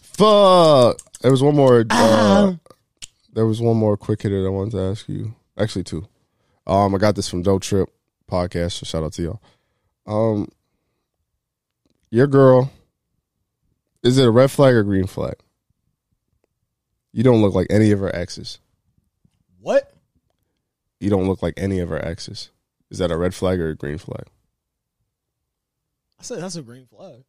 fuck. 0.00 0.98
There 1.22 1.32
was 1.32 1.42
one 1.42 1.56
more. 1.56 1.84
Uh, 1.90 2.54
there 3.32 3.46
was 3.46 3.60
one 3.60 3.76
more 3.76 3.96
quick 3.96 4.22
hitter 4.22 4.42
that 4.42 4.46
I 4.46 4.50
wanted 4.50 4.70
to 4.74 4.80
ask 4.80 5.08
you. 5.08 5.34
Actually, 5.58 5.82
two. 5.82 6.06
Um, 6.68 6.94
I 6.94 6.98
got 6.98 7.16
this 7.16 7.28
from 7.28 7.42
Dope 7.42 7.62
Trip 7.62 7.88
podcast. 8.30 8.72
So 8.72 8.84
shout 8.86 9.04
out 9.04 9.12
to 9.14 9.22
y'all. 9.22 9.42
Um, 10.06 10.48
your 12.10 12.26
girl. 12.26 12.72
Is 14.02 14.18
it 14.18 14.26
a 14.26 14.30
red 14.30 14.50
flag 14.50 14.74
or 14.74 14.84
green 14.84 15.06
flag? 15.06 15.34
You 17.12 17.22
don't 17.22 17.42
look 17.42 17.54
like 17.54 17.66
any 17.70 17.90
of 17.90 17.98
her 18.00 18.14
exes. 18.14 18.58
What? 19.60 19.92
You 21.00 21.10
don't 21.10 21.26
look 21.26 21.42
like 21.42 21.54
any 21.56 21.80
of 21.80 21.88
her 21.88 22.04
exes. 22.04 22.50
Is 22.90 22.98
that 22.98 23.10
a 23.10 23.16
red 23.16 23.34
flag 23.34 23.58
or 23.60 23.70
a 23.70 23.74
green 23.74 23.98
flag? 23.98 24.26
I 26.20 26.22
said 26.22 26.40
that's 26.40 26.56
a 26.56 26.62
green 26.62 26.86
flag. 26.86 27.24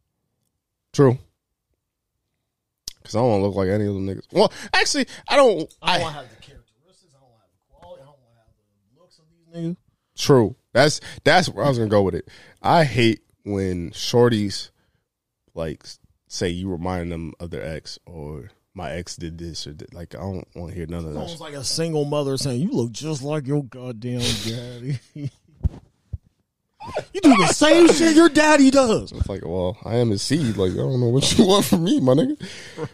True. 0.94 1.18
Because 2.98 3.16
I 3.16 3.20
don't 3.20 3.30
want 3.30 3.42
to 3.42 3.48
look 3.48 3.56
like 3.56 3.70
any 3.70 3.88
of 3.88 3.94
them 3.94 4.06
niggas. 4.06 4.26
Well, 4.32 4.52
actually, 4.74 5.08
I 5.28 5.36
don't. 5.36 5.74
I 5.82 5.94
I, 5.96 5.98
don't 5.98 6.02
want 6.04 6.16
to 6.16 6.22
have 6.22 6.30
the 6.30 6.42
characteristics. 6.42 7.14
I 7.16 7.20
don't 7.20 7.30
want 7.30 7.42
to 7.42 7.48
have 7.48 7.52
the 7.58 7.76
quality. 7.76 8.02
I 8.02 8.06
don't 8.06 8.20
want 8.20 8.34
to 8.34 8.40
have 8.40 8.50
the 8.94 9.02
looks 9.02 9.20
of 9.20 9.26
these 9.32 9.74
niggas. 9.74 9.78
true. 10.18 10.56
That's 10.74 11.00
that's 11.24 11.50
where 11.50 11.66
I 11.66 11.70
was 11.70 11.78
gonna 11.78 11.90
go 11.90 12.04
with 12.04 12.16
it. 12.16 12.28
I 12.62 12.84
hate 12.84 13.22
when 13.44 13.92
shorties 13.92 14.70
like 15.54 15.84
say 16.28 16.50
you 16.50 16.70
remind 16.70 17.12
them 17.12 17.34
of 17.40 17.50
their 17.50 17.66
ex 17.66 17.98
or 18.06 18.50
my 18.74 18.92
ex 18.92 19.16
did 19.16 19.38
this 19.38 19.66
or 19.66 19.74
did, 19.74 19.94
like 19.94 20.14
I 20.14 20.20
don't 20.20 20.48
want 20.56 20.72
to 20.72 20.78
hear 20.78 20.86
none 20.86 21.06
of 21.06 21.14
that. 21.14 21.20
almost 21.20 21.42
like 21.42 21.56
a 21.56 21.64
single 21.64 22.06
mother 22.06 22.38
saying, 22.38 22.62
"You 22.62 22.72
look 22.72 22.92
just 22.92 23.24
like 23.24 23.48
your 23.48 23.64
goddamn 23.64 24.20
daddy." 24.20 25.00
you 27.14 27.22
do 27.22 27.36
the 27.38 27.48
same 27.48 27.88
shit 27.88 28.16
your 28.16 28.30
daddy 28.30 28.70
does. 28.70 29.12
It's 29.12 29.28
like, 29.28 29.46
well, 29.46 29.78
I 29.84 29.96
am 29.96 30.12
his 30.12 30.22
seed. 30.22 30.58
Like 30.58 30.74
I 30.74 30.76
don't 30.76 31.00
know 31.00 31.10
what 31.10 31.38
you 31.38 31.46
want 31.48 31.66
from 31.66 31.84
me, 31.84 32.00
my 32.00 32.14
nigga. 32.14 32.40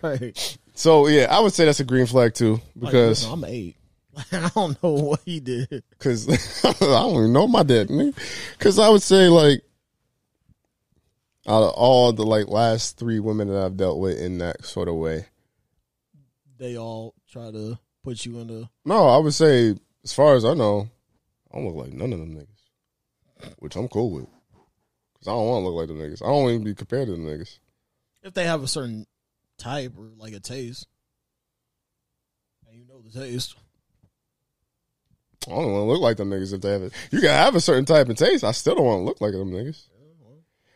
Right. 0.01 0.57
So 0.73 1.07
yeah, 1.07 1.27
I 1.29 1.39
would 1.39 1.53
say 1.53 1.65
that's 1.65 1.79
a 1.79 1.83
green 1.83 2.05
flag 2.05 2.33
too 2.33 2.53
Like, 2.53 2.91
because 2.91 3.23
listen, 3.23 3.31
I'm 3.31 3.43
eight. 3.45 3.75
I 4.31 4.49
don't 4.53 4.81
know 4.83 4.91
what 4.93 5.21
he 5.25 5.39
did. 5.39 5.83
Cause 5.99 6.27
I 6.63 6.73
don't 6.73 7.15
even 7.15 7.33
know 7.33 7.47
my 7.47 7.63
dad. 7.63 7.89
Cause 8.59 8.79
I 8.79 8.89
would 8.89 9.01
say 9.01 9.27
like 9.27 9.63
out 11.47 11.63
of 11.63 11.73
all 11.73 12.13
the 12.13 12.25
like 12.25 12.47
last 12.47 12.97
three 12.97 13.19
women 13.19 13.47
that 13.49 13.63
I've 13.63 13.77
dealt 13.77 13.99
with 13.99 14.19
in 14.19 14.37
that 14.39 14.65
sort 14.65 14.87
of 14.87 14.95
way. 14.95 15.25
They 16.57 16.77
all 16.77 17.15
try 17.29 17.51
to 17.51 17.77
put 18.03 18.25
you 18.25 18.39
in 18.39 18.47
the. 18.47 18.69
No, 18.85 19.07
I 19.07 19.17
would 19.17 19.33
say 19.33 19.75
as 20.03 20.13
far 20.13 20.35
as 20.35 20.45
I 20.45 20.53
know, 20.53 20.87
I 21.51 21.57
don't 21.57 21.67
look 21.67 21.85
like 21.85 21.93
none 21.93 22.13
of 22.13 22.19
them 22.19 22.35
niggas. 22.35 23.53
Which 23.59 23.75
I'm 23.75 23.89
cool 23.89 24.11
with. 24.11 24.25
Cause 24.25 25.27
I 25.27 25.31
don't 25.31 25.47
want 25.47 25.63
to 25.63 25.69
look 25.69 25.75
like 25.75 25.87
them 25.87 25.97
niggas. 25.97 26.21
I 26.21 26.27
don't 26.27 26.43
want 26.43 26.59
to 26.59 26.65
be 26.65 26.75
compared 26.75 27.07
to 27.07 27.13
them 27.13 27.25
niggas. 27.25 27.59
If 28.21 28.33
they 28.33 28.45
have 28.45 28.63
a 28.63 28.67
certain 28.67 29.05
type 29.57 29.93
or 29.97 30.11
like 30.17 30.33
a 30.33 30.39
taste. 30.39 30.87
And 32.69 32.77
you 32.77 32.85
know 32.85 33.01
the 33.01 33.19
taste. 33.19 33.55
I 35.47 35.51
don't 35.51 35.71
want 35.71 35.83
to 35.83 35.91
look 35.91 36.01
like 36.01 36.17
them 36.17 36.29
niggas 36.29 36.53
if 36.53 36.61
they 36.61 36.71
have 36.71 36.83
it. 36.83 36.93
You 37.11 37.19
can 37.19 37.29
have 37.29 37.55
a 37.55 37.61
certain 37.61 37.85
type 37.85 38.09
of 38.09 38.17
taste. 38.17 38.43
I 38.43 38.51
still 38.51 38.75
don't 38.75 38.85
want 38.85 38.99
to 38.99 39.03
look 39.03 39.21
like 39.21 39.31
them 39.33 39.51
niggas. 39.51 39.87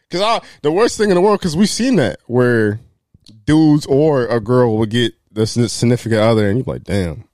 Cause 0.10 0.22
I, 0.22 0.41
the 0.61 0.72
worst 0.72 0.98
thing 0.98 1.10
in 1.10 1.15
the 1.15 1.22
world, 1.22 1.41
cause 1.41 1.57
we've 1.57 1.68
seen 1.68 1.98
that 1.98 2.19
where 2.27 2.80
dudes 3.45 3.85
or 3.85 4.26
a 4.27 4.39
girl 4.39 4.77
would 4.77 4.89
get 4.89 5.14
the 5.31 5.45
significant 5.45 6.22
other 6.22 6.49
and 6.49 6.57
you're 6.57 6.73
like, 6.73 6.84
damn, 6.84 7.26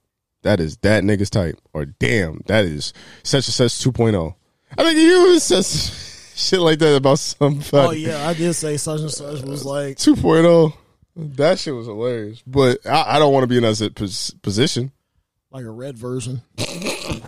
that 0.42 0.60
is 0.60 0.76
that 0.78 1.04
nigga's 1.04 1.30
type. 1.30 1.58
Or 1.72 1.84
damn, 1.84 2.42
that 2.46 2.64
is 2.64 2.92
such 3.22 3.46
and 3.46 3.54
such 3.54 3.72
2.0. 3.72 4.34
I 4.76 4.82
think 4.82 4.98
you 4.98 5.38
said 5.38 5.64
shit 6.34 6.60
like 6.60 6.78
that 6.80 6.96
about 6.96 7.18
somebody. 7.20 7.66
Oh 7.72 7.90
yeah, 7.92 8.28
I 8.28 8.34
did 8.34 8.54
say 8.54 8.76
such 8.76 9.00
and 9.00 9.10
such 9.10 9.42
was 9.42 9.64
like 9.64 9.96
2.0. 9.96 10.74
That 11.16 11.58
shit 11.60 11.74
was 11.74 11.86
hilarious. 11.86 12.42
But 12.44 12.84
I, 12.86 13.16
I 13.16 13.18
don't 13.18 13.32
want 13.32 13.44
to 13.44 13.46
be 13.46 13.56
in 13.56 13.62
that 13.62 14.38
position. 14.42 14.90
Like 15.54 15.64
a 15.64 15.70
red 15.70 15.96
version. 15.96 16.42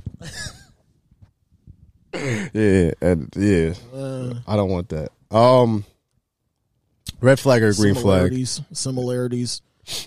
Yeah, 2.13 2.93
and 3.03 3.29
yeah. 3.37 3.75
Uh, 3.93 4.35
I 4.47 4.57
don't 4.57 4.71
want 4.71 4.89
that. 4.89 5.11
Um, 5.31 5.85
red 7.21 7.39
flag 7.39 7.63
or 7.63 7.75
green 7.75 7.95
flag? 7.95 8.33
similarities, 8.33 8.63
similarities, 8.73 9.63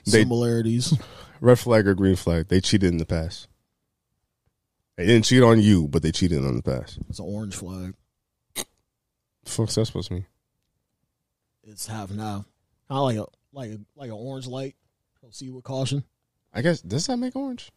They- 0.05 0.21
similarities. 0.23 0.93
Red 1.39 1.59
flag 1.59 1.87
or 1.87 1.93
green 1.93 2.15
flag? 2.15 2.47
They 2.47 2.61
cheated 2.61 2.91
in 2.91 2.97
the 2.97 3.05
past. 3.05 3.47
They 4.97 5.05
didn't 5.05 5.25
cheat 5.25 5.43
on 5.43 5.61
you, 5.61 5.87
but 5.87 6.01
they 6.01 6.11
cheated 6.11 6.39
in 6.43 6.55
the 6.55 6.63
past. 6.63 6.97
It's 7.09 7.19
an 7.19 7.25
orange 7.25 7.55
flag. 7.55 7.93
The 8.55 8.65
fuck's 9.45 9.75
that 9.75 9.85
supposed 9.85 10.07
to 10.07 10.15
mean? 10.15 10.25
It's 11.63 11.85
half 11.87 12.09
and 12.09 12.19
half. 12.19 12.43
Kind 12.89 12.97
of 12.97 13.03
like 13.03 13.17
a 13.17 13.25
like 13.53 13.69
a 13.71 13.79
like 13.95 14.07
an 14.09 14.17
orange 14.17 14.47
light. 14.47 14.75
Proceed 15.21 15.51
with 15.53 15.63
caution. 15.63 16.03
I 16.53 16.61
guess 16.63 16.81
does 16.81 17.05
that 17.07 17.17
make 17.17 17.35
orange? 17.35 17.71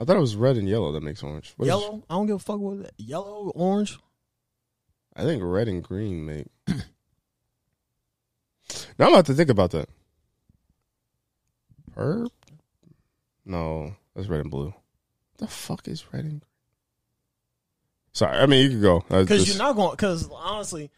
I 0.00 0.04
thought 0.04 0.16
it 0.16 0.20
was 0.20 0.34
red 0.34 0.56
and 0.56 0.66
yellow 0.66 0.92
that 0.92 1.02
makes 1.02 1.22
orange. 1.22 1.52
What 1.56 1.64
is- 1.64 1.68
Yellow. 1.68 2.02
I 2.08 2.14
don't 2.14 2.26
give 2.26 2.36
a 2.36 2.38
fuck 2.38 2.58
with 2.58 2.86
it. 2.86 2.94
Yellow, 2.96 3.52
orange. 3.54 3.98
I 5.14 5.24
think 5.24 5.42
red 5.44 5.68
and 5.68 5.82
green 5.82 6.24
make. 6.24 6.46
now 6.68 6.74
I'm 9.00 9.08
about 9.12 9.26
to 9.26 9.34
think 9.34 9.50
about 9.50 9.72
that. 9.72 9.90
Herb? 11.96 12.30
No, 13.44 13.94
that's 14.14 14.28
red 14.28 14.40
and 14.40 14.50
blue. 14.50 14.72
The 15.36 15.46
fuck 15.46 15.86
is 15.86 16.04
red 16.12 16.24
and? 16.24 16.42
Sorry, 18.12 18.38
I 18.38 18.46
mean 18.46 18.62
you 18.64 18.70
could 18.70 18.82
go. 18.82 19.04
Because 19.08 19.48
you're 19.48 19.58
not 19.58 19.76
going. 19.76 19.90
Because 19.90 20.28
honestly, 20.32 20.90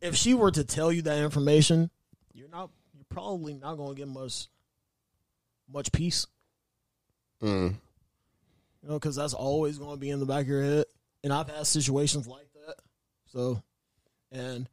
if 0.00 0.16
she 0.16 0.34
were 0.34 0.50
to 0.50 0.64
tell 0.64 0.90
you 0.90 1.02
that 1.02 1.18
information, 1.18 1.90
you're 2.32 2.48
not. 2.48 2.70
You're 2.94 3.04
probably 3.08 3.54
not 3.54 3.76
going 3.76 3.94
to 3.94 3.98
get 3.98 4.08
much, 4.08 4.48
much 5.72 5.92
peace. 5.92 6.26
Mm. 7.42 7.76
You 8.82 8.88
know, 8.88 8.94
because 8.94 9.16
that's 9.16 9.34
always 9.34 9.78
going 9.78 9.92
to 9.92 10.00
be 10.00 10.10
in 10.10 10.18
the 10.18 10.26
back 10.26 10.42
of 10.42 10.48
your 10.48 10.62
head. 10.62 10.84
And 11.22 11.32
I've 11.32 11.48
had 11.48 11.66
situations 11.66 12.26
like 12.26 12.48
that. 12.66 12.74
So, 13.26 13.62
and 14.32 14.68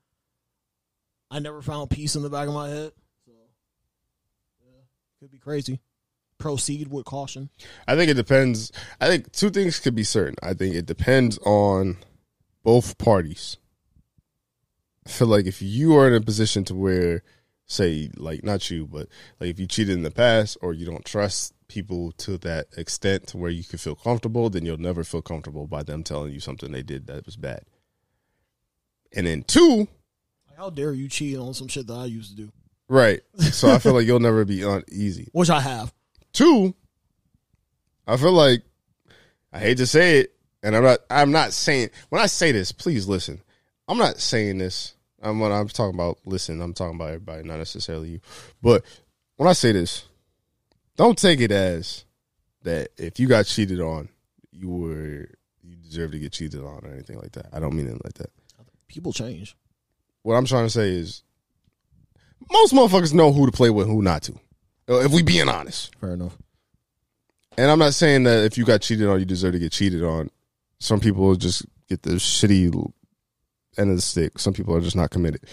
I 1.30 1.40
never 1.40 1.62
found 1.62 1.92
peace 1.92 2.16
in 2.16 2.24
the 2.24 2.30
back 2.30 2.48
of 2.48 2.54
my 2.54 2.70
head. 2.70 2.92
So, 3.26 3.32
yeah, 4.66 4.82
could 5.20 5.32
be 5.32 5.38
crazy. 5.38 5.80
Proceed 6.40 6.90
with 6.90 7.06
caution. 7.06 7.50
I 7.88 7.96
think 7.96 8.10
it 8.10 8.16
depends. 8.16 8.72
I 9.00 9.08
think 9.08 9.32
two 9.32 9.52
things 9.52 9.80
could 9.80 9.94
be 9.94 10.04
certain. 10.04 10.36
I 10.42 10.54
think 10.54 10.74
it 10.74 10.86
depends 10.88 11.38
on 11.40 11.98
both 12.64 12.98
parties. 12.98 13.58
I 15.06 15.10
feel 15.10 15.28
like 15.28 15.46
if 15.46 15.62
you 15.62 15.96
are 15.98 16.08
in 16.08 16.16
a 16.16 16.22
position 16.22 16.64
to 16.66 16.76
where, 16.76 17.24
say, 17.66 18.10
like 18.16 18.44
not 18.44 18.72
you, 18.72 18.88
but 18.88 19.08
like 19.40 19.50
if 19.50 19.60
you 19.60 19.68
cheated 19.68 19.96
in 19.96 20.04
the 20.04 20.12
past 20.12 20.58
or 20.62 20.74
you 20.74 20.86
don't 20.86 21.06
trust 21.06 21.54
people 21.70 22.12
to 22.14 22.38
that 22.40 22.68
extent 22.76 23.28
to 23.28 23.38
where 23.38 23.50
you 23.50 23.64
can 23.64 23.80
feel 23.80 23.96
comfortable, 23.96 24.50
then 24.50 24.66
you'll 24.66 24.78
never 24.78 25.04
feel 25.04 25.22
comfortable 25.22 25.68
by 25.68 25.84
them 25.84 26.04
telling 26.04 26.34
you 26.34 26.40
something 26.42 26.72
they 26.72 26.84
did 26.84 27.08
that 27.08 27.26
was 27.26 27.38
bad. 27.38 27.64
And 29.16 29.26
then 29.26 29.44
two, 29.44 29.88
how 30.58 30.70
dare 30.70 30.92
you 30.92 31.08
cheat 31.08 31.38
on 31.38 31.54
some 31.54 31.70
shit 31.70 31.88
that 31.88 31.94
I 31.94 32.06
used 32.06 32.32
to 32.32 32.36
do, 32.36 32.52
right? 32.90 33.22
So 33.40 33.70
I 33.70 33.80
feel 33.80 33.94
like 33.94 34.06
you'll 34.06 34.20
never 34.20 34.44
be 34.44 34.64
uneasy. 34.64 35.30
which 35.32 35.50
I 35.50 35.62
have. 35.62 35.94
Two, 36.34 36.76
I 38.06 38.18
feel 38.18 38.34
like 38.34 38.64
I 39.54 39.60
hate 39.60 39.78
to 39.78 39.88
say 39.88 40.20
it, 40.20 40.36
and 40.62 40.76
I'm 40.76 40.84
not. 40.84 41.00
I'm 41.10 41.32
not 41.32 41.54
saying 41.54 41.90
when 42.10 42.22
I 42.22 42.26
say 42.26 42.52
this. 42.52 42.72
Please 42.72 43.08
listen. 43.08 43.42
I'm 43.88 43.98
not 43.98 44.20
saying 44.20 44.58
this. 44.58 44.96
I'm 45.22 45.40
when 45.40 45.52
I'm 45.52 45.68
talking 45.70 45.96
about 45.96 46.20
listen. 46.26 46.62
I'm 46.62 46.74
talking 46.74 46.96
about 46.96 47.10
everybody, 47.10 47.48
not 47.48 47.58
necessarily 47.58 48.10
you. 48.10 48.20
But 48.62 48.84
when 49.38 49.48
I 49.48 49.54
say 49.54 49.72
this, 49.72 50.09
don't 51.00 51.18
take 51.18 51.40
it 51.40 51.50
as 51.50 52.04
that 52.64 52.90
if 52.98 53.22
you 53.22 53.28
got 53.30 53.46
cheated 53.46 53.80
on, 53.80 54.10
you 54.52 54.70
were 54.70 55.30
you 55.64 55.76
deserve 55.82 56.12
to 56.12 56.20
get 56.20 56.34
cheated 56.34 56.60
on 56.60 56.82
or 56.84 56.90
anything 56.92 57.18
like 57.18 57.32
that. 57.32 57.46
I 57.54 57.60
don't 57.60 57.74
mean 57.74 57.88
it 57.88 58.04
like 58.04 58.16
that. 58.16 58.30
People 58.88 59.14
change. 59.14 59.56
What 60.24 60.36
I'm 60.36 60.44
trying 60.44 60.66
to 60.66 60.70
say 60.70 60.90
is, 60.90 61.24
most 62.52 62.74
motherfuckers 62.74 63.14
know 63.14 63.32
who 63.32 63.46
to 63.46 63.52
play 63.52 63.70
with, 63.70 63.88
who 63.88 64.02
not 64.02 64.24
to. 64.24 64.34
Uh, 64.90 65.00
If 65.00 65.14
we 65.14 65.24
being 65.24 65.48
honest. 65.48 65.96
Fair 66.02 66.12
enough. 66.12 66.38
And 67.58 67.72
I'm 67.72 67.80
not 67.80 67.94
saying 67.94 68.24
that 68.24 68.44
if 68.44 68.58
you 68.58 68.66
got 68.66 68.82
cheated 68.82 69.08
on, 69.08 69.20
you 69.20 69.26
deserve 69.26 69.54
to 69.54 69.60
get 69.60 69.72
cheated 69.72 70.04
on. 70.04 70.30
Some 70.80 71.00
people 71.00 71.34
just 71.36 71.66
get 71.88 72.02
the 72.02 72.16
shitty 72.16 72.74
end 73.78 73.90
of 73.90 73.96
the 73.96 74.02
stick. 74.02 74.38
Some 74.38 74.54
people 74.54 74.76
are 74.76 74.82
just 74.82 74.98
not 74.98 75.12
committed. 75.12 75.46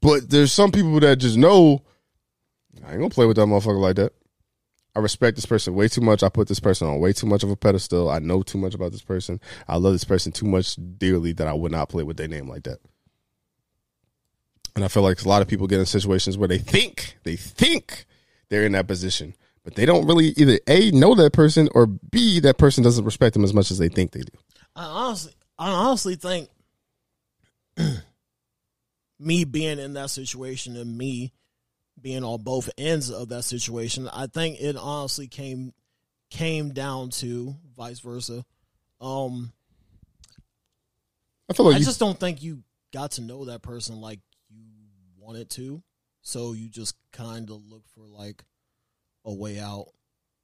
But 0.00 0.30
there's 0.30 0.52
some 0.52 0.72
people 0.72 0.98
that 1.00 1.16
just 1.16 1.36
know 1.36 1.82
I 2.86 2.92
ain't 2.92 3.00
gonna 3.00 3.10
play 3.10 3.26
with 3.26 3.36
that 3.36 3.46
motherfucker 3.46 3.80
like 3.80 3.96
that. 3.96 4.12
I 4.96 5.00
respect 5.00 5.36
this 5.36 5.44
person 5.44 5.74
way 5.74 5.88
too 5.88 6.00
much. 6.00 6.22
I 6.22 6.30
put 6.30 6.48
this 6.48 6.58
person 6.58 6.88
on 6.88 7.00
way 7.00 7.12
too 7.12 7.26
much 7.26 7.42
of 7.42 7.50
a 7.50 7.56
pedestal. 7.56 8.08
I 8.08 8.18
know 8.18 8.42
too 8.42 8.56
much 8.56 8.74
about 8.74 8.92
this 8.92 9.02
person. 9.02 9.42
I 9.68 9.76
love 9.76 9.92
this 9.92 10.04
person 10.04 10.32
too 10.32 10.46
much 10.46 10.78
dearly 10.96 11.34
that 11.34 11.46
I 11.46 11.52
would 11.52 11.70
not 11.70 11.90
play 11.90 12.02
with 12.02 12.16
their 12.16 12.28
name 12.28 12.48
like 12.48 12.62
that. 12.62 12.78
And 14.74 14.82
I 14.86 14.88
feel 14.88 15.02
like 15.02 15.22
a 15.22 15.28
lot 15.28 15.42
of 15.42 15.48
people 15.48 15.66
get 15.66 15.80
in 15.80 15.86
situations 15.86 16.38
where 16.38 16.48
they 16.48 16.56
think, 16.56 17.18
they 17.24 17.36
think 17.36 18.06
they're 18.48 18.64
in 18.64 18.72
that 18.72 18.86
position, 18.86 19.34
but 19.64 19.74
they 19.74 19.84
don't 19.84 20.06
really 20.06 20.28
either 20.38 20.58
A, 20.66 20.90
know 20.92 21.14
that 21.14 21.34
person, 21.34 21.68
or 21.74 21.86
B, 21.86 22.40
that 22.40 22.56
person 22.56 22.82
doesn't 22.82 23.04
respect 23.04 23.34
them 23.34 23.44
as 23.44 23.52
much 23.52 23.70
as 23.70 23.76
they 23.76 23.90
think 23.90 24.12
they 24.12 24.20
do. 24.20 24.38
I 24.74 24.84
honestly, 24.84 25.32
I 25.58 25.70
honestly 25.72 26.14
think 26.14 26.48
me 29.18 29.44
being 29.44 29.78
in 29.78 29.92
that 29.92 30.08
situation 30.08 30.74
and 30.74 30.96
me 30.96 31.34
being 32.06 32.22
on 32.22 32.40
both 32.40 32.70
ends 32.78 33.10
of 33.10 33.30
that 33.30 33.42
situation, 33.42 34.08
I 34.12 34.28
think 34.28 34.60
it 34.60 34.76
honestly 34.76 35.26
came 35.26 35.72
came 36.30 36.72
down 36.72 37.10
to 37.10 37.56
vice 37.76 37.98
versa. 37.98 38.44
Um, 39.00 39.52
I 41.50 41.54
feel 41.54 41.66
like 41.66 41.74
I 41.74 41.78
you, 41.78 41.84
just 41.84 41.98
don't 41.98 42.16
think 42.16 42.44
you 42.44 42.62
got 42.92 43.10
to 43.12 43.22
know 43.22 43.46
that 43.46 43.62
person 43.62 44.00
like 44.00 44.20
you 44.48 44.62
wanted 45.18 45.50
to, 45.50 45.82
so 46.22 46.52
you 46.52 46.68
just 46.68 46.94
kind 47.12 47.50
of 47.50 47.60
look 47.66 47.82
for 47.88 48.02
like 48.06 48.40
a 49.24 49.34
way 49.34 49.58
out 49.58 49.86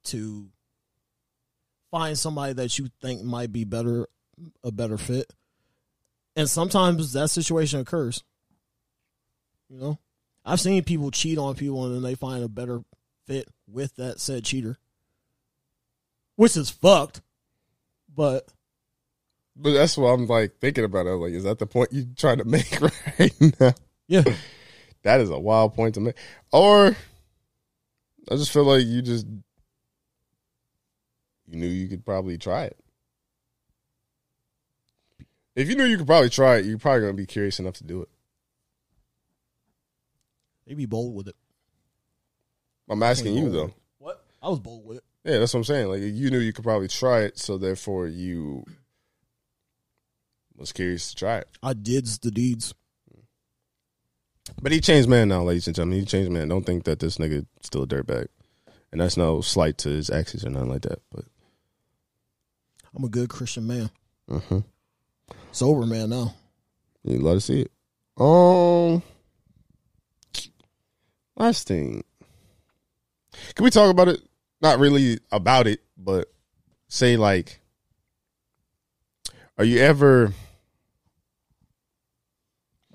to 0.07 0.49
find 1.91 2.19
somebody 2.19 2.51
that 2.51 2.77
you 2.77 2.89
think 3.01 3.23
might 3.23 3.53
be 3.53 3.63
better 3.63 4.09
a 4.65 4.71
better 4.73 4.97
fit. 4.97 5.31
And 6.35 6.49
sometimes 6.49 7.13
that 7.13 7.29
situation 7.29 7.79
occurs. 7.79 8.21
You 9.69 9.79
know? 9.79 9.99
I've 10.45 10.59
seen 10.59 10.83
people 10.83 11.11
cheat 11.11 11.37
on 11.37 11.55
people 11.55 11.85
and 11.85 11.95
then 11.95 12.03
they 12.03 12.15
find 12.15 12.43
a 12.43 12.49
better 12.49 12.81
fit 13.25 13.47
with 13.67 13.95
that 13.95 14.19
said 14.19 14.43
cheater. 14.43 14.77
Which 16.35 16.57
is 16.57 16.69
fucked. 16.69 17.21
But 18.13 18.47
but 19.55 19.73
that's 19.73 19.97
what 19.97 20.09
I'm 20.09 20.25
like 20.27 20.59
thinking 20.59 20.83
about. 20.83 21.05
it. 21.05 21.11
Like, 21.11 21.33
is 21.33 21.43
that 21.43 21.59
the 21.59 21.67
point 21.67 21.93
you 21.93 22.07
trying 22.15 22.39
to 22.39 22.45
make 22.45 22.79
right 23.19 23.33
now? 23.59 23.73
yeah. 24.07 24.23
That 25.03 25.19
is 25.19 25.29
a 25.29 25.37
wild 25.37 25.73
point 25.73 25.95
to 25.95 25.99
make. 25.99 26.15
Or 26.53 26.95
I 28.31 28.35
just 28.35 28.51
feel 28.51 28.63
like 28.63 28.85
you 28.85 29.01
just 29.01 29.27
you 31.45 31.57
knew 31.59 31.67
you 31.67 31.89
could 31.89 32.05
probably 32.05 32.37
try 32.37 32.63
it. 32.63 32.77
If 35.57 35.67
you 35.69 35.75
knew 35.75 35.83
you 35.83 35.97
could 35.97 36.07
probably 36.07 36.29
try 36.29 36.55
it, 36.55 36.65
you're 36.65 36.77
probably 36.77 37.01
gonna 37.01 37.13
be 37.15 37.25
curious 37.25 37.59
enough 37.59 37.75
to 37.75 37.83
do 37.83 38.01
it. 38.01 38.09
They 40.65 40.73
be 40.73 40.85
bold 40.85 41.15
with 41.15 41.27
it. 41.27 41.35
I'm 42.89 43.03
asking 43.03 43.37
you 43.37 43.49
though. 43.49 43.73
What? 43.97 44.23
I 44.41 44.49
was 44.49 44.59
bold 44.59 44.85
with 44.85 44.97
it. 44.97 45.03
Yeah, 45.23 45.39
that's 45.39 45.53
what 45.53 45.59
I'm 45.59 45.63
saying. 45.63 45.87
Like 45.87 46.01
you 46.01 46.29
knew 46.29 46.39
you 46.39 46.53
could 46.53 46.65
probably 46.65 46.87
try 46.87 47.21
it, 47.21 47.39
so 47.39 47.57
therefore 47.57 48.07
you 48.07 48.65
was 50.57 50.71
curious 50.71 51.09
to 51.09 51.15
try 51.15 51.37
it. 51.37 51.47
I 51.61 51.73
did 51.73 52.05
the 52.05 52.31
deeds. 52.31 52.73
But 54.61 54.73
he 54.73 54.81
changed 54.81 55.07
man 55.07 55.29
now, 55.29 55.43
ladies 55.43 55.67
and 55.67 55.75
gentlemen. 55.75 55.99
He 55.99 56.05
changed 56.05 56.31
man. 56.31 56.49
Don't 56.49 56.65
think 56.65 56.83
that 56.83 56.99
this 56.99 57.17
nigga 57.17 57.45
still 57.61 57.83
a 57.83 57.87
dirtbag. 57.87 58.27
And 58.91 59.01
that's 59.01 59.17
no 59.17 59.41
slight 59.41 59.77
to 59.79 59.89
his 59.89 60.09
exes 60.09 60.45
or 60.45 60.49
nothing 60.49 60.69
like 60.69 60.81
that. 60.81 60.99
But 61.11 61.25
I'm 62.95 63.03
a 63.03 63.09
good 63.09 63.29
Christian 63.29 63.65
man. 63.65 63.89
uh-huh. 64.29 64.61
Sober 65.51 65.85
man 65.85 66.09
now. 66.09 66.35
you 67.03 67.19
love 67.19 67.37
to 67.37 67.41
see 67.41 67.61
it. 67.61 67.71
Um 68.17 69.01
last 71.35 71.67
thing. 71.67 72.03
Can 73.55 73.63
we 73.63 73.69
talk 73.69 73.89
about 73.89 74.07
it? 74.07 74.21
not 74.63 74.79
really 74.79 75.19
about 75.31 75.67
it, 75.67 75.81
but 75.97 76.31
say 76.87 77.17
like, 77.17 77.59
are 79.57 79.65
you 79.65 79.79
ever 79.79 80.33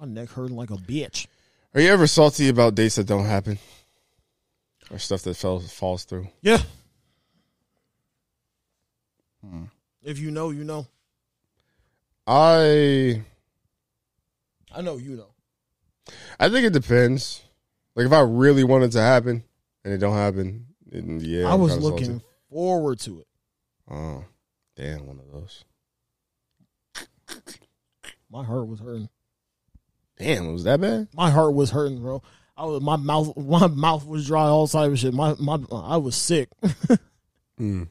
My 0.01 0.07
neck 0.07 0.31
hurting 0.31 0.57
like 0.57 0.71
a 0.71 0.77
bitch. 0.77 1.27
are 1.75 1.81
you 1.81 1.91
ever 1.91 2.07
salty 2.07 2.49
about 2.49 2.75
dates 2.75 2.97
that 2.97 3.07
don't 3.07 3.27
happen 3.27 3.59
or 4.91 4.99
stuff 4.99 5.23
that 5.23 5.37
fell, 5.37 5.61
falls 5.61 6.05
through? 6.05 6.27
Yeah. 6.41 6.63
Hmm. 9.47 9.65
If 10.03 10.19
you 10.19 10.31
know, 10.31 10.51
you 10.51 10.65
know. 10.65 10.87
I 12.27 13.23
I 14.75 14.81
know 14.81 14.97
you 14.97 15.17
know. 15.17 15.29
I 16.41 16.49
think 16.49 16.67
it 16.67 16.73
depends. 16.73 17.43
Like 17.99 18.07
if 18.07 18.13
I 18.13 18.21
really 18.21 18.63
want 18.63 18.85
it 18.85 18.93
to 18.93 19.01
happen 19.01 19.43
and 19.85 19.93
it 19.93 19.99
don't 19.99 20.15
happen, 20.15 20.67
then 20.87 21.19
yeah. 21.21 21.49
I 21.49 21.55
I'm 21.55 21.61
was 21.61 21.77
looking 21.79 22.05
salty. 22.07 22.25
forward 22.49 23.01
to 23.01 23.19
it. 23.19 23.27
Oh, 23.91 24.25
damn, 24.77 25.05
one 25.05 25.19
of 25.19 25.33
those. 25.33 25.65
My 28.31 28.45
heart 28.45 28.69
was 28.69 28.79
hurting. 28.79 29.09
Damn, 30.17 30.53
was 30.53 30.63
that 30.63 30.81
bad? 30.81 31.09
My 31.13 31.29
heart 31.29 31.55
was 31.55 31.73
hurting, 31.73 32.01
bro. 32.01 32.23
I 32.57 32.67
was 32.67 32.81
my 32.81 32.95
mouth 32.95 33.37
my 33.37 33.67
mouth 33.67 34.07
was 34.07 34.29
dry, 34.29 34.45
all 34.45 34.69
type 34.69 34.93
of 34.93 34.99
shit. 35.01 35.13
My 35.13 35.35
my 35.41 35.59
I 35.73 35.97
was 35.97 36.15
sick. 36.15 36.51
Mm. 37.61 37.89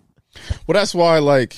Well, 0.66 0.76
that's 0.76 0.96
why, 0.96 1.20
like, 1.20 1.54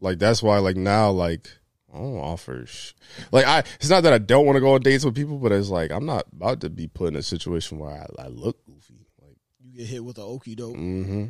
like 0.00 0.18
that's 0.18 0.42
why, 0.42 0.60
like 0.60 0.76
now, 0.76 1.10
like 1.10 1.46
I 1.92 1.98
don't 1.98 2.18
offer. 2.18 2.66
Sh- 2.66 2.92
like 3.32 3.46
I, 3.46 3.60
it's 3.80 3.88
not 3.88 4.02
that 4.02 4.12
I 4.12 4.18
don't 4.18 4.46
want 4.46 4.56
to 4.56 4.60
go 4.60 4.74
on 4.74 4.80
dates 4.80 5.04
with 5.04 5.14
people, 5.14 5.38
but 5.38 5.52
it's 5.52 5.68
like 5.68 5.90
I'm 5.90 6.06
not 6.06 6.26
about 6.32 6.60
to 6.60 6.70
be 6.70 6.86
put 6.86 7.08
in 7.08 7.16
a 7.16 7.22
situation 7.22 7.78
where 7.78 7.90
I, 7.90 8.24
I 8.24 8.28
look 8.28 8.64
goofy. 8.66 9.06
Like, 9.20 9.36
you 9.60 9.78
get 9.78 9.86
hit 9.86 10.04
with 10.04 10.18
a 10.18 10.22
okey 10.22 10.54
doke. 10.54 10.76
mm-hmm. 10.76 11.26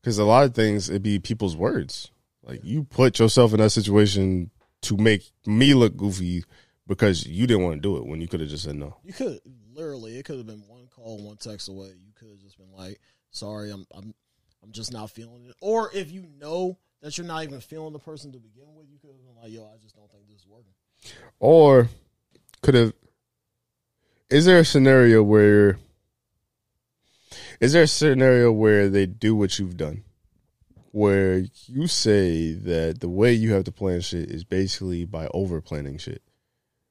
Because 0.00 0.18
a 0.18 0.24
lot 0.24 0.44
of 0.44 0.54
things 0.54 0.88
it'd 0.88 1.02
be 1.02 1.18
people's 1.18 1.56
words. 1.56 2.10
Like 2.42 2.60
you 2.62 2.84
put 2.84 3.18
yourself 3.18 3.52
in 3.52 3.58
that 3.58 3.70
situation 3.70 4.50
to 4.82 4.96
make 4.96 5.30
me 5.44 5.74
look 5.74 5.96
goofy 5.96 6.44
because 6.86 7.26
you 7.26 7.46
didn't 7.46 7.64
want 7.64 7.74
to 7.74 7.80
do 7.80 7.96
it 7.96 8.06
when 8.06 8.20
you 8.20 8.28
could 8.28 8.40
have 8.40 8.48
just 8.48 8.64
said 8.64 8.76
no. 8.76 8.96
You 9.04 9.12
could 9.12 9.40
literally 9.74 10.16
it 10.18 10.24
could 10.24 10.36
have 10.38 10.46
been 10.46 10.62
one 10.68 10.86
call, 10.94 11.18
one 11.18 11.36
text 11.36 11.68
away. 11.68 11.88
You 11.88 12.12
could 12.14 12.28
have 12.28 12.38
just 12.38 12.56
been 12.56 12.72
like, 12.72 13.00
"Sorry, 13.30 13.70
I'm 13.70 13.84
I'm 13.92 14.14
I'm 14.62 14.72
just 14.72 14.92
not 14.92 15.10
feeling 15.10 15.44
it." 15.46 15.56
Or 15.60 15.90
if 15.92 16.10
you 16.10 16.24
know 16.38 16.78
that 17.02 17.18
you're 17.18 17.26
not 17.26 17.42
even 17.42 17.60
feeling 17.60 17.92
the 17.92 17.98
person 17.98 18.32
to 18.32 18.38
begin 18.38 18.74
with, 18.74 18.86
you 18.88 18.98
could 18.98 19.10
have 19.10 19.25
like, 19.46 19.54
"Yo, 19.54 19.64
I 19.64 19.78
just 19.82 19.94
don't 19.94 20.10
think 20.10 20.26
this 20.28 20.40
is 20.40 20.46
working." 20.46 20.72
Or 21.38 21.88
could 22.62 22.74
have 22.74 22.92
is 24.28 24.44
there 24.44 24.58
a 24.58 24.64
scenario 24.64 25.22
where 25.22 25.78
is 27.60 27.72
there 27.72 27.84
a 27.84 27.88
scenario 27.88 28.52
where 28.52 28.88
they 28.88 29.06
do 29.06 29.34
what 29.34 29.58
you've 29.58 29.76
done? 29.76 30.02
Where 30.90 31.44
you 31.66 31.86
say 31.86 32.52
that 32.52 33.00
the 33.00 33.08
way 33.08 33.32
you 33.32 33.52
have 33.52 33.64
to 33.64 33.72
plan 33.72 34.00
shit 34.00 34.30
is 34.30 34.44
basically 34.44 35.04
by 35.04 35.28
over 35.32 35.60
planning 35.60 35.98
shit. 35.98 36.22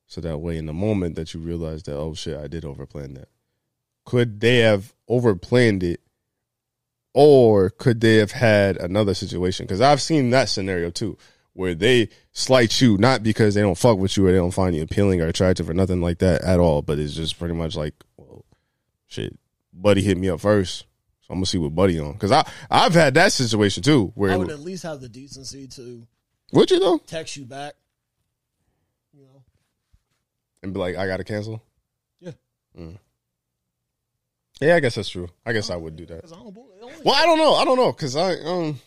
So 0.07 0.21
that 0.21 0.37
way 0.37 0.57
in 0.57 0.65
the 0.65 0.73
moment 0.73 1.15
that 1.15 1.33
you 1.33 1.39
realize 1.39 1.83
that, 1.83 1.97
oh 1.97 2.13
shit, 2.13 2.37
I 2.37 2.47
did 2.47 2.63
over 2.63 2.85
plan 2.85 3.15
that. 3.15 3.29
Could 4.05 4.39
they 4.39 4.59
have 4.59 4.93
over 5.07 5.35
planned 5.35 5.83
it? 5.83 6.01
Or 7.13 7.69
could 7.69 8.01
they 8.01 8.17
have 8.17 8.31
had 8.31 8.77
another 8.77 9.13
situation? 9.13 9.65
Because 9.65 9.81
I've 9.81 10.01
seen 10.01 10.29
that 10.29 10.49
scenario 10.49 10.91
too 10.91 11.17
where 11.55 11.73
they 11.73 12.09
slight 12.33 12.79
you 12.81 12.97
not 12.97 13.23
because 13.23 13.55
they 13.55 13.61
don't 13.61 13.77
fuck 13.77 13.97
with 13.97 14.15
you 14.17 14.27
or 14.27 14.31
they 14.31 14.37
don't 14.37 14.51
find 14.51 14.75
you 14.75 14.81
appealing 14.83 15.21
or 15.21 15.27
attractive 15.27 15.69
or 15.69 15.73
nothing 15.73 16.01
like 16.01 16.19
that 16.19 16.41
at 16.43 16.59
all, 16.59 16.81
but 16.81 16.99
it's 16.99 17.13
just 17.15 17.39
pretty 17.39 17.53
much 17.53 17.75
like, 17.77 17.93
well, 18.17 18.43
shit, 19.07 19.37
Buddy 19.73 20.01
hit 20.01 20.17
me 20.17 20.29
up 20.29 20.41
first, 20.41 20.79
so 21.21 21.27
I'm 21.29 21.37
gonna 21.37 21.45
see 21.45 21.57
what 21.57 21.73
Buddy 21.73 21.97
on. 21.99 22.11
Because 22.13 22.31
I 22.31 22.45
I've 22.69 22.93
had 22.93 23.13
that 23.13 23.31
situation 23.31 23.81
too 23.83 24.11
where 24.15 24.31
I 24.31 24.37
would 24.37 24.49
at 24.51 24.59
least 24.59 24.83
have 24.83 24.99
the 25.01 25.09
decency 25.09 25.67
to 25.69 26.05
would 26.51 26.69
you 26.69 26.79
though 26.79 26.97
text 26.99 27.35
you 27.37 27.45
back. 27.45 27.73
You 29.13 29.23
know, 29.23 29.43
and 30.61 30.73
be 30.73 30.79
like, 30.79 30.97
I 30.97 31.07
gotta 31.07 31.23
cancel. 31.23 31.61
Yeah. 32.19 32.31
Mm. 32.77 32.97
Yeah, 34.61 34.75
I 34.75 34.79
guess 34.81 34.95
that's 34.95 35.09
true. 35.09 35.29
I 35.45 35.51
guess 35.53 35.69
I 35.69 35.75
would 35.75 35.95
do 35.95 36.05
that. 36.07 36.25
I 36.25 36.27
don't 36.29 36.53
bull- 36.53 36.69
it 36.77 36.83
only- 36.83 36.95
Well, 37.03 37.15
I 37.15 37.25
don't 37.25 37.37
know. 37.37 37.53
I 37.55 37.65
don't 37.65 37.77
know 37.77 37.91
because 37.91 38.15
I 38.15 38.35
um. 38.39 38.79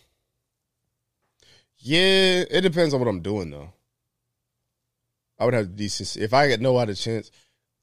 Yeah, 1.78 2.44
it 2.50 2.62
depends 2.62 2.92
on 2.92 3.00
what 3.00 3.08
I'm 3.08 3.20
doing 3.20 3.50
though. 3.50 3.72
I 5.38 5.44
would 5.44 5.54
have 5.54 5.76
decency 5.76 6.20
if 6.20 6.34
I 6.34 6.54
know 6.56 6.78
had 6.78 6.90
a 6.90 6.94
chance. 6.94 7.30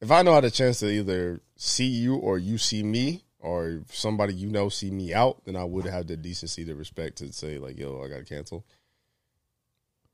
If 0.01 0.11
I 0.11 0.22
know 0.22 0.34
had 0.34 0.45
a 0.45 0.51
chance 0.51 0.80
to 0.80 0.89
either 0.89 1.41
see 1.55 1.85
you 1.85 2.15
or 2.15 2.38
you 2.38 2.57
see 2.57 2.84
me 2.84 3.23
or 3.39 3.84
somebody 3.89 4.34
you 4.34 4.49
know 4.49 4.67
see 4.67 4.91
me 4.91 5.13
out, 5.13 5.45
then 5.45 5.55
I 5.55 5.63
would 5.63 5.85
have 5.85 6.07
the 6.07 6.17
decency 6.17 6.65
to 6.65 6.76
respect 6.76 7.17
to 7.19 7.31
say 7.31 7.57
like, 7.57 7.77
"Yo, 7.77 8.01
I 8.03 8.09
gotta 8.09 8.26
cancel." 8.26 8.65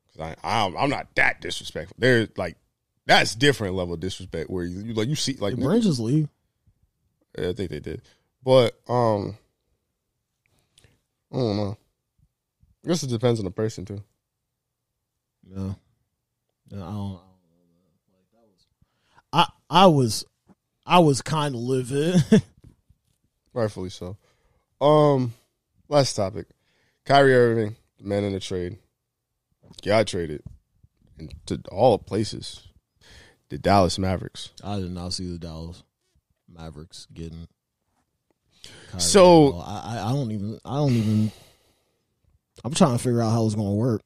Because 0.05 0.35
I 0.43 0.65
I'm, 0.65 0.77
I'm 0.77 0.89
not 0.89 1.15
that 1.15 1.41
disrespectful. 1.41 1.95
There's 1.97 2.29
like 2.37 2.57
that's 3.07 3.33
different 3.33 3.75
level 3.75 3.95
of 3.95 3.99
disrespect 3.99 4.49
where 4.49 4.65
you, 4.65 4.81
you 4.81 4.93
like 4.93 5.07
you 5.07 5.15
see 5.15 5.33
like 5.33 5.55
the 5.55 5.67
Rangers 5.67 5.99
leave. 5.99 6.29
yeah, 7.37 7.49
I 7.49 7.53
think 7.53 7.71
they 7.71 7.79
did. 7.79 8.03
But 8.43 8.79
um 8.87 9.37
I 11.33 11.37
don't 11.37 11.57
know. 11.57 11.77
I 12.83 12.87
guess 12.87 13.03
it 13.03 13.09
depends 13.09 13.39
on 13.39 13.45
the 13.45 13.51
person 13.51 13.85
too. 13.85 14.01
Yeah. 15.47 15.73
I 16.71 16.75
don't, 16.75 16.81
I 16.83 16.91
know. 16.91 17.21
Like 18.11 18.31
that 18.31 18.47
was 18.47 18.65
I 19.33 19.47
I 19.69 19.85
was 19.87 20.25
I 20.85 20.99
was 20.99 21.21
kind 21.21 21.53
of 21.55 21.61
livid. 21.61 22.15
Rightfully 23.53 23.89
so. 23.89 24.17
Um 24.79 25.33
last 25.89 26.15
topic. 26.15 26.47
Kyrie 27.05 27.33
Irving, 27.35 27.75
the 27.99 28.05
man 28.05 28.23
in 28.23 28.33
the 28.33 28.39
trade. 28.39 28.77
Got 29.83 30.07
traded 30.07 30.43
into 31.17 31.61
all 31.71 31.97
places. 31.97 32.67
The 33.49 33.57
Dallas 33.57 33.99
Mavericks. 33.99 34.49
I 34.63 34.79
did 34.79 34.91
not 34.91 35.13
see 35.13 35.29
the 35.31 35.37
Dallas 35.39 35.83
Mavericks 36.47 37.07
getting. 37.13 37.47
Kyrie 38.89 39.01
So- 39.01 39.47
at 39.49 39.53
all. 39.53 39.61
I, 39.61 39.97
I 39.99 40.09
I 40.09 40.11
don't 40.13 40.31
even 40.31 40.59
I 40.65 40.75
don't 40.77 40.91
even. 40.93 41.31
I'm 42.63 42.73
trying 42.73 42.97
to 42.97 43.03
figure 43.03 43.21
out 43.21 43.31
how 43.31 43.45
it's 43.45 43.55
going 43.55 43.67
to 43.67 43.73
work. 43.75 44.01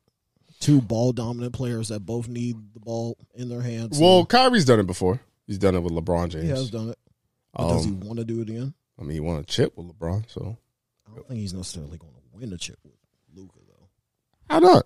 Two 0.60 0.82
ball 0.82 1.12
dominant 1.12 1.54
players 1.54 1.90
that 1.90 2.00
both 2.06 2.28
need 2.28 2.56
the 2.74 2.80
ball 2.80 3.18
in 3.36 3.50
their 3.50 3.62
hands. 3.62 4.00
Well, 4.00 4.26
Kyrie's 4.26 4.66
done 4.66 4.80
it 4.80 4.88
before. 4.88 5.20
He's 5.48 5.58
done 5.58 5.76
it 5.76 5.82
with 5.84 5.94
LeBron 5.94 6.30
James. 6.30 6.44
he 6.46 6.50
has 6.50 6.70
done 6.72 6.90
it. 6.90 6.98
But 7.54 7.70
does 7.70 7.86
he 7.86 7.92
Um, 7.92 8.00
want 8.02 8.20
to 8.20 8.26
do 8.26 8.42
it 8.42 8.50
again? 8.50 8.74
I 8.98 9.04
mean, 9.04 9.12
he 9.12 9.20
won 9.20 9.38
a 9.38 9.44
chip 9.44 9.78
with 9.78 9.88
LeBron, 9.88 10.26
so 10.30 10.58
I 11.08 11.16
don't 11.16 11.28
think 11.28 11.40
he's 11.42 11.54
necessarily 11.54 11.98
going 11.98 12.14
to 12.14 12.20
win 12.38 12.52
a 12.54 12.58
chip 12.58 12.80
with 12.84 12.94
Luka 13.34 13.60
though, 13.68 13.90
how 14.50 14.60
not? 14.60 14.86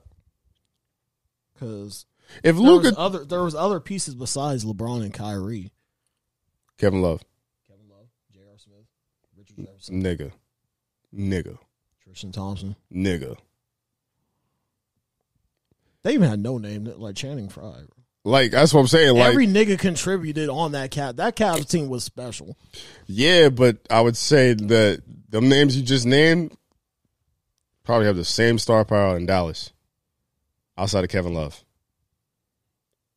because 1.54 2.06
If 2.44 2.56
Luka, 2.58 2.94
other 2.98 3.24
there 3.26 3.44
was 3.44 3.56
other 3.56 3.80
pieces 3.80 4.16
besides 4.16 4.66
LeBron 4.66 5.04
and 5.04 5.14
Kyrie. 5.14 5.72
Kevin 6.78 7.02
Love, 7.02 7.22
Kevin 7.68 7.90
Love, 7.90 8.08
J.R. 8.34 8.58
Smith, 8.58 8.86
Richard 9.38 9.58
Jefferson, 9.66 10.02
nigga, 10.04 10.32
nigga, 11.14 11.58
Tristan 12.04 12.32
Thompson. 12.32 12.76
nigga. 12.94 13.38
They 16.04 16.14
even 16.14 16.30
had 16.30 16.40
no 16.40 16.58
name 16.58 16.86
like 16.98 17.16
Channing 17.16 17.50
Frye. 17.50 17.84
Like 18.24 18.52
that's 18.52 18.74
what 18.74 18.82
I'm 18.82 18.88
saying. 18.88 19.16
Like, 19.16 19.30
Every 19.30 19.48
nigga 19.48 19.80
contributed 19.80 20.50
on 20.50 20.74
that 20.74 20.92
cap. 20.92 21.18
That 21.18 21.36
Cavs 21.36 21.70
team 21.70 21.90
was 21.90 22.04
special. 22.04 22.58
yeah, 23.08 23.50
but 23.50 23.78
I 23.90 24.02
would 24.02 24.18
say 24.18 24.54
that 24.54 25.02
the 25.30 25.42
names 25.42 25.78
you 25.78 25.84
just 25.84 26.06
named 26.06 26.56
probably 27.84 28.08
have 28.08 28.16
the 28.18 28.26
same 28.26 28.60
star 28.60 28.86
power 28.86 29.16
in 29.18 29.26
Dallas, 29.26 29.72
outside 30.78 31.04
of 31.04 31.10
Kevin 31.10 31.34
Love. 31.34 31.64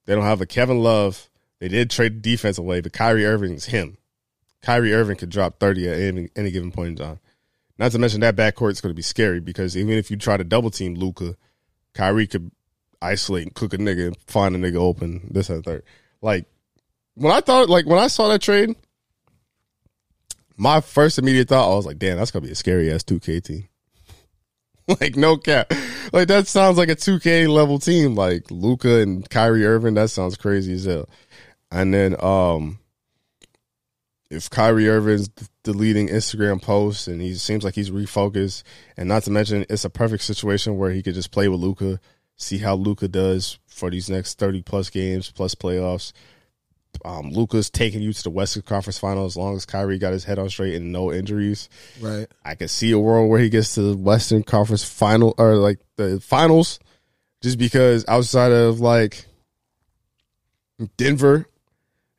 They 0.06 0.14
don't 0.14 0.24
have 0.24 0.40
a 0.40 0.46
Kevin 0.46 0.82
Love. 0.82 1.28
They 1.59 1.68
did 1.68 1.90
trade 1.90 2.22
defense 2.22 2.59
away, 2.59 2.80
but 2.80 2.92
Kyrie 2.92 3.26
Irving's 3.26 3.66
him. 3.66 3.98
Kyrie 4.62 4.94
Irving 4.94 5.16
could 5.16 5.30
drop 5.30 5.59
30 5.59 5.88
at 5.88 5.98
any, 5.98 6.28
any 6.34 6.50
given 6.50 6.72
point 6.72 6.88
in 6.90 6.96
time. 6.96 7.20
Not 7.78 7.92
to 7.92 7.98
mention 7.98 8.20
that 8.20 8.36
backcourt 8.36 8.72
is 8.72 8.80
going 8.80 8.90
to 8.92 8.96
be 8.96 9.02
scary 9.02 9.40
because 9.40 9.76
even 9.76 9.94
if 9.94 10.10
you 10.10 10.16
try 10.16 10.36
to 10.36 10.44
double 10.44 10.70
team 10.70 10.94
Luka, 10.94 11.36
Kyrie 11.94 12.26
could 12.26 12.50
isolate 13.02 13.44
and 13.44 13.54
cook 13.54 13.74
a 13.74 13.78
nigga 13.78 14.08
and 14.08 14.16
find 14.26 14.54
a 14.54 14.58
nigga 14.58 14.76
open. 14.76 15.28
This 15.30 15.50
and 15.50 15.64
third. 15.64 15.82
Like 16.20 16.46
when 17.14 17.32
I 17.32 17.40
thought, 17.40 17.68
like 17.68 17.86
when 17.86 17.98
I 17.98 18.06
saw 18.06 18.28
that 18.28 18.42
trade, 18.42 18.74
my 20.56 20.80
first 20.80 21.18
immediate 21.18 21.48
thought 21.48 21.70
I 21.70 21.74
was 21.74 21.86
like, 21.86 21.98
damn, 21.98 22.16
that's 22.16 22.30
gonna 22.30 22.46
be 22.46 22.52
a 22.52 22.56
scary 22.56 22.90
ass 22.92 23.02
2K 23.02 23.42
team. 23.42 23.68
like 25.00 25.16
no 25.16 25.36
cap, 25.36 25.72
like 26.12 26.28
that 26.28 26.46
sounds 26.46 26.78
like 26.78 26.88
a 26.88 26.96
2K 26.96 27.48
level 27.48 27.78
team. 27.78 28.14
Like 28.14 28.50
Luka 28.50 29.00
and 29.00 29.28
Kyrie 29.28 29.66
Irving, 29.66 29.94
that 29.94 30.10
sounds 30.10 30.36
crazy 30.36 30.74
as 30.74 30.84
hell. 30.84 31.08
And 31.70 31.92
then 31.92 32.22
um 32.22 32.78
if 34.30 34.48
Kyrie 34.48 34.88
Irving's 34.88 35.28
deleting 35.62 36.08
Instagram 36.08 36.60
posts 36.60 37.06
and 37.06 37.20
he 37.20 37.34
seems 37.34 37.64
like 37.64 37.74
he's 37.74 37.90
refocused, 37.90 38.62
and 38.96 39.08
not 39.08 39.24
to 39.24 39.30
mention 39.30 39.66
it's 39.68 39.84
a 39.84 39.90
perfect 39.90 40.24
situation 40.24 40.78
where 40.78 40.90
he 40.90 41.02
could 41.02 41.14
just 41.14 41.32
play 41.32 41.48
with 41.48 41.60
Luka, 41.60 42.00
see 42.43 42.59
how 42.59 42.74
Luka 42.74 43.09
does 43.09 43.59
for 43.66 43.90
these 43.90 44.10
next 44.10 44.39
thirty 44.39 44.62
plus 44.62 44.90
games 44.90 45.31
plus 45.31 45.55
playoffs. 45.55 46.12
um, 47.05 47.31
Luka's 47.31 47.70
taking 47.70 48.02
you 48.02 48.12
to 48.12 48.23
the 48.23 48.31
Western 48.31 48.62
Conference 48.62 48.98
Final 48.98 49.24
as 49.24 49.36
long 49.36 49.56
as 49.56 49.64
Kyrie 49.64 49.98
got 49.98 50.12
his 50.12 50.24
head 50.24 50.39
on 50.39 50.48
straight 50.51 50.74
and 50.74 50.93
no 50.93 51.12
injuries. 51.12 51.69
Right. 52.01 52.27
I 52.44 52.55
could 52.55 52.70
see 52.70 52.93
a 52.93 52.98
world 52.98 53.31
where 53.31 53.40
he 53.40 53.48
gets 53.48 53.74
to 53.74 53.82
the 53.82 53.97
Western 53.97 54.43
Conference 54.43 54.85
Final 54.85 55.35
or 55.39 55.56
like 55.56 55.78
the 55.97 56.20
finals, 56.20 56.78
just 57.40 57.59
because 57.59 58.05
outside 58.09 58.52
of 58.52 58.81
like 58.81 59.24
Denver, 60.97 61.47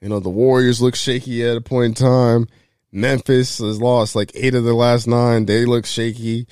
you 0.02 0.10
know, 0.10 0.20
the 0.20 0.30
Warriors 0.30 0.82
look 0.82 0.96
shaky 0.96 1.46
at 1.46 1.58
a 1.58 1.62
point 1.62 2.00
in 2.00 2.06
time. 2.06 2.48
Memphis 2.92 3.58
has 3.58 3.82
lost 3.82 4.16
like 4.16 4.32
eight 4.36 4.54
of 4.56 4.64
the 4.64 4.74
last 4.74 5.08
nine. 5.08 5.46
They 5.46 5.66
look 5.66 5.86
shaky. 5.86 6.48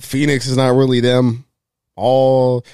Phoenix 0.00 0.46
is 0.46 0.56
not 0.56 0.76
really 0.76 1.00
them. 1.00 1.44
All 1.98 2.64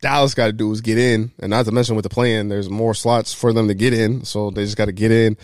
Dallas 0.00 0.34
got 0.34 0.46
to 0.46 0.52
do 0.52 0.70
is 0.72 0.80
get 0.80 0.98
in, 0.98 1.32
and 1.38 1.50
not 1.50 1.66
to 1.66 1.72
mention 1.72 1.96
with 1.96 2.02
the 2.02 2.08
plan, 2.10 2.48
there's 2.48 2.68
more 2.68 2.94
slots 2.94 3.32
for 3.32 3.52
them 3.52 3.68
to 3.68 3.74
get 3.74 3.92
in. 3.92 4.24
So 4.24 4.50
they 4.50 4.64
just 4.64 4.76
got 4.76 4.86
to 4.86 4.92
get 4.92 5.10
in 5.12 5.36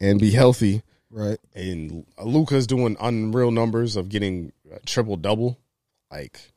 and 0.00 0.20
be 0.20 0.30
healthy. 0.30 0.82
Right. 1.10 1.38
And 1.54 2.06
Luka's 2.22 2.66
doing 2.66 2.96
unreal 3.00 3.50
numbers 3.50 3.96
of 3.96 4.08
getting 4.08 4.52
triple 4.86 5.16
double. 5.16 5.58
Like 6.10 6.52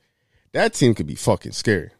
that 0.53 0.73
team 0.73 0.94
could 0.94 1.07
be 1.07 1.15
fucking 1.15 1.53
scary. 1.53 1.91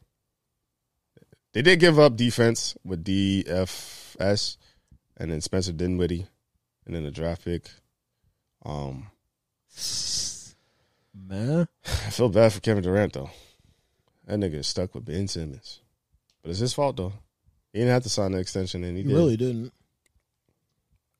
They 1.54 1.62
did 1.62 1.80
give 1.80 2.00
up 2.00 2.18
defense 2.18 2.76
with 2.84 3.06
DFS 3.06 4.58
and 5.18 5.32
then 5.32 5.40
Spencer 5.40 5.72
Dinwiddie 5.72 6.28
and 6.86 6.96
then 6.96 7.04
the 7.04 7.12
draft 7.12 7.46
pick. 7.46 7.70
Um, 8.66 9.08
Man. 11.14 11.68
I 11.86 12.10
feel 12.10 12.30
bad 12.30 12.54
for 12.54 12.60
Kevin 12.60 12.84
Durant 12.84 13.14
though. 13.14 13.30
That 14.26 14.40
nigga 14.40 14.56
is 14.56 14.68
stuck 14.68 14.96
with 14.96 15.06
Ben 15.06 15.28
Simmons, 15.28 15.82
but 16.42 16.50
it's 16.50 16.60
his 16.60 16.74
fault 16.74 16.98
though. 16.98 17.14
He 17.74 17.80
didn't 17.80 17.94
have 17.94 18.04
to 18.04 18.10
sign 18.10 18.32
the 18.32 18.40
extension, 18.40 18.84
and 18.84 18.98
he, 18.98 19.04
He 19.04 19.10
did. 19.10 19.16
really 19.16 19.38
didn't. 19.38 19.74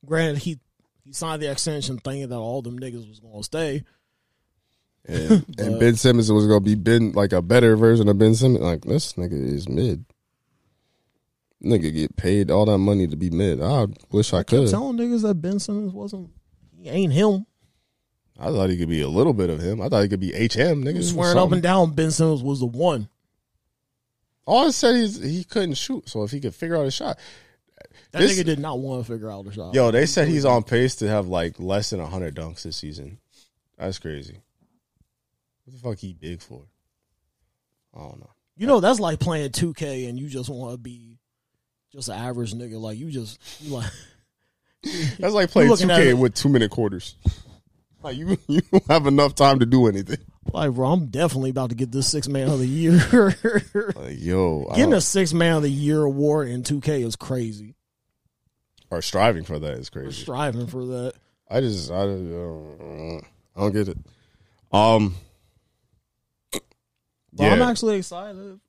Granted, 0.04 0.38
he 0.38 0.58
he 1.04 1.12
signed 1.12 1.42
the 1.42 1.50
extension 1.50 1.98
thinking 1.98 2.28
that 2.28 2.36
all 2.36 2.62
them 2.62 2.78
niggas 2.78 3.08
was 3.08 3.20
gonna 3.20 3.42
stay. 3.42 3.84
And, 5.04 5.44
and 5.58 5.78
Ben 5.78 5.94
Simmons 5.94 6.32
was 6.32 6.46
gonna 6.46 6.60
be 6.60 6.74
Ben 6.74 7.12
like 7.12 7.32
a 7.32 7.42
better 7.42 7.76
version 7.76 8.08
of 8.08 8.18
Ben 8.18 8.34
Simmons. 8.34 8.64
Like 8.64 8.82
this 8.82 9.12
nigga 9.12 9.32
is 9.32 9.68
mid. 9.68 10.04
Nigga 11.62 11.92
get 11.92 12.16
paid 12.16 12.50
all 12.50 12.66
that 12.66 12.78
money 12.78 13.06
to 13.06 13.16
be 13.16 13.30
mid. 13.30 13.62
I 13.62 13.86
wish 14.10 14.32
I, 14.32 14.38
I 14.38 14.42
could. 14.42 14.68
telling 14.68 14.96
niggas 14.98 15.22
that 15.22 15.34
Ben 15.40 15.58
Simmons 15.60 15.92
wasn't 15.92 16.30
he 16.76 16.88
ain't 16.88 17.12
him. 17.12 17.46
I 18.38 18.50
thought 18.50 18.68
he 18.70 18.76
could 18.76 18.88
be 18.88 19.00
a 19.02 19.08
little 19.08 19.32
bit 19.32 19.48
of 19.50 19.60
him. 19.60 19.80
I 19.80 19.88
thought 19.88 20.02
he 20.02 20.08
could 20.08 20.20
be 20.20 20.32
HM. 20.32 20.84
Nigga, 20.84 21.02
swearing 21.02 21.38
up 21.38 21.52
and 21.52 21.62
down 21.62 21.94
Ben 21.94 22.10
Simmons 22.10 22.42
was 22.42 22.60
the 22.60 22.66
one. 22.66 23.08
All 24.44 24.66
I 24.68 24.70
said 24.70 24.94
is 24.94 25.16
he 25.22 25.42
couldn't 25.44 25.74
shoot. 25.74 26.08
So 26.08 26.22
if 26.22 26.30
he 26.30 26.40
could 26.40 26.54
figure 26.54 26.76
out 26.76 26.86
a 26.86 26.90
shot, 26.90 27.18
That 28.12 28.20
This- 28.20 28.38
nigga 28.38 28.44
did 28.44 28.58
not 28.58 28.78
want 28.78 29.04
to 29.04 29.12
figure 29.12 29.30
out 29.30 29.44
the 29.44 29.52
shot. 29.52 29.74
yo, 29.74 29.90
they 29.90 30.06
said 30.06 30.28
he's 30.28 30.44
on 30.44 30.62
pace 30.62 30.96
to 30.96 31.08
have 31.08 31.26
like 31.28 31.58
less 31.58 31.90
than 31.90 32.00
hundred 32.00 32.36
dunks 32.36 32.62
this 32.62 32.76
season. 32.76 33.18
That's 33.78 33.98
crazy. 33.98 34.38
What 35.64 35.74
the 35.74 35.80
fuck 35.82 35.98
he 35.98 36.12
big 36.12 36.40
for? 36.40 36.62
I 37.94 38.00
don't 38.00 38.20
know. 38.20 38.30
You 38.56 38.66
know, 38.66 38.80
that's 38.80 39.00
like 39.00 39.18
playing 39.18 39.50
2K 39.50 40.08
and 40.08 40.18
you 40.18 40.28
just 40.28 40.48
want 40.48 40.72
to 40.72 40.78
be 40.78 41.18
just 41.92 42.08
an 42.08 42.14
average 42.14 42.54
nigga. 42.54 42.78
Like 42.80 42.98
you 42.98 43.10
just 43.10 43.38
you 43.60 43.74
like 43.74 43.90
That's 45.18 45.34
like 45.34 45.50
playing 45.50 45.72
2K 45.72 46.14
with 46.18 46.34
two 46.34 46.48
minute 46.48 46.70
quarters. 46.70 47.16
Like 48.02 48.16
you, 48.16 48.36
you 48.46 48.60
don't 48.70 48.86
have 48.88 49.06
enough 49.06 49.34
time 49.34 49.58
to 49.60 49.66
do 49.66 49.86
anything. 49.86 50.18
like 50.52 50.72
bro, 50.72 50.92
I'm 50.92 51.06
definitely 51.06 51.50
about 51.50 51.70
to 51.70 51.74
get 51.76 51.90
this 51.92 52.08
six 52.10 52.28
man 52.28 52.48
of 52.48 52.58
the 52.58 52.66
year. 52.66 53.34
Like 53.96 54.16
yo, 54.20 54.66
Getting 54.74 54.92
a 54.92 55.00
six 55.00 55.32
man 55.32 55.56
of 55.56 55.62
the 55.62 55.70
year 55.70 56.02
award 56.02 56.48
in 56.48 56.62
2K 56.62 57.04
is 57.04 57.16
crazy. 57.16 57.74
or 58.90 59.02
striving 59.02 59.44
for 59.44 59.58
that 59.58 59.72
is 59.78 59.90
crazy. 59.90 60.12
striving 60.22 60.66
for 60.66 60.84
that. 60.86 61.14
I 61.50 61.60
just 61.60 61.90
I 61.90 62.02
don't, 62.04 63.22
I 63.56 63.60
don't 63.60 63.72
get 63.72 63.88
it. 63.88 63.98
Um, 64.72 65.14
But 67.32 67.52
I'm 67.52 67.62
actually 67.62 67.96
excited. 67.98 68.60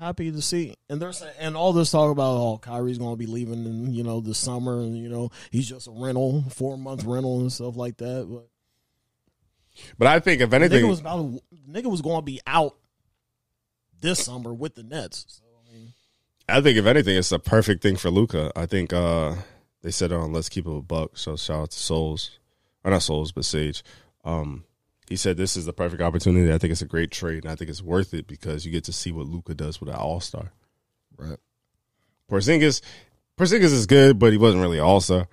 Happy 0.00 0.30
to 0.30 0.42
see, 0.42 0.74
and 0.88 1.00
there's 1.00 1.22
and 1.38 1.56
all 1.56 1.72
this 1.72 1.90
talk 1.90 2.10
about 2.10 2.36
oh 2.36 2.58
Kyrie's 2.58 2.98
going 2.98 3.12
to 3.12 3.16
be 3.18 3.26
leaving 3.26 3.64
in 3.64 3.92
you 3.92 4.02
know 4.02 4.20
the 4.20 4.34
summer, 4.34 4.80
and 4.80 4.96
you 4.96 5.08
know 5.08 5.30
he's 5.50 5.68
just 5.68 5.86
a 5.86 5.90
rental, 5.90 6.44
four 6.50 6.76
month 6.76 7.04
rental 7.04 7.40
and 7.40 7.52
stuff 7.52 7.76
like 7.76 7.96
that. 7.98 8.26
But 8.28 8.48
but 9.98 10.08
I 10.08 10.20
think 10.20 10.40
if 10.40 10.50
nigga 10.50 10.54
anything, 10.54 10.88
was 10.88 11.00
about 11.00 11.16
to, 11.16 11.42
nigga 11.68 11.90
was 11.90 12.02
going 12.02 12.18
to 12.18 12.22
be 12.22 12.40
out 12.46 12.76
this 14.00 14.24
summer 14.24 14.52
with 14.52 14.74
the 14.74 14.82
Nets. 14.82 15.24
So 15.28 15.44
I 15.44 15.72
mean, 15.72 15.92
I 16.48 16.60
think 16.60 16.76
if 16.76 16.86
anything, 16.86 17.16
it's 17.16 17.32
a 17.32 17.38
perfect 17.38 17.82
thing 17.82 17.96
for 17.96 18.10
Luka. 18.10 18.52
I 18.54 18.66
think 18.66 18.92
uh 18.92 19.34
they 19.82 19.90
said 19.90 20.12
on 20.12 20.32
Let's 20.32 20.48
Keep 20.48 20.66
It 20.66 20.76
a 20.76 20.80
Buck. 20.82 21.16
So 21.16 21.36
shout 21.36 21.60
out 21.60 21.70
to 21.70 21.78
Souls, 21.78 22.38
or 22.84 22.90
not 22.90 23.02
Souls, 23.02 23.32
but 23.32 23.44
Sage. 23.44 23.84
Um, 24.24 24.64
he 25.08 25.16
said 25.16 25.36
this 25.36 25.56
is 25.56 25.66
the 25.66 25.72
perfect 25.72 26.00
opportunity. 26.02 26.52
I 26.52 26.58
think 26.58 26.72
it's 26.72 26.82
a 26.82 26.86
great 26.86 27.10
trade, 27.10 27.44
and 27.44 27.52
I 27.52 27.56
think 27.56 27.70
it's 27.70 27.82
worth 27.82 28.14
it 28.14 28.26
because 28.26 28.64
you 28.64 28.72
get 28.72 28.84
to 28.84 28.92
see 28.92 29.12
what 29.12 29.26
Luka 29.26 29.54
does 29.54 29.80
with 29.80 29.88
an 29.90 29.96
All 29.96 30.20
Star. 30.20 30.52
right. 31.16 31.38
Porzingis, 32.30 32.80
Porzingis 33.38 33.64
is 33.72 33.86
good, 33.86 34.18
but 34.18 34.32
he 34.32 34.38
wasn't 34.38 34.62
really 34.62 34.78
All 34.80 35.00
Star. 35.00 35.28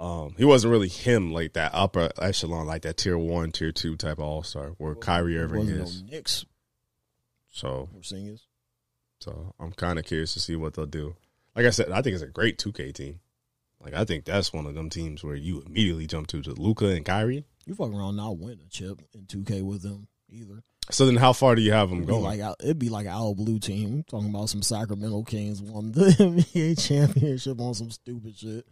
Um, 0.00 0.34
he 0.36 0.44
wasn't 0.44 0.72
really 0.72 0.88
him 0.88 1.32
like 1.32 1.52
that 1.52 1.70
upper 1.72 2.10
echelon, 2.20 2.66
like 2.66 2.82
that 2.82 2.96
tier 2.96 3.16
one, 3.16 3.52
tier 3.52 3.70
two 3.72 3.96
type 3.96 4.18
of 4.18 4.24
All 4.24 4.42
Star 4.42 4.70
where 4.78 4.94
Kyrie 4.94 5.38
Irving 5.38 5.68
is. 5.68 6.02
no 6.02 6.08
Knicks 6.10 6.44
So, 7.50 7.88
or 7.94 8.02
singers. 8.02 8.46
so 9.20 9.54
I'm 9.60 9.72
kind 9.72 9.98
of 9.98 10.04
curious 10.04 10.34
to 10.34 10.40
see 10.40 10.56
what 10.56 10.74
they'll 10.74 10.86
do. 10.86 11.14
Like 11.54 11.66
I 11.66 11.70
said, 11.70 11.90
I 11.92 12.02
think 12.02 12.14
it's 12.14 12.22
a 12.24 12.26
great 12.26 12.58
2K 12.58 12.92
team. 12.92 13.20
Like 13.80 13.94
I 13.94 14.04
think 14.04 14.24
that's 14.24 14.52
one 14.52 14.66
of 14.66 14.74
them 14.74 14.90
teams 14.90 15.22
where 15.22 15.36
you 15.36 15.62
immediately 15.64 16.06
jump 16.08 16.26
to 16.28 16.42
to 16.42 16.50
Luka 16.52 16.86
and 16.86 17.04
Kyrie. 17.04 17.44
You 17.66 17.74
fuck 17.74 17.90
around 17.92 18.16
not 18.16 18.38
win 18.38 18.58
a 18.64 18.68
chip 18.68 19.00
in 19.14 19.22
2K 19.22 19.62
with 19.62 19.82
them 19.82 20.06
either. 20.30 20.62
So 20.90 21.06
then, 21.06 21.16
how 21.16 21.32
far 21.32 21.54
do 21.54 21.62
you 21.62 21.72
have 21.72 21.88
them 21.88 22.00
It'd 22.00 22.08
going? 22.10 22.22
like 22.22 22.40
it'd 22.60 22.78
be 22.78 22.90
like 22.90 23.06
Owl 23.06 23.34
Blue 23.34 23.58
team 23.58 24.04
talking 24.06 24.28
about 24.28 24.50
some 24.50 24.62
Sacramento 24.62 25.22
Kings 25.22 25.62
won 25.62 25.92
the 25.92 26.06
NBA 26.18 26.86
championship 26.86 27.58
on 27.58 27.72
some 27.72 27.90
stupid 27.90 28.36
shit. 28.36 28.66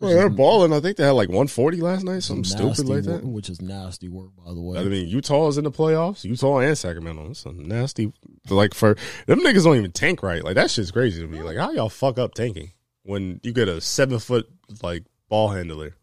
Bro, 0.00 0.10
they're 0.10 0.28
balling. 0.28 0.72
I 0.72 0.78
think 0.78 0.96
they 0.96 1.04
had 1.04 1.10
like 1.12 1.28
140 1.28 1.80
last 1.80 2.04
night, 2.04 2.22
Some 2.22 2.44
something 2.44 2.72
stupid 2.74 2.88
like 2.88 3.04
work, 3.04 3.22
that. 3.22 3.28
which 3.28 3.50
is 3.50 3.60
nasty 3.60 4.08
work 4.08 4.30
by 4.36 4.54
the 4.54 4.60
way. 4.60 4.78
I 4.78 4.84
mean, 4.84 5.08
Utah 5.08 5.48
is 5.48 5.58
in 5.58 5.64
the 5.64 5.72
playoffs. 5.72 6.22
Utah 6.24 6.58
and 6.58 6.78
Sacramento. 6.78 7.26
That's 7.26 7.40
some 7.40 7.66
nasty. 7.66 8.12
Like 8.48 8.74
for 8.74 8.96
them 9.26 9.40
niggas 9.40 9.64
don't 9.64 9.76
even 9.76 9.90
tank 9.90 10.22
right. 10.22 10.44
Like 10.44 10.54
that 10.54 10.70
shit's 10.70 10.92
crazy 10.92 11.20
to 11.20 11.26
me. 11.28 11.42
Like 11.42 11.56
how 11.56 11.72
y'all 11.72 11.88
fuck 11.88 12.16
up 12.18 12.34
tanking 12.34 12.70
when 13.02 13.40
you 13.42 13.52
get 13.52 13.68
a 13.68 13.80
seven 13.80 14.20
foot 14.20 14.48
like 14.82 15.02
ball 15.28 15.48
handler. 15.48 15.94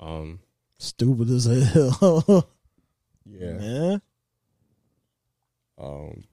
Um. 0.00 0.40
Stupid 0.78 1.28
as 1.30 1.44
hell, 1.44 2.48
Yeah. 3.26 3.52
man. 3.52 4.02
Um. 5.78 6.24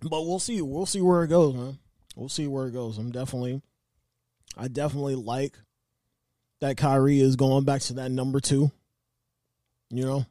But 0.00 0.22
we'll 0.26 0.38
see. 0.38 0.60
We'll 0.62 0.86
see 0.86 1.00
where 1.02 1.22
it 1.24 1.28
goes, 1.28 1.54
man. 1.54 1.78
We'll 2.16 2.28
see 2.28 2.46
where 2.46 2.66
it 2.66 2.72
goes. 2.72 2.96
I'm 2.98 3.10
definitely, 3.10 3.60
I 4.56 4.68
definitely 4.68 5.14
like 5.16 5.58
that 6.60 6.76
Kyrie 6.76 7.20
is 7.20 7.36
going 7.36 7.64
back 7.64 7.80
to 7.82 7.94
that 7.94 8.10
number 8.10 8.40
two. 8.40 8.70
You 9.90 10.04
know, 10.06 10.26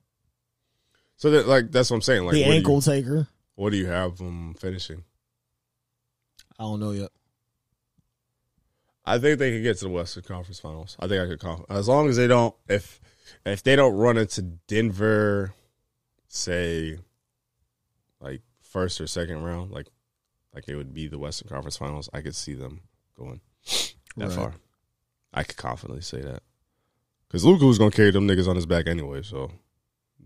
So 1.17 1.29
that 1.31 1.47
like 1.47 1.71
that's 1.71 1.89
what 1.91 1.97
I'm 1.97 2.01
saying. 2.01 2.23
Like 2.25 2.33
the 2.33 2.43
do 2.43 2.49
you- 2.49 2.55
ankle 2.55 2.81
taker. 2.81 3.27
what 3.55 3.69
do 3.71 3.77
you 3.77 3.85
have 3.87 4.17
them 4.17 4.55
finishing? 4.55 5.03
I 6.59 6.63
don't 6.63 6.79
know 6.79 6.91
yet. 6.91 7.09
I 9.05 9.19
think 9.19 9.37
they 9.39 9.51
could 9.51 9.63
get 9.63 9.77
to 9.79 9.85
the 9.85 9.89
Western 9.91 10.23
Conference 10.23 10.59
Finals. 10.59 10.95
I 10.99 11.07
think 11.07 11.21
I 11.21 11.27
could 11.27 11.39
conf- 11.39 11.65
as 11.69 11.87
long 11.87 12.07
as 12.09 12.15
they 12.17 12.27
don't 12.27 12.55
if 12.69 12.99
if 13.45 13.61
they 13.63 13.75
don't 13.75 13.93
run 13.95 14.17
into 14.17 14.41
Denver, 14.41 15.53
say 16.27 16.97
like 18.21 18.41
first 18.61 19.01
or 19.01 19.07
second 19.07 19.43
round, 19.43 19.71
like 19.71 19.87
like 20.53 20.65
it 20.67 20.75
would 20.75 20.93
be 20.93 21.07
the 21.07 21.17
Western 21.19 21.49
Conference 21.49 21.77
Finals. 21.77 22.09
I 22.13 22.21
could 22.21 22.35
see 22.35 22.53
them 22.53 22.81
going 23.17 23.41
that 24.17 24.27
Right. 24.27 24.31
far. 24.31 24.53
I 25.33 25.43
could 25.43 25.57
confidently 25.57 26.01
say 26.03 26.21
that 26.21 26.43
because 27.27 27.43
Luka 27.43 27.65
was 27.65 27.77
gonna 27.79 27.91
carry 27.91 28.11
them 28.11 28.27
niggas 28.27 28.47
on 28.47 28.55
his 28.55 28.65
back 28.65 28.87
anyway. 28.87 29.21
So 29.23 29.51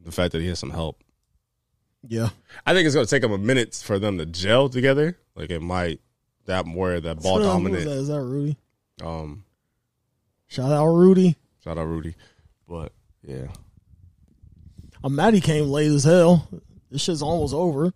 the 0.04 0.12
fact 0.12 0.34
that 0.34 0.42
he 0.42 0.48
has 0.50 0.60
some 0.60 0.72
help, 0.72 1.02
Yeah, 2.08 2.30
I 2.66 2.74
think 2.74 2.86
it's 2.86 2.94
gonna 2.96 3.08
take 3.08 3.22
them 3.24 3.32
a 3.32 3.38
minute 3.38 3.74
for 3.74 3.98
them 4.00 4.18
to 4.20 4.26
gel 4.26 4.70
together. 4.70 5.18
Like 5.36 5.50
it 5.50 5.62
might 5.62 6.00
that 6.46 6.66
where 6.68 7.02
that 7.02 7.22
ball 7.22 7.40
dominant. 7.40 7.86
that? 7.86 7.92
Is 7.92 8.08
that 8.10 8.22
Rudy? 8.22 8.58
Um, 9.04 9.44
Shout 10.48 10.72
out 10.72 10.88
Rudy. 10.88 11.36
shout 11.64 11.78
out 11.78 11.86
Rudy, 11.88 12.16
but 12.68 12.94
yeah. 13.22 13.48
I'm 15.04 15.16
mad 15.16 15.34
he 15.34 15.42
came 15.42 15.66
late 15.70 15.92
as 15.92 16.04
hell. 16.06 16.48
This 16.90 17.02
shit's 17.04 17.22
almost 17.22 17.54
over. 17.54 17.94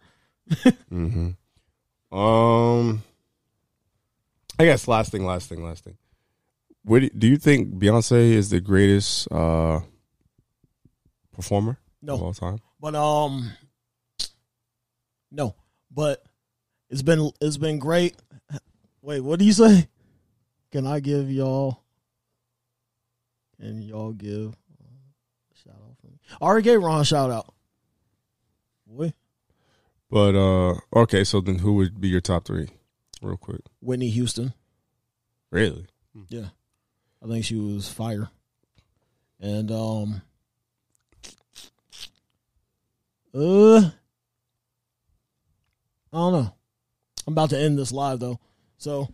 Mm-hmm. 0.91 2.17
Um, 2.17 3.03
I 4.59 4.65
guess 4.65 4.87
last 4.87 5.11
thing, 5.11 5.25
last 5.25 5.47
thing, 5.49 5.63
last 5.63 5.83
thing. 5.85 5.97
What 6.83 7.17
do, 7.17 7.27
you 7.27 7.37
think 7.37 7.75
Beyonce 7.75 8.33
is 8.33 8.49
the 8.49 8.59
greatest 8.59 9.31
uh 9.31 9.79
performer 11.33 11.77
No. 12.01 12.15
of 12.15 12.21
all 12.23 12.33
time? 12.33 12.59
But 12.79 12.95
um, 12.95 13.51
no. 15.31 15.55
But 15.89 16.23
It's 16.89 17.01
been 17.01 17.31
it's 17.39 17.57
been 17.57 17.79
great. 17.79 18.15
Wait, 19.01 19.21
what 19.21 19.39
do 19.39 19.45
you 19.45 19.53
say? 19.53 19.87
Can 20.72 20.88
I 20.88 20.99
give 20.99 21.30
y'all? 21.30 21.81
Can 23.60 23.81
y'all 23.81 24.14
give 24.14 24.56
a 24.80 25.57
shout 25.57 25.76
out 25.76 25.98
for 25.99 26.07
me? 26.07 26.19
I 26.41 26.45
already 26.45 26.64
gave 26.64 26.81
Ron 26.81 27.02
a 27.02 27.06
shout 27.06 27.30
out. 27.30 27.53
Boy, 28.88 29.14
But 30.10 30.35
uh 30.35 30.76
okay, 31.02 31.23
so 31.23 31.41
then 31.41 31.60
who 31.60 31.73
would 31.76 31.99
be 31.99 32.07
your 32.07 32.22
top 32.22 32.45
three? 32.45 32.69
Real 33.22 33.38
quick. 33.38 33.61
Whitney 33.81 34.10
Houston. 34.10 34.53
Really? 35.52 35.85
Yeah, 36.30 36.48
I 37.23 37.27
think 37.27 37.45
she 37.45 37.56
was 37.56 37.88
fire. 37.89 38.30
And 39.39 39.72
um, 39.72 40.22
uh, 43.34 43.77
I 46.14 46.18
don't 46.18 46.34
know. 46.34 46.53
I'm 47.27 47.34
about 47.34 47.49
to 47.52 47.60
end 47.60 47.77
this 47.77 47.91
live 47.91 48.19
though, 48.19 48.39
so 48.77 49.07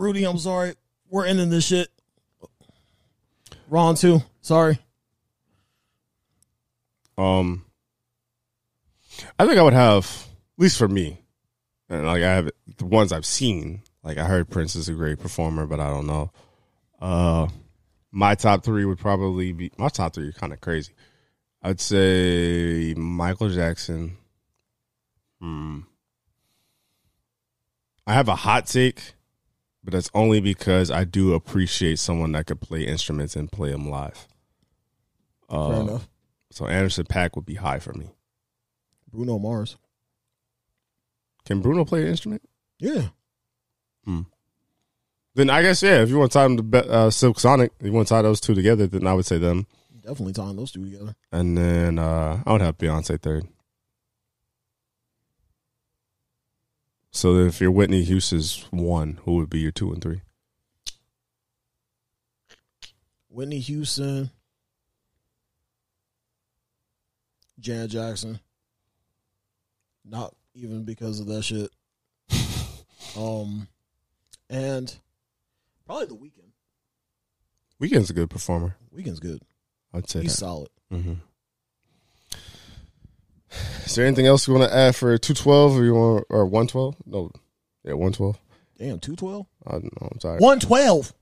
Rudy, 0.00 0.24
I'm 0.24 0.38
sorry. 0.38 0.74
We're 1.10 1.26
ending 1.26 1.50
this 1.50 1.66
shit. 1.66 1.88
Ron 3.68 3.96
too. 3.96 4.22
Sorry. 4.40 4.78
Um 7.18 7.66
I 9.38 9.46
think 9.46 9.58
I 9.58 9.62
would 9.62 9.74
have 9.74 10.06
at 10.06 10.62
least 10.62 10.78
for 10.78 10.88
me. 10.88 11.20
And 11.90 12.06
like 12.06 12.22
I 12.22 12.32
have 12.32 12.50
the 12.78 12.86
ones 12.86 13.12
I've 13.12 13.26
seen. 13.26 13.82
Like 14.02 14.16
I 14.16 14.24
heard 14.24 14.48
Prince 14.48 14.74
is 14.74 14.88
a 14.88 14.94
great 14.94 15.18
performer, 15.18 15.66
but 15.66 15.80
I 15.80 15.90
don't 15.90 16.06
know. 16.06 16.32
Uh 16.98 17.48
my 18.10 18.34
top 18.34 18.64
three 18.64 18.86
would 18.86 18.98
probably 18.98 19.52
be 19.52 19.70
my 19.76 19.88
top 19.88 20.14
three 20.14 20.28
are 20.28 20.32
kind 20.32 20.54
of 20.54 20.62
crazy. 20.62 20.94
I'd 21.62 21.78
say 21.78 22.94
Michael 22.96 23.50
Jackson. 23.50 24.16
Hmm. 25.42 25.80
I 28.06 28.14
have 28.14 28.28
a 28.28 28.34
hot 28.34 28.66
take, 28.66 29.14
but 29.82 29.92
that's 29.92 30.10
only 30.14 30.40
because 30.40 30.90
I 30.90 31.04
do 31.04 31.34
appreciate 31.34 31.98
someone 31.98 32.32
that 32.32 32.46
could 32.46 32.60
play 32.60 32.84
instruments 32.84 33.36
and 33.36 33.50
play 33.50 33.70
them 33.70 33.88
live. 33.88 34.26
Uh, 35.48 35.70
Fair 35.70 35.80
enough. 35.80 36.08
So 36.50 36.66
Anderson 36.66 37.04
.Paak 37.06 37.36
would 37.36 37.46
be 37.46 37.54
high 37.56 37.78
for 37.78 37.92
me. 37.94 38.10
Bruno 39.10 39.38
Mars. 39.38 39.76
Can 41.44 41.60
Bruno 41.60 41.84
play 41.84 42.02
an 42.02 42.08
instrument? 42.08 42.42
Yeah. 42.78 43.08
Then 45.34 45.48
I 45.48 45.62
guess 45.62 45.82
yeah. 45.82 46.02
If 46.02 46.10
you 46.10 46.18
want 46.18 46.32
to 46.32 46.38
tie 46.38 46.42
them 46.42 46.56
to 46.56 46.62
Be- 46.62 46.78
uh, 46.78 47.08
Silk 47.10 47.38
Sonic, 47.38 47.70
you 47.80 47.92
want 47.92 48.08
to 48.08 48.14
tie 48.14 48.22
those 48.22 48.40
two 48.40 48.54
together, 48.54 48.86
then 48.88 49.06
I 49.06 49.14
would 49.14 49.26
say 49.26 49.38
them. 49.38 49.66
Definitely 50.02 50.32
tying 50.32 50.56
those 50.56 50.72
two 50.72 50.84
together. 50.84 51.14
And 51.30 51.56
then 51.56 51.98
uh, 51.98 52.42
I 52.44 52.52
would 52.52 52.60
have 52.60 52.78
Beyonce 52.78 53.20
third. 53.20 53.46
So 57.12 57.38
if 57.38 57.60
your 57.60 57.70
Whitney 57.72 58.04
Houston's 58.04 58.66
one, 58.70 59.18
who 59.24 59.34
would 59.36 59.50
be 59.50 59.60
your 59.60 59.72
two 59.72 59.92
and 59.92 60.00
three? 60.02 60.20
Whitney 63.28 63.58
Houston. 63.60 64.30
Janet 67.58 67.90
Jackson. 67.90 68.40
Not 70.04 70.34
even 70.54 70.84
because 70.84 71.20
of 71.20 71.26
that 71.26 71.42
shit. 71.42 71.70
um, 73.16 73.68
and 74.48 74.94
probably 75.86 76.06
the 76.06 76.16
Weeknd. 76.16 76.50
Weeknd's 77.80 78.10
a 78.10 78.14
good 78.14 78.30
performer. 78.30 78.76
Weeknd's 78.94 79.20
good. 79.20 79.42
I'd 79.92 80.08
say 80.08 80.22
He's 80.22 80.32
that. 80.32 80.38
solid. 80.38 80.68
hmm 80.90 81.14
Is 83.84 83.94
there 83.94 84.06
anything 84.06 84.26
else 84.26 84.46
you 84.46 84.54
want 84.54 84.70
to 84.70 84.76
add 84.76 84.94
for 84.94 85.18
two 85.18 85.34
twelve 85.34 85.76
or 85.76 85.84
you 85.84 85.94
want 85.94 86.26
or 86.30 86.46
one 86.46 86.66
twelve? 86.66 86.96
No, 87.06 87.30
yeah, 87.84 87.94
one 87.94 88.12
twelve. 88.12 88.38
Damn, 88.78 89.00
two 89.00 89.16
twelve. 89.16 89.46
I 89.66 89.72
don't 89.72 90.00
know. 90.00 90.08
I'm 90.12 90.20
sorry. 90.20 90.38
One 90.38 90.60
twelve. 90.60 91.12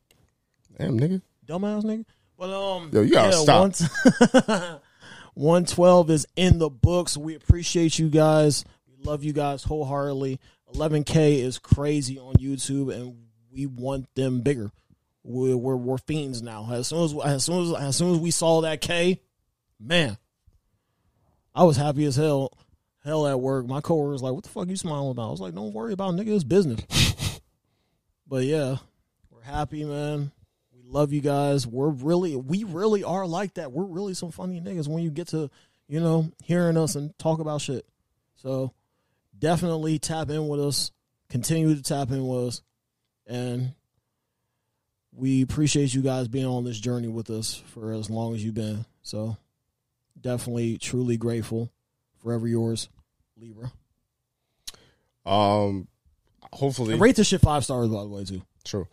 Damn, 0.79 0.99
nigga. 0.99 1.23
Dumbass 1.47 1.85
nigga. 1.85 2.05
But 2.39 2.51
um, 2.51 2.91
Yo, 2.93 3.03
you 3.03 3.13
gotta 3.13 3.33
stop. 3.33 4.83
One 5.35 5.65
twelve 5.65 6.11
is 6.11 6.27
in 6.35 6.59
the 6.59 6.69
books. 6.69 7.17
We 7.17 7.37
appreciate 7.37 7.99
you 7.99 8.09
guys. 8.09 8.65
We 8.89 9.05
love 9.05 9.23
you 9.23 9.33
guys 9.33 9.63
wholeheartedly. 9.63 10.41
Eleven 10.75 11.05
K 11.05 11.41
is 11.41 11.59
crazy 11.59 12.19
on 12.19 12.35
YouTube, 12.35 12.93
and 12.93 13.17
we 13.53 13.67
want 13.67 14.13
them 14.15 14.41
bigger. 14.41 14.71
We're, 15.23 15.57
we're 15.57 15.77
we're 15.77 15.99
fiends 15.99 16.43
now. 16.43 16.69
As 16.71 16.89
soon 16.89 17.05
as 17.05 17.15
as 17.25 17.45
soon 17.45 17.63
as 17.63 17.73
as 17.73 17.97
soon 17.97 18.15
as 18.15 18.19
we 18.19 18.31
saw 18.31 18.63
that 18.63 18.81
K, 18.81 19.21
man, 19.79 20.17
I 21.59 21.65
was 21.65 21.77
happy 21.77 22.05
as 22.05 22.15
hell. 22.15 22.53
Hell 23.03 23.27
at 23.27 23.41
work. 23.41 23.67
My 23.67 23.81
coworker 23.81 24.13
was 24.13 24.23
like, 24.23 24.33
"What 24.33 24.45
the 24.45 24.49
fuck 24.49 24.69
you 24.69 24.77
smiling 24.77 25.11
about?" 25.11 25.27
I 25.27 25.31
was 25.33 25.41
like, 25.41 25.57
"Don't 25.57 25.73
worry 25.73 25.93
about 25.93 26.15
it, 26.15 26.17
nigga. 26.19 26.37
It's 26.37 26.45
business." 26.45 27.41
but 28.29 28.45
yeah, 28.45 28.77
we're 29.33 29.43
happy, 29.43 29.83
man. 29.83 30.31
We 30.73 30.83
love 30.85 31.13
you 31.13 31.21
guys. 31.21 31.67
We're 31.67 31.89
really, 31.89 32.37
we 32.37 32.63
really 32.63 33.03
are 33.03 33.27
like 33.27 33.55
that. 33.55 33.73
We're 33.73 33.87
really 33.87 34.15
some 34.15 34.31
funny 34.31 34.61
niggas 34.61 34.87
when 34.87 35.03
you 35.03 35.11
get 35.11 35.29
to, 35.29 35.51
you 35.89 35.99
know, 35.99 36.31
hearing 36.45 36.77
us 36.77 36.95
and 36.95 37.19
talk 37.19 37.41
about 37.41 37.61
shit. 37.61 37.85
So 38.37 38.73
definitely 39.37 39.99
tap 39.99 40.31
in 40.31 40.47
with 40.47 40.61
us. 40.61 40.93
Continue 41.29 41.75
to 41.75 41.83
tap 41.83 42.13
in 42.13 42.25
with 42.25 42.47
us. 42.47 42.63
And 43.27 43.73
we 45.11 45.43
appreciate 45.43 45.93
you 45.93 46.03
guys 46.03 46.29
being 46.29 46.47
on 46.47 46.63
this 46.63 46.79
journey 46.79 47.09
with 47.09 47.31
us 47.31 47.61
for 47.73 47.93
as 47.95 48.09
long 48.09 48.37
as 48.37 48.45
you've 48.45 48.55
been. 48.55 48.85
So 49.03 49.37
definitely, 50.21 50.79
truly 50.79 51.17
grateful. 51.17 51.73
Forever 52.23 52.49
yours, 52.49 52.89
Libra. 53.37 53.71
Um, 55.25 55.89
hopefully, 56.53 56.93
And 56.93 57.01
rate 57.03 57.17
this 57.17 57.29
shit 57.29 57.41
five 57.41 57.65
stars, 57.65 57.89
by 57.89 58.03
the 58.03 58.09
way, 58.09 58.25
too. 58.25 58.43
True. 58.65 58.89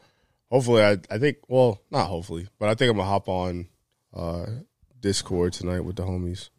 Hopefully, 0.52 0.84
I 0.84 0.98
I 1.10 1.18
think. 1.18 1.38
Well, 1.48 1.82
not 1.92 2.08
hopefully, 2.08 2.48
but 2.60 2.70
I 2.70 2.76
think 2.76 2.92
I'm 2.92 2.98
gonna 2.98 3.10
hop 3.10 3.28
on 3.28 3.68
uh 4.14 4.46
Discord 5.02 5.54
tonight 5.54 5.82
with 5.82 5.96
the 5.96 6.04
homies 6.04 6.50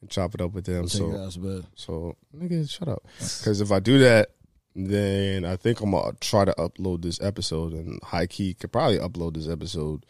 and 0.00 0.10
chop 0.10 0.34
it 0.34 0.40
up 0.40 0.52
with 0.52 0.64
them. 0.64 0.88
So 0.88 1.16
ass 1.18 1.34
to 1.34 1.40
bed. 1.40 1.66
so 1.74 2.16
nigga, 2.36 2.68
shut 2.68 2.88
up. 2.88 3.02
Because 3.18 3.60
if 3.60 3.70
I 3.70 3.78
do 3.80 3.98
that, 4.00 4.30
then 4.74 5.44
I 5.44 5.56
think 5.56 5.80
I'm 5.80 5.90
gonna 5.90 6.12
try 6.20 6.44
to 6.44 6.54
upload 6.58 7.02
this 7.02 7.20
episode, 7.20 7.72
and 7.72 8.02
high 8.02 8.26
key 8.26 8.54
could 8.54 8.72
probably 8.72 8.98
upload 8.98 9.34
this 9.34 9.48
episode 9.48 10.06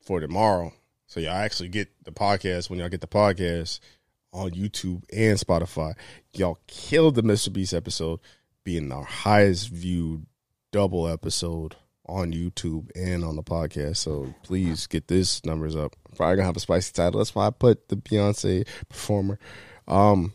for 0.00 0.20
tomorrow. 0.20 0.72
So 1.12 1.20
y'all 1.20 1.32
actually 1.32 1.68
get 1.68 1.90
the 2.04 2.10
podcast 2.10 2.70
when 2.70 2.78
y'all 2.78 2.88
get 2.88 3.02
the 3.02 3.06
podcast 3.06 3.80
on 4.32 4.52
YouTube 4.52 5.04
and 5.12 5.38
Spotify. 5.38 5.92
Y'all 6.32 6.58
killed 6.66 7.16
the 7.16 7.22
Mr. 7.22 7.52
Beast 7.52 7.74
episode, 7.74 8.18
being 8.64 8.90
our 8.90 9.04
highest 9.04 9.68
viewed 9.68 10.24
double 10.70 11.06
episode 11.06 11.76
on 12.06 12.32
YouTube 12.32 12.88
and 12.96 13.26
on 13.26 13.36
the 13.36 13.42
podcast. 13.42 13.98
So 13.98 14.34
please 14.42 14.86
get 14.86 15.06
this 15.08 15.44
numbers 15.44 15.76
up. 15.76 15.96
Probably 16.16 16.36
gonna 16.36 16.46
have 16.46 16.56
a 16.56 16.60
spicy 16.60 16.94
title. 16.94 17.18
That's 17.18 17.34
why 17.34 17.48
I 17.48 17.50
put 17.50 17.90
the 17.90 17.96
Beyonce 17.96 18.66
performer. 18.88 19.38
Um, 19.86 20.32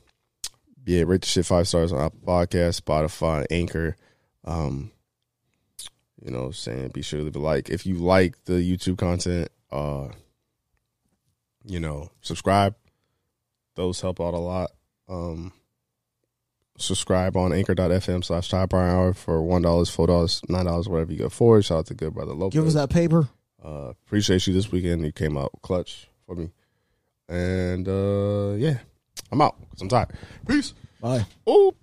yeah, 0.86 1.06
rate 1.08 1.22
the 1.22 1.28
shit 1.28 1.48
five 1.48 1.68
stars 1.68 1.92
on 1.92 2.00
Apple 2.00 2.20
Podcast, 2.24 2.84
Spotify, 2.84 3.48
Anchor. 3.50 3.96
Um, 4.46 4.92
you 6.24 6.30
know, 6.30 6.52
saying 6.52 6.90
be 6.90 7.02
sure 7.02 7.18
to 7.18 7.24
leave 7.24 7.36
a 7.36 7.40
like 7.40 7.72
if 7.72 7.88
you 7.88 7.96
like 7.96 8.46
the 8.46 8.54
YouTube 8.54 9.00
content. 9.00 9.50
Uh, 9.72 10.10
you 11.68 11.80
know, 11.80 12.10
subscribe. 12.22 12.76
Those 13.76 14.02
help 14.02 14.20
out 14.20 14.34
a 14.34 14.40
lot. 14.40 14.72
Um, 15.08 15.54
subscribe 16.78 17.36
on 17.36 17.54
anchor.fm 17.54 18.24
slash 18.24 18.50
top 18.50 18.74
hour 18.74 19.14
for 19.14 19.42
one 19.44 19.62
dollars, 19.62 19.90
four 19.90 20.08
dollars, 20.08 20.42
nine 20.50 20.66
dollars, 20.66 20.88
whatever 20.90 21.12
you 21.12 21.18
get 21.20 21.32
for. 21.32 21.62
Shout 21.62 21.80
out 21.80 21.86
to 21.88 21.94
good 21.94 22.14
brother 22.14 22.34
Lopez. 22.34 22.54
Give 22.54 22.68
us 22.68 22.74
that 22.74 22.90
paper. 22.90 23.28
Uh, 23.64 23.90
appreciate 24.06 24.48
you 24.48 24.54
this 24.54 24.72
weekend. 24.72 25.06
You 25.06 25.12
came 25.12 25.38
out 25.38 25.52
clutch 25.62 26.08
for 26.26 26.36
me. 26.36 26.50
And 27.28 27.88
uh, 27.88 28.56
yeah, 28.58 28.80
I'm 29.32 29.42
out 29.42 29.60
because 29.60 29.82
I'm 29.82 29.90
tired. 29.90 30.10
Peace. 30.48 30.74
Bye. 31.02 31.26
Oh. 31.46 31.76